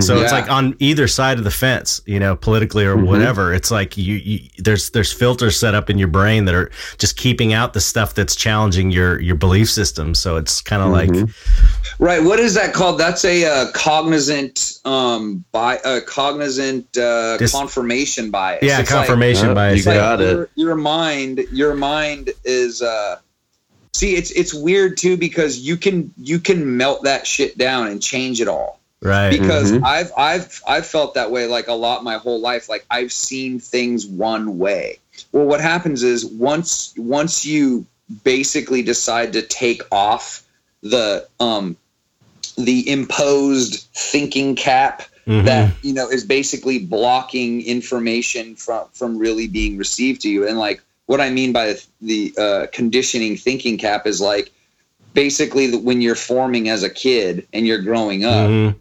So 0.00 0.18
it's 0.20 0.32
like 0.32 0.50
on 0.50 0.74
either 0.80 1.06
side 1.06 1.38
of 1.38 1.44
the 1.44 1.52
fence, 1.52 2.00
you 2.04 2.18
know, 2.18 2.34
politically 2.34 2.84
or 2.84 2.96
Mhm. 2.96 3.06
whatever. 3.06 3.54
It's 3.54 3.70
like 3.70 3.96
you, 3.96 4.16
you 4.16 4.40
there's 4.58 4.90
there's 4.90 5.12
filters 5.12 5.56
set 5.56 5.76
up 5.76 5.88
in 5.88 5.98
your 5.98 6.08
brain 6.08 6.46
that 6.46 6.54
are 6.56 6.72
just 6.98 7.16
keeping 7.16 7.52
out 7.52 7.74
the 7.74 7.80
stuff 7.80 8.12
that's 8.12 8.34
challenging 8.34 8.90
your 8.90 9.20
your 9.20 9.36
belief 9.36 9.70
system. 9.70 10.12
So 10.16 10.34
it's 10.36 10.60
kind 10.60 10.82
of 10.82 10.90
like 10.90 11.10
Mhm. 11.10 11.30
Right. 12.00 12.20
What 12.24 12.40
is 12.40 12.54
that 12.54 12.72
called? 12.74 12.98
That's 12.98 13.24
a 13.24 13.44
uh, 13.44 13.70
cognizant 13.72 14.80
um 14.84 15.44
by 15.52 15.78
uh, 15.84 16.00
cognizant 16.00 16.98
uh, 16.98 17.36
Dis- 17.36 17.52
confirmation 17.52 18.32
bias. 18.32 18.64
yeah, 18.64 18.80
It's 18.80 18.90
confirmation 18.90 19.50
Uh, 19.50 19.54
bias. 19.54 19.78
it's 19.78 19.86
like 19.86 19.96
got 19.98 20.20
it. 20.20 20.32
your, 20.34 20.48
your 20.56 20.74
mind. 20.74 21.44
Your 21.52 21.74
mind 21.76 22.30
is. 22.44 22.82
uh 22.82 23.18
See, 23.94 24.16
it's 24.16 24.32
it's 24.32 24.52
weird 24.52 24.96
too 24.96 25.16
because 25.16 25.58
you 25.58 25.76
can 25.76 26.12
you 26.20 26.40
can 26.40 26.76
melt 26.76 27.04
that 27.04 27.26
shit 27.28 27.56
down 27.56 27.86
and 27.86 28.02
change 28.02 28.40
it 28.40 28.48
all. 28.48 28.80
right. 29.00 29.30
Because 29.30 29.70
Mhm. 29.70 29.82
I've 29.84 30.10
I've 30.16 30.62
I've 30.66 30.86
felt 30.86 31.14
that 31.14 31.30
way 31.30 31.46
like 31.46 31.68
a 31.68 31.74
lot 31.74 32.02
my 32.02 32.16
whole 32.18 32.40
life. 32.40 32.68
Like 32.68 32.84
I've 32.90 33.12
seen 33.12 33.60
things 33.60 34.04
one 34.04 34.58
way. 34.58 34.98
Well, 35.30 35.44
what 35.46 35.60
happens 35.60 36.02
is 36.02 36.26
once 36.26 36.92
once 36.96 37.44
you 37.46 37.86
basically 38.24 38.82
decide 38.82 39.32
to 39.34 39.42
take 39.42 39.82
off 39.92 40.42
the 40.82 41.28
um 41.38 41.76
the 42.58 42.88
imposed 42.90 43.86
thinking 43.94 44.56
cap 44.56 45.02
Mhm. 45.26 45.44
that 45.44 45.72
you 45.82 45.92
know 45.94 46.08
is 46.10 46.24
basically 46.24 46.80
blocking 46.80 47.62
information 47.64 48.56
from 48.56 48.86
from 48.92 49.18
really 49.18 49.46
being 49.46 49.76
received 49.78 50.22
to 50.22 50.28
you 50.28 50.48
and 50.48 50.58
like 50.58 50.82
what 51.06 51.20
i 51.20 51.30
mean 51.30 51.52
by 51.52 51.74
the 52.00 52.34
uh, 52.38 52.66
conditioning 52.72 53.36
thinking 53.36 53.76
cap 53.78 54.06
is 54.06 54.20
like 54.20 54.50
basically 55.12 55.66
that 55.68 55.82
when 55.82 56.00
you're 56.02 56.14
forming 56.14 56.68
as 56.68 56.82
a 56.82 56.90
kid 56.90 57.46
and 57.52 57.66
you're 57.66 57.82
growing 57.82 58.24
up 58.24 58.48
Mhm. 58.50 58.74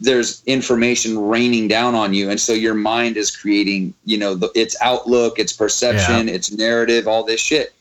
there's 0.00 0.42
information 0.44 1.18
raining 1.18 1.68
down 1.68 1.94
on 1.94 2.12
you. 2.12 2.28
And 2.28 2.38
so 2.38 2.52
your 2.52 2.74
mind 2.74 3.16
is 3.16 3.34
creating 3.34 3.94
you 4.04 4.18
know 4.18 4.34
the, 4.34 4.50
its 4.54 4.76
outlook 4.82 5.38
its 5.38 5.54
perception 5.54 6.28
its 6.28 6.52
narrative 6.52 7.08
all 7.08 7.24
this 7.24 7.40
shit. 7.40 7.72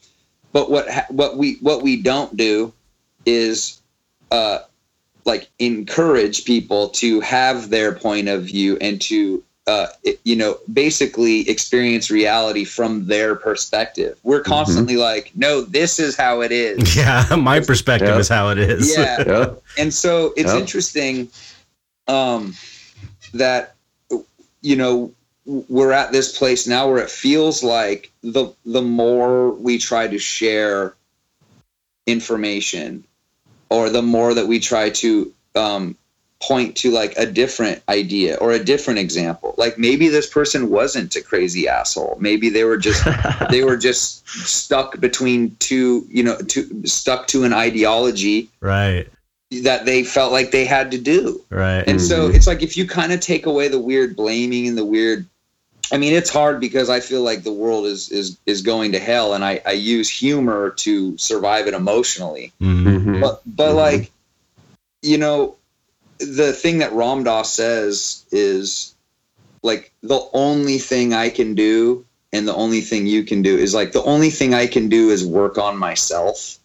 But 0.53 0.71
what 0.71 0.89
ha- 0.89 1.07
what 1.09 1.35
we 1.35 1.57
what 1.59 1.81
we 1.83 2.01
don't 2.01 2.37
do 2.37 2.71
is 3.25 3.81
uh 4.31 4.59
like 5.25 5.49
encourage 5.59 6.45
people 6.45 6.87
to 6.89 7.19
have 7.19 7.69
their 7.69 7.91
point 7.91 8.29
of 8.29 8.43
view 8.45 8.77
and 8.79 9.01
to 9.01 9.43
uh 9.65 9.87
you 10.25 10.35
know 10.35 10.57
basically 10.71 11.49
experience 11.49 12.11
reality 12.11 12.65
from 12.65 13.05
their 13.07 13.35
perspective. 13.35 14.19
We're 14.23 14.41
constantly 14.41 14.97
like 14.97 15.31
no 15.35 15.61
this 15.61 15.99
is 15.99 16.15
how 16.15 16.41
it 16.41 16.51
is. 16.51 16.95
Yeah, 17.03 17.35
my 17.35 17.59
perspective 17.59 18.17
is 18.17 18.29
how 18.29 18.49
it 18.49 18.57
is. 18.57 18.95
yeah. 18.97 19.53
And 19.77 19.93
so 19.93 20.33
it's 20.35 20.51
interesting 20.53 21.29
um, 22.07 22.53
that 23.33 23.75
you 24.61 24.75
know 24.75 25.13
we're 25.45 25.91
at 25.91 26.11
this 26.11 26.37
place 26.37 26.67
now 26.67 26.87
where 26.87 27.03
it 27.03 27.09
feels 27.09 27.63
like 27.63 28.11
the 28.21 28.53
the 28.65 28.81
more 28.81 29.51
we 29.51 29.77
try 29.77 30.07
to 30.07 30.19
share 30.19 30.95
information 32.05 33.03
or 33.69 33.89
the 33.89 34.01
more 34.01 34.33
that 34.33 34.47
we 34.47 34.59
try 34.59 34.89
to 34.89 35.33
um, 35.55 35.97
point 36.47 36.75
to 36.75 36.91
like 36.91 37.13
a 37.17 37.25
different 37.25 37.81
idea 37.87 38.35
or 38.35 38.51
a 38.51 38.63
different 38.63 38.99
example 38.99 39.55
like 39.57 39.77
maybe 39.77 40.09
this 40.09 40.27
person 40.27 40.69
wasn't 40.69 41.15
a 41.15 41.21
crazy 41.21 41.67
asshole 41.69 42.17
maybe 42.19 42.49
they 42.49 42.65
were 42.65 42.75
just 42.77 43.01
they 43.49 43.63
were 43.63 43.77
just 43.77 44.27
stuck 44.27 44.99
between 44.99 45.55
two 45.59 46.05
you 46.09 46.21
know 46.21 46.37
two 46.53 46.65
stuck 46.85 47.27
to 47.27 47.43
an 47.45 47.53
ideology 47.53 48.49
Right. 48.59 49.07
that 49.61 49.85
they 49.85 50.03
felt 50.03 50.31
like 50.31 50.49
they 50.51 50.65
had 50.65 50.89
to 50.91 50.97
do. 50.97 51.39
Right. 51.49 51.83
And 51.87 52.01
so 52.01 52.27
Mhm. 52.29 52.35
it's 52.35 52.47
like 52.47 52.61
if 52.63 52.75
you 52.75 52.87
kind 52.87 53.13
of 53.13 53.19
take 53.19 53.45
away 53.45 53.67
the 53.69 53.79
weird 53.79 54.15
blaming 54.15 54.67
and 54.67 54.77
the 54.77 54.85
weird 54.85 55.25
I 55.91 55.97
mean 55.97 56.13
it's 56.13 56.29
hard 56.31 56.59
because 56.59 56.89
I 56.89 56.99
feel 56.99 57.21
like 57.21 57.43
the 57.43 57.53
world 57.53 57.85
is 57.85 58.09
is 58.09 58.37
is 58.45 58.61
going 58.63 58.91
to 58.93 58.99
hell 58.99 59.33
and 59.35 59.45
I 59.45 59.61
I 59.65 59.73
use 59.73 60.09
humor 60.09 60.71
to 60.85 61.15
survive 61.17 61.67
it 61.67 61.73
emotionally. 61.73 62.51
Mhm. 62.59 62.83
Mhm. 63.05 63.21
But 63.21 63.41
but 63.45 63.71
Mhm. 63.73 63.75
like 63.85 64.11
you 65.03 65.17
know 65.17 65.55
the 66.25 66.53
thing 66.53 66.79
that 66.79 66.93
Ram 66.93 67.23
Dass 67.23 67.51
says 67.51 68.25
is 68.31 68.93
like 69.61 69.91
the 70.01 70.21
only 70.33 70.77
thing 70.77 71.13
I 71.13 71.29
can 71.29 71.55
do 71.55 72.05
and 72.31 72.47
the 72.47 72.55
only 72.55 72.81
thing 72.81 73.05
you 73.07 73.23
can 73.23 73.41
do 73.41 73.57
is 73.57 73.73
like 73.73 73.91
the 73.91 74.03
only 74.03 74.29
thing 74.29 74.53
I 74.53 74.67
can 74.67 74.89
do 74.89 75.09
is 75.09 75.25
work 75.25 75.57
on 75.57 75.77
myself 75.77 76.57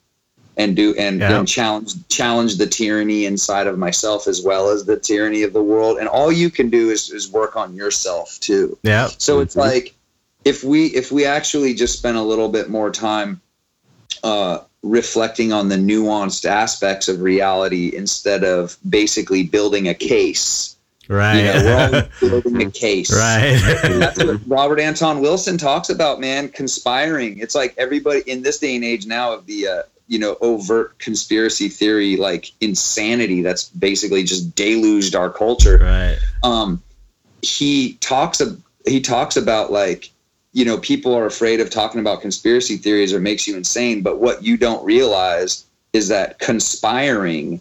and 0.56 0.74
do 0.74 0.94
and, 0.98 1.20
Yeah. 1.20 1.38
and 1.38 1.46
challenge 1.46 1.94
challenge 2.08 2.56
the 2.56 2.66
tyranny 2.66 3.26
inside 3.26 3.66
of 3.66 3.78
myself 3.78 4.26
as 4.26 4.42
well 4.42 4.70
as 4.70 4.84
the 4.84 4.96
tyranny 4.96 5.42
of 5.44 5.52
the 5.52 5.62
world 5.62 5.98
and 5.98 6.08
all 6.08 6.32
you 6.32 6.50
can 6.50 6.70
do 6.70 6.90
is 6.90 7.10
is 7.10 7.28
work 7.30 7.54
on 7.56 7.74
yourself 7.76 8.38
too 8.40 8.76
Yeah. 8.82 9.08
so 9.18 9.40
it's 9.40 9.54
Mhm. 9.54 9.60
like 9.60 9.94
if 10.44 10.64
we 10.64 10.86
if 10.86 11.12
we 11.12 11.26
actually 11.26 11.74
just 11.74 11.98
spend 11.98 12.16
a 12.16 12.22
little 12.22 12.48
bit 12.48 12.68
more 12.70 12.90
time 12.90 13.40
uh, 14.24 14.58
reflecting 14.82 15.52
on 15.52 15.68
the 15.68 15.76
nuanced 15.76 16.44
aspects 16.44 17.08
of 17.08 17.20
reality 17.20 17.94
instead 17.94 18.44
of 18.44 18.76
basically 18.88 19.42
building 19.42 19.88
a 19.88 19.94
case 19.94 20.76
Right. 21.08 21.38
You 21.38 21.44
know, 21.44 21.64
we're 21.64 21.84
always 21.86 22.20
building 22.42 22.62
a 22.62 22.70
case. 22.70 23.10
right. 23.12 23.58
That's 23.98 24.22
what 24.22 24.40
Robert 24.46 24.78
Anton 24.78 25.20
Wilson 25.20 25.56
talks 25.56 25.88
about, 25.88 26.20
man. 26.20 26.50
Conspiring. 26.50 27.38
It's 27.38 27.54
like 27.54 27.74
everybody 27.78 28.20
in 28.26 28.42
this 28.42 28.58
day 28.58 28.76
and 28.76 28.84
age 28.84 29.06
now 29.06 29.32
of 29.32 29.46
the 29.46 29.66
uh, 29.66 29.82
you 30.06 30.18
know 30.18 30.36
overt 30.42 30.98
conspiracy 30.98 31.70
theory, 31.70 32.16
like 32.16 32.52
insanity. 32.60 33.40
That's 33.40 33.70
basically 33.70 34.22
just 34.22 34.54
deluged 34.54 35.14
our 35.14 35.30
culture. 35.30 35.78
right. 35.78 36.18
Um, 36.42 36.82
he 37.40 37.94
talks. 37.94 38.42
He 38.86 39.00
talks 39.00 39.36
about 39.38 39.72
like 39.72 40.10
you 40.52 40.64
know 40.64 40.78
people 40.78 41.14
are 41.14 41.26
afraid 41.26 41.60
of 41.60 41.70
talking 41.70 42.00
about 42.00 42.20
conspiracy 42.20 42.76
theories 42.76 43.12
or 43.12 43.20
makes 43.20 43.46
you 43.46 43.56
insane. 43.56 44.02
But 44.02 44.18
what 44.18 44.42
you 44.42 44.56
don't 44.56 44.84
realize 44.84 45.64
is 45.92 46.08
that 46.08 46.38
conspiring 46.38 47.60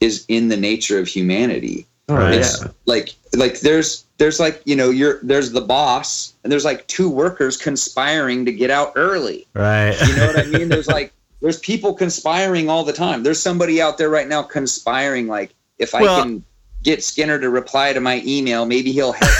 is 0.00 0.24
in 0.28 0.48
the 0.48 0.56
nature 0.56 0.98
of 0.98 1.08
humanity 1.08 1.86
oh, 2.08 2.16
Right. 2.16 2.34
it's 2.34 2.64
like 2.84 3.14
like 3.34 3.60
there's 3.60 4.04
there's 4.18 4.38
like 4.40 4.60
you 4.64 4.76
know 4.76 4.90
you're 4.90 5.18
there's 5.22 5.52
the 5.52 5.60
boss 5.60 6.34
and 6.42 6.52
there's 6.52 6.64
like 6.64 6.86
two 6.86 7.08
workers 7.08 7.56
conspiring 7.56 8.44
to 8.44 8.52
get 8.52 8.70
out 8.70 8.92
early 8.96 9.46
Right. 9.54 9.96
you 10.06 10.16
know 10.16 10.26
what 10.26 10.38
i 10.38 10.44
mean 10.44 10.68
there's 10.68 10.86
like 10.98 11.12
there's 11.40 11.58
people 11.60 11.94
conspiring 11.94 12.68
all 12.68 12.84
the 12.84 12.92
time 12.92 13.22
there's 13.22 13.40
somebody 13.40 13.80
out 13.80 13.98
there 13.98 14.10
right 14.10 14.28
now 14.28 14.42
conspiring 14.42 15.26
like 15.28 15.54
if 15.78 15.94
i 15.94 16.00
can 16.22 16.44
get 16.82 17.02
skinner 17.02 17.38
to 17.38 17.48
reply 17.50 17.92
to 17.92 18.00
my 18.00 18.22
email 18.26 18.66
maybe 18.66 18.92
he'll 18.92 19.12
help 19.12 19.30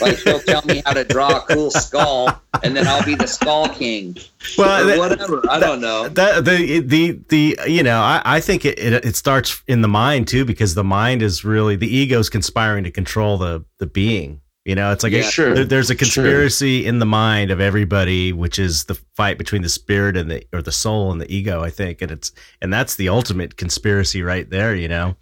like 0.00 0.18
he'll 0.18 0.40
tell 0.40 0.62
me 0.62 0.82
how 0.84 0.92
to 0.92 1.04
draw 1.04 1.38
a 1.38 1.40
cool 1.42 1.70
skull 1.70 2.40
and 2.62 2.76
then 2.76 2.86
i'll 2.86 3.04
be 3.04 3.14
the 3.14 3.26
skull 3.26 3.68
king 3.68 4.16
Well, 4.58 4.86
that- 4.86 4.98
whatever 4.98 5.42
i 5.50 5.58
don't 5.58 5.80
know 5.80 6.08
that 6.08 6.44
the 6.44 6.80
the 6.80 7.20
the 7.28 7.58
you 7.66 7.82
know 7.82 8.00
I, 8.00 8.22
I 8.24 8.40
think 8.40 8.64
it, 8.64 8.78
it 8.78 9.04
it 9.04 9.16
starts 9.16 9.62
in 9.66 9.82
the 9.82 9.88
mind 9.88 10.28
too 10.28 10.44
because 10.44 10.74
the 10.74 10.84
mind 10.84 11.22
is 11.22 11.44
really 11.44 11.76
the 11.76 11.88
ego 11.94 12.18
is 12.18 12.28
conspiring 12.30 12.84
to 12.84 12.90
control 12.90 13.38
the 13.38 13.64
the 13.78 13.86
being 13.86 14.40
you 14.64 14.74
know 14.76 14.92
it's 14.92 15.02
like 15.02 15.12
Yeah. 15.12 15.20
a, 15.20 15.30
Sure. 15.30 15.54
there- 15.54 15.64
there's 15.64 15.90
a 15.90 15.94
Sure. 15.94 15.98
conspiracy 15.98 16.86
in 16.86 16.98
the 17.00 17.06
mind 17.06 17.50
of 17.50 17.60
everybody 17.60 18.32
which 18.32 18.58
is 18.58 18.84
the 18.84 18.94
fight 19.16 19.36
between 19.38 19.62
the 19.62 19.68
spirit 19.68 20.16
and 20.16 20.30
the 20.30 20.44
or 20.52 20.62
the 20.62 20.72
soul 20.72 21.10
and 21.10 21.20
the 21.20 21.32
ego 21.34 21.62
i 21.62 21.70
think 21.70 22.00
and 22.02 22.10
it's 22.12 22.30
and 22.60 22.72
that's 22.72 22.94
the 22.96 23.08
ultimate 23.08 23.56
conspiracy 23.56 24.22
right 24.22 24.50
there 24.50 24.74
you 24.74 24.88
know 24.88 25.16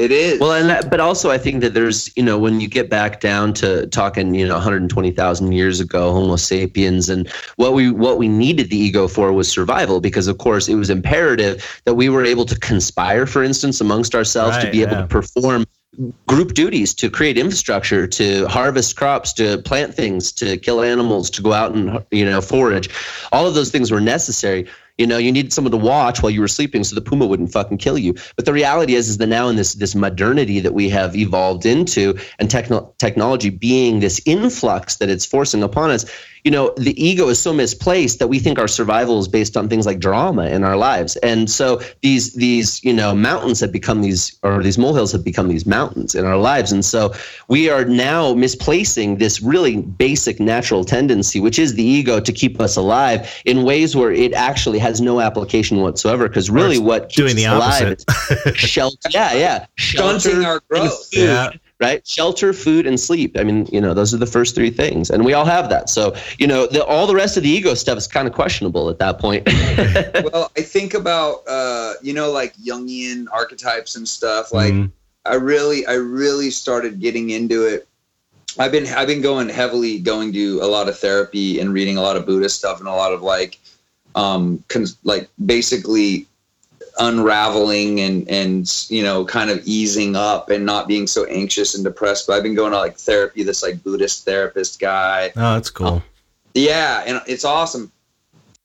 it 0.00 0.10
is 0.10 0.40
Well, 0.40 0.52
and 0.52 0.68
that, 0.70 0.90
but 0.90 0.98
also 1.00 1.30
I 1.30 1.38
think 1.38 1.60
that 1.60 1.74
there's, 1.74 2.10
you 2.16 2.22
know, 2.22 2.38
when 2.38 2.60
you 2.60 2.68
get 2.68 2.88
back 2.88 3.20
down 3.20 3.52
to 3.54 3.86
talking, 3.88 4.34
you 4.34 4.46
know, 4.48 4.54
120,000 4.54 5.52
years 5.52 5.80
ago, 5.80 6.12
Homo 6.12 6.36
sapiens, 6.36 7.08
and 7.08 7.28
what 7.56 7.74
we 7.74 7.90
what 7.90 8.16
we 8.18 8.26
needed 8.28 8.70
the 8.70 8.76
ego 8.76 9.08
for 9.08 9.32
was 9.32 9.50
survival, 9.50 10.00
because 10.00 10.26
of 10.26 10.38
course 10.38 10.68
it 10.68 10.74
was 10.76 10.90
imperative 10.90 11.82
that 11.84 11.94
we 11.94 12.08
were 12.08 12.24
able 12.24 12.46
to 12.46 12.58
conspire, 12.58 13.26
for 13.26 13.42
instance, 13.42 13.80
amongst 13.80 14.14
ourselves 14.14 14.56
to 14.58 14.64
Right, 14.64 14.72
be 14.72 14.82
able 14.82 14.92
yeah. 14.92 15.02
to 15.02 15.06
perform 15.06 15.64
group 16.26 16.54
duties 16.54 16.94
to 16.94 17.10
create 17.10 17.36
infrastructure 17.36 18.06
to 18.06 18.46
harvest 18.46 18.96
crops 18.96 19.32
to 19.34 19.58
plant 19.58 19.94
things 19.94 20.32
to 20.32 20.56
kill 20.56 20.82
animals 20.82 21.30
to 21.30 21.42
go 21.42 21.52
out 21.52 21.74
and 21.74 22.04
you 22.10 22.24
know 22.24 22.40
forage. 22.40 22.88
All 23.32 23.46
of 23.46 23.54
those 23.54 23.70
things 23.70 23.90
were 23.90 24.00
necessary. 24.00 24.66
You 24.98 25.06
know 25.06 25.18
you 25.18 25.32
needed 25.32 25.52
someone 25.52 25.72
to 25.72 25.76
watch 25.76 26.22
while 26.22 26.30
you 26.30 26.40
were 26.40 26.48
sleeping 26.48 26.84
so 26.84 26.94
the 26.94 27.00
puma 27.00 27.26
wouldn't 27.26 27.52
fucking 27.52 27.78
kill 27.78 27.98
you. 27.98 28.14
But 28.36 28.44
the 28.44 28.52
reality 28.52 28.94
is 28.94 29.08
is 29.08 29.18
that 29.18 29.26
now 29.26 29.48
in 29.48 29.56
this 29.56 29.74
this 29.74 29.94
modernity 29.94 30.60
that 30.60 30.74
we 30.74 30.88
have 30.88 31.16
evolved 31.16 31.66
into 31.66 32.18
and 32.38 32.50
techno- 32.50 32.94
technology 32.98 33.50
being 33.50 34.00
this 34.00 34.20
influx 34.24 34.96
that 34.96 35.10
it's 35.10 35.26
forcing 35.26 35.62
upon 35.62 35.90
us 35.90 36.06
you 36.44 36.50
know 36.50 36.72
the 36.76 36.94
ego 37.02 37.28
is 37.28 37.38
so 37.38 37.52
misplaced 37.52 38.18
that 38.18 38.28
we 38.28 38.38
think 38.38 38.58
our 38.58 38.68
survival 38.68 39.18
is 39.18 39.28
based 39.28 39.56
on 39.56 39.68
things 39.68 39.86
like 39.86 39.98
drama 39.98 40.46
in 40.46 40.64
our 40.64 40.76
lives. 40.76 41.16
And 41.16 41.50
so 41.50 41.80
these 42.02 42.34
these 42.34 42.82
you 42.84 42.92
know 42.92 43.14
mountains 43.14 43.60
have 43.60 43.72
become 43.72 44.02
these 44.02 44.38
or 44.42 44.62
these 44.62 44.78
molehills 44.78 45.12
have 45.12 45.24
become 45.24 45.48
these 45.48 45.66
mountains 45.66 46.14
in 46.14 46.24
our 46.24 46.36
lives. 46.36 46.72
And 46.72 46.84
so 46.84 47.12
we 47.48 47.68
are 47.68 47.84
now 47.84 48.34
misplacing 48.34 49.16
this 49.16 49.40
really 49.42 49.78
basic 49.78 50.40
natural 50.40 50.84
tendency 50.84 51.40
which 51.40 51.58
is 51.58 51.74
the 51.74 51.84
ego 51.84 52.20
to 52.20 52.32
keep 52.32 52.60
us 52.60 52.76
alive 52.76 53.42
in 53.44 53.64
ways 53.64 53.96
where 53.96 54.12
it 54.12 54.32
actually 54.34 54.78
has 54.78 55.00
no 55.00 55.20
application 55.20 55.78
whatsoever 55.78 56.28
because 56.28 56.50
really 56.50 56.76
it's 56.76 56.84
what 56.84 57.02
keeps 57.08 57.16
doing 57.16 57.36
the 57.36 57.46
us 57.46 57.80
alive 57.80 57.96
is 57.98 58.56
shelter. 58.56 59.08
Yeah 59.10 59.34
yeah. 59.34 59.66
Stunting 59.78 60.44
our 60.44 60.60
growth. 60.68 61.08
Yeah. 61.12 61.50
Right? 61.80 62.06
Shelter, 62.06 62.52
food, 62.52 62.86
and 62.86 63.00
sleep. 63.00 63.36
I 63.38 63.42
mean, 63.42 63.66
you 63.72 63.80
know, 63.80 63.94
those 63.94 64.12
are 64.12 64.18
the 64.18 64.26
first 64.26 64.54
three 64.54 64.70
things, 64.70 65.10
and 65.10 65.24
we 65.24 65.32
all 65.32 65.46
have 65.46 65.70
that. 65.70 65.88
So, 65.88 66.14
you 66.38 66.46
know, 66.46 66.66
the, 66.66 66.84
all 66.84 67.06
the 67.06 67.14
rest 67.14 67.36
of 67.36 67.42
the 67.42 67.48
ego 67.48 67.74
stuff 67.74 67.96
is 67.98 68.06
kind 68.06 68.28
of 68.28 68.34
questionable 68.34 68.90
at 68.90 68.98
that 68.98 69.18
point. 69.18 69.46
well, 70.32 70.50
I 70.56 70.60
think 70.60 70.94
about 70.94 71.42
uh, 71.48 71.94
you 72.02 72.12
know, 72.12 72.30
like 72.30 72.54
Jungian 72.56 73.26
archetypes 73.32 73.96
and 73.96 74.06
stuff. 74.06 74.52
Like 74.52 74.72
Mhm. 74.74 74.90
I 75.24 75.34
really, 75.34 75.86
I 75.86 75.94
really 75.94 76.50
started 76.50 77.00
getting 77.00 77.30
into 77.30 77.66
it. 77.66 77.86
I've 78.58 78.72
been 78.72 78.86
I've 78.88 79.06
been 79.06 79.22
going 79.22 79.48
heavily 79.48 79.98
going 79.98 80.32
to 80.32 80.60
a 80.62 80.66
lot 80.66 80.88
of 80.88 80.98
therapy 80.98 81.60
and 81.60 81.72
reading 81.72 81.96
a 81.96 82.02
lot 82.02 82.16
of 82.16 82.26
Buddhist 82.26 82.56
stuff 82.56 82.78
and 82.80 82.88
a 82.88 82.92
lot 82.92 83.12
of 83.12 83.22
like 83.22 83.58
um 84.16 84.62
cons- 84.68 84.96
like 85.04 85.28
basically 85.46 86.26
unraveling 87.00 88.00
and 88.00 88.28
and 88.28 88.86
you 88.90 89.02
know 89.02 89.24
kind 89.24 89.50
of 89.50 89.60
easing 89.64 90.14
up 90.14 90.50
and 90.50 90.64
not 90.64 90.86
being 90.86 91.06
so 91.06 91.24
anxious 91.26 91.74
and 91.74 91.82
depressed 91.82 92.26
but 92.26 92.34
i've 92.34 92.42
been 92.42 92.54
going 92.54 92.72
to 92.72 92.78
like 92.78 92.96
therapy 92.96 93.42
this 93.42 93.62
like 93.62 93.82
buddhist 93.82 94.24
therapist 94.24 94.78
guy 94.78 95.32
oh 95.36 95.54
that's 95.54 95.70
cool 95.70 96.02
yeah, 96.52 97.04
and 97.06 97.22
it's 97.28 97.44
awesome. 97.44 97.92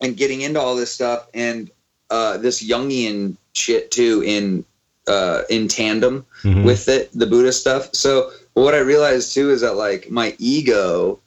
And 0.01 0.17
getting 0.17 0.41
into 0.41 0.59
all 0.59 0.75
this 0.75 0.91
stuff 0.91 1.27
and 1.35 1.69
uh, 2.09 2.37
this 2.37 2.67
Jungian 2.67 3.37
shit 3.53 3.91
too 3.91 4.23
in 4.25 4.65
uh, 5.07 5.43
in 5.51 5.67
tandem 5.67 6.25
Mhm. 6.43 6.63
with 6.65 6.89
it, 6.89 7.11
the 7.13 7.27
Buddhist 7.27 7.61
stuff. 7.61 7.89
So 7.93 8.31
what 8.55 8.73
I 8.73 8.79
realized 8.79 9.33
too 9.35 9.51
is 9.51 9.61
that 9.61 9.75
like 9.75 10.09
my 10.09 10.35
ego, 10.39 11.19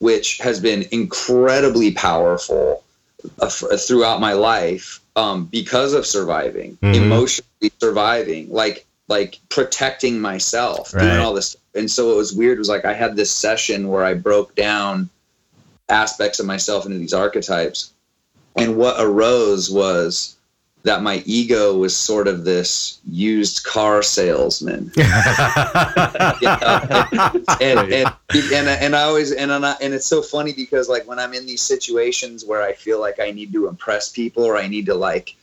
which 0.00 0.36
has 0.38 0.60
been 0.60 0.84
incredibly 0.90 1.92
powerful 1.92 2.84
uh, 3.40 3.48
throughout 3.48 4.20
my 4.20 4.34
life, 4.34 5.00
um, 5.16 5.44
because 5.46 5.92
of 5.92 6.06
surviving, 6.06 6.76
Mhm. 6.82 6.94
emotionally 6.94 7.72
surviving, 7.80 8.50
like 8.50 8.86
like 9.06 9.38
protecting 9.50 10.18
myself, 10.18 10.90
doing 10.92 11.18
all 11.18 11.34
this. 11.34 11.56
And 11.74 11.90
so 11.90 12.08
what 12.08 12.16
was 12.16 12.32
weird 12.32 12.58
was 12.58 12.70
like 12.70 12.86
I 12.86 12.94
had 12.94 13.16
this 13.16 13.30
session 13.30 13.88
where 13.88 14.02
I 14.02 14.14
broke 14.14 14.54
down 14.54 15.10
aspects 15.90 16.40
of 16.40 16.46
myself 16.46 16.86
into 16.86 16.96
these 16.96 17.12
archetypes. 17.12 17.90
And 18.56 18.76
what 18.76 18.96
arose 18.98 19.70
was 19.70 20.36
that 20.84 21.02
my 21.02 21.22
ego 21.24 21.76
was 21.76 21.96
sort 21.96 22.28
of 22.28 22.44
this 22.44 23.00
used 23.10 23.64
car 23.64 24.02
salesman. 24.02 24.92
and, 27.58 27.80
and, 27.90 28.14
and, 28.34 28.68
and 28.68 28.94
I 28.94 29.02
always 29.04 29.32
and 29.32 29.50
I, 29.50 29.74
and 29.80 29.94
it's 29.94 30.04
so 30.06 30.20
funny 30.20 30.52
because 30.52 30.90
like 30.90 31.08
when 31.08 31.18
I'm 31.18 31.32
in 31.32 31.46
these 31.46 31.62
situations 31.62 32.44
where 32.44 32.62
I 32.62 32.74
feel 32.74 33.00
like 33.00 33.18
I 33.18 33.30
need 33.30 33.52
to 33.54 33.66
impress 33.66 34.10
people 34.10 34.44
or 34.44 34.58
I 34.58 34.66
need 34.68 34.84
to 34.86 34.94
like 34.94 35.34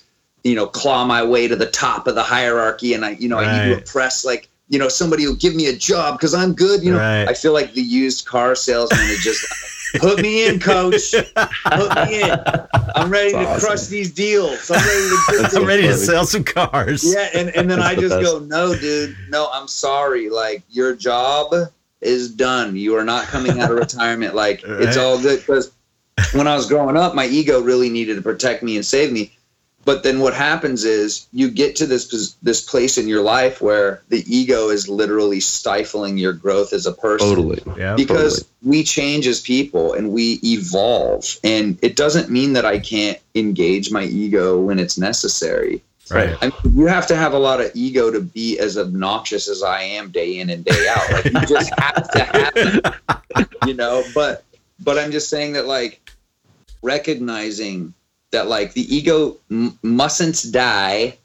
you 0.44 0.54
know 0.56 0.68
claw 0.68 1.06
my 1.06 1.24
way 1.24 1.48
to 1.48 1.56
the 1.56 1.70
top 1.70 2.06
of 2.06 2.14
the 2.14 2.24
hierarchy 2.24 2.94
and 2.94 3.04
I 3.04 3.12
you 3.12 3.28
know 3.28 3.40
I 3.40 3.52
need 3.52 3.74
to 3.74 3.80
impress 3.80 4.24
like 4.24 4.48
you 4.70 4.78
know 4.78 4.90
somebody 4.90 5.26
will 5.26 5.36
give 5.36 5.56
me 5.56 5.68
a 5.68 5.76
job 5.76 6.20
because 6.20 6.36
I'm 6.36 6.54
good 6.54 6.84
you 6.84 6.92
know 6.92 7.00
Right. 7.00 7.28
I 7.28 7.34
feel 7.34 7.54
like 7.54 7.74
the 7.74 7.82
used 7.82 8.28
car 8.28 8.54
salesman 8.54 9.10
is 9.10 9.24
just 9.24 9.44
put 10.00 10.22
me 10.22 10.48
in 10.48 10.60
coach 10.60 11.14
put 11.14 11.96
me 12.08 12.22
in 12.24 12.32
I'm 12.96 13.10
ready 13.10 13.32
That's 13.32 13.46
to 13.46 13.50
awesome. 13.50 13.60
crush 13.68 13.86
these 13.88 14.12
deals 14.12 14.70
I'm 14.72 14.78
ready 14.78 15.10
to 15.10 15.50
do 15.50 15.62
i'm 15.62 15.68
ready 15.68 15.84
to 15.84 15.96
sell 15.98 16.26
some 16.26 16.44
cars 16.44 17.04
Yeah, 17.04 17.30
and, 17.34 17.50
and 17.56 17.70
then 17.70 17.80
I 17.80 17.96
That's 17.96 17.96
the 17.96 18.02
just 18.02 18.22
best. 18.22 18.32
go, 18.32 18.40
no, 18.40 18.76
dude, 18.76 19.16
no, 19.30 19.50
I'm 19.54 19.68
sorry. 19.68 20.30
Like 20.30 20.64
your 20.70 20.96
job 20.96 21.54
is 22.02 22.32
done. 22.32 22.76
You 22.76 22.96
are 22.98 23.04
not 23.04 23.26
coming 23.26 23.60
out 23.60 23.72
of 23.72 23.78
retirement. 23.88 24.36
Like 24.36 24.62
it's 24.66 24.98
all 24.98 25.20
good. 25.22 25.40
Because 25.40 25.72
when 26.34 26.48
I 26.48 26.56
was 26.56 26.68
growing 26.68 26.98
up, 26.98 27.16
my 27.16 27.26
ego 27.28 27.62
really 27.62 27.90
needed 27.90 28.16
to 28.16 28.22
protect 28.22 28.64
me 28.64 28.76
and 28.76 28.86
save 28.86 29.12
me. 29.12 29.32
But 29.84 30.04
then 30.04 30.20
what 30.20 30.34
happens 30.34 30.84
is 30.84 31.28
you 31.34 31.50
get 31.50 31.76
to 31.78 31.86
this 31.88 32.36
this 32.42 32.62
place 32.62 32.98
in 32.98 33.08
your 33.08 33.22
life 33.22 33.62
where 33.62 34.02
the 34.10 34.24
ego 34.28 34.70
is 34.70 34.88
literally 34.88 35.40
stifling 35.40 36.18
your 36.18 36.34
growth 36.34 36.74
as 36.74 36.86
a 36.86 36.92
person 36.94 37.28
totally. 37.28 37.62
yeah 37.78 37.96
because 37.96 38.46
we 38.62 38.84
change 38.84 39.28
as 39.28 39.42
people 39.42 39.94
and 39.94 40.12
we 40.12 40.40
evolve 40.44 41.38
and 41.44 41.80
it 41.82 41.96
doesn't 41.96 42.30
mean 42.30 42.54
that 42.54 42.66
i 42.66 42.78
can't 42.78 43.20
engage 43.36 43.92
my 43.92 44.04
ego 44.04 44.60
when 44.60 44.78
it's 44.78 44.98
necessary 44.98 45.82
right 46.10 46.36
I 46.42 46.46
mean, 46.46 46.78
you 46.78 46.86
have 46.86 47.08
to 47.08 47.16
have 47.16 47.34
a 47.34 47.40
lot 47.40 47.62
of 47.62 47.72
ego 47.74 48.12
to 48.12 48.22
be 48.22 48.60
as 48.60 48.78
obnoxious 48.78 49.48
as 49.48 49.64
I 49.64 49.82
am 49.82 50.12
day 50.12 50.40
in 50.40 50.50
and 50.50 50.66
day 50.66 50.88
out. 50.90 51.12
Like 51.12 51.26
you 51.26 51.46
just 51.46 51.72
have 51.80 52.12
to 52.12 52.20
have 52.20 52.54
it, 52.56 53.48
you 53.66 53.74
know. 53.74 54.04
But 54.14 54.44
but 54.80 54.98
I'm 55.00 55.12
just 55.12 55.30
saying 55.30 55.54
that 55.54 55.68
like 55.68 56.02
recognizing 56.82 57.94
that 58.32 58.48
like 58.48 58.74
the 58.74 58.96
ego 58.96 59.38
m- 59.50 59.78
mustn't 59.82 60.52
die, 60.52 61.18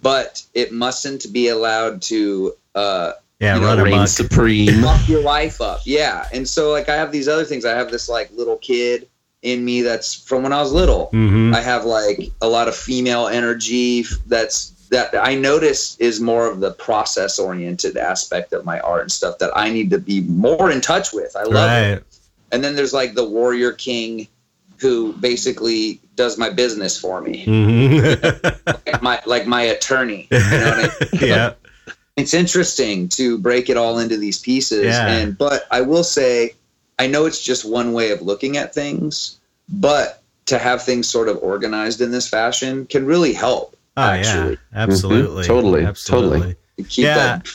but 0.00 0.42
it 0.54 0.72
mustn't 0.72 1.32
be 1.32 1.48
allowed 1.48 2.02
to 2.02 2.54
uh, 2.74 3.12
yeah 3.40 3.54
you 3.54 3.60
know, 3.60 3.66
run 3.68 3.80
Reign 3.80 3.94
amok 3.94 4.08
supreme. 4.08 4.82
fuck 4.82 5.08
your 5.08 5.22
life 5.22 5.60
up. 5.60 5.80
Yeah, 5.84 6.26
and 6.32 6.48
so 6.48 6.70
like 6.70 6.88
I 6.88 6.94
have 6.94 7.12
these 7.12 7.28
other 7.28 7.44
things. 7.44 7.64
I 7.64 7.76
have 7.76 7.90
this 7.90 8.08
like 8.08 8.30
little 8.32 8.56
kid 8.56 9.08
in 9.42 9.64
me 9.64 9.82
that's 9.82 10.14
from 10.14 10.44
when 10.44 10.52
I 10.52 10.60
was 10.60 10.72
little. 10.72 11.06
hmm 11.06 11.52
I 11.54 11.60
have 11.60 11.84
like 11.84 12.30
a 12.40 12.48
lot 12.48 12.68
of 12.68 12.76
female 12.76 13.26
energy 13.26 14.04
that's 14.26 14.70
that 14.90 15.14
I 15.14 15.34
notice 15.34 15.96
is 15.98 16.20
more 16.20 16.46
of 16.46 16.60
the 16.60 16.72
process 16.72 17.38
oriented 17.38 17.96
aspect 17.96 18.52
of 18.52 18.64
my 18.64 18.78
art 18.80 19.02
and 19.02 19.12
stuff 19.12 19.38
that 19.38 19.50
I 19.56 19.70
need 19.70 19.88
to 19.90 19.98
be 19.98 20.20
more 20.20 20.70
in 20.70 20.82
touch 20.82 21.14
with. 21.14 21.34
I 21.34 21.44
love 21.44 21.70
right. 21.70 21.96
it. 21.96 22.04
And 22.52 22.62
then 22.62 22.76
there's 22.76 22.92
like 22.92 23.14
the 23.14 23.24
warrior 23.24 23.72
king 23.72 24.28
who 24.76 25.14
basically 25.14 26.01
does 26.14 26.36
my 26.38 26.50
business 26.50 26.98
for 27.00 27.20
me. 27.20 27.44
Mhm. 27.46 28.84
like 28.86 29.02
my 29.02 29.20
like 29.26 29.46
my 29.46 29.62
attorney. 29.62 30.28
You 30.30 30.38
know 30.38 30.72
I 30.74 30.82
mean? 30.82 31.20
yeah. 31.28 31.52
it's 32.16 32.34
interesting 32.34 33.08
to 33.08 33.38
break 33.38 33.70
it 33.70 33.76
all 33.76 33.98
into 33.98 34.16
these 34.16 34.38
pieces 34.38 34.84
Yeah. 34.84 35.08
and 35.08 35.38
but 35.38 35.66
i 35.70 35.80
will 35.80 36.04
say 36.04 36.52
i 36.98 37.06
know 37.06 37.24
it's 37.24 37.42
just 37.42 37.64
one 37.64 37.94
way 37.94 38.10
of 38.10 38.20
looking 38.20 38.58
at 38.58 38.74
things 38.74 39.38
but 39.70 40.22
to 40.46 40.58
have 40.58 40.82
things 40.82 41.08
sort 41.08 41.28
of 41.28 41.38
organized 41.42 42.02
in 42.02 42.10
this 42.10 42.28
fashion 42.28 42.84
can 42.86 43.06
really 43.06 43.32
help 43.32 43.76
Oh 43.96 44.02
actually 44.02 44.58
yeah. 44.74 44.82
Absolutely. 44.84 45.44
Mhm. 45.44 45.46
Totally. 45.46 45.84
Absolutely. 45.86 46.38
Totally. 46.38 46.56
keep 46.88 47.04
Yeah. 47.06 47.14
that 47.14 47.46
Yeah, 47.46 47.52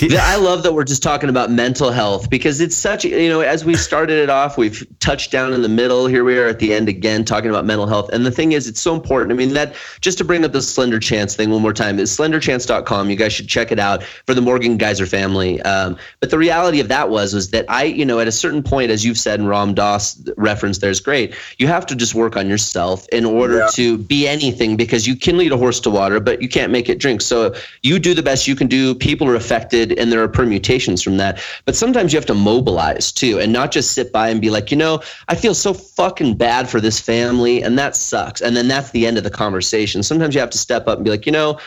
I 0.00 0.36
love 0.40 0.62
that 0.64 0.72
we're 0.72 0.84
just 0.84 1.02
talking 1.02 1.28
about 1.30 1.50
mental 1.50 1.90
health 1.90 2.28
because 2.28 2.60
it's 2.60 2.76
such, 2.76 3.04
you 3.04 3.28
know, 3.28 3.40
as 3.40 3.64
we 3.64 3.74
started 3.74 4.18
it 4.18 4.28
off, 4.30 4.58
we've 4.58 4.86
touched 5.00 5.30
down 5.30 5.52
in 5.52 5.62
the 5.62 5.68
middle. 5.68 6.06
Here 6.06 6.24
we 6.24 6.38
are 6.38 6.46
at 6.46 6.58
the 6.58 6.74
end 6.74 6.88
again, 6.88 7.24
talking 7.24 7.50
about 7.50 7.64
mental 7.64 7.86
health. 7.86 8.10
And 8.12 8.26
the 8.26 8.30
thing 8.30 8.52
is, 8.52 8.66
it's 8.68 8.80
so 8.80 8.94
important. 8.94 9.32
I 9.32 9.34
mean, 9.34 9.54
that 9.54 9.74
just 10.00 10.18
to 10.18 10.24
bring 10.24 10.44
up 10.44 10.52
the 10.52 10.60
Slender 10.62 10.98
Chance 11.00 11.36
thing 11.36 11.50
one 11.50 11.62
more 11.62 11.72
time 11.72 11.98
is 11.98 12.14
slenderchance.com. 12.16 13.08
You 13.10 13.16
guys 13.16 13.32
should 13.32 13.48
check 13.48 13.72
it 13.72 13.78
out 13.78 14.02
for 14.02 14.34
the 14.34 14.42
Morgan 14.42 14.76
Geyser 14.76 15.06
family. 15.06 15.60
Um, 15.62 15.96
but 16.20 16.30
the 16.30 16.38
reality 16.38 16.80
of 16.80 16.88
that 16.88 17.08
was, 17.08 17.32
was 17.32 17.50
that 17.50 17.64
I, 17.68 17.84
you 17.84 18.04
know, 18.04 18.18
at 18.20 18.28
a 18.28 18.32
certain 18.32 18.62
point, 18.62 18.90
as 18.90 19.04
you've 19.04 19.18
said, 19.18 19.40
and 19.40 19.48
Ram 19.48 19.74
Dass 19.74 20.22
reference 20.36 20.78
there 20.78 20.90
is 20.90 21.00
great. 21.00 21.34
You 21.58 21.66
have 21.68 21.86
to 21.86 21.96
just 21.96 22.14
work 22.14 22.36
on 22.36 22.48
yourself 22.48 23.08
in 23.08 23.24
order 23.24 23.58
Yeah. 23.58 23.68
to 23.72 23.98
be 23.98 24.28
anything 24.28 24.76
because 24.76 25.06
you 25.06 25.16
can 25.16 25.38
lead 25.38 25.52
a 25.52 25.56
horse 25.56 25.80
to 25.80 25.90
water, 25.90 26.20
but 26.20 26.42
you 26.42 26.48
can't 26.48 26.70
make 26.72 26.88
it 26.88 26.98
drink. 26.98 27.22
So 27.22 27.54
you 27.82 27.98
do 27.98 28.12
the 28.14 28.22
best 28.22 28.46
you 28.46 28.54
can 28.56 28.66
do. 28.66 28.94
People 28.94 29.28
are 29.28 29.34
affected, 29.34 29.61
and 29.92 30.12
there 30.12 30.22
are 30.22 30.28
permutations 30.28 31.02
from 31.02 31.16
that. 31.18 31.42
But 31.64 31.76
sometimes 31.76 32.12
you 32.12 32.18
have 32.18 32.26
to 32.26 32.34
mobilize 32.34 33.12
too, 33.12 33.38
and 33.38 33.52
not 33.52 33.72
just 33.72 33.92
sit 33.92 34.12
by 34.12 34.28
and 34.28 34.40
be 34.40 34.50
like, 34.50 34.70
you 34.70 34.76
know, 34.76 35.02
I 35.28 35.34
feel 35.34 35.54
so 35.54 35.74
fucking 35.74 36.36
bad 36.36 36.68
for 36.68 36.80
this 36.80 37.00
family, 37.00 37.62
and 37.62 37.78
that 37.78 37.96
sucks. 37.96 38.40
And 38.40 38.56
then 38.56 38.68
that's 38.68 38.90
the 38.90 39.06
end 39.06 39.18
of 39.18 39.24
the 39.24 39.30
conversation. 39.30 40.02
Sometimes 40.02 40.34
you 40.34 40.40
have 40.40 40.50
to 40.50 40.58
step 40.58 40.88
up 40.88 40.98
and 40.98 41.04
be 41.04 41.10
like, 41.10 41.26
you 41.26 41.32
know. 41.32 41.58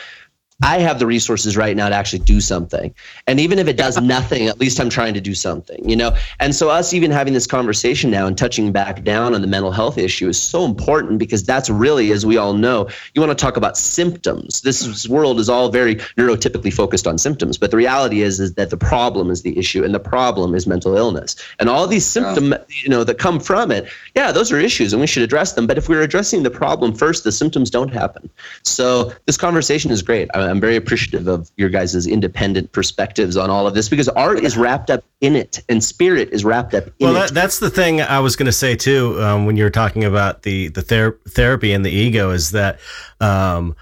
I 0.62 0.78
have 0.78 0.98
the 0.98 1.06
resources 1.06 1.54
right 1.54 1.76
now 1.76 1.90
to 1.90 1.94
actually 1.94 2.20
do 2.20 2.40
something. 2.40 2.94
And 3.26 3.38
even 3.38 3.58
if 3.58 3.68
it 3.68 3.76
does 3.76 4.00
nothing, 4.00 4.46
at 4.46 4.58
least 4.58 4.80
I'm 4.80 4.88
trying 4.88 5.12
to 5.12 5.20
do 5.20 5.34
something, 5.34 5.86
you 5.86 5.94
know? 5.94 6.16
And 6.40 6.54
so, 6.54 6.70
us 6.70 6.94
even 6.94 7.10
having 7.10 7.34
this 7.34 7.46
conversation 7.46 8.10
now 8.10 8.26
and 8.26 8.38
touching 8.38 8.72
back 8.72 9.04
down 9.04 9.34
on 9.34 9.42
the 9.42 9.46
mental 9.46 9.70
health 9.70 9.98
issue 9.98 10.28
is 10.28 10.40
so 10.40 10.64
important 10.64 11.18
because 11.18 11.44
that's 11.44 11.68
really, 11.68 12.10
as 12.10 12.24
we 12.24 12.38
all 12.38 12.54
know, 12.54 12.88
you 13.14 13.20
want 13.20 13.36
to 13.36 13.42
talk 13.42 13.58
about 13.58 13.76
symptoms. 13.76 14.62
This 14.62 15.06
world 15.06 15.40
is 15.40 15.50
all 15.50 15.68
very 15.68 15.96
neurotypically 16.16 16.72
focused 16.72 17.06
on 17.06 17.18
symptoms, 17.18 17.58
but 17.58 17.70
the 17.70 17.76
reality 17.76 18.22
is, 18.22 18.40
is 18.40 18.54
that 18.54 18.70
the 18.70 18.78
problem 18.78 19.30
is 19.30 19.42
the 19.42 19.58
issue 19.58 19.84
and 19.84 19.94
the 19.94 20.00
problem 20.00 20.54
is 20.54 20.66
mental 20.66 20.96
illness. 20.96 21.36
And 21.58 21.68
all 21.68 21.86
these 21.86 22.06
symptoms, 22.06 22.54
you 22.82 22.88
know, 22.88 23.04
that 23.04 23.18
come 23.18 23.40
from 23.40 23.70
it, 23.70 23.88
yeah, 24.14 24.32
those 24.32 24.50
are 24.50 24.58
issues 24.58 24.94
and 24.94 25.00
we 25.00 25.06
should 25.06 25.22
address 25.22 25.52
them. 25.52 25.66
But 25.66 25.76
if 25.76 25.90
we're 25.90 26.02
addressing 26.02 26.44
the 26.44 26.50
problem 26.50 26.94
first, 26.94 27.24
the 27.24 27.32
symptoms 27.32 27.68
don't 27.68 27.92
happen. 27.92 28.30
So 28.62 29.12
this 29.26 29.36
conversation 29.36 29.90
is 29.90 30.00
great. 30.00 30.30
I- 30.32 30.45
I'm 30.48 30.60
very 30.60 30.76
appreciative 30.76 31.26
of 31.28 31.50
your 31.56 31.68
guys' 31.68 32.06
independent 32.06 32.72
perspectives 32.72 33.36
on 33.36 33.50
all 33.50 33.66
of 33.66 33.74
this 33.74 33.88
because 33.88 34.08
art 34.10 34.38
is 34.40 34.56
wrapped 34.56 34.90
up 34.90 35.04
in 35.20 35.34
it 35.36 35.62
and 35.68 35.82
spirit 35.82 36.30
is 36.32 36.44
wrapped 36.44 36.74
up 36.74 36.86
in 36.86 36.92
Well, 37.00 37.16
it. 37.16 37.18
that, 37.28 37.34
that's 37.34 37.58
the 37.58 37.70
thing 37.70 38.00
I 38.00 38.20
was 38.20 38.36
going 38.36 38.46
to 38.46 38.52
say 38.52 38.76
too. 38.76 39.20
Um, 39.22 39.46
when 39.46 39.56
you 39.56 39.64
were 39.64 39.70
talking 39.70 40.04
about 40.04 40.42
the 40.42 40.68
the 40.68 40.82
ther- 40.82 41.18
therapy 41.28 41.72
and 41.72 41.84
the 41.84 41.90
ego, 41.90 42.30
is 42.30 42.50
that 42.52 42.78
um, 43.20 43.74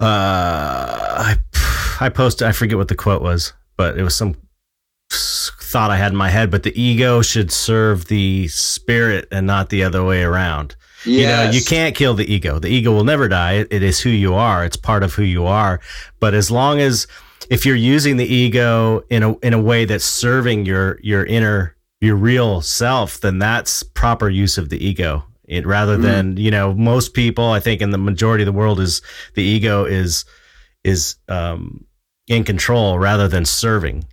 uh, 0.00 0.04
I 1.18 1.36
I 2.00 2.08
posted. 2.08 2.46
I 2.46 2.52
forget 2.52 2.76
what 2.78 2.88
the 2.88 2.94
quote 2.94 3.22
was, 3.22 3.52
but 3.76 3.98
it 3.98 4.02
was 4.02 4.14
some 4.14 4.36
thought 5.10 5.90
I 5.90 5.96
had 5.96 6.12
in 6.12 6.16
my 6.18 6.28
head. 6.30 6.50
But 6.50 6.62
the 6.62 6.80
ego 6.80 7.22
should 7.22 7.50
serve 7.50 8.06
the 8.06 8.48
spirit 8.48 9.28
and 9.30 9.46
not 9.46 9.70
the 9.70 9.82
other 9.84 10.04
way 10.04 10.22
around. 10.22 10.76
You 11.06 11.26
know, 11.26 11.50
you 11.50 11.62
can't 11.62 11.94
kill 11.94 12.14
the 12.14 12.30
ego. 12.32 12.58
The 12.58 12.68
ego 12.68 12.92
will 12.92 13.04
never 13.04 13.28
die. 13.28 13.66
It, 13.70 13.82
is 13.82 14.00
who 14.00 14.10
you 14.10 14.34
are. 14.34 14.64
It's 14.64 14.76
part 14.76 15.02
of 15.02 15.14
who 15.14 15.22
you 15.22 15.46
are. 15.46 15.80
But 16.20 16.34
as 16.34 16.50
long 16.50 16.80
as 16.80 17.06
if 17.48 17.64
you're 17.64 17.76
using 17.76 18.16
the 18.16 18.26
ego 18.26 19.02
in 19.08 19.22
a 19.22 19.36
in 19.38 19.54
a 19.54 19.60
way 19.60 19.84
that's 19.84 20.04
serving 20.04 20.66
your 20.66 20.98
your 21.02 21.24
inner 21.24 21.76
your 22.00 22.16
real 22.16 22.60
self, 22.60 23.20
then 23.20 23.38
that's 23.38 23.82
proper 23.82 24.28
use 24.28 24.58
of 24.58 24.68
the 24.68 24.84
ego. 24.84 25.24
It 25.48 25.64
rather 25.64 25.96
Mm. 25.96 26.02
than 26.02 26.36
you 26.36 26.50
know 26.50 26.74
most 26.74 27.14
people, 27.14 27.44
I 27.52 27.60
think 27.60 27.80
in 27.80 27.90
the 27.90 27.98
majority 27.98 28.42
of 28.42 28.46
the 28.46 28.58
world 28.58 28.80
is 28.80 29.00
the 29.34 29.42
ego 29.44 29.84
is 29.84 30.24
is 30.82 31.16
um, 31.28 31.84
in 32.26 32.42
control 32.44 32.98
rather 32.98 33.28
than 33.28 33.44
serving 33.44 34.04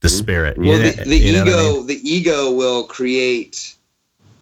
the 0.00 0.08
spirit. 0.10 0.58
well 0.58 0.66
You 0.66 0.78
the, 0.78 0.96
know- 0.96 1.04
the 1.04 1.16
you 1.16 1.42
ego 1.42 1.58
I 1.58 1.72
mean? 1.78 1.86
the 1.86 2.00
ego 2.10 2.52
will 2.52 2.84
create 2.84 3.74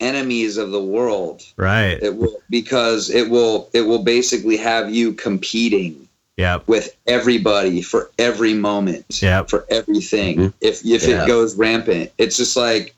enemies 0.00 0.56
of 0.56 0.70
the 0.70 0.82
world 0.82 1.42
right? 1.56 1.98
it 2.02 2.16
will 2.16 2.36
because 2.50 3.10
it 3.10 3.28
will 3.30 3.68
it 3.72 3.82
will 3.82 4.02
basically 4.02 4.56
have 4.56 4.94
you 4.94 5.12
competing 5.12 6.08
Yeah, 6.36 6.60
with 6.66 6.94
everybody 7.06 7.80
for 7.82 8.10
every 8.18 8.54
moment 8.54 9.22
Yeah. 9.22 9.42
for 9.44 9.64
everything 9.70 10.36
Mhm. 10.38 10.52
if 10.60 10.84
if 10.84 11.06
Yeah. 11.06 11.24
it 11.24 11.26
goes 11.26 11.56
rampant 11.56 12.10
it's 12.18 12.36
just 12.36 12.56
like 12.56 12.94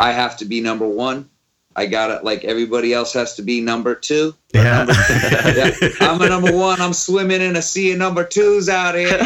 i 0.00 0.12
have 0.12 0.36
to 0.38 0.44
be 0.44 0.60
number 0.60 0.86
one 0.86 1.28
i 1.76 1.86
got 1.86 2.10
it 2.10 2.24
like 2.24 2.44
everybody 2.44 2.92
else 2.92 3.12
has 3.12 3.34
to 3.36 3.42
be 3.42 3.60
number 3.60 3.94
two 3.94 4.34
yeah. 4.54 4.86
yeah, 5.10 5.70
i'm 6.00 6.20
a 6.20 6.28
number 6.28 6.52
one 6.52 6.80
i'm 6.80 6.92
swimming 6.92 7.40
in 7.40 7.54
a 7.56 7.62
sea 7.62 7.92
of 7.92 7.98
number 7.98 8.24
twos 8.24 8.68
out 8.68 8.94
here 8.94 9.18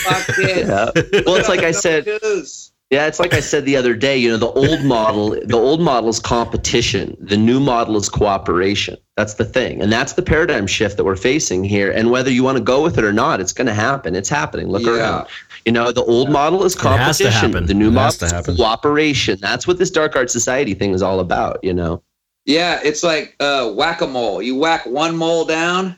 Fuck 0.00 0.38
it. 0.38 0.66
Yeah. 0.66 0.90
Well, 1.26 1.34
it's 1.36 1.48
like 1.48 1.64
I 1.64 1.72
said, 1.72 2.04
twos. 2.04 2.69
Yeah, 2.90 3.06
it's 3.06 3.20
like 3.20 3.32
I 3.34 3.38
said 3.40 3.66
the 3.66 3.76
other 3.76 3.94
day, 3.94 4.16
you 4.18 4.28
know, 4.28 4.36
the 4.36 4.50
old 4.50 4.82
model, 4.84 5.30
the 5.44 5.56
old 5.56 5.80
model 5.80 6.08
is 6.10 6.18
competition. 6.18 7.16
The 7.20 7.36
new 7.36 7.60
model 7.60 7.96
is 7.96 8.08
cooperation. 8.08 8.96
That's 9.16 9.34
the 9.34 9.44
thing. 9.44 9.80
And 9.80 9.92
that's 9.92 10.14
the 10.14 10.22
paradigm 10.22 10.66
shift 10.66 10.96
that 10.96 11.04
we're 11.04 11.14
facing 11.14 11.62
here. 11.62 11.92
And 11.92 12.10
whether 12.10 12.32
you 12.32 12.42
want 12.42 12.58
to 12.58 12.64
go 12.64 12.82
with 12.82 12.98
it 12.98 13.04
or 13.04 13.12
not, 13.12 13.40
it's 13.40 13.52
going 13.52 13.68
to 13.68 13.74
happen. 13.74 14.16
It's 14.16 14.28
happening. 14.28 14.66
Look 14.68 14.82
Yeah. 14.82 14.96
around. 14.96 15.26
You 15.64 15.70
know, 15.70 15.92
the 15.92 16.02
old 16.02 16.30
model 16.30 16.64
is 16.64 16.74
It 16.74 16.80
has 16.82 17.18
to 17.18 17.24
competition. 17.24 17.52
happen. 17.52 17.66
The 17.66 17.74
new 17.74 17.88
It 17.90 17.92
model 17.92 18.24
is 18.26 18.56
cooperation. 18.56 19.38
That's 19.40 19.68
what 19.68 19.78
this 19.78 19.90
dark 19.90 20.16
art 20.16 20.28
society 20.30 20.74
thing 20.74 20.92
is 20.92 21.00
all 21.02 21.20
about, 21.20 21.60
you 21.62 21.72
know. 21.72 22.02
Yeah, 22.44 22.80
it's 22.82 23.04
like 23.04 23.36
uh, 23.38 23.70
whack 23.70 24.00
a 24.00 24.06
mole. 24.08 24.42
You 24.42 24.56
whack 24.56 24.84
one 24.86 25.14
mole 25.16 25.44
down, 25.44 25.96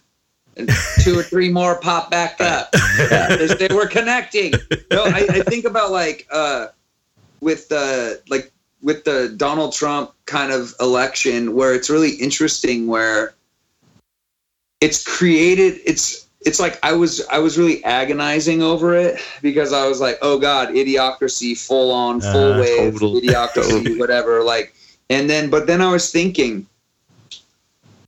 and 0.58 0.68
two 1.00 1.18
or 1.18 1.22
three 1.22 1.48
more 1.48 1.76
pop 1.80 2.10
back 2.10 2.36
up. 2.40 2.68
As 3.00 3.56
they 3.56 3.68
were 3.72 3.86
connecting. 3.86 4.52
No, 4.90 5.04
I, 5.04 5.26
I 5.30 5.40
think 5.42 5.64
about 5.64 5.92
like 5.92 6.26
uh, 6.30 6.66
with 7.42 7.68
the 7.68 8.22
like 8.30 8.50
with 8.80 9.04
the 9.04 9.34
Donald 9.36 9.74
Trump 9.74 10.12
kind 10.24 10.52
of 10.52 10.74
election, 10.80 11.54
where 11.54 11.74
it's 11.74 11.90
really 11.90 12.12
interesting, 12.12 12.86
where 12.86 13.34
it's 14.80 15.04
created. 15.04 15.80
It's 15.84 16.26
it's 16.40 16.58
like 16.58 16.78
I 16.82 16.92
was 16.92 17.26
I 17.26 17.38
was 17.38 17.58
really 17.58 17.84
agonizing 17.84 18.62
over 18.62 18.94
it 18.94 19.20
because 19.42 19.72
I 19.72 19.86
was 19.86 20.00
like, 20.00 20.18
oh 20.22 20.38
god, 20.38 20.70
idiocracy, 20.70 21.58
full 21.58 21.90
on, 21.90 22.20
full 22.20 22.54
Uh, 22.54 22.60
wave, 22.60 22.92
total- 22.94 23.14
idiocracy, 23.20 23.98
whatever. 23.98 24.42
Like, 24.42 24.74
and 25.10 25.28
then 25.28 25.50
but 25.50 25.66
then 25.66 25.82
I 25.82 25.92
was 25.92 26.10
thinking, 26.10 26.66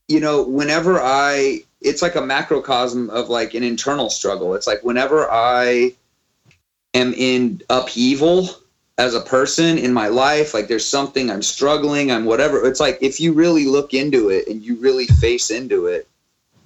you 0.08 0.20
know, 0.20 0.42
whenever 0.42 1.00
I, 1.00 1.62
it's 1.80 2.02
like 2.02 2.14
a 2.14 2.22
macrocosm 2.22 3.10
of 3.10 3.28
like 3.28 3.54
an 3.54 3.62
internal 3.62 4.10
struggle. 4.10 4.54
It's 4.54 4.66
like 4.66 4.82
whenever 4.84 5.30
I 5.30 5.92
am 6.94 7.12
in 7.14 7.60
upheaval 7.68 8.48
as 8.96 9.14
a 9.14 9.20
person 9.20 9.76
in 9.78 9.92
my 9.92 10.08
life, 10.08 10.54
like 10.54 10.68
there's 10.68 10.86
something 10.86 11.30
I'm 11.30 11.42
struggling, 11.42 12.12
I'm 12.12 12.24
whatever. 12.24 12.64
It's 12.66 12.80
like 12.80 12.98
if 13.00 13.20
you 13.20 13.32
really 13.32 13.66
look 13.66 13.92
into 13.92 14.28
it 14.30 14.46
and 14.46 14.62
you 14.62 14.76
really 14.76 15.06
face 15.06 15.50
into 15.50 15.86
it, 15.86 16.06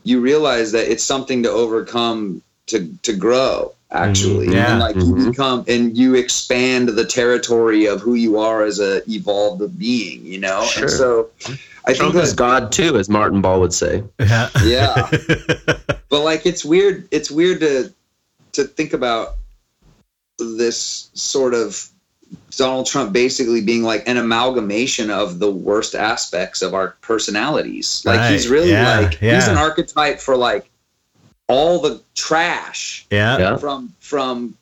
you 0.05 0.21
realize 0.21 0.73
that 0.73 0.91
it's 0.91 1.05
something 1.05 1.43
to 1.45 1.51
overcome 1.51 2.43
to 2.67 2.87
to 3.03 3.15
grow 3.15 3.73
actually 3.91 4.49
Mhm. 4.49 4.53
Yeah. 4.53 4.71
and 4.73 4.81
like 4.81 4.95
you 4.97 5.03
Mhm. 5.15 5.31
become 5.31 5.65
and 5.67 5.97
you 5.97 6.15
expand 6.15 6.91
the 6.91 7.07
territory 7.07 7.87
of 7.87 8.03
who 8.03 8.13
you 8.13 8.39
are 8.39 8.63
as 8.63 8.79
a 8.79 9.01
evolved 9.11 9.79
being 9.79 10.27
you 10.27 10.39
know 10.39 10.63
Sure. 10.67 10.83
and 10.83 10.93
so 10.93 11.29
i 11.87 11.95
Trump 11.95 12.13
think 12.13 12.25
is 12.25 12.31
that, 12.33 12.37
God 12.37 12.73
too, 12.73 12.99
as 12.99 13.09
Martin 13.09 13.41
Ball 13.41 13.61
would 13.61 13.73
say. 13.73 14.05
yeah. 14.21 14.51
yeah 14.63 15.09
but 16.11 16.21
like 16.23 16.45
it's 16.45 16.63
weird 16.67 17.09
it's 17.11 17.31
weird 17.31 17.61
to 17.61 17.91
to 18.53 18.65
think 18.65 18.93
about 18.93 19.37
this 20.39 21.09
sort 21.15 21.55
of 21.55 21.88
donald 22.57 22.87
trump 22.87 23.13
basically 23.13 23.61
being 23.61 23.83
like 23.83 24.07
an 24.09 24.17
amalgamation 24.17 25.11
of 25.11 25.39
the 25.39 25.51
worst 25.51 25.95
aspects 25.95 26.61
of 26.63 26.75
our 26.75 26.97
personalities 27.01 28.03
like 28.05 28.31
he's 28.31 28.49
really 28.49 28.71
Yeah, 28.71 29.01
like 29.01 29.19
he's 29.19 29.49
an 29.49 29.57
archetype 29.57 30.21
for 30.21 30.37
like 30.37 30.69
all 31.47 31.81
the 31.81 32.03
trash 32.15 33.07
yeah. 33.11 33.39
Yeah. 33.39 33.57
from 33.57 33.95
from 34.01 34.57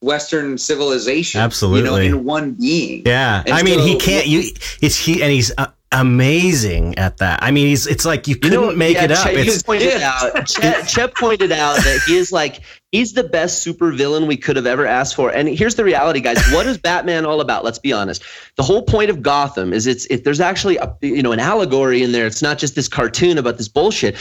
western 0.00 0.58
civilization 0.58 1.40
Absolutely, 1.40 2.06
you 2.06 2.12
know 2.12 2.18
in 2.18 2.24
one 2.24 2.52
being 2.52 3.02
Yeah, 3.06 3.42
And 3.46 3.54
I 3.54 3.62
mean, 3.62 3.80
he 3.80 3.96
can't. 3.96 4.26
You, 4.26 4.50
it's 4.80 4.96
he, 4.96 5.22
and 5.22 5.32
he's 5.32 5.50
uh, 5.56 5.68
amazing 5.94 6.98
at 6.98 7.18
that. 7.18 7.42
I 7.42 7.50
mean, 7.50 7.68
he's 7.68 7.86
it's 7.86 8.04
like 8.04 8.28
you 8.28 8.36
couldn't 8.36 8.60
You 8.60 8.66
know, 8.66 8.76
make 8.76 8.96
yeah, 8.96 9.04
it 9.04 9.10
up. 9.12 9.24
Chet, 9.24 9.34
It's, 9.34 9.56
you 9.56 9.62
pointed 9.62 10.02
out. 10.02 10.46
Chet, 10.46 10.86
Chet 10.88 11.14
pointed 11.14 11.52
out 11.52 11.76
that 11.76 12.02
he 12.06 12.16
is 12.16 12.32
like 12.32 12.60
he's 12.92 13.14
the 13.14 13.24
best 13.24 13.62
super 13.62 13.92
villain 13.92 14.26
we 14.26 14.36
could 14.36 14.56
have 14.56 14.66
ever 14.66 14.86
asked 14.86 15.14
for. 15.14 15.30
And 15.30 15.48
here's 15.48 15.76
the 15.76 15.84
reality, 15.84 16.20
guys. 16.20 16.38
What 16.52 16.66
is 16.66 16.78
Batman 16.78 17.24
all 17.24 17.40
about? 17.40 17.64
Let's 17.64 17.78
be 17.78 17.92
honest. 17.92 18.22
The 18.56 18.62
whole 18.62 18.82
point 18.82 19.10
of 19.10 19.22
Gotham 19.22 19.72
is 19.72 19.86
it's 19.86 20.04
if 20.06 20.24
there's 20.24 20.40
actually 20.40 20.76
a 20.76 20.94
you 21.00 21.22
know 21.22 21.32
an 21.32 21.40
allegory 21.40 22.02
in 22.02 22.12
there. 22.12 22.26
It's 22.26 22.42
not 22.42 22.58
just 22.58 22.74
this 22.74 22.88
cartoon 22.88 23.38
about 23.38 23.56
this 23.56 23.68
bullshit. 23.68 24.16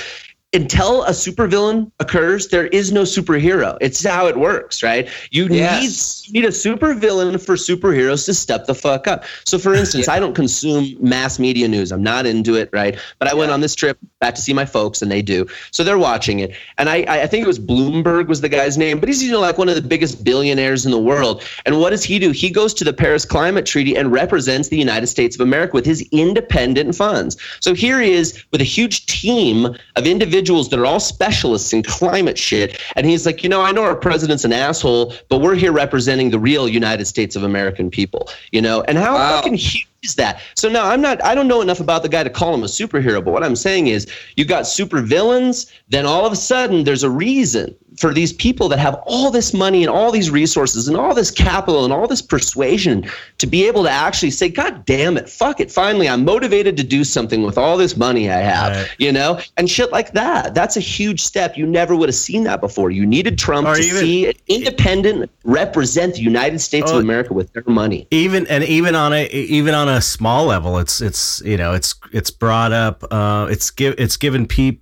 Until 0.54 1.04
a 1.06 1.10
supervillain 1.10 1.92
occurs, 2.00 2.50
there 2.50 2.68
is 2.68 2.92
no 2.92 3.02
superhero. 3.04 3.76
It's 3.82 4.06
how 4.06 4.28
it 4.28 4.38
works, 4.38 4.84
right? 4.84 5.10
You 5.32 5.48
Yes. 5.50 6.24
need 6.28 6.28
you 6.36 6.42
need 6.42 6.48
a 6.48 6.52
supervillain 6.52 7.44
for 7.44 7.56
superheroes 7.56 8.26
to 8.26 8.36
step 8.36 8.68
the 8.68 8.76
fuck 8.76 9.08
up. 9.08 9.24
So, 9.46 9.58
for 9.58 9.74
instance, 9.82 10.08
I 10.08 10.20
don't 10.20 10.36
consume 10.36 10.96
mass 11.00 11.40
media 11.40 11.68
news. 11.68 11.92
I'm 11.92 12.04
not 12.04 12.28
into 12.28 12.54
it, 12.54 12.70
right? 12.72 12.96
But 13.18 13.30
I 13.30 13.34
went 13.34 13.50
on 13.52 13.62
this 13.62 13.74
trip 13.74 13.98
back 14.20 14.36
to 14.36 14.42
see 14.42 14.54
my 14.54 14.66
folks, 14.66 15.02
and 15.02 15.12
they 15.12 15.24
do. 15.24 15.48
So 15.72 15.84
they're 15.84 15.98
watching 15.98 16.40
it, 16.40 16.52
and 16.78 16.88
I 16.88 16.98
I 17.08 17.26
think 17.26 17.44
it 17.44 17.48
was 17.48 17.58
Bloomberg 17.60 18.28
was 18.28 18.42
the 18.42 18.50
guy's 18.50 18.78
name, 18.78 19.00
but 19.00 19.10
he's 19.10 19.24
you 19.24 19.32
know 19.32 19.40
like 19.40 19.58
one 19.58 19.70
of 19.70 19.76
the 19.76 19.82
biggest 19.82 20.24
billionaires 20.24 20.86
in 20.86 20.92
the 20.92 21.00
world. 21.00 21.42
And 21.66 21.80
what 21.80 21.90
does 21.90 22.04
he 22.04 22.20
do? 22.20 22.30
He 22.30 22.52
goes 22.52 22.76
to 22.76 22.84
the 22.84 22.94
Paris 22.94 23.26
Climate 23.26 23.66
Treaty 23.66 23.96
and 23.98 24.12
represents 24.12 24.70
the 24.70 24.78
United 24.78 25.08
States 25.08 25.36
of 25.36 25.42
America 25.42 25.74
with 25.74 25.86
his 25.86 26.08
independent 26.12 26.94
funds. 26.96 27.38
So 27.60 27.74
here 27.74 28.00
he 28.00 28.12
is 28.12 28.44
with 28.52 28.62
a 28.62 28.66
huge 28.66 29.08
team 29.08 29.76
of 29.96 30.06
individuals 30.06 30.43
that 30.44 30.80
are 30.80 30.86
all 30.86 31.00
specialists 31.00 31.72
in 31.74 31.84
climate 31.84 32.38
shit, 32.38 32.80
and 32.96 33.06
he's 33.06 33.26
like, 33.26 33.44
you 33.44 33.50
know, 33.50 33.62
I 33.62 33.72
know 33.72 33.84
our 33.84 33.96
president's 33.96 34.44
an 34.44 34.54
asshole, 34.54 35.14
but 35.30 35.40
we're 35.42 35.56
here 35.56 35.72
representing 35.72 36.30
the 36.32 36.40
real 36.40 36.68
United 36.68 37.06
States 37.06 37.36
of 37.36 37.44
American 37.44 37.90
people. 37.90 38.28
You 38.52 38.62
know, 38.62 38.82
and 38.84 38.98
how 38.98 39.14
Wow. 39.16 39.38
fucking 39.38 39.56
huge 39.56 39.88
is 40.04 40.16
that? 40.16 40.42
So 40.56 40.70
now 40.70 40.86
I'm 40.88 41.02
not 41.02 41.24
I 41.24 41.34
don't 41.36 41.48
know 41.48 41.62
enough 41.62 41.80
about 41.80 42.04
the 42.04 42.10
guy 42.10 42.24
to 42.24 42.30
call 42.30 42.54
him 42.54 42.64
a 42.64 42.68
superhero, 42.68 43.24
but 43.24 43.32
what 43.32 43.44
I'm 43.44 43.56
saying 43.56 43.88
is 43.88 44.08
you 44.36 44.46
got 44.46 44.68
super 44.68 45.02
villains, 45.02 45.72
then 45.90 46.06
all 46.06 46.26
of 46.26 46.34
a 46.34 46.36
sudden 46.36 46.84
there's 46.84 47.04
a 47.04 47.10
reason 47.10 47.74
for 48.00 48.12
these 48.12 48.34
people 48.34 48.68
that 48.70 48.80
have 48.80 48.96
all 49.06 49.30
this 49.30 49.54
money 49.54 49.84
and 49.84 49.90
all 49.90 50.12
these 50.12 50.32
resources 50.32 50.88
and 50.88 50.98
all 50.98 51.14
this 51.14 51.30
capital 51.30 51.84
and 51.84 51.94
all 51.94 52.08
this 52.08 52.24
persuasion 52.24 53.08
to 53.38 53.46
be 53.46 53.68
able 53.68 53.84
to 53.84 53.90
actually 53.90 54.32
say, 54.32 54.50
God 54.50 54.84
damn 54.86 55.16
it, 55.16 55.30
fuck 55.30 55.60
it. 55.60 55.70
Finally, 55.72 56.10
I'm 56.10 56.26
motivated 56.26 56.76
to 56.78 56.84
do 56.84 57.04
something 57.04 57.44
with 57.44 57.56
all 57.56 57.78
this 57.78 57.96
money 57.96 58.32
I 58.32 58.40
have, 58.40 58.76
Right. 58.76 58.90
you 58.98 59.12
know, 59.12 59.40
and 59.58 59.70
shit 59.70 59.92
like 59.92 60.14
that. 60.14 60.56
That's 60.56 60.76
a 60.76 60.80
huge 60.80 61.22
step. 61.22 61.56
You 61.56 61.68
never 61.68 61.96
would 61.96 62.10
have 62.10 62.16
seen 62.16 62.46
that 62.46 62.62
before. 62.62 62.90
You 62.90 63.06
needed 63.06 63.38
Trump 63.38 63.68
Or 63.68 63.76
to 63.76 63.82
even- 63.84 64.00
see 64.00 64.26
an 64.26 64.34
independent 64.48 65.30
represent 65.44 66.16
the 66.16 66.22
United 66.22 66.62
States 66.62 66.92
Oh. 66.92 66.96
of 66.98 67.04
America 67.04 67.34
with 67.36 67.54
their 67.54 67.64
money. 67.68 68.08
even 68.10 68.48
and 68.48 68.64
even 68.64 68.96
on 68.96 69.14
a 69.14 69.28
even 69.28 69.76
on 69.76 69.88
a 69.88 69.93
small 70.02 70.46
level 70.46 70.78
it's 70.78 71.02
it's 71.02 71.42
you 71.46 71.58
know 71.58 71.74
it's 71.74 71.96
it's 72.12 72.32
brought 72.32 72.72
up 72.72 73.04
uh 73.12 73.48
it's 73.50 73.70
give 73.72 73.96
it's 73.98 74.18
given 74.18 74.46
people 74.48 74.80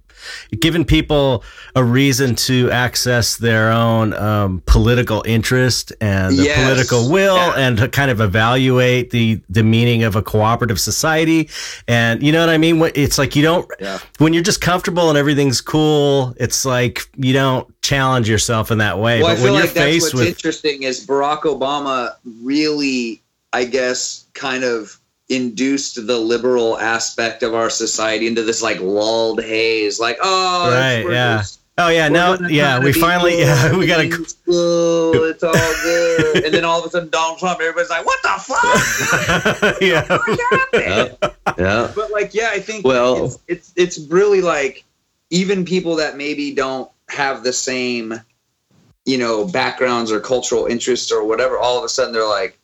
given 0.60 0.86
people 0.86 1.44
a 1.76 1.84
reason 1.84 2.36
to 2.36 2.70
access 2.70 3.38
their 3.38 3.72
own 3.72 4.14
um, 4.14 4.62
political 4.68 5.24
interest 5.26 5.92
and 6.00 6.38
the 6.38 6.44
Yes. 6.44 6.62
political 6.62 7.10
will 7.10 7.38
Yeah. 7.38 7.56
and 7.58 7.78
to 7.78 7.88
kind 7.90 8.12
of 8.12 8.22
evaluate 8.22 9.10
the 9.10 9.42
the 9.50 9.64
meaning 9.64 10.04
of 10.04 10.16
a 10.16 10.22
cooperative 10.22 10.80
society 10.80 11.50
and 11.88 12.22
you 12.22 12.32
know 12.32 12.40
what 12.40 12.50
i 12.50 12.60
mean 12.60 12.80
it's 12.94 13.18
like 13.18 13.36
you 13.36 13.42
don't 13.42 13.68
Yeah. 13.80 13.98
when 14.20 14.32
you're 14.34 14.44
just 14.44 14.62
comfortable 14.62 15.10
and 15.10 15.18
everything's 15.18 15.60
cool 15.60 16.36
it's 16.40 16.66
like 16.66 17.02
you 17.18 17.34
don't 17.34 17.68
challenge 17.82 18.30
yourself 18.30 18.70
in 18.70 18.78
that 18.78 19.00
way 19.00 19.24
Well, 19.24 19.32
I 19.32 19.34
but 19.34 19.38
feel 19.38 19.44
when 19.46 19.54
you're 19.54 19.62
like 19.64 19.74
that's 19.74 19.86
faced 19.86 20.04
what's 20.14 20.14
with 20.14 20.28
interesting 20.28 20.84
is 20.84 21.04
Barack 21.08 21.42
Obama 21.46 22.14
really, 22.44 23.24
I 23.54 23.66
guess, 23.66 24.26
kind 24.36 24.64
of 24.64 25.00
induced 25.32 26.06
the 26.08 26.18
liberal 26.18 26.78
aspect 26.80 27.44
of 27.44 27.56
our 27.56 27.70
society 27.70 28.28
into 28.28 28.44
this 28.44 28.62
like 28.62 28.80
lulled 28.82 29.42
haze, 29.44 30.00
like, 30.00 30.18
oh, 30.22 30.72
Right, 30.72 31.06
yeah. 31.12 31.38
just- 31.38 31.60
oh 31.78 31.88
yeah 31.88 32.10
we're 32.10 32.14
now 32.14 32.48
yeah 32.50 32.80
we 32.80 32.92
finally 32.92 33.32
cool, 33.32 33.40
yeah 33.40 33.76
we 33.78 33.88
gotta 33.88 34.04
everything's 34.04 34.34
cool, 34.46 35.14
it's 35.24 35.42
all 35.42 35.54
good, 35.84 36.44
and 36.44 36.54
then 36.54 36.66
all 36.66 36.80
of 36.80 36.86
a 36.86 36.90
sudden 36.90 37.10
Donald 37.10 37.40
Trump, 37.40 37.60
everybody's 37.62 37.90
like, 37.90 38.06
what 38.06 38.20
the 38.22 39.64
fuck? 39.64 39.82
yeah. 39.82 40.06
What 40.08 40.40
happened? 40.74 41.58
Yeah. 41.58 41.92
but 41.96 42.12
like 42.12 42.34
yeah 42.34 42.50
i 42.52 42.60
think 42.60 42.86
Well- 42.86 43.26
it's, 43.26 43.40
it's 43.48 43.74
it's 43.76 44.00
really 44.12 44.42
like 44.42 44.84
even 45.30 45.66
people 45.66 45.96
that 45.98 46.18
maybe 46.18 46.54
don't 46.54 46.90
have 47.10 47.44
the 47.44 47.54
same 47.54 48.14
you 49.06 49.18
know 49.18 49.46
backgrounds 49.48 50.12
or 50.12 50.20
cultural 50.20 50.66
interests 50.68 51.12
or 51.12 51.24
whatever 51.26 51.58
all 51.58 51.78
of 51.78 51.84
a 51.84 51.90
sudden 51.90 52.14
they're 52.14 52.28
like 52.28 52.58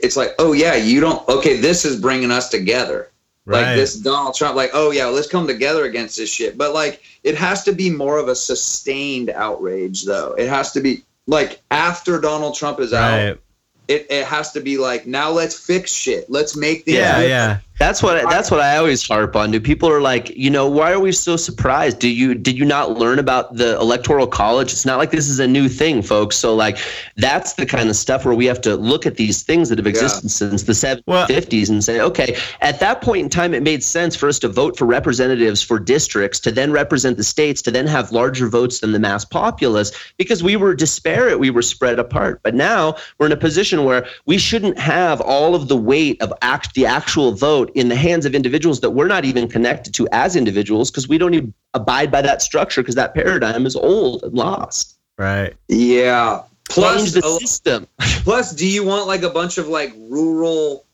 it's 0.00 0.16
like 0.16 0.34
oh 0.38 0.52
yeah 0.52 0.74
you 0.74 1.00
don't 1.00 1.26
okay 1.28 1.56
this 1.56 1.84
is 1.84 2.00
bringing 2.00 2.30
us 2.30 2.48
together 2.48 3.10
Right. 3.48 3.62
like 3.62 3.76
this 3.76 3.94
donald 3.94 4.34
trump 4.34 4.56
like 4.56 4.70
oh 4.74 4.90
yeah 4.90 5.06
let's 5.06 5.28
come 5.28 5.46
together 5.46 5.84
against 5.84 6.16
this 6.16 6.28
shit 6.28 6.58
but 6.58 6.74
like 6.74 7.02
it 7.22 7.36
has 7.36 7.62
to 7.64 7.72
be 7.72 7.90
more 7.90 8.18
of 8.18 8.26
a 8.28 8.34
sustained 8.34 9.30
outrage 9.30 10.04
though 10.04 10.34
it 10.36 10.48
has 10.48 10.72
to 10.72 10.80
be 10.80 11.04
like 11.28 11.60
after 11.70 12.20
donald 12.20 12.56
trump 12.56 12.80
is 12.80 12.92
out 12.92 13.16
Right. 13.16 13.40
It, 13.88 14.06
it 14.10 14.26
has 14.26 14.52
to 14.52 14.60
be 14.60 14.78
like 14.78 15.06
now 15.06 15.30
let's 15.30 15.58
fix 15.58 15.92
shit 15.92 16.28
let's 16.28 16.56
make 16.56 16.84
things 16.84 16.98
Yeah, 16.98 17.18
look 17.18 17.28
yeah. 17.28 17.58
That's 17.78 18.02
what 18.02 18.22
that's 18.30 18.50
what 18.50 18.60
I 18.60 18.78
always 18.78 19.06
harp 19.06 19.36
on. 19.36 19.50
Do 19.50 19.60
people 19.60 19.90
are 19.90 20.00
like, 20.00 20.30
you 20.30 20.48
know, 20.48 20.66
why 20.66 20.92
are 20.92 21.00
we 21.00 21.12
so 21.12 21.36
surprised? 21.36 21.98
Do 21.98 22.08
you 22.08 22.34
did 22.34 22.56
you 22.56 22.64
not 22.64 22.92
learn 22.92 23.18
about 23.18 23.54
the 23.54 23.78
electoral 23.78 24.26
college? 24.26 24.72
It's 24.72 24.86
not 24.86 24.96
like 24.96 25.10
this 25.10 25.28
is 25.28 25.40
a 25.40 25.46
new 25.46 25.68
thing, 25.68 26.00
folks. 26.00 26.36
So 26.36 26.54
like 26.54 26.78
that's 27.16 27.52
the 27.54 27.66
kind 27.66 27.90
of 27.90 27.96
stuff 27.96 28.24
where 28.24 28.34
we 28.34 28.46
have 28.46 28.62
to 28.62 28.76
look 28.76 29.04
at 29.04 29.16
these 29.16 29.42
things 29.42 29.68
that 29.68 29.78
have 29.78 29.86
existed 29.86 30.30
since 30.30 30.62
the 30.62 31.02
Well- 31.06 31.26
and 31.28 31.84
say, 31.84 32.00
okay, 32.00 32.36
at 32.60 32.80
that 32.80 33.02
point 33.02 33.24
in 33.24 33.28
time 33.28 33.52
it 33.52 33.62
made 33.62 33.82
sense 33.82 34.16
for 34.16 34.28
us 34.28 34.38
to 34.38 34.48
vote 34.48 34.78
for 34.78 34.86
representatives 34.86 35.62
for 35.62 35.78
districts 35.78 36.40
to 36.40 36.50
then 36.50 36.72
represent 36.72 37.18
the 37.18 37.24
states 37.24 37.60
to 37.62 37.70
then 37.70 37.86
have 37.86 38.10
larger 38.10 38.48
votes 38.48 38.80
than 38.80 38.92
the 38.92 38.98
mass 38.98 39.24
populace 39.24 39.92
because 40.16 40.42
we 40.42 40.56
were 40.56 40.74
disparate, 40.74 41.38
we 41.38 41.50
were 41.50 41.62
spread 41.62 41.98
apart. 41.98 42.40
But 42.42 42.54
now 42.54 42.96
we're 43.18 43.26
in 43.26 43.32
a 43.32 43.36
position 43.36 43.75
where 43.84 44.06
we 44.26 44.38
shouldn't 44.38 44.78
have 44.78 45.20
all 45.20 45.54
of 45.54 45.68
the 45.68 45.76
weight 45.76 46.20
of 46.22 46.32
act 46.42 46.74
the 46.74 46.86
actual 46.86 47.32
vote 47.32 47.70
in 47.74 47.88
the 47.88 47.96
hands 47.96 48.24
of 48.24 48.34
individuals 48.34 48.80
that 48.80 48.90
we're 48.90 49.06
not 49.06 49.24
even 49.24 49.48
connected 49.48 49.94
to 49.94 50.08
as 50.12 50.36
individuals 50.36 50.90
because 50.90 51.08
we 51.08 51.18
don't 51.18 51.34
even 51.34 51.54
abide 51.74 52.10
by 52.10 52.22
that 52.22 52.42
structure 52.42 52.82
because 52.82 52.94
that 52.94 53.14
paradigm 53.14 53.66
is 53.66 53.76
old 53.76 54.22
and 54.22 54.34
lost. 54.34 54.98
Right. 55.18 55.54
yeah 55.68 56.42
Change 56.70 57.12
plus 57.12 57.12
the 57.12 57.22
system. 57.22 57.86
Plus, 58.24 58.52
do 58.52 58.66
you 58.68 58.84
want 58.84 59.06
like 59.06 59.22
a 59.22 59.30
bunch 59.30 59.56
of 59.56 59.68
like 59.68 59.94
rural 59.96 60.84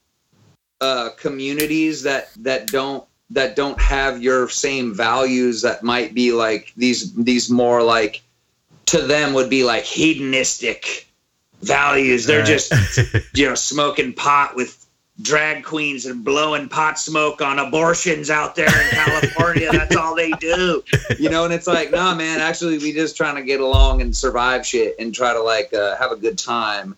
uh, 0.82 1.10
communities 1.16 2.02
that 2.02 2.28
that 2.36 2.66
don't 2.66 3.04
that 3.30 3.56
don't 3.56 3.80
have 3.80 4.22
your 4.22 4.48
same 4.50 4.94
values 4.94 5.62
that 5.62 5.82
might 5.82 6.12
be 6.12 6.32
like 6.32 6.72
these 6.76 7.14
these 7.14 7.48
more 7.48 7.82
like 7.82 8.20
to 8.86 9.00
them 9.00 9.32
would 9.32 9.48
be 9.48 9.64
like 9.64 9.84
hedonistic 9.84 11.06
values. 11.62 12.26
They're 12.26 12.44
just 12.44 12.72
you 13.34 13.48
know 13.48 13.54
smoking 13.54 14.12
pot 14.12 14.56
with 14.56 14.78
drag 15.20 15.62
queens 15.62 16.06
and 16.06 16.24
blowing 16.24 16.68
pot 16.68 16.98
smoke 16.98 17.40
on 17.42 17.58
abortions 17.58 18.30
out 18.30 18.54
there 18.56 18.66
in 18.66 18.88
California. 18.90 19.70
That's 19.70 19.94
all 19.94 20.16
they 20.16 20.30
do. 20.32 20.82
You 21.18 21.28
know, 21.30 21.44
and 21.44 21.52
it's 21.54 21.66
like, 21.66 21.90
nah, 21.92 22.14
man, 22.14 22.40
actually 22.40 22.78
we 22.78 22.92
just 22.92 23.16
trying 23.16 23.36
to 23.36 23.42
get 23.42 23.60
along 23.60 24.00
and 24.00 24.16
survive 24.16 24.66
shit 24.66 24.96
and 24.98 25.14
try 25.14 25.32
to 25.32 25.40
like 25.40 25.72
uh, 25.74 25.96
have 25.96 26.10
a 26.12 26.16
good 26.16 26.38
time. 26.38 26.96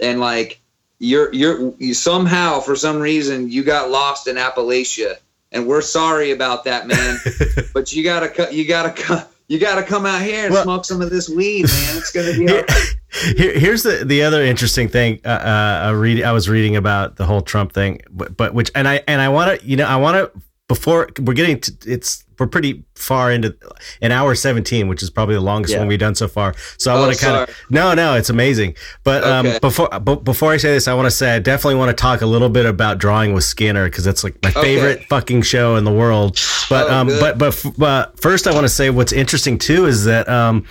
And 0.00 0.20
like 0.20 0.60
you're 0.98 1.32
you're 1.34 1.74
you 1.78 1.92
somehow 1.92 2.60
for 2.60 2.76
some 2.76 2.98
reason 2.98 3.50
you 3.50 3.62
got 3.62 3.90
lost 3.90 4.28
in 4.28 4.36
Appalachia 4.36 5.16
and 5.52 5.66
we're 5.66 5.82
sorry 5.82 6.30
about 6.30 6.64
that, 6.64 6.86
man. 6.86 7.18
but 7.74 7.92
you 7.92 8.02
gotta 8.04 8.28
co- 8.28 8.48
you 8.50 8.66
gotta 8.66 8.90
co- 8.90 9.26
you 9.48 9.58
gotta 9.58 9.82
come 9.82 10.06
out 10.06 10.22
here 10.22 10.44
and 10.46 10.54
Well- 10.54 10.62
smoke 10.62 10.84
some 10.84 11.02
of 11.02 11.10
this 11.10 11.28
weed, 11.28 11.64
man. 11.66 11.96
It's 11.98 12.12
gonna 12.12 12.32
be 12.32 12.42
all 12.48 12.54
Here, 12.54 12.64
right. 12.68 12.95
Here- 13.36 13.58
here's 13.58 13.82
the 13.82 14.04
the 14.04 14.22
other 14.22 14.42
interesting 14.42 14.88
thing. 14.88 15.20
Uh, 15.24 15.28
uh, 15.28 15.80
I 15.84 15.90
read. 15.90 16.22
I 16.22 16.32
was 16.32 16.48
reading 16.48 16.76
about 16.76 17.16
the 17.16 17.24
whole 17.26 17.40
Trump 17.42 17.72
thing, 17.72 18.02
but, 18.10 18.36
but 18.36 18.54
which 18.54 18.70
and 18.74 18.86
I 18.88 19.02
and 19.08 19.20
I 19.20 19.28
want 19.28 19.60
to. 19.60 19.66
You 19.66 19.76
know, 19.76 19.86
I 19.86 19.96
want 19.96 20.16
to 20.16 20.40
before 20.68 21.08
we're 21.20 21.34
getting 21.34 21.60
to 21.60 21.72
it's 21.86 22.24
we're 22.38 22.46
pretty 22.46 22.84
far 22.94 23.30
into 23.32 23.54
an 24.02 24.12
hour 24.12 24.34
17 24.34 24.88
which 24.88 25.02
is 25.02 25.10
probably 25.10 25.34
the 25.34 25.40
longest 25.40 25.72
Yeah. 25.72 25.78
one 25.80 25.88
we've 25.88 25.98
done 25.98 26.14
so 26.14 26.28
far 26.28 26.54
so 26.78 26.92
i 26.92 26.96
Oh, 26.96 27.00
want 27.02 27.14
to 27.16 27.24
kind 27.24 27.36
of 27.48 27.56
no 27.70 27.94
no 27.94 28.14
it's 28.14 28.30
amazing 28.30 28.74
but 29.04 29.22
um 29.24 29.46
before 29.60 29.88
b- 30.00 30.16
before 30.16 30.52
i 30.52 30.56
say 30.56 30.72
this 30.72 30.88
i 30.88 30.94
want 30.94 31.06
to 31.06 31.10
say 31.10 31.34
i 31.34 31.38
definitely 31.38 31.76
want 31.76 31.90
to 31.96 32.00
talk 32.00 32.20
a 32.22 32.26
little 32.26 32.48
bit 32.48 32.66
about 32.66 32.98
drawing 32.98 33.32
with 33.34 33.44
skinner 33.44 33.84
because 33.86 34.06
it's 34.06 34.24
like 34.24 34.36
my 34.42 34.50
Okay. 34.50 34.62
favorite 34.62 35.04
fucking 35.08 35.42
show 35.42 35.76
in 35.76 35.84
the 35.84 35.92
world 35.92 36.38
but 36.70 36.88
Oh, 36.90 36.94
um 36.94 37.06
good. 37.08 37.20
but 37.20 37.38
but 37.38 37.64
but 37.78 38.20
first 38.20 38.46
i 38.46 38.52
want 38.54 38.64
to 38.64 38.68
say 38.68 38.90
what's 38.90 39.12
interesting 39.12 39.58
too 39.58 39.86
is 39.86 40.04
that 40.04 40.28
um 40.28 40.64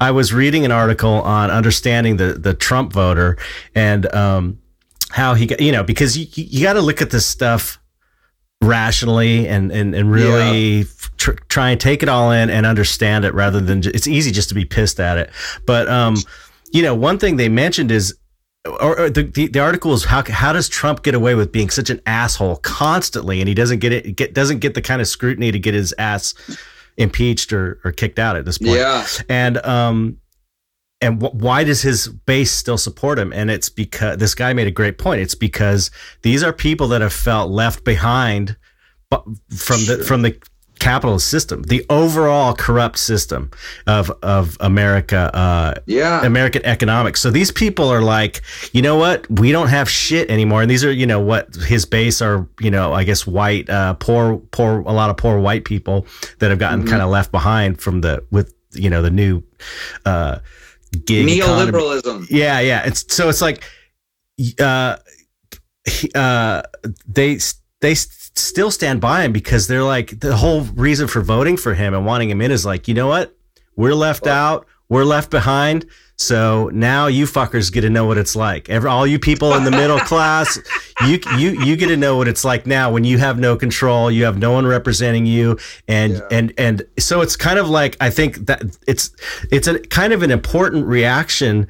i 0.00 0.10
was 0.10 0.32
reading 0.32 0.64
an 0.64 0.72
article 0.72 1.22
on 1.22 1.50
understanding 1.50 2.16
the 2.16 2.34
the 2.34 2.54
trump 2.54 2.92
voter 2.92 3.36
and 3.74 4.12
um 4.14 4.58
how 5.10 5.34
he 5.34 5.46
got 5.46 5.60
you 5.60 5.70
know 5.72 5.82
because 5.84 6.16
you 6.18 6.26
you 6.34 6.62
got 6.62 6.72
to 6.74 6.80
look 6.80 7.00
at 7.02 7.10
this 7.10 7.24
stuff 7.26 7.78
rationally 8.62 9.46
and 9.46 9.70
and, 9.70 9.94
and 9.94 10.10
really 10.10 10.84
tr- 11.18 11.32
try 11.48 11.70
and 11.70 11.80
take 11.80 12.02
it 12.02 12.08
all 12.08 12.30
in 12.30 12.48
and 12.48 12.64
understand 12.64 13.24
it 13.24 13.34
rather 13.34 13.60
than 13.60 13.82
ju- 13.82 13.90
it's 13.92 14.06
easy 14.06 14.30
just 14.30 14.48
to 14.48 14.54
be 14.54 14.64
pissed 14.64 14.98
at 14.98 15.18
it 15.18 15.30
but 15.66 15.86
um 15.88 16.16
you 16.72 16.82
know 16.82 16.94
one 16.94 17.18
thing 17.18 17.36
they 17.36 17.48
mentioned 17.48 17.90
is 17.90 18.14
or, 18.66 18.98
or 18.98 19.10
the, 19.10 19.24
the 19.24 19.48
the 19.48 19.58
article 19.58 19.92
is 19.92 20.04
how 20.04 20.22
how 20.24 20.52
does 20.52 20.68
Trump 20.68 21.02
get 21.02 21.14
away 21.14 21.34
with 21.34 21.52
being 21.52 21.68
such 21.68 21.90
an 21.90 22.00
asshole 22.06 22.56
constantly, 22.56 23.40
and 23.40 23.48
he 23.48 23.54
doesn't 23.54 23.80
get 23.80 23.92
it 23.92 24.16
get 24.16 24.32
doesn't 24.32 24.60
get 24.60 24.74
the 24.74 24.80
kind 24.80 25.02
of 25.02 25.06
scrutiny 25.06 25.52
to 25.52 25.58
get 25.58 25.74
his 25.74 25.94
ass 25.98 26.34
impeached 26.96 27.52
or, 27.52 27.78
or 27.84 27.92
kicked 27.92 28.18
out 28.18 28.36
at 28.36 28.44
this 28.44 28.58
point. 28.58 28.78
Yeah. 28.78 29.06
And 29.28 29.58
um, 29.58 30.18
and 31.00 31.20
wh- 31.22 31.34
why 31.34 31.64
does 31.64 31.82
his 31.82 32.08
base 32.08 32.50
still 32.52 32.78
support 32.78 33.18
him? 33.18 33.32
And 33.32 33.50
it's 33.50 33.68
because 33.68 34.18
this 34.18 34.34
guy 34.34 34.52
made 34.52 34.66
a 34.66 34.70
great 34.72 34.98
point. 34.98 35.20
It's 35.20 35.34
because 35.34 35.90
these 36.22 36.42
are 36.42 36.52
people 36.52 36.88
that 36.88 37.00
have 37.00 37.12
felt 37.12 37.50
left 37.50 37.84
behind 37.84 38.56
from 39.10 39.80
the 39.86 40.04
from 40.06 40.22
the 40.22 40.36
capitalist 40.80 41.28
system, 41.28 41.62
the 41.62 41.86
overall 41.88 42.52
corrupt 42.52 42.98
system 42.98 43.50
of 43.86 44.10
of 44.22 44.56
America, 44.60 45.30
uh, 45.32 45.74
Yeah. 45.86 46.26
American 46.26 46.64
economics. 46.66 47.20
So 47.20 47.30
these 47.30 47.50
people 47.52 47.88
are 47.88 48.02
like, 48.02 48.42
you 48.72 48.82
know 48.82 48.96
what? 48.96 49.30
We 49.30 49.52
don't 49.52 49.68
have 49.68 49.88
shit 49.88 50.28
anymore. 50.30 50.62
And 50.62 50.70
these 50.70 50.84
are, 50.84 50.92
you 50.92 51.06
know, 51.06 51.20
what 51.20 51.54
his 51.54 51.86
base 51.86 52.20
are, 52.20 52.48
you 52.60 52.70
know, 52.72 52.92
I 52.92 53.04
guess 53.04 53.24
white, 53.26 53.70
uh, 53.70 53.94
poor, 53.94 54.38
poor, 54.50 54.80
a 54.80 54.92
lot 54.92 55.10
of 55.10 55.16
poor 55.16 55.38
white 55.38 55.64
people 55.64 56.06
that 56.40 56.50
have 56.50 56.58
gotten 56.58 56.86
kind 56.86 57.00
of 57.02 57.08
left 57.08 57.30
behind 57.30 57.80
from 57.80 58.00
the 58.00 58.24
with, 58.32 58.52
you 58.72 58.90
know, 58.90 59.00
the 59.00 59.10
new 59.10 59.42
uh, 60.04 60.38
gig 60.94 61.28
economy. 61.28 61.72
Neoliberalism. 61.72 62.26
Yeah, 62.30 62.60
yeah. 62.60 62.84
It's 62.84 63.14
so 63.14 63.28
it's 63.28 63.40
like, 63.40 63.62
uh, 64.60 64.96
uh, 66.14 66.62
they 67.06 67.38
they 67.80 67.94
still 67.94 68.70
stand 68.70 69.00
by 69.00 69.22
him 69.22 69.32
because 69.32 69.66
they're 69.68 69.84
like 69.84 70.20
the 70.20 70.36
whole 70.36 70.62
reason 70.62 71.06
for 71.06 71.20
voting 71.20 71.56
for 71.56 71.74
him 71.74 71.94
and 71.94 72.04
wanting 72.04 72.30
him 72.30 72.40
in 72.40 72.50
is 72.50 72.66
like, 72.66 72.88
you 72.88 72.94
know 72.94 73.06
what? 73.06 73.36
We're 73.76 73.94
left 73.94 74.26
out. 74.26 74.66
We're 74.88 75.04
left 75.04 75.30
behind. 75.30 75.86
So 76.16 76.70
now 76.72 77.08
you 77.08 77.26
fuckers 77.26 77.72
get 77.72 77.80
to 77.80 77.90
know 77.90 78.04
what 78.06 78.18
it's 78.18 78.36
like. 78.36 78.70
Every, 78.70 78.88
all 78.88 79.06
you 79.06 79.18
people 79.18 79.52
in 79.54 79.64
the 79.64 79.70
middle 79.70 79.98
class, 80.10 80.58
you 81.06 81.18
you 81.36 81.60
you 81.64 81.76
get 81.76 81.88
to 81.88 81.96
know 81.96 82.16
what 82.16 82.28
it's 82.28 82.44
like 82.44 82.66
now 82.66 82.92
when 82.92 83.02
you 83.04 83.18
have 83.18 83.38
no 83.38 83.56
control, 83.56 84.10
you 84.10 84.24
have 84.24 84.38
no 84.38 84.52
one 84.52 84.64
representing 84.66 85.26
you, 85.26 85.58
and 85.88 86.14
Yeah. 86.14 86.20
and 86.30 86.52
and 86.56 86.82
so 86.98 87.20
it's 87.20 87.34
kind 87.36 87.58
of 87.58 87.68
like 87.68 87.96
I 88.00 88.10
think 88.10 88.46
that 88.46 88.62
it's 88.86 89.10
it's 89.50 89.66
a 89.66 89.80
kind 89.80 90.12
of 90.12 90.22
an 90.22 90.30
important 90.30 90.86
reaction 90.86 91.66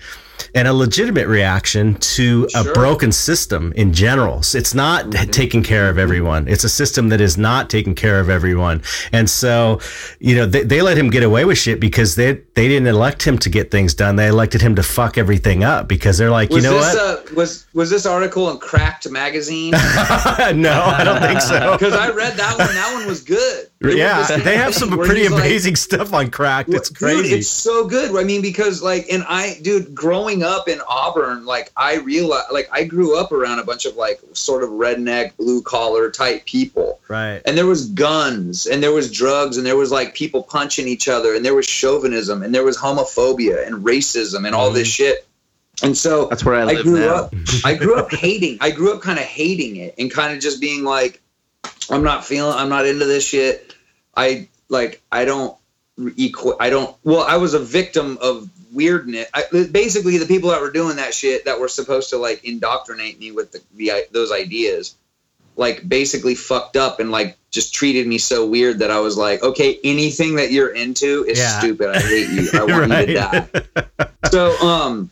and 0.54 0.68
a 0.68 0.72
legitimate 0.72 1.26
reaction 1.26 1.94
to 1.94 2.48
a 2.54 2.64
broken 2.64 3.10
system 3.12 3.72
in 3.76 3.92
general. 3.92 4.42
So 4.42 4.58
It's 4.58 4.74
not 4.74 5.06
mm-hmm. 5.06 5.30
taking 5.30 5.62
care 5.62 5.88
of 5.88 5.98
everyone. 5.98 6.46
It's 6.48 6.64
a 6.64 6.68
system 6.68 7.08
that 7.08 7.20
is 7.20 7.36
not 7.36 7.70
taking 7.70 7.94
care 7.94 8.20
of 8.20 8.30
everyone. 8.30 8.82
And 9.12 9.28
so, 9.28 9.80
you 10.20 10.36
know, 10.36 10.46
they, 10.46 10.62
they 10.62 10.82
let 10.82 10.96
him 10.96 11.10
get 11.10 11.22
away 11.22 11.44
with 11.44 11.58
shit 11.58 11.80
because 11.80 12.14
they 12.14 12.34
they 12.54 12.68
didn't 12.68 12.86
elect 12.86 13.22
him 13.22 13.38
to 13.38 13.50
get 13.50 13.70
things 13.70 13.94
done. 13.94 14.16
They 14.16 14.28
elected 14.28 14.60
him 14.60 14.74
to 14.76 14.82
fuck 14.82 15.18
everything 15.18 15.64
up 15.64 15.88
because 15.88 16.18
they're 16.18 16.30
like, 16.30 16.50
Was 16.50 16.64
you 16.64 16.70
know 16.70 16.76
this 16.76 16.94
what? 16.94 17.32
Was 17.32 17.66
was 17.74 17.90
this 17.90 18.06
article 18.06 18.50
in 18.50 18.58
Cracked 18.58 19.10
magazine? 19.10 19.70
no, 19.72 19.80
I 19.80 21.02
don't 21.04 21.20
think 21.20 21.40
so. 21.40 21.72
Because 21.84 21.94
I 21.94 22.10
read 22.10 22.34
that 22.34 22.56
one. 22.58 22.68
That 22.68 22.94
one 22.94 23.06
was 23.06 23.22
good. 23.22 23.68
It 23.90 24.16
was 24.18 24.28
the 24.28 24.34
Yeah, 24.38 24.44
they 24.44 24.56
have 24.56 24.74
some 24.74 24.90
pretty 24.90 25.22
he's 25.22 25.30
like- 25.30 25.40
amazing 25.40 25.76
stuff 25.76 26.12
on 26.12 26.30
Cracked. 26.30 26.70
It's 26.70 26.88
Dude, 26.88 26.98
crazy. 26.98 27.36
it's 27.36 27.48
so 27.48 27.86
good. 27.86 28.14
I 28.16 28.24
mean, 28.24 28.42
because 28.42 28.82
like, 28.82 29.06
and 29.10 29.24
I, 29.28 29.58
dude, 29.62 29.94
growing 29.94 30.42
up 30.42 30.68
in 30.68 30.80
Auburn, 30.88 31.44
like, 31.46 31.70
I 31.76 31.96
realized, 31.96 32.46
like, 32.52 32.68
I 32.72 32.84
grew 32.84 33.18
up 33.18 33.32
around 33.32 33.58
a 33.58 33.64
bunch 33.64 33.86
of 33.86 33.96
like 33.96 34.20
sort 34.32 34.62
of 34.62 34.70
redneck, 34.70 35.36
blue 35.36 35.62
collar 35.62 36.10
type 36.10 36.44
people, 36.46 37.00
right. 37.08 37.40
and 37.44 37.56
there 37.56 37.66
was 37.66 37.86
guns, 37.90 38.66
and 38.66 38.82
there 38.82 38.92
was 38.92 39.10
drugs, 39.10 39.56
and 39.56 39.66
there 39.66 39.76
was 39.76 39.90
like 39.90 40.14
people 40.14 40.42
punching 40.42 40.88
each 40.88 41.08
other, 41.08 41.34
and 41.34 41.44
there 41.44 41.54
was 41.54 41.66
chauvinism, 41.66 42.42
and 42.42 42.54
there 42.54 42.64
was 42.64 42.76
homophobia 42.76 43.66
and 43.66 43.84
racism, 43.84 44.46
and 44.46 44.54
all 44.54 44.70
this 44.70 44.88
mm-hmm. 44.88 45.04
shit. 45.04 45.26
And 45.82 45.96
so 45.98 46.26
That's 46.26 46.44
where 46.44 46.54
I 46.54 46.60
I 46.60 46.64
live 46.64 46.84
grew 46.84 47.00
now. 47.00 47.14
up. 47.14 47.34
I 47.64 47.74
grew 47.74 47.96
up 47.96 48.10
hating. 48.14 48.58
I 48.60 48.70
grew 48.70 48.94
up 48.94 49.02
kind 49.02 49.18
of 49.18 49.24
hating 49.24 49.76
it 49.76 49.96
and 49.98 50.10
kind 50.10 50.32
of 50.32 50.40
just 50.40 50.60
being 50.60 50.84
like, 50.84 51.20
I'm 51.90 52.04
not 52.04 52.24
feeling. 52.24 52.56
I'm 52.56 52.68
not 52.68 52.86
into 52.86 53.04
this 53.06 53.26
shit. 53.26 53.73
I 54.16 54.48
like. 54.68 55.02
I 55.12 55.24
don't 55.24 55.56
equal. 56.16 56.56
I 56.60 56.70
don't. 56.70 56.94
Well, 57.04 57.22
I 57.22 57.36
was 57.36 57.54
a 57.54 57.58
victim 57.58 58.18
of 58.20 58.48
weirdness. 58.72 59.28
I, 59.34 59.44
basically, 59.70 60.18
the 60.18 60.26
people 60.26 60.50
that 60.50 60.60
were 60.60 60.70
doing 60.70 60.96
that 60.96 61.14
shit 61.14 61.44
that 61.44 61.58
were 61.58 61.68
supposed 61.68 62.10
to 62.10 62.18
like 62.18 62.44
indoctrinate 62.44 63.18
me 63.18 63.32
with 63.32 63.52
the, 63.52 63.60
the 63.74 64.06
those 64.12 64.32
ideas, 64.32 64.96
like 65.56 65.88
basically 65.88 66.34
fucked 66.34 66.76
up 66.76 67.00
and 67.00 67.10
like 67.10 67.36
just 67.50 67.72
treated 67.74 68.06
me 68.06 68.18
so 68.18 68.46
weird 68.46 68.80
that 68.80 68.90
I 68.90 68.98
was 68.98 69.16
like, 69.16 69.42
okay, 69.42 69.78
anything 69.84 70.36
that 70.36 70.50
you're 70.50 70.74
into 70.74 71.24
is 71.28 71.38
Yeah. 71.38 71.58
stupid. 71.60 71.90
I 71.90 72.00
hate 72.00 72.28
you. 72.30 72.50
I 72.54 72.64
want 72.68 72.90
you 72.90 73.06
to 73.06 73.14
die 73.14 73.48
so 74.30 74.58
um 74.60 75.10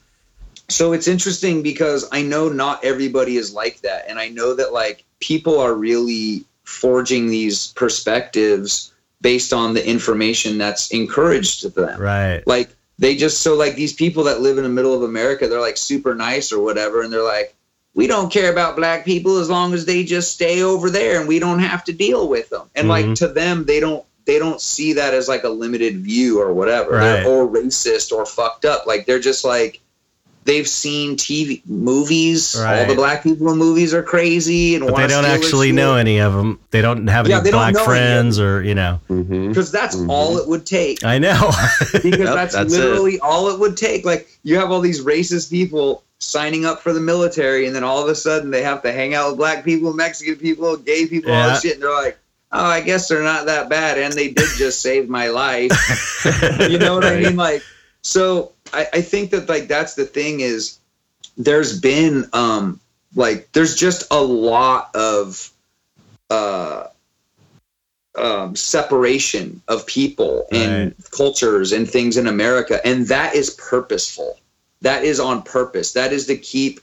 so 0.69 0.93
it's 0.93 1.07
interesting 1.07 1.63
because 1.63 2.09
i 2.13 2.23
know 2.23 2.49
not 2.49 2.83
everybody 2.85 3.37
is 3.37 3.53
like 3.53 3.81
that 3.83 4.05
and 4.09 4.19
i 4.19 4.29
know 4.29 4.55
that 4.55 4.73
like 4.73 5.05
people 5.21 5.61
are 5.61 5.75
really 5.75 6.45
forging 6.65 7.29
these 7.29 7.69
perspectives 7.75 8.92
based 9.23 9.53
on 9.53 9.73
the 9.75 9.89
information 9.89 10.59
that's 10.59 10.91
encouraged 10.91 11.61
to 11.63 11.69
them 11.71 11.99
Right. 12.01 12.43
like 12.47 12.69
they 12.99 13.17
just 13.17 13.41
so 13.41 13.55
like 13.55 13.75
these 13.77 13.93
people 13.95 14.25
that 14.25 14.41
live 14.41 14.59
in 14.59 14.65
the 14.65 14.69
middle 14.69 14.93
of 14.95 15.03
america 15.03 15.49
they're 15.49 15.61
like 15.61 15.77
super 15.79 16.15
nice 16.15 16.53
or 16.53 16.61
whatever 16.63 17.03
and 17.03 17.13
they're 17.13 17.23
like 17.23 17.55
we 17.95 18.07
don't 18.07 18.33
care 18.33 18.51
about 18.51 18.75
black 18.77 19.05
people 19.05 19.39
as 19.39 19.49
long 19.51 19.75
as 19.75 19.85
they 19.87 20.03
just 20.05 20.33
stay 20.33 20.63
over 20.63 20.91
there 20.91 21.19
and 21.21 21.29
we 21.29 21.39
don't 21.39 21.59
have 21.61 21.85
to 21.85 21.93
deal 21.93 22.29
with 22.29 22.49
them 22.51 22.69
and 22.75 22.89
like 22.89 23.07
Mhm. 23.07 23.15
to 23.17 23.29
them 23.29 23.65
they 23.65 23.81
don't 23.81 24.05
they 24.25 24.39
don't 24.39 24.61
see 24.61 24.93
that 24.95 25.15
as 25.15 25.29
like 25.29 25.43
a 25.45 25.49
limited 25.49 25.99
view 25.99 26.41
or 26.41 26.53
whatever 26.53 26.93
Right. 26.93 27.25
Or 27.27 27.47
racist 27.49 28.13
or 28.13 28.25
fucked 28.25 28.65
up 28.65 28.87
like 28.87 29.05
they're 29.07 29.19
just 29.21 29.45
like 29.45 29.81
they've 30.45 30.67
seen 30.67 31.17
tv 31.17 31.63
movies 31.67 32.57
All 32.57 32.85
the 32.87 32.95
black 32.95 33.23
people 33.23 33.51
in 33.53 33.59
movies 33.59 33.95
are 33.95 34.03
crazy 34.03 34.75
and 34.75 34.87
But 34.87 34.97
they 34.97 35.07
don't 35.07 35.25
actually 35.25 35.69
shit. 35.69 35.75
know 35.77 35.95
any 35.97 36.19
of 36.21 36.33
them. 36.35 36.59
They 36.71 36.83
don't 36.83 37.07
have 37.07 37.29
Yeah, 37.29 37.41
any 37.41 37.51
black 37.53 37.75
know 37.75 37.81
any 37.81 37.87
friends 37.87 38.41
or, 38.41 38.63
you 38.63 38.75
know. 38.75 39.01
Mhm. 39.09 39.49
because 39.49 39.71
that's 39.71 39.97
all 40.09 40.39
it 40.39 40.49
would 40.49 40.67
take 40.67 41.05
I 41.05 41.19
know. 41.19 41.51
because 41.93 42.05
Yep, 42.05 42.19
that's, 42.35 42.55
that's 42.55 42.75
it. 42.75 42.79
literally 42.79 43.21
all 43.21 43.51
it 43.51 43.59
would 43.61 43.77
take. 43.77 44.05
Like 44.05 44.29
you 44.43 44.57
have 44.57 44.71
all 44.71 44.81
these 44.81 45.05
racist 45.05 45.51
people 45.51 46.03
signing 46.19 46.65
up 46.65 46.81
for 46.83 46.93
the 46.93 47.01
military, 47.01 47.67
and 47.67 47.75
then 47.75 47.83
all 47.83 48.01
of 48.03 48.09
a 48.09 48.15
sudden 48.15 48.51
they 48.53 48.63
have 48.63 48.83
to 48.83 48.93
hang 48.93 49.13
out 49.15 49.29
with 49.31 49.39
black 49.39 49.65
people, 49.65 49.93
Mexican 49.93 50.37
people, 50.37 50.77
gay 50.77 51.07
people, 51.07 51.33
all 51.33 51.49
this 51.49 51.63
shit, 51.63 51.75
and 51.75 51.83
they're 51.83 51.91
like, 51.93 52.17
"Oh, 52.53 52.65
I 52.65 52.81
guess 52.81 53.09
they're 53.09 53.25
not 53.25 53.47
that 53.47 53.69
bad," 53.69 53.99
and 53.99 54.13
they 54.15 54.29
did 54.29 54.49
just 54.57 54.81
save 54.87 55.09
my 55.09 55.29
life. 55.29 55.73
you 56.71 56.79
know 56.79 56.95
what 56.95 57.05
I 57.05 57.19
mean? 57.21 57.35
Like, 57.37 57.63
so 58.03 58.52
I, 58.73 58.87
I 58.93 59.01
think 59.01 59.31
that 59.31 59.49
like 59.49 59.69
that's 59.69 59.95
the 59.95 60.05
thing 60.05 60.41
is 60.41 60.79
there's 61.37 61.81
been 61.81 62.29
um 62.33 62.81
like 63.15 63.51
there's 63.53 63.77
just 63.77 64.11
a 64.11 64.21
lot 64.21 64.95
of 64.95 65.51
uh 66.31 66.87
um, 68.15 68.55
separation 68.55 69.63
of 69.69 69.87
people 69.87 70.47
and 70.53 70.95
cultures 71.13 71.73
and 71.73 71.89
things 71.89 72.17
in 72.17 72.27
America, 72.27 72.79
and 72.87 73.07
that 73.07 73.35
is 73.35 73.51
purposeful. 73.51 74.39
That 74.83 75.05
is 75.05 75.19
on 75.19 75.43
purpose. 75.43 75.93
That 75.93 76.13
is 76.13 76.27
to 76.27 76.37
keep 76.37 76.81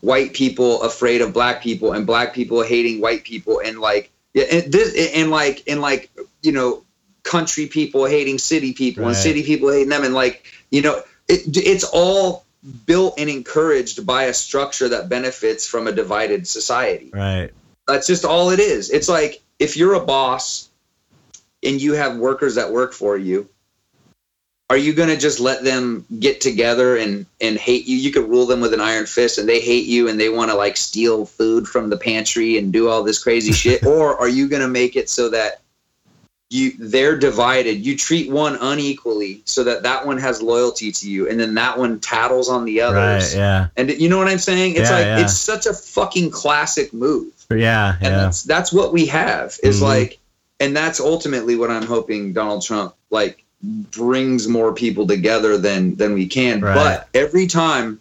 white 0.00 0.34
people 0.34 0.82
afraid 0.82 1.20
of 1.20 1.32
black 1.32 1.62
people 1.62 1.92
and 1.92 2.06
black 2.06 2.32
people 2.32 2.62
hating 2.62 3.00
white 3.00 3.24
people 3.24 3.60
and 3.64 3.80
like 3.80 4.10
yeah, 4.34 4.44
and 4.44 4.72
this 4.72 5.12
and 5.14 5.30
like 5.30 5.64
and 5.66 5.80
like 5.80 6.10
you 6.42 6.52
know 6.52 6.84
country 7.24 7.66
people 7.66 8.06
hating 8.06 8.38
city 8.38 8.72
people 8.72 9.06
and 9.06 9.16
city 9.16 9.42
people 9.42 9.70
hating 9.72 9.88
them 9.88 10.04
and 10.04 10.14
like 10.14 10.46
you 10.70 10.80
know 10.80 11.02
it, 11.28 11.56
it's 11.56 11.84
all 11.84 12.44
built 12.86 13.14
and 13.18 13.30
encouraged 13.30 14.04
by 14.04 14.24
a 14.24 14.34
structure 14.34 14.88
that 14.88 15.08
benefits 15.08 15.66
from 15.66 15.86
a 15.86 15.92
divided 15.92 16.46
society 16.46 17.10
right. 17.12 17.50
that's 17.86 18.06
just 18.06 18.24
all 18.24 18.50
it 18.50 18.58
is. 18.58 18.90
It's 18.90 19.08
like 19.08 19.40
if 19.58 19.76
you're 19.76 19.94
a 19.94 20.04
boss 20.04 20.68
and 21.62 21.80
you 21.80 21.94
have 21.94 22.16
workers 22.16 22.56
that 22.56 22.72
work 22.72 22.92
for 22.92 23.16
you, 23.16 23.48
are 24.70 24.76
you 24.76 24.92
going 24.92 25.08
to 25.08 25.16
just 25.16 25.40
let 25.40 25.64
them 25.64 26.04
get 26.18 26.40
together 26.40 26.96
and 26.96 27.26
and 27.40 27.56
hate 27.56 27.86
you? 27.86 27.96
You 27.96 28.12
could 28.12 28.28
rule 28.28 28.46
them 28.46 28.60
with 28.60 28.74
an 28.74 28.80
iron 28.80 29.06
fist 29.06 29.38
and 29.38 29.48
they 29.48 29.60
hate 29.60 29.86
you 29.86 30.08
and 30.08 30.20
they 30.20 30.28
want 30.28 30.50
to 30.50 30.56
like 30.56 30.76
steal 30.76 31.24
food 31.24 31.66
from 31.66 31.88
the 31.88 31.96
pantry 31.96 32.58
and 32.58 32.72
do 32.72 32.88
all 32.88 33.02
this 33.02 33.22
crazy 33.22 33.52
shit 33.52 33.86
or 33.86 34.18
are 34.18 34.28
you 34.28 34.48
going 34.48 34.62
to 34.62 34.68
make 34.68 34.96
it 34.96 35.08
so 35.08 35.30
that 35.30 35.60
you 36.50 36.72
they're 36.78 37.16
divided. 37.18 37.84
You 37.84 37.96
treat 37.96 38.30
one 38.30 38.56
unequally 38.60 39.42
so 39.44 39.64
that 39.64 39.82
that 39.82 40.06
one 40.06 40.16
has 40.18 40.40
loyalty 40.40 40.90
to 40.92 41.10
you 41.10 41.28
and 41.28 41.38
then 41.38 41.54
that 41.54 41.78
one 41.78 42.00
tattles 42.00 42.48
on 42.48 42.64
the 42.64 42.80
others. 42.80 43.34
Right. 43.34 43.38
Yeah. 43.38 43.66
And 43.76 43.90
you 43.90 44.08
know 44.08 44.16
what 44.18 44.28
I'm 44.28 44.38
saying? 44.38 44.72
It's 44.76 44.88
Yeah, 44.88 44.96
like 44.96 45.04
yeah. 45.04 45.20
it's 45.20 45.36
such 45.36 45.66
a 45.66 45.74
fucking 45.74 46.30
classic 46.30 46.94
move 46.94 47.32
Yeah. 47.50 47.94
and 48.00 48.02
Yeah. 48.14 48.16
that's 48.22 48.42
that's 48.44 48.72
what 48.72 48.92
we 48.94 49.04
have 49.06 49.58
is 49.62 49.80
Mhm. 49.80 49.82
like 49.82 50.18
and 50.60 50.74
that's 50.76 50.98
ultimately 51.00 51.54
what 51.54 51.70
i'm 51.70 51.86
hoping 51.86 52.32
donald 52.32 52.64
trump 52.64 52.92
like 53.10 53.44
brings 53.62 54.48
more 54.48 54.72
people 54.72 55.06
together 55.06 55.56
than 55.58 55.94
than 55.96 56.14
we 56.14 56.26
can 56.26 56.60
Right. 56.60 56.74
but 56.74 57.08
every 57.14 57.46
time 57.46 58.00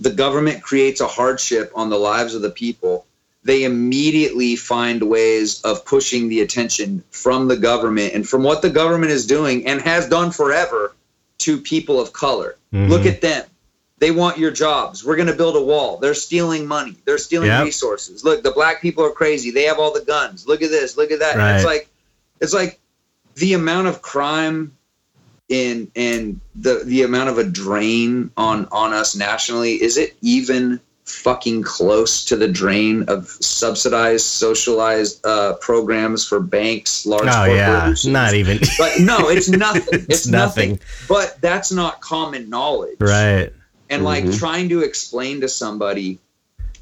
the 0.00 0.10
government 0.10 0.62
creates 0.62 1.00
a 1.00 1.06
hardship 1.06 1.70
on 1.74 1.90
the 1.90 1.98
lives 1.98 2.34
of 2.34 2.42
the 2.42 2.50
people 2.50 3.04
they 3.44 3.64
immediately 3.64 4.56
find 4.56 5.02
ways 5.02 5.60
of 5.62 5.84
pushing 5.84 6.28
the 6.28 6.40
attention 6.40 7.04
from 7.10 7.48
the 7.48 7.56
government 7.56 8.14
and 8.14 8.26
from 8.28 8.42
what 8.42 8.62
the 8.62 8.70
government 8.70 9.12
is 9.12 9.26
doing 9.26 9.66
and 9.66 9.80
has 9.82 10.08
done 10.08 10.30
forever 10.30 10.92
to 11.38 11.58
people 11.58 12.00
of 12.00 12.12
color 12.12 12.56
Mhm. 12.72 12.88
look 12.88 13.06
at 13.06 13.20
them 13.20 13.44
they 14.00 14.10
want 14.10 14.38
your 14.38 14.50
jobs. 14.50 15.04
We're 15.04 15.16
going 15.16 15.28
to 15.28 15.34
build 15.34 15.56
a 15.56 15.62
wall. 15.62 15.96
They're 15.98 16.14
stealing 16.14 16.66
money. 16.66 16.96
They're 17.06 17.16
stealing 17.16 17.46
Yep. 17.48 17.64
resources. 17.64 18.24
Look, 18.24 18.42
the 18.42 18.50
black 18.50 18.82
people 18.82 19.04
are 19.04 19.10
crazy. 19.10 19.50
They 19.50 19.62
have 19.62 19.78
all 19.78 19.92
the 19.94 20.00
guns. 20.02 20.46
Look 20.46 20.62
at 20.62 20.70
this. 20.70 20.96
Look 20.96 21.10
at 21.12 21.20
that. 21.20 21.36
And 21.38 21.56
it's 21.56 21.64
like 21.64 21.88
it's 22.40 22.52
like 22.52 22.78
the 23.36 23.54
amount 23.54 23.86
of 23.86 24.02
crime 24.02 24.72
in 25.48 25.90
and 25.94 26.40
the 26.56 26.82
the 26.84 27.02
amount 27.02 27.30
of 27.30 27.38
a 27.38 27.44
drain 27.44 28.30
on 28.36 28.66
on 28.72 28.92
us 28.92 29.14
nationally 29.14 29.80
is 29.80 29.96
it 29.96 30.16
even 30.20 30.80
fucking 31.04 31.62
close 31.62 32.24
to 32.24 32.36
the 32.36 32.48
drain 32.48 33.02
of 33.08 33.28
subsidized 33.28 34.24
socialized 34.24 35.24
uh, 35.26 35.52
programs 35.60 36.26
for 36.26 36.40
banks 36.40 37.04
large 37.04 37.24
Oh 37.28 37.44
yeah, 37.44 37.72
corporations 37.80 38.06
not 38.06 38.34
even. 38.34 38.58
but 38.78 38.92
no 39.00 39.28
it's 39.28 39.48
nothing 39.66 39.82
it's, 39.92 40.06
It's 40.08 40.26
nothing. 40.26 40.70
nothing. 40.72 40.86
but 41.08 41.38
that's 41.42 41.70
not 41.70 42.00
common 42.00 42.48
knowledge 42.48 42.96
right. 43.00 43.52
and 43.90 44.02
like 44.02 44.24
Mhm. 44.24 44.38
trying 44.38 44.68
to 44.70 44.80
explain 44.82 45.40
to 45.42 45.48
somebody 45.48 46.18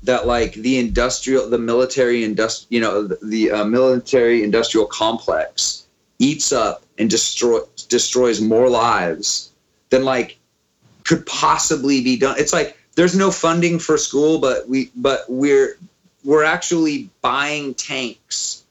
that 0.04 0.26
like 0.26 0.54
the 0.54 0.78
industrial 0.78 1.48
the 1.50 1.58
military 1.58 2.22
industri- 2.22 2.66
you 2.70 2.80
know 2.80 3.06
the, 3.08 3.18
the 3.24 3.50
uh, 3.50 3.64
military 3.64 4.44
industrial 4.44 4.86
complex 4.86 5.84
eats 6.20 6.52
up 6.52 6.84
and 6.98 7.10
destroy 7.10 7.58
destroys 7.88 8.40
more 8.40 8.68
lives 8.68 9.50
than 9.90 10.04
like 10.04 10.38
could 11.04 11.26
possibly 11.26 12.00
be 12.02 12.16
done 12.16 12.36
it's 12.38 12.52
like 12.52 12.78
there's 12.94 13.16
no 13.16 13.30
funding 13.30 13.78
for 13.78 13.96
school 13.98 14.38
but 14.38 14.68
we 14.68 14.90
but 14.96 15.24
we're 15.28 15.76
we're 16.24 16.44
actually 16.44 17.08
buying 17.20 17.74
tanks 17.74 18.62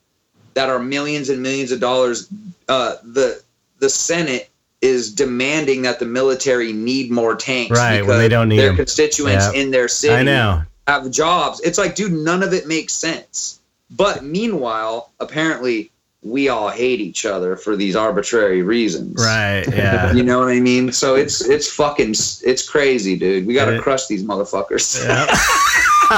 that 0.54 0.70
are 0.70 0.80
millions 0.80 1.30
and 1.30 1.42
millions 1.42 1.72
of 1.72 1.80
dollars 1.80 2.28
uh 2.68 2.96
the 3.04 3.42
the 3.80 3.90
senate 3.90 4.50
is 4.82 5.14
demanding 5.14 5.84
that 5.84 6.00
the 6.00 6.06
military 6.06 6.74
need 6.74 7.12
more 7.12 7.36
tanks 7.36 7.78
Right, 7.78 8.04
when 8.06 8.18
they 8.18 8.30
don't 8.30 8.50
need 8.50 8.58
their 8.60 8.70
'em. 8.72 8.76
constituents 8.78 9.46
Yep. 9.46 9.54
in 9.56 9.72
their 9.72 9.88
city 9.88 10.14
I 10.16 10.24
know. 10.24 10.64
have 10.88 11.12
jobs. 11.12 11.60
It's 11.64 11.78
like, 11.78 11.94
dude, 11.96 12.12
none 12.14 12.42
of 12.42 12.52
it 12.54 12.66
makes 12.68 12.94
sense. 12.94 13.60
But 13.92 14.24
meanwhile, 14.24 15.12
apparently, 15.20 15.92
we 16.24 16.50
all 16.50 16.70
hate 16.70 17.00
each 17.02 17.26
other 17.26 17.56
for 17.56 17.76
these 17.76 17.96
arbitrary 17.96 18.62
reasons. 18.62 19.16
Right. 19.24 19.66
Yeah. 19.72 20.12
You 20.14 20.22
know 20.24 20.40
what 20.40 20.50
I 20.50 20.60
mean? 20.60 20.92
So 20.92 21.16
it's 21.16 21.42
it's 21.42 21.72
fucking 21.72 22.12
it's 22.12 22.68
crazy, 22.68 23.18
dude. 23.18 23.48
We 23.48 23.54
got 23.54 23.66
to 23.66 23.80
crush 23.82 24.08
these 24.08 24.24
motherfuckers. 24.24 25.04
yeah. 25.06 25.26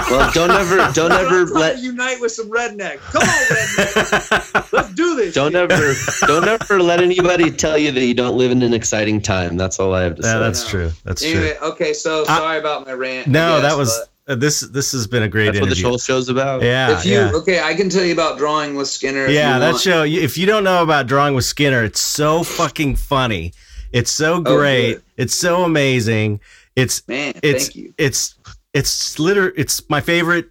Well, 0.10 0.32
don't 0.34 0.50
ever, 0.50 0.78
don't 0.96 1.12
ever 1.12 1.42
I'm 1.42 1.48
trying 1.48 1.54
let, 1.54 1.78
unite 1.84 2.20
with 2.20 2.32
some 2.32 2.50
redneck. 2.50 2.98
Come 2.98 3.22
on, 3.22 3.28
redneck. 3.30 4.74
Let's 4.74 4.92
do 4.96 5.16
this. 5.16 5.36
don't 5.36 5.52
shit. 5.52 5.72
ever, 5.72 5.94
don't 6.26 6.48
ever 6.48 6.82
let 6.82 7.00
anybody 7.00 7.52
tell 7.52 7.78
you 7.78 7.92
that 7.92 8.04
you 8.04 8.16
don't 8.16 8.36
live 8.36 8.50
in 8.50 8.64
an 8.64 8.74
exciting 8.74 9.22
time. 9.22 9.56
That's 9.56 9.80
all 9.80 9.94
I 9.94 10.02
have 10.02 10.16
to 10.16 10.24
Yeah, 10.24 10.32
say. 10.34 10.40
that's 10.40 10.64
No. 10.64 10.70
true. 10.70 10.92
That's 11.04 11.22
true. 11.22 11.54
Okay, 11.62 11.94
so 11.94 12.24
I- 12.24 12.38
sorry 12.38 12.58
about 12.58 12.88
my 12.88 12.94
rant. 12.94 13.28
No, 13.28 13.62
guess, 13.62 13.72
that 13.72 13.78
was 13.78 13.96
but 14.00 14.10
this. 14.26 14.62
This 14.62 14.92
has 14.94 15.08
been 15.08 15.24
a 15.24 15.28
great 15.28 15.46
That's 15.48 15.60
what 15.60 15.66
the 15.66 15.72
interview. 15.72 15.88
whole 15.90 15.98
show's 15.98 16.30
about. 16.30 16.62
yeah. 16.62 16.98
If 16.98 17.06
you 17.06 17.14
yeah. 17.14 17.32
okay, 17.34 17.62
I 17.62 17.74
can 17.74 17.90
tell 17.90 18.04
you 18.04 18.14
about 18.14 18.38
drawing 18.38 18.76
with 18.76 18.88
Skinner. 18.88 19.26
if 19.26 19.32
Yeah, 19.32 19.56
you 19.56 19.60
that 19.62 19.72
want. 19.72 19.82
show. 19.84 20.04
If 20.04 20.38
you 20.38 20.46
don't 20.46 20.64
know 20.64 20.82
about 20.84 21.08
Drawing 21.08 21.36
with 21.36 21.46
Skinner, 21.46 21.84
it's 21.84 22.00
so 22.00 22.44
fucking 22.44 22.96
funny. 22.96 23.54
It's 23.92 24.12
so 24.12 24.36
Oh, 24.36 24.42
great. 24.42 24.94
good. 24.94 25.04
it's 25.18 25.36
so 25.36 25.64
amazing. 25.64 26.40
It's 26.76 27.08
Man, 27.08 27.34
it's 27.44 27.66
thank 27.66 27.76
you. 27.76 27.94
it's 27.98 28.36
it's 28.74 29.20
liter. 29.20 29.54
It's 29.56 29.88
my 29.90 30.02
favorite 30.02 30.50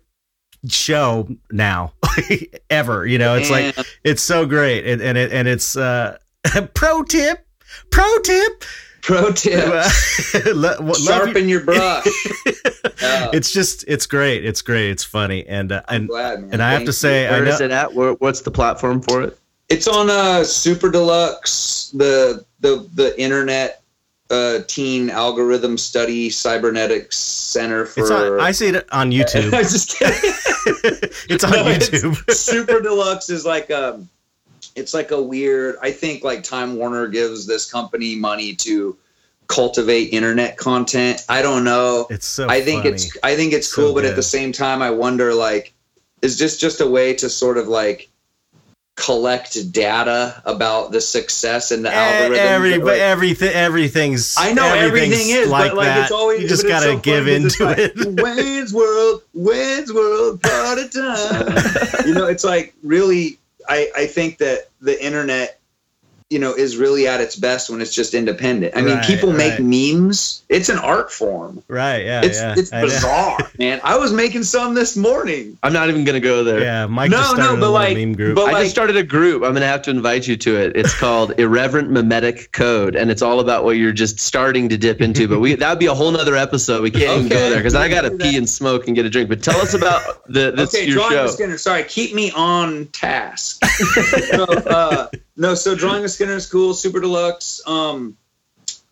show 0.68 1.28
now 1.50 1.92
ever. 2.70 3.04
You 3.06 3.18
know, 3.18 3.34
it's 3.34 3.50
like 3.50 3.76
it's 4.04 4.22
so 4.22 4.46
great, 4.46 4.86
and 4.86 5.02
and 5.02 5.18
it 5.18 5.32
and 5.32 5.48
it's 5.48 5.76
uh, 5.76 6.18
pro 6.74 7.02
tip. 7.02 7.44
Pro 7.90 8.18
tip. 8.18 8.64
Pro 9.02 9.30
tip. 9.32 9.66
Lo- 10.54 10.76
love 10.80 10.96
sharpen 10.96 11.48
your 11.48 11.60
brush. 11.60 12.06
Yeah. 13.00 13.30
it's 13.32 13.52
just 13.52 13.84
it's 13.88 14.06
great. 14.06 14.44
It's 14.44 14.62
great. 14.62 14.90
It's 14.90 15.02
funny, 15.02 15.44
and 15.48 15.72
uh, 15.72 15.82
and 15.88 16.08
Glad, 16.08 16.40
man. 16.42 16.50
and 16.52 16.62
I 16.62 16.70
have 16.70 16.78
Thank 16.78 16.86
to 16.86 16.88
you. 16.90 16.92
say, 16.92 17.26
I 17.26 17.32
Where 17.32 17.44
know 17.44 17.50
is 17.50 17.60
it 17.60 17.70
at? 17.72 17.92
Where, 17.94 18.12
what's 18.14 18.42
the 18.42 18.50
platform 18.52 19.02
for 19.02 19.22
it? 19.22 19.38
it's 19.68 19.88
on 19.88 20.08
uh 20.08 20.44
Super 20.44 20.88
Deluxe, 20.90 21.90
the 21.94 22.44
the 22.60 22.88
the 22.94 23.20
internet 23.20 23.82
uh 24.30 24.60
teen 24.68 25.10
algorithm 25.10 25.76
study 25.78 26.30
cybernetics 26.30 27.18
center 27.18 27.86
for 27.86 28.00
it's 28.02 28.10
on, 28.10 28.40
I 28.40 28.52
see 28.52 28.68
it 28.68 28.86
on 28.92 29.10
YouTube. 29.18 29.52
I'm 29.52 29.62
just 29.62 29.98
kidding. 29.98 30.30
it's 31.28 31.42
on 31.44 31.50
No, 31.50 31.66
it's- 31.68 31.90
YouTube. 31.90 32.30
Super 32.34 32.80
Deluxe 32.80 33.30
is 33.30 33.44
like 33.44 33.68
um 33.72 34.08
it's 34.76 34.94
like 34.94 35.10
a 35.10 35.20
weird 35.22 35.76
I 35.82 35.90
think 35.92 36.24
like 36.24 36.42
Time 36.42 36.76
Warner 36.76 37.06
gives 37.08 37.46
this 37.46 37.70
company 37.70 38.14
money 38.16 38.54
to 38.56 38.96
cultivate 39.48 40.12
internet 40.12 40.56
content. 40.56 41.24
I 41.28 41.42
don't 41.42 41.64
know. 41.64 42.06
It's 42.10 42.26
so. 42.26 42.48
I 42.48 42.60
think 42.62 42.82
funny. 42.84 42.94
it's 42.94 43.16
I 43.22 43.36
think 43.36 43.52
it's 43.52 43.68
So 43.68 43.82
cool, 43.82 43.94
but 43.94 44.04
at 44.04 44.16
the 44.16 44.22
same 44.22 44.52
time, 44.52 44.80
I 44.82 44.90
wonder 44.90 45.34
like, 45.34 45.74
is 46.22 46.38
this 46.38 46.56
just 46.56 46.80
a 46.80 46.86
way 46.86 47.12
to 47.14 47.28
sort 47.28 47.58
of 47.58 47.68
like 47.68 48.08
collect 48.96 49.72
data 49.72 50.40
about 50.44 50.92
the 50.92 51.00
success 51.00 51.70
and 51.70 51.84
the 51.84 51.90
Eh, 51.92 51.94
algorithm? 51.94 52.46
Every, 52.46 52.70
Like, 52.74 52.82
but 52.84 52.98
everything, 52.98 53.52
everything's. 53.52 54.34
I 54.38 54.52
know 54.52 54.72
everything 54.72 55.28
is, 55.30 55.48
like 55.48 55.70
but 55.72 55.76
like 55.78 55.86
that. 55.86 56.02
it's 56.04 56.12
always 56.12 56.42
you 56.42 56.48
just 56.48 56.66
gotta 56.66 56.86
so 56.86 56.98
give 56.98 57.26
into 57.26 57.46
it's 57.70 57.80
it. 57.80 57.96
like, 58.16 58.24
Wayne's 58.36 58.72
World, 58.72 59.22
Wayne's 59.34 59.92
World, 59.92 60.42
party 60.42 60.88
time. 60.88 62.06
you 62.06 62.14
know, 62.14 62.26
it's 62.26 62.44
like 62.44 62.74
really. 62.82 63.38
I 63.68 63.90
I 63.96 64.06
think 64.06 64.38
that 64.38 64.68
the 64.80 65.02
internet, 65.02 65.60
you 66.32 66.38
know, 66.38 66.54
is 66.54 66.76
really 66.76 67.06
at 67.06 67.20
its 67.20 67.36
best 67.36 67.70
when 67.70 67.80
it's 67.80 67.94
just 67.94 68.14
independent. 68.14 68.74
I 68.76 68.80
mean, 68.82 68.96
Right, 68.96 69.04
people 69.06 69.32
make 69.32 69.52
right. 69.52 69.60
memes. 69.62 70.42
It's 70.48 70.68
an 70.68 70.78
art 70.78 71.12
form. 71.12 71.62
right? 71.68 72.04
Yeah, 72.04 72.22
It's 72.24 72.38
yeah. 72.40 72.54
it's 72.56 72.72
I 72.72 72.80
bizarre, 72.82 73.38
man. 73.58 73.80
I 73.84 73.96
was 73.98 74.12
making 74.12 74.42
some 74.44 74.74
this 74.74 74.96
morning. 74.96 75.58
I'm 75.62 75.72
not 75.72 75.88
even 75.88 76.04
gonna 76.04 76.20
go 76.20 76.42
there. 76.44 76.60
Yeah, 76.60 76.86
Mike 76.86 77.10
No, 77.10 77.18
just 77.18 77.36
no, 77.36 77.42
started 77.42 77.60
but 77.60 77.66
a 77.66 77.70
little 77.70 77.74
like- 77.74 77.96
meme 77.96 78.14
group. 78.14 78.34
but 78.36 78.48
I 78.48 78.52
like- 78.52 78.62
just 78.64 78.74
started 78.74 78.96
a 78.96 79.02
group. 79.02 79.42
I'm 79.44 79.52
gonna 79.52 79.66
have 79.66 79.82
to 79.82 79.90
invite 79.90 80.26
you 80.26 80.36
to 80.38 80.56
it. 80.56 80.76
It's 80.76 80.98
called 80.98 81.34
Irreverent 81.38 81.90
Mimetic 81.90 82.50
Code, 82.52 82.96
and 82.96 83.10
it's 83.10 83.22
all 83.22 83.40
about 83.40 83.64
what 83.64 83.76
you're 83.76 83.92
just 83.92 84.18
starting 84.18 84.68
to 84.70 84.76
dip 84.78 85.00
into. 85.00 85.28
But 85.28 85.40
we 85.40 85.54
that'd 85.62 85.78
be 85.78 85.86
a 85.86 85.94
whole 85.94 86.10
nother 86.10 86.36
episode. 86.36 86.82
We 86.82 86.90
can't 86.90 87.18
even 87.18 87.28
go 87.28 87.50
there 87.50 87.58
because 87.58 87.74
I 87.74 87.88
gotta 87.88 88.10
pee 88.10 88.36
and 88.36 88.48
smoke 88.48 88.86
and 88.86 88.96
get 88.96 89.04
a 89.06 89.10
drink. 89.10 89.28
But 89.28 89.42
tell 89.42 89.60
us 89.60 89.74
about 89.74 90.02
the 90.32 90.50
this 90.52 90.74
okay, 90.74 90.86
your 90.86 90.94
drawing 90.96 91.12
show. 91.12 91.22
with 91.24 91.32
Skinner. 91.32 91.58
Sorry, 91.58 91.84
keep 91.84 92.14
me 92.14 92.30
on 92.32 92.86
task. 92.86 93.62
no, 94.32 94.44
uh, 94.44 95.08
no, 95.42 95.56
so 95.56 95.74
drawing 95.74 96.04
a 96.04 96.08
Skinner 96.08 96.36
is 96.36 96.46
cool. 96.46 96.72
Super 96.72 97.00
deluxe. 97.00 97.60
Um, 97.66 98.16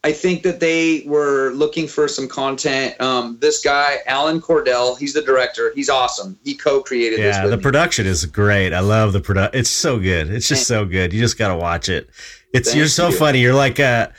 I 0.03 0.11
think 0.11 0.43
that 0.43 0.59
they 0.59 1.05
were 1.07 1.53
looking 1.53 1.87
for 1.87 2.09
some 2.09 2.27
content. 2.27 3.01
Um, 3.01 3.39
this 3.41 3.63
guy, 3.63 3.99
Alan 4.05 4.41
Cordell, 4.41 4.99
he's 4.99 5.13
the 5.13 5.23
director. 5.23 5.73
He's 5.77 5.89
awesome. 5.89 6.41
He 6.43 6.57
co-created 6.57 7.21
this 7.21 7.37
yeah, 7.37 7.47
the 7.47 7.57
me. 7.57 7.63
production 7.63 8.05
is 8.05 8.25
great. 8.25 8.73
I 8.73 8.81
love 8.81 9.13
the 9.13 9.21
production. 9.21 9.61
It's 9.61 9.71
so 9.71 10.01
good. 10.01 10.29
It's 10.29 10.49
just 10.49 10.67
so 10.67 10.85
good. 10.85 11.13
You 11.13 11.21
just 11.21 11.39
gotta 11.39 11.57
watch 11.57 11.89
it. 11.89 12.11
It's 12.53 12.71
Thank 12.71 12.79
you're 12.79 12.89
so 12.89 13.11
you. 13.11 13.17
funny. 13.17 13.39
You're 13.39 13.55
like 13.55 13.79
a, 13.79 14.13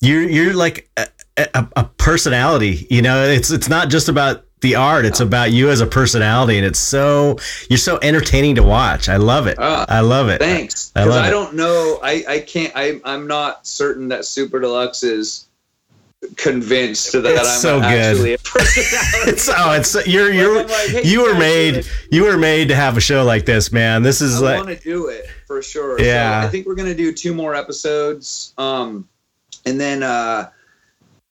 you're 0.00 0.22
you're 0.22 0.54
like 0.54 0.88
a, 0.96 1.08
a, 1.36 1.68
a 1.74 1.84
personality. 1.84 2.86
You 2.90 3.02
know, 3.02 3.24
it's 3.24 3.50
it's 3.50 3.68
not 3.68 3.88
just 3.88 4.08
about 4.08 4.44
the 4.62 4.76
art. 4.76 5.04
It's 5.04 5.20
about 5.20 5.52
you 5.52 5.68
as 5.68 5.80
a 5.80 5.86
personality, 5.86 6.56
and 6.56 6.66
it's 6.66 6.78
so 6.78 7.38
you're 7.68 7.78
so 7.78 7.98
entertaining 8.02 8.54
to 8.54 8.62
watch. 8.62 9.08
I 9.08 9.16
love 9.16 9.46
it. 9.46 9.58
Ah, 9.60 9.84
I 9.88 10.00
love 10.00 10.28
it. 10.28 10.40
Thanks. 10.40 10.92
I 10.96 11.04
love 11.04 11.24
I, 11.24 11.30
don't 11.30 11.54
know. 11.54 12.00
I, 12.02 12.24
I 12.28 12.38
can't. 12.40 12.72
I, 12.74 13.00
I'm 13.04 13.26
not 13.26 13.66
certain 13.66 14.08
that 14.08 14.24
Super 14.24 14.58
Deluxe 14.60 15.02
is 15.02 15.46
convinced 16.36 17.12
that 17.12 17.24
It's 17.26 17.40
I'm 17.40 17.60
so 17.60 17.80
good. 17.80 18.34
a 18.34 18.38
personality. 18.44 19.30
It's 19.30 19.48
oh, 19.48 19.72
it's 19.72 20.06
you're 20.06 20.32
you're 20.32 20.64
like, 20.64 20.88
hey, 20.88 21.02
you 21.04 21.22
were 21.22 21.34
made 21.34 21.84
you 22.10 22.24
were 22.24 22.38
made 22.38 22.68
to 22.68 22.76
have 22.76 22.96
a 22.96 23.00
show 23.00 23.24
like 23.24 23.44
this, 23.44 23.72
man. 23.72 24.02
This 24.02 24.20
is 24.20 24.40
I 24.40 24.56
like 24.56 24.64
want 24.64 24.78
to 24.78 24.84
do 24.84 25.08
it 25.08 25.26
for 25.46 25.62
sure. 25.62 26.00
Yeah. 26.00 26.42
So 26.42 26.46
I 26.46 26.50
think 26.50 26.66
we're 26.66 26.76
gonna 26.76 26.94
do 26.94 27.12
two 27.12 27.34
more 27.34 27.54
episodes, 27.54 28.54
um, 28.56 29.08
and 29.66 29.80
then 29.80 30.02
uh, 30.02 30.50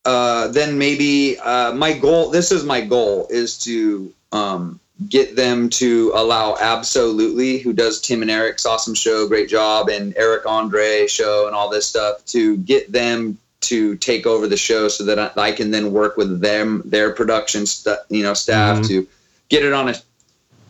uh, 0.05 0.47
then 0.49 0.77
maybe 0.77 1.37
uh, 1.39 1.73
my 1.73 1.93
goal. 1.93 2.29
This 2.31 2.51
is 2.51 2.63
my 2.63 2.81
goal 2.81 3.27
is 3.29 3.57
to 3.59 4.11
um, 4.31 4.79
get 5.09 5.35
them 5.35 5.69
to 5.69 6.11
allow 6.15 6.55
Abso 6.55 7.13
Lutely 7.13 7.59
who 7.59 7.73
does 7.73 8.01
Tim 8.01 8.21
and 8.21 8.31
Eric's 8.31 8.65
awesome 8.65 8.93
show, 8.95 9.27
great 9.27 9.49
job, 9.49 9.89
and 9.89 10.15
Eric 10.17 10.45
Andre 10.45 11.07
show 11.07 11.45
and 11.47 11.55
all 11.55 11.69
this 11.69 11.85
stuff 11.87 12.23
to 12.27 12.57
get 12.57 12.91
them 12.91 13.37
to 13.61 13.95
take 13.97 14.25
over 14.25 14.47
the 14.47 14.57
show 14.57 14.87
so 14.87 15.03
that 15.05 15.19
I, 15.19 15.49
I 15.49 15.51
can 15.51 15.69
then 15.69 15.91
work 15.93 16.17
with 16.17 16.41
them 16.41 16.81
their 16.85 17.11
production 17.13 17.67
st- 17.67 17.99
you 18.09 18.23
know 18.23 18.33
staff 18.33 18.79
Mhm. 18.79 18.87
to 18.87 19.07
get 19.49 19.63
it 19.63 19.71
on 19.71 19.89
a 19.89 19.95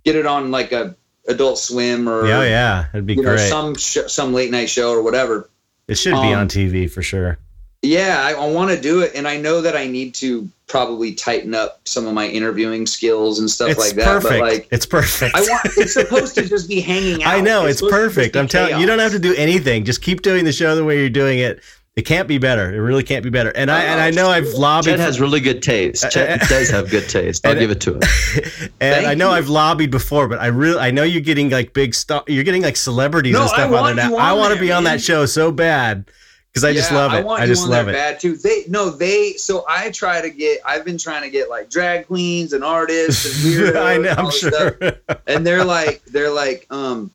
get 0.03 0.17
it 0.17 0.25
on 0.25 0.51
like 0.51 0.73
a 0.73 0.93
Adult 1.27 1.57
Swim 1.59 2.09
or 2.09 2.25
yeah, 2.27 2.43
yeah, 2.43 2.85
it'd 2.93 3.05
be 3.05 3.13
you 3.13 3.21
know 3.21 3.35
great. 3.35 3.47
some 3.49 3.75
sh- 3.75 4.07
some 4.07 4.33
late 4.33 4.51
night 4.51 4.69
show 4.69 4.91
or 4.91 5.01
whatever. 5.03 5.49
it 5.87 5.95
should 5.97 6.11
be 6.13 6.33
um, 6.33 6.39
on 6.41 6.47
TV 6.49 6.89
for 6.91 7.01
sure. 7.01 7.37
Yeah, 7.81 8.21
I, 8.23 8.33
I 8.33 8.47
want 8.51 8.69
to 8.69 8.79
do 8.79 9.01
it, 9.01 9.13
and 9.15 9.27
I 9.27 9.37
know 9.37 9.59
that 9.61 9.75
I 9.75 9.87
need 9.87 10.13
to 10.15 10.47
probably 10.67 11.13
tighten 11.13 11.55
up 11.55 11.81
some 11.85 12.05
of 12.05 12.13
my 12.13 12.27
interviewing 12.27 12.85
skills 12.85 13.39
and 13.39 13.49
stuff 13.49 13.71
It's 13.71 13.79
like 13.79 13.95
that. 13.95 14.05
perfect. 14.05 14.39
But 14.39 14.39
like, 14.39 14.67
it's 14.71 14.85
perfect. 14.85 15.35
I 15.35 15.41
want 15.41 15.65
it's 15.77 15.93
supposed 15.93 16.35
to 16.35 16.47
just 16.47 16.69
be 16.69 16.79
hanging 16.81 17.23
out. 17.23 17.33
I 17.33 17.41
know 17.41 17.65
it's 17.65 17.79
supposed 17.79 17.93
to 17.93 18.05
just 18.05 18.15
perfect. 18.15 18.37
I'm 18.37 18.47
telling 18.47 18.75
you, 18.75 18.81
you 18.81 18.85
don't 18.85 18.99
have 18.99 19.11
to 19.13 19.19
do 19.19 19.33
anything. 19.35 19.83
Just 19.83 20.01
keep 20.01 20.21
doing 20.21 20.45
the 20.45 20.53
show 20.53 20.75
the 20.75 20.85
way 20.85 20.99
you're 20.99 21.09
doing 21.09 21.39
it. 21.39 21.61
It 21.97 22.03
can't 22.03 22.27
be 22.27 22.37
better. 22.37 22.73
It 22.73 22.79
really 22.79 23.03
can't 23.03 23.21
be 23.21 23.29
better. 23.29 23.49
And 23.49 23.69
I 23.69 23.83
and 23.83 23.99
I 23.99 24.07
oh, 24.07 24.11
know 24.11 24.29
I've 24.29 24.47
lobbied. 24.53 24.91
Chet 24.91 24.99
has 24.99 25.19
really 25.19 25.41
good 25.41 25.61
taste. 25.61 26.09
Chet 26.09 26.39
does 26.47 26.69
have 26.69 26.89
good 26.89 27.09
taste. 27.09 27.45
I'll 27.45 27.51
And- 27.51 27.59
give 27.59 27.71
it 27.71 27.81
to 27.81 27.95
him. 27.95 28.71
and 28.79 29.05
I 29.05 29.13
know 29.13 29.31
you. 29.31 29.35
I've 29.35 29.49
lobbied 29.49 29.91
before, 29.91 30.29
but 30.29 30.39
I 30.39 30.47
really 30.47 30.79
I 30.79 30.91
know 30.91 31.03
you're 31.03 31.21
getting 31.21 31.49
like 31.49 31.73
big 31.73 31.93
stuff. 31.93 32.23
You're 32.27 32.45
getting 32.45 32.61
like 32.61 32.77
celebrities 32.77 33.33
No, 33.33 33.41
and 33.41 33.49
I 33.49 33.53
stuff 33.53 33.73
on 33.73 33.95
there 33.97 34.09
now. 34.09 34.15
I 34.15 34.31
want 34.31 34.53
to 34.53 34.55
there, 34.55 34.63
be 34.63 34.71
on 34.71 34.85
that 34.85 35.01
show 35.01 35.25
so 35.25 35.51
bad 35.51 36.05
because 36.51 36.63
I 36.65 36.73
just 36.73 36.91
love 36.91 37.13
it. 37.13 37.17
I, 37.17 37.21
want 37.21 37.41
I 37.41 37.45
you 37.45 37.51
just 37.51 37.63
on 37.63 37.69
love 37.69 37.87
it. 37.87 37.93
Bad 37.93 38.19
too. 38.19 38.35
They 38.35 38.63
no, 38.67 38.89
they. 38.89 39.33
So 39.33 39.63
I 39.69 39.89
try 39.91 40.21
to 40.21 40.29
get. 40.29 40.59
I've 40.65 40.83
been 40.83 40.97
trying 40.97 41.21
to 41.23 41.29
get 41.29 41.49
like 41.49 41.69
drag 41.69 42.07
queens 42.07 42.53
and 42.53 42.63
artists 42.63 43.25
and 43.25 43.53
weirdos. 43.53 43.75
I 43.81 43.97
know. 43.97 44.09
and 44.09 44.19
I'm 44.19 44.31
sure. 44.31 44.51
stuff. 44.51 45.19
And 45.27 45.47
they're 45.47 45.63
like, 45.63 46.03
they're 46.05 46.29
like, 46.31 46.67
um, 46.69 47.11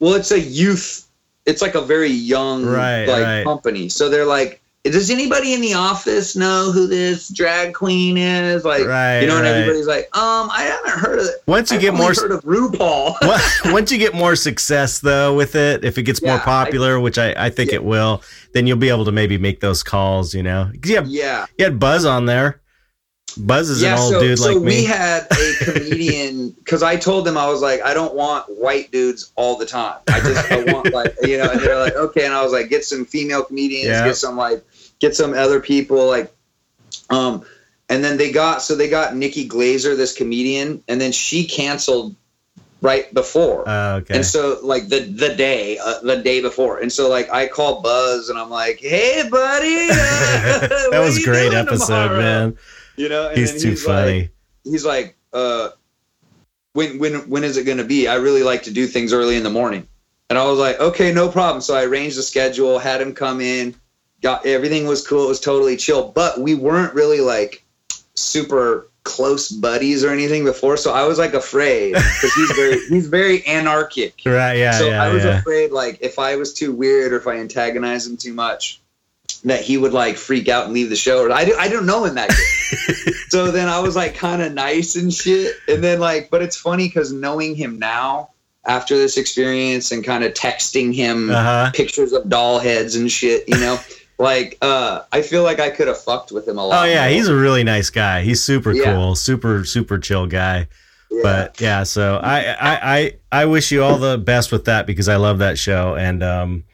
well, 0.00 0.14
it's 0.14 0.32
a 0.32 0.40
youth. 0.40 1.06
It's 1.46 1.62
like 1.62 1.74
a 1.74 1.80
very 1.80 2.10
young 2.10 2.64
Right, 2.66 3.06
like 3.06 3.22
right. 3.22 3.44
company. 3.44 3.88
So 3.88 4.08
they're 4.08 4.26
like, 4.26 4.59
does 4.84 5.10
anybody 5.10 5.52
in 5.52 5.60
the 5.60 5.74
office 5.74 6.34
know 6.34 6.72
who 6.72 6.86
this 6.86 7.28
drag 7.28 7.74
queen 7.74 8.16
is? 8.16 8.64
Like, 8.64 8.86
Right, 8.86 9.20
you 9.20 9.26
know, 9.28 9.36
and 9.36 9.46
everybody's 9.46 9.86
like, 9.86 10.04
um, 10.16 10.48
I 10.50 10.62
haven't 10.62 11.00
heard 11.00 11.18
of 11.18 11.26
it. 11.26 11.34
Once 11.46 11.70
you 11.70 11.76
I've 11.76 11.82
get 11.82 11.94
more 11.94 12.14
heard 12.14 12.32
of 12.32 12.42
RuPaul. 12.44 13.14
Once 13.72 13.92
you 13.92 13.98
get 13.98 14.14
more 14.14 14.34
success 14.36 15.00
though 15.00 15.34
with 15.36 15.54
it, 15.54 15.84
if 15.84 15.98
it 15.98 16.04
gets 16.04 16.22
more 16.22 16.36
Yeah, 16.36 16.42
I- 16.42 16.44
popular, 16.44 16.98
which 16.98 17.18
I, 17.18 17.34
I 17.36 17.50
think 17.50 17.70
Yeah. 17.70 17.76
it 17.76 17.84
will, 17.84 18.22
then 18.52 18.66
you'll 18.66 18.78
be 18.78 18.88
able 18.88 19.04
to 19.04 19.12
maybe 19.12 19.36
make 19.38 19.60
those 19.60 19.82
calls. 19.82 20.34
You 20.34 20.42
know, 20.42 20.70
have 20.86 21.06
yeah. 21.08 21.46
you 21.58 21.64
had 21.64 21.78
Buzz 21.78 22.04
on 22.04 22.26
there. 22.26 22.59
Buzz 23.36 23.70
is 23.70 23.82
yeah, 23.82 23.94
an 23.94 23.98
old 24.00 24.12
so, 24.12 24.20
dude 24.20 24.38
so 24.38 24.52
like 24.52 24.62
we 24.62 24.84
had 24.84 25.26
a 25.30 25.64
comedian 25.64 26.50
because 26.50 26.82
I 26.82 26.96
told 26.96 27.24
them 27.26 27.36
I 27.36 27.48
was 27.48 27.62
like, 27.62 27.82
I 27.82 27.94
don't 27.94 28.14
want 28.14 28.46
white 28.48 28.90
dudes 28.90 29.32
all 29.36 29.56
the 29.56 29.66
time. 29.66 29.98
I 30.08 30.20
just 30.20 30.50
I 30.50 30.72
want 30.72 30.92
like 30.92 31.14
you 31.22 31.38
know, 31.38 31.50
and 31.50 31.60
they're 31.60 31.78
like, 31.78 31.94
okay, 31.94 32.24
and 32.24 32.34
I 32.34 32.42
was 32.42 32.52
like, 32.52 32.68
get 32.68 32.84
some 32.84 33.04
female 33.04 33.44
comedians, 33.44 33.88
Yeah. 33.88 34.04
get 34.04 34.16
some 34.16 34.36
like 34.36 34.64
get 34.98 35.14
some 35.14 35.34
other 35.34 35.60
people 35.60 36.06
like, 36.06 36.32
um, 37.10 37.44
and 37.88 38.04
then 38.04 38.16
they 38.16 38.32
got 38.32 38.62
so 38.62 38.74
they 38.74 38.88
got 38.88 39.16
Nikki 39.16 39.48
Glazer, 39.48 39.96
this 39.96 40.16
comedian, 40.16 40.82
and 40.88 41.00
then 41.00 41.12
she 41.12 41.44
canceled 41.44 42.14
right 42.82 43.12
before. 43.12 43.64
Oh, 43.66 43.96
okay. 43.96 44.14
And 44.14 44.24
so, 44.24 44.58
like 44.62 44.88
the 44.88 45.00
the 45.00 45.34
day, 45.34 45.78
uh, 45.78 46.00
the 46.00 46.16
day 46.16 46.40
before, 46.40 46.78
and 46.78 46.92
so 46.92 47.08
like 47.08 47.30
I 47.32 47.46
call 47.46 47.82
Buzz 47.82 48.28
and 48.28 48.38
I'm 48.38 48.50
like, 48.50 48.78
"Hey, 48.80 49.28
buddy, 49.28 49.88
uh, 49.90 50.68
that 50.90 51.00
was 51.00 51.18
a 51.18 51.22
great 51.22 51.52
episode, 51.52 51.86
tomorrow?" 51.86 52.18
man. 52.18 52.58
You 53.00 53.08
know, 53.08 53.28
and 53.28 53.38
He's 53.38 53.62
too 53.62 53.70
like- 53.70 53.78
funny. 53.78 54.28
he's 54.64 54.84
like, 54.84 55.16
uh, 55.32 55.70
when 56.74 56.98
when 56.98 57.14
when 57.30 57.44
is 57.44 57.56
it 57.56 57.64
going 57.64 57.78
to 57.78 57.84
be? 57.84 58.06
I 58.08 58.14
really 58.16 58.42
like 58.42 58.62
to 58.64 58.70
do 58.70 58.86
things 58.86 59.12
early 59.12 59.36
in 59.36 59.42
the 59.42 59.50
morning, 59.50 59.86
and 60.28 60.38
I 60.38 60.44
was 60.44 60.58
like, 60.58 60.78
okay, 60.80 61.12
no 61.12 61.28
problem. 61.28 61.60
So 61.62 61.74
I 61.74 61.84
arranged 61.84 62.16
the 62.18 62.22
schedule, 62.22 62.78
had 62.78 63.00
him 63.00 63.12
come 63.14 63.40
in, 63.40 63.74
got 64.22 64.44
everything 64.46 64.86
was 64.86 65.06
cool. 65.06 65.24
It 65.24 65.28
was 65.28 65.40
totally 65.40 65.76
chill, 65.76 66.08
but 66.12 66.40
we 66.40 66.54
weren't 66.54 66.94
really 66.94 67.20
like 67.20 67.64
super 68.14 68.86
close 69.02 69.48
buddies 69.48 70.04
or 70.04 70.10
anything 70.10 70.44
before. 70.44 70.76
So 70.76 70.92
I 70.92 71.04
was 71.04 71.18
like 71.18 71.32
afraid 71.34 71.94
because 71.94 72.32
he's 72.34 72.50
very 72.52 72.78
he's 72.88 73.06
very 73.08 73.44
anarchic. 73.46 74.20
right? 74.26 74.54
Yeah, 74.58 74.72
so 74.72 74.88
yeah, 74.88 75.02
I 75.02 75.12
was 75.12 75.24
yeah. 75.24 75.38
afraid 75.38 75.72
like 75.72 75.98
if 76.02 76.18
I 76.18 76.36
was 76.36 76.52
too 76.54 76.72
weird 76.72 77.12
or 77.12 77.16
if 77.16 77.26
I 77.26 77.36
antagonized 77.38 78.08
him 78.08 78.16
too 78.16 78.34
much, 78.34 78.79
that 79.44 79.62
he 79.62 79.76
would 79.78 79.92
like 79.92 80.16
freak 80.16 80.48
out 80.48 80.64
and 80.66 80.74
leave 80.74 80.90
the 80.90 80.96
show. 80.96 81.30
I 81.32 81.44
do, 81.44 81.56
I 81.58 81.68
don't 81.68 81.86
know 81.86 82.04
him 82.04 82.14
that 82.16 82.28
good. 82.28 83.14
so 83.28 83.50
then 83.50 83.68
I 83.68 83.80
was 83.80 83.96
like 83.96 84.14
kind 84.14 84.42
of 84.42 84.52
nice 84.52 84.96
and 84.96 85.12
shit. 85.12 85.56
And 85.68 85.82
then 85.82 85.98
like, 86.00 86.28
but 86.30 86.42
it's 86.42 86.56
funny 86.56 86.88
because 86.88 87.12
knowing 87.12 87.54
him 87.54 87.78
now 87.78 88.30
after 88.66 88.96
this 88.98 89.16
experience 89.16 89.90
and 89.92 90.04
kind 90.04 90.22
of 90.24 90.34
texting 90.34 90.94
him 90.94 91.30
Uh 91.30 91.42
huh. 91.42 91.70
pictures 91.74 92.12
of 92.12 92.28
doll 92.28 92.58
heads 92.58 92.96
and 92.96 93.10
shit, 93.10 93.48
you 93.48 93.58
know, 93.58 93.78
like 94.18 94.58
uh, 94.60 95.02
I 95.12 95.22
feel 95.22 95.42
like 95.42 95.58
I 95.60 95.70
could 95.70 95.88
have 95.88 95.98
fucked 95.98 96.30
with 96.32 96.46
him 96.46 96.58
a 96.58 96.66
lot. 96.66 96.82
Oh 96.82 96.84
yeah, 96.86 97.04
more. 97.06 97.08
he's 97.10 97.28
a 97.28 97.34
really 97.34 97.64
nice 97.64 97.88
guy. 97.88 98.20
He's 98.20 98.42
super 98.44 98.72
Yeah. 98.72 98.92
cool, 98.94 99.14
super 99.14 99.64
super 99.64 99.98
chill 99.98 100.26
guy. 100.26 100.68
Yeah. 101.10 101.20
But 101.22 101.60
yeah, 101.60 101.82
so 101.84 102.20
I, 102.22 102.44
I 102.52 102.96
I 102.98 103.12
I 103.32 103.44
wish 103.46 103.72
you 103.72 103.82
all 103.82 103.96
the 103.96 104.18
best 104.18 104.52
with 104.52 104.66
that 104.66 104.86
because 104.86 105.08
I 105.08 105.16
love 105.16 105.38
that 105.38 105.56
show 105.58 105.96
and 105.96 106.22
um, 106.22 106.64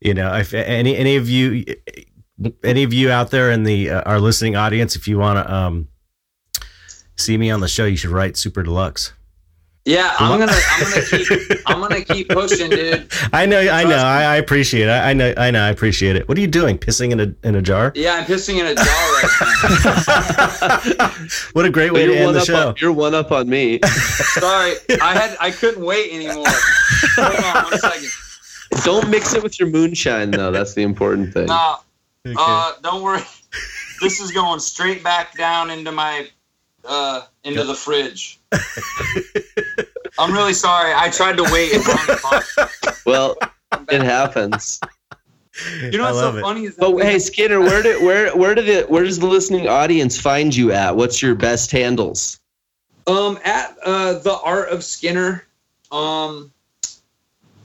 you 0.00 0.14
know, 0.14 0.34
if 0.34 0.52
any 0.54 0.96
any 0.96 1.16
of 1.16 1.28
you 1.28 1.64
any 2.62 2.82
of 2.82 2.92
you 2.92 3.10
out 3.10 3.30
there 3.30 3.50
in 3.50 3.64
the 3.64 3.90
uh, 3.90 4.02
our 4.02 4.20
listening 4.20 4.56
audience, 4.56 4.94
if 4.96 5.08
you 5.08 5.18
want 5.18 5.38
to 5.44 5.54
um 5.54 5.88
see 7.16 7.36
me 7.38 7.50
on 7.50 7.60
the 7.60 7.68
show, 7.68 7.84
you 7.86 7.96
should 7.96 8.10
write 8.10 8.36
Super 8.36 8.62
Deluxe. 8.62 9.12
yeah, 9.86 10.14
I'm 10.18 10.38
gonna 10.38 10.52
I'm 10.52 10.82
gonna 10.82 11.02
keep 11.06 11.28
I'm 11.66 11.80
gonna 11.80 12.04
keep 12.04 12.28
pushing, 12.40 12.68
dude. 12.70 13.08
I 13.32 13.46
know, 13.46 13.60
I 13.60 13.84
know, 13.84 13.96
I, 13.96 14.22
I 14.24 14.36
appreciate 14.36 14.82
it. 14.88 14.90
I, 14.90 15.10
I 15.10 15.12
know, 15.14 15.32
I 15.36 15.50
know, 15.50 15.62
I 15.62 15.68
appreciate 15.70 16.16
it. 16.16 16.28
What 16.28 16.36
are 16.36 16.40
you 16.42 16.46
doing? 16.48 16.76
Pissing 16.76 17.12
in 17.12 17.20
a 17.20 17.34
in 17.48 17.54
a 17.54 17.62
jar? 17.62 17.92
Yeah, 17.94 18.14
I'm 18.16 18.24
pissing 18.24 18.58
in 18.60 18.66
a 18.66 18.74
jar 18.74 18.84
right 18.84 19.30
now. 20.98 21.10
what 21.54 21.64
a 21.64 21.70
great 21.70 21.92
way 21.92 22.04
to 22.04 22.12
you're 22.12 22.16
end 22.16 22.24
one 22.26 22.34
the 22.34 22.40
up 22.40 22.46
show. 22.46 22.68
on, 22.68 22.74
you're 22.80 22.92
one 22.92 23.14
up 23.14 23.32
on 23.32 23.48
me. 23.48 23.80
Sorry, 23.82 24.74
I 25.00 25.14
had 25.14 25.36
I 25.40 25.50
couldn't 25.52 25.84
wait 25.84 26.12
anymore. 26.12 26.44
Hold 27.16 27.44
on 27.44 27.64
one 27.70 27.78
second. 27.78 28.10
Don't 28.84 29.08
mix 29.10 29.34
it 29.34 29.42
with 29.42 29.58
your 29.58 29.68
moonshine 29.68 30.30
though. 30.30 30.50
That's 30.52 30.74
the 30.74 30.82
important 30.82 31.32
thing. 31.34 31.46
No, 31.46 31.76
Okay. 32.26 32.34
uh, 32.38 32.72
don't 32.82 33.02
worry. 33.02 33.22
This 34.02 34.20
is 34.20 34.30
going 34.30 34.60
straight 34.60 35.02
back 35.02 35.34
down 35.38 35.70
into 35.70 35.90
my 35.90 36.28
uh 36.84 37.22
into 37.44 37.64
the 37.64 37.74
fridge. 37.74 38.38
I'm 40.18 40.32
really 40.32 40.52
sorry. 40.52 40.92
I 40.94 41.08
tried 41.08 41.38
to 41.38 41.44
wait. 41.44 41.72
and. 41.72 41.84
Well, 43.06 43.38
it 43.88 44.02
happens. 44.02 44.80
You 45.80 45.96
know 45.96 46.04
I 46.04 46.12
what's 46.12 46.18
so 46.20 46.36
it. 46.36 46.42
funny 46.42 46.64
is 46.66 46.76
that 46.76 46.80
But 46.82 47.02
hey, 47.02 47.18
Skinner, 47.18 47.60
where 47.60 47.82
did 47.82 48.02
where 48.02 48.36
where 48.36 48.54
did 48.54 48.66
the 48.66 48.82
where 48.92 49.04
does 49.04 49.18
the 49.18 49.26
listening 49.26 49.66
audience 49.66 50.20
find 50.20 50.54
you 50.54 50.72
at? 50.72 50.94
What's 50.94 51.22
your 51.22 51.34
best 51.34 51.70
handles? 51.70 52.38
um 53.06 53.38
at 53.44 53.78
uh 53.82 54.18
the 54.18 54.38
art 54.44 54.68
of 54.68 54.84
Skinner. 54.84 55.46
Um 55.90 56.52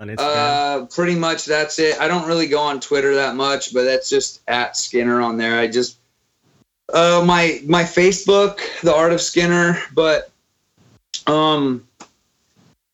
On 0.02 0.08
Instagram. 0.08 0.84
uh 0.84 0.86
pretty 0.88 1.16
much 1.16 1.46
that's 1.46 1.78
it. 1.80 2.00
I 2.02 2.08
don't 2.08 2.28
really 2.28 2.48
go 2.48 2.60
on 2.60 2.80
Twitter 2.82 3.16
that 3.16 3.36
much, 3.36 3.74
but 3.74 3.84
that's 3.86 4.10
just 4.10 4.42
at 4.48 4.76
Skinner 4.76 5.22
on 5.22 5.38
there. 5.38 5.60
I 5.60 5.68
just 5.68 5.98
uh 6.92 7.24
my 7.26 7.62
my 7.68 7.84
Facebook, 7.84 8.60
the 8.82 8.94
art 8.94 9.14
of 9.14 9.22
Skinner, 9.22 9.78
but 9.94 10.32
um 11.28 11.88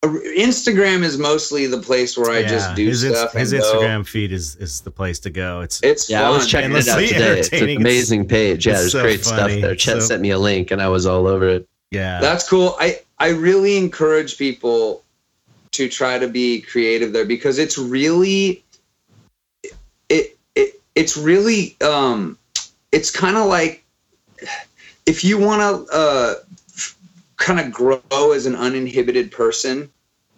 Instagram 0.04 1.02
is 1.04 1.18
mostly 1.18 1.66
the 1.66 1.80
place 1.80 2.18
where 2.18 2.30
I 2.32 2.44
just 2.44 2.76
do 2.76 2.86
his, 2.88 3.02
stuff. 3.08 3.34
his 3.34 3.52
and 3.52 3.62
go. 3.62 3.74
Instagram 3.82 4.08
feed 4.08 4.32
is 4.32 4.56
is 4.58 4.82
the 4.82 4.92
place 4.92 5.20
to 5.20 5.30
go. 5.30 5.62
It's 5.62 5.82
It's 5.84 6.10
Yeah, 6.10 6.28
I 6.28 6.30
was 6.30 6.44
fun. 6.44 6.50
checking 6.50 6.72
it 6.72 6.88
out 6.88 7.00
Endlessly 7.00 7.08
today. 7.08 7.40
It's 7.40 7.48
an 7.50 7.54
entertaining. 7.56 7.78
amazing 7.82 8.28
page. 8.28 8.68
Yeah, 8.68 8.74
there's 8.74 8.92
so 8.92 9.02
great 9.02 9.24
stuff 9.26 9.50
there. 9.50 9.76
Chet 9.76 9.96
So- 9.96 10.08
sent 10.08 10.22
me 10.22 10.30
a 10.32 10.40
link, 10.40 10.72
and 10.72 10.82
I 10.82 10.88
was 10.90 11.06
all 11.06 11.26
over 11.28 11.48
it. 11.48 11.68
yeah. 11.92 12.20
That's 12.22 12.48
cool. 12.48 12.76
I 12.80 13.00
I 13.18 13.30
really 13.30 13.78
encourage 13.78 14.38
people 14.38 15.04
to 15.72 15.88
try 15.90 16.18
to 16.18 16.28
be 16.28 16.62
creative 16.62 17.14
there 17.14 17.26
because 17.26 17.60
it's 17.60 17.78
really 17.78 18.64
it 20.10 20.38
it 20.56 20.82
it's 20.96 21.18
really 21.18 21.76
um 21.82 22.38
it's 22.92 23.12
kind 23.12 23.38
of 23.38 23.48
like 23.48 23.84
if 25.06 25.24
you 25.24 25.38
want 25.38 25.62
to 25.88 25.94
uh 25.96 26.36
kind 27.38 27.60
of 27.60 27.72
grow 27.72 28.32
as 28.34 28.46
an 28.46 28.56
uninhibited 28.56 29.32
person 29.32 29.90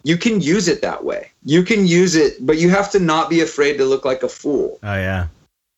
you 0.04 0.18
can 0.18 0.42
use 0.42 0.68
it 0.68 0.82
that 0.82 1.04
way 1.04 1.32
you 1.46 1.64
can 1.64 1.86
use 1.88 2.16
it 2.16 2.34
but 2.46 2.58
you 2.58 2.70
have 2.70 2.92
to 2.92 3.00
not 3.00 3.30
be 3.30 3.42
afraid 3.42 3.78
to 3.78 3.86
look 3.86 4.06
like 4.06 4.24
a 4.24 4.30
fool 4.30 4.80
oh 4.84 4.94
yeah. 4.96 5.28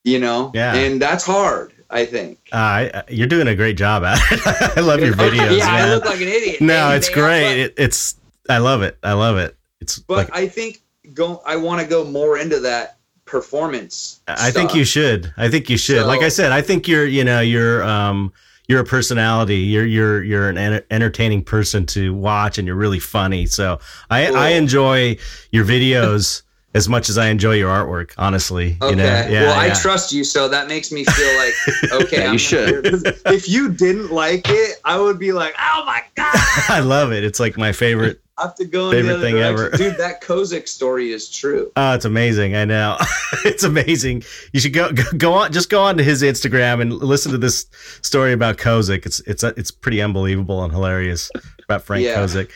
you 0.03 0.19
know 0.19 0.51
Yeah. 0.53 0.73
and 0.73 1.01
that's 1.01 1.23
hard 1.23 1.73
i 1.89 2.05
think 2.05 2.39
Uh, 2.51 2.55
I, 2.55 2.91
I- 2.93 3.03
you're 3.09 3.27
doing 3.27 3.47
a 3.47 3.55
great 3.55 3.77
job 3.77 4.03
at 4.03 4.17
it. 4.31 4.39
I 4.77 4.81
love 4.81 5.01
your 5.01 5.13
videos, 5.13 5.57
yeah 5.59 5.67
i 5.69 5.93
look 5.93 6.05
like 6.05 6.21
an 6.21 6.27
idiot 6.27 6.61
no, 6.61 6.91
it's 6.91 7.09
great. 7.09 7.59
It, 7.61 7.73
it's 7.77 8.15
I 8.51 8.57
love 8.59 8.81
it. 8.81 8.97
I 9.03 9.13
love 9.13 9.37
it. 9.37 9.55
It's 9.79 9.99
But 9.99 10.17
like 10.17 10.35
I 10.35 10.47
think 10.47 10.81
go. 11.13 11.41
I 11.45 11.55
want 11.55 11.81
to 11.81 11.87
go 11.87 12.03
more 12.03 12.37
into 12.37 12.59
that 12.61 12.97
performance. 13.25 14.21
I 14.27 14.51
think 14.51 14.75
you 14.75 14.83
should. 14.85 15.33
I 15.37 15.49
think 15.49 15.69
you 15.69 15.77
should. 15.77 16.01
So- 16.01 16.07
like 16.07 16.21
I 16.21 16.29
said, 16.29 16.51
I 16.51 16.61
think 16.61 16.87
you're 16.87 17.05
you 17.05 17.23
know 17.23 17.41
you're 17.41 17.83
um 17.83 18.31
you're 18.67 18.81
a 18.81 18.85
personality. 18.85 19.57
You're 19.57 19.85
you're 19.85 20.23
you're 20.23 20.49
an 20.49 20.57
enter- 20.57 20.85
entertaining 20.91 21.43
person 21.43 21.85
to 21.87 22.13
watch, 22.13 22.57
and 22.57 22.67
you're 22.67 22.75
really 22.75 22.99
funny. 22.99 23.45
So 23.47 23.79
I 24.09 24.27
Cool. 24.27 24.37
I 24.37 24.49
enjoy 24.49 25.17
your 25.51 25.65
videos 25.65 26.43
as 26.73 26.87
much 26.87 27.09
as 27.09 27.17
I 27.17 27.27
enjoy 27.27 27.55
your 27.55 27.69
artwork. 27.69 28.13
Honestly, 28.17 28.77
Okay. 28.81 28.91
you 28.91 28.95
know. 28.95 29.03
Yeah, 29.03 29.41
well, 29.47 29.59
I 29.59 29.67
yeah. 29.67 29.73
trust 29.73 30.13
you, 30.13 30.23
so 30.23 30.47
that 30.47 30.67
makes 30.69 30.91
me 30.91 31.03
feel 31.03 31.35
like 31.37 31.53
okay. 32.03 32.17
Yeah, 32.19 32.23
you 32.25 32.29
I'm 32.31 32.37
should. 32.37 32.85
If 33.25 33.49
you 33.49 33.69
didn't 33.69 34.11
like 34.11 34.45
it, 34.49 34.77
I 34.85 34.97
would 34.99 35.19
be 35.19 35.33
like, 35.33 35.53
oh 35.59 35.83
my 35.85 36.01
god, 36.15 36.31
I 36.69 36.79
love 36.79 37.11
it. 37.11 37.23
It's 37.25 37.39
like 37.39 37.57
my 37.57 37.71
favorite. 37.73 38.20
I 38.41 38.45
have 38.45 38.55
to 38.55 38.65
go 38.65 38.89
Favorite 38.91 39.07
the 39.07 39.13
other 39.15 39.23
thing 39.23 39.35
direction. 39.35 39.65
ever. 39.65 39.77
Dude, 39.77 39.97
that 39.99 40.22
Kozik 40.23 40.68
story 40.68 41.11
is 41.11 41.30
true. 41.30 41.72
Oh, 41.76 41.93
it's 41.93 42.05
amazing. 42.05 42.55
I 42.55 42.65
know. 42.65 42.97
it's 43.45 43.63
amazing. 43.63 44.23
You 44.51 44.59
should 44.59 44.73
go, 44.73 44.91
go 44.91 45.03
go 45.18 45.34
on 45.34 45.51
just 45.53 45.69
go 45.69 45.81
on 45.84 45.97
to 45.97 46.03
his 46.03 46.23
Instagram 46.23 46.81
and 46.81 46.91
listen 46.91 47.31
to 47.34 47.38
this 47.38 47.68
story 48.01 48.34
about 48.34 48.57
Kozik. 48.57 49.05
It's 49.05 49.19
it's 49.22 49.43
it's 49.43 49.69
pretty 49.72 50.01
unbelievable 50.01 50.63
and 50.63 50.73
hilarious 50.73 51.30
about 51.63 51.84
Frank 51.84 52.03
Yeah. 52.05 52.15
Kozik. 52.18 52.49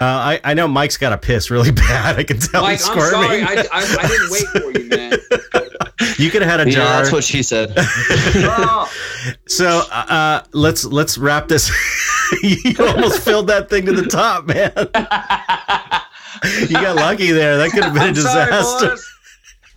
Uh, 0.00 0.04
I, 0.04 0.40
I 0.44 0.54
know 0.54 0.68
Mike's 0.68 0.96
got 0.96 1.12
a 1.12 1.18
piss 1.18 1.50
really 1.50 1.70
bad. 1.72 2.18
I 2.18 2.24
can 2.24 2.38
tell 2.38 2.62
Mike, 2.62 2.78
he's 2.78 2.88
I'm 2.88 3.00
sorry. 3.00 3.42
I, 3.42 3.64
I, 3.72 3.98
I 4.00 4.06
didn't 4.06 4.30
wait 4.30 4.46
for 4.48 4.78
you, 4.78 4.88
man. 4.88 5.12
you 6.18 6.30
could 6.30 6.42
have 6.42 6.50
had 6.50 6.60
a 6.60 6.70
Yeah, 6.70 6.76
jar. 6.76 6.84
that's 6.98 7.12
what 7.12 7.24
she 7.24 7.42
said. 7.42 7.72
Oh, 7.76 8.92
so 9.48 9.82
uh, 9.90 10.42
let's 10.52 10.84
let's 10.84 11.18
wrap 11.18 11.48
this. 11.48 11.70
you 12.42 12.74
almost 12.78 13.22
filled 13.22 13.46
that 13.48 13.68
thing 13.70 13.86
to 13.86 13.92
the 13.92 14.06
top, 14.06 14.46
man. 14.46 14.72
you 16.68 16.74
got 16.74 16.96
lucky 16.96 17.32
there. 17.32 17.56
That 17.56 17.70
could 17.70 17.84
have 17.84 17.94
been 17.94 18.02
a 18.02 18.06
I'm 18.06 18.14
sorry, 18.14 18.46
disaster. 18.50 18.88
boys. 18.90 19.12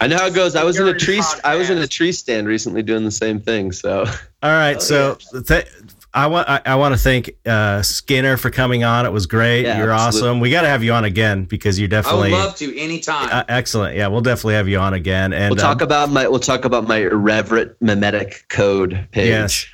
I 0.01 0.07
know 0.07 0.17
how 0.17 0.25
it 0.25 0.33
goes. 0.33 0.55
I 0.55 0.63
was 0.63 0.77
in 0.79 0.83
a 0.87 0.93
During 0.93 0.99
tree. 1.21 1.21
I 1.43 1.55
was 1.55 1.69
in 1.69 1.77
a 1.77 1.87
tree 1.87 2.11
stand 2.11 2.47
recently 2.47 2.81
doing 2.81 3.05
the 3.05 3.11
same 3.11 3.39
thing. 3.39 3.71
So 3.71 3.99
All 4.43 4.51
right, 4.51 4.77
Oh, 4.77 4.79
so 4.79 5.17
th- 5.43 5.67
I 6.13 6.27
want 6.27 6.49
I, 6.49 6.61
I 6.65 6.75
want 6.75 6.93
to 6.93 6.99
thank 6.99 7.31
uh, 7.45 7.81
Skinner 7.81 8.35
for 8.35 8.49
coming 8.49 8.83
on. 8.83 9.05
It 9.05 9.11
was 9.11 9.25
great. 9.25 9.63
Yeah, 9.63 9.77
You're 9.77 9.91
absolutely. 9.91 10.29
awesome. 10.29 10.39
We 10.41 10.51
got 10.51 10.61
to 10.61 10.67
have 10.67 10.83
you 10.83 10.91
on 10.91 11.05
again 11.05 11.45
because 11.45 11.79
you're 11.79 11.87
definitely. 11.87 12.33
I 12.33 12.37
would 12.37 12.45
love 12.45 12.55
to 12.57 12.77
anytime. 12.77 13.29
uh, 13.31 13.43
excellent. 13.47 13.95
Yeah, 13.95 14.07
we'll 14.07 14.21
definitely 14.21 14.55
have 14.55 14.67
you 14.67 14.77
on 14.77 14.93
again. 14.93 15.31
And 15.31 15.51
we'll 15.51 15.61
talk 15.61 15.81
um, 15.81 15.83
about 15.83 16.09
my. 16.11 16.27
We'll 16.27 16.39
talk 16.39 16.65
about 16.65 16.87
my 16.87 16.97
irreverent 16.97 17.81
mimetic 17.81 18.45
code 18.49 19.07
page. 19.11 19.27
yes, 19.27 19.65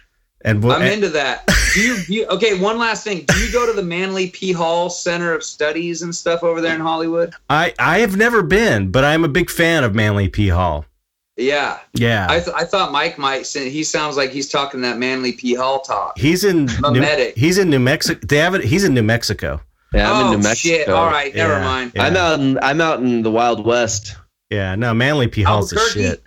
and 0.46 0.64
we'll, 0.64 0.74
I'm 0.74 0.84
into 0.84 1.10
that. 1.10 1.48
Do 1.74 1.82
you, 1.82 2.04
do 2.04 2.14
you? 2.14 2.28
Okay, 2.38 2.60
one 2.60 2.78
last 2.78 3.04
thing. 3.04 3.26
Do 3.28 3.40
you 3.40 3.52
go 3.52 3.66
to 3.66 3.74
the 3.74 3.84
Manly 3.84 4.30
P. 4.30 4.52
Hall 4.52 4.90
Center 4.92 5.34
of 5.34 5.44
Studies 5.44 6.04
and 6.04 6.14
stuff 6.14 6.44
over 6.44 6.62
there 6.62 6.76
in 6.76 6.82
Hollywood? 6.82 7.34
I 7.50 7.74
I 7.80 8.00
have 8.00 8.16
never 8.16 8.44
been, 8.44 8.92
but 8.92 9.04
I'm 9.04 9.24
a 9.24 9.28
big 9.30 9.50
fan 9.50 9.84
of 9.84 9.96
Manly 9.96 10.28
P 10.28 10.50
Hall. 10.50 10.86
Yeah, 11.38 11.78
Yeah, 11.94 12.26
I, 12.30 12.40
th- 12.40 12.56
I 12.56 12.64
thought 12.64 12.92
Mike 12.92 13.20
might. 13.20 13.46
Say, 13.46 13.70
he 13.70 13.84
sounds 13.84 14.18
like 14.18 14.32
he's 14.32 14.50
talking 14.50 14.82
that 14.82 14.98
Manly 14.98 15.34
P. 15.34 15.54
Hall 15.54 15.82
talk. 15.82 16.18
he's 16.18 16.44
in 16.44 16.66
New, 16.92 17.32
he's 17.36 17.60
in 17.60 17.70
New 17.70 17.78
Mexico. 17.80 18.20
They 18.28 18.38
have 18.38 18.56
it. 18.56 18.64
He's 18.64 18.84
in 18.84 18.96
New 18.96 19.04
Mexico. 19.04 19.62
Yeah, 19.94 20.12
I'm 20.12 20.26
oh 20.26 20.26
in 20.34 20.38
New 20.40 20.44
Mexico. 20.44 20.76
shit! 20.76 20.90
All 20.90 21.06
right, 21.06 21.34
never 21.36 21.54
Yeah. 21.54 21.64
mind. 21.64 21.92
Yeah. 21.96 22.04
I'm 22.06 22.18
out. 22.18 22.40
In, 22.40 22.58
I'm 22.64 22.82
out 22.82 23.00
in 23.02 23.22
the 23.22 23.30
Wild 23.32 23.64
West. 23.66 24.16
Yeah, 24.50 24.74
no, 24.76 24.94
Manly 24.96 25.28
P 25.28 25.44
Hall's 25.44 25.70
the 25.70 25.78
Albuquerque? 25.80 26.02
shit. 26.10 26.24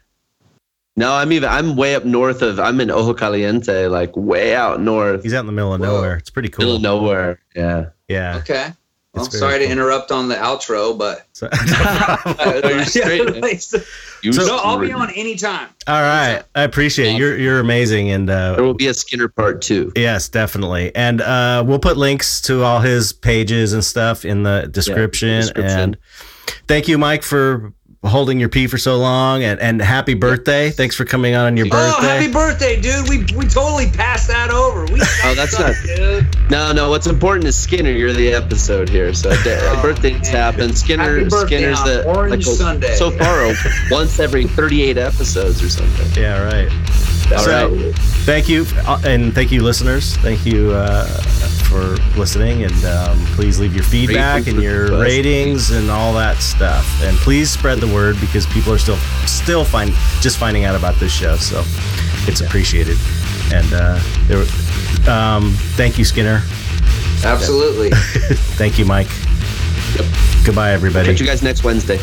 No, 0.96 1.12
I'm 1.12 1.32
even. 1.32 1.48
I'm 1.48 1.74
way 1.76 1.94
up 1.96 2.04
north 2.04 2.40
of. 2.42 2.60
I'm 2.60 2.80
in 2.80 2.90
Ojo 2.90 3.12
Caliente, 3.14 3.86
like 3.88 4.16
way 4.16 4.54
out 4.54 4.80
north, 4.80 5.22
He's 5.24 5.34
out 5.34 5.40
in 5.40 5.46
the 5.46 5.52
middle 5.52 5.74
of 5.74 5.80
Whoa. 5.80 5.86
nowhere. 5.96 6.16
It's 6.16 6.30
pretty 6.30 6.48
cool. 6.50 6.64
middle 6.64 6.78
cool. 6.78 6.96
of 6.96 7.02
nowhere. 7.02 7.40
Yeah. 7.56 7.86
Yeah. 8.08 8.36
Okay. 8.38 8.72
Well, 9.14 9.24
It's 9.26 9.34
very 9.36 9.40
sorry 9.52 9.66
to 9.66 9.70
interrupt 9.70 10.12
on 10.12 10.28
the 10.28 10.36
outro, 10.36 10.96
but 10.96 11.26
So- 11.34 11.48
No, 11.48 12.68
you're 12.68 12.84
straight. 12.84 13.72
You 14.22 14.32
so 14.32 14.56
I'll 14.56 14.78
be 14.78 14.86
straight. 14.86 15.00
on 15.00 15.10
anytime. 15.10 15.68
All 15.88 16.00
right, 16.00 16.42
I 16.54 16.62
appreciate 16.62 17.14
it. 17.14 17.18
You're 17.18 17.36
you're 17.38 17.58
amazing, 17.60 18.10
and 18.10 18.28
uh, 18.30 18.54
There 18.54 18.64
will 18.64 18.74
be 18.74 18.86
a 18.86 18.94
Skinner 18.94 19.28
part 19.28 19.62
two. 19.62 19.92
Yes, 19.96 20.28
definitely. 20.28 20.94
And 20.94 21.20
uh, 21.22 21.64
we'll 21.66 21.78
put 21.78 21.96
links 21.96 22.40
to 22.42 22.62
all 22.62 22.80
his 22.80 23.12
pages 23.12 23.72
and 23.72 23.84
stuff 23.84 24.24
in 24.24 24.42
the 24.44 24.68
description. 24.70 25.40
description. 25.40 25.78
And 25.80 25.96
thank 26.68 26.86
you, 26.86 26.98
Mike, 26.98 27.22
for 27.22 27.72
holding 28.02 28.40
your 28.40 28.48
pee 28.48 28.66
for 28.66 28.78
so 28.78 28.96
long. 28.96 29.42
And, 29.42 29.60
and 29.60 29.80
happy 29.80 30.14
birthday. 30.14 30.70
Thanks 30.70 30.96
for 30.96 31.04
coming 31.04 31.34
on 31.34 31.46
on 31.46 31.56
your 31.56 31.66
Oh, 31.66 31.70
birthday. 31.70 32.06
happy 32.06 32.32
birthday, 32.32 32.80
dude! 32.80 33.08
We 33.08 33.18
we 33.36 33.46
totally 33.46 33.90
passed 33.90 34.28
that 34.28 34.50
over. 34.50 34.84
We 34.86 35.00
Oh, 35.24 35.34
that's 35.34 35.52
suck, 35.56 35.76
not- 35.76 35.96
dude. 35.96 36.50
No, 36.50 36.72
no. 36.72 36.90
What's 36.90 37.06
important 37.06 37.46
is 37.46 37.56
Skinner. 37.56 37.90
You're 37.90 38.12
the 38.12 38.32
episode 38.32 38.88
here, 38.88 39.12
so 39.14 39.30
uh, 39.32 39.34
Oh, 39.36 39.78
birthdays 39.82 40.22
man. 40.22 40.24
happen. 40.32 40.74
Skinner. 40.74 41.18
Happy 41.18 41.28
birthday 41.28 41.56
Skinner's 41.58 41.80
on 41.80 41.86
the 41.86 42.04
Orange 42.06 42.46
a- 42.46 42.50
Sunday. 42.50 42.94
so 42.96 43.10
far 43.10 43.52
once 43.90 44.18
every 44.18 44.46
38 44.46 44.96
episodes 44.98 45.62
or 45.62 45.68
something. 45.68 46.22
yeah, 46.22 46.42
right. 46.42 47.19
All 47.32 47.38
So- 47.38 47.70
right. 47.70 47.94
Thank 48.24 48.48
you. 48.48 48.66
uh, 48.86 49.00
And 49.04 49.34
thank 49.34 49.50
you, 49.52 49.62
listeners. 49.62 50.16
Thank 50.18 50.44
you 50.44 50.72
uh, 50.72 51.04
for 51.68 51.96
listening. 52.18 52.64
And 52.64 52.84
um, 52.84 53.18
please 53.34 53.58
leave 53.58 53.74
your 53.74 53.84
feedback 53.84 54.46
and 54.46 54.62
your 54.62 54.82
Ratings. 54.98 55.00
ratings 55.00 55.70
and 55.70 55.90
all 55.90 56.12
that 56.14 56.38
stuff. 56.42 56.86
And 57.02 57.16
please 57.18 57.50
spread 57.50 57.78
the 57.80 57.86
word 57.88 58.20
because 58.20 58.46
people 58.46 58.72
are 58.72 58.78
still 58.78 58.98
still 59.26 59.64
find 59.64 59.92
just 60.20 60.36
finding 60.38 60.64
out 60.64 60.74
about 60.76 60.96
this 60.96 61.12
show. 61.12 61.36
So 61.36 61.64
it's 62.28 62.40
appreciated. 62.40 62.98
And 63.52 63.66
uh, 63.72 64.00
there, 64.26 64.44
um, 65.12 65.52
thank 65.76 65.98
you, 65.98 66.04
Skinner. 66.04 66.42
Absolutely. 67.24 67.90
Thank 68.56 68.78
you, 68.78 68.84
Mike. 68.86 69.08
Goodbye, 70.44 70.72
everybody. 70.72 71.06
Catch 71.08 71.20
you 71.20 71.26
guys 71.26 71.42
next 71.42 71.64
Wednesday. 71.64 71.98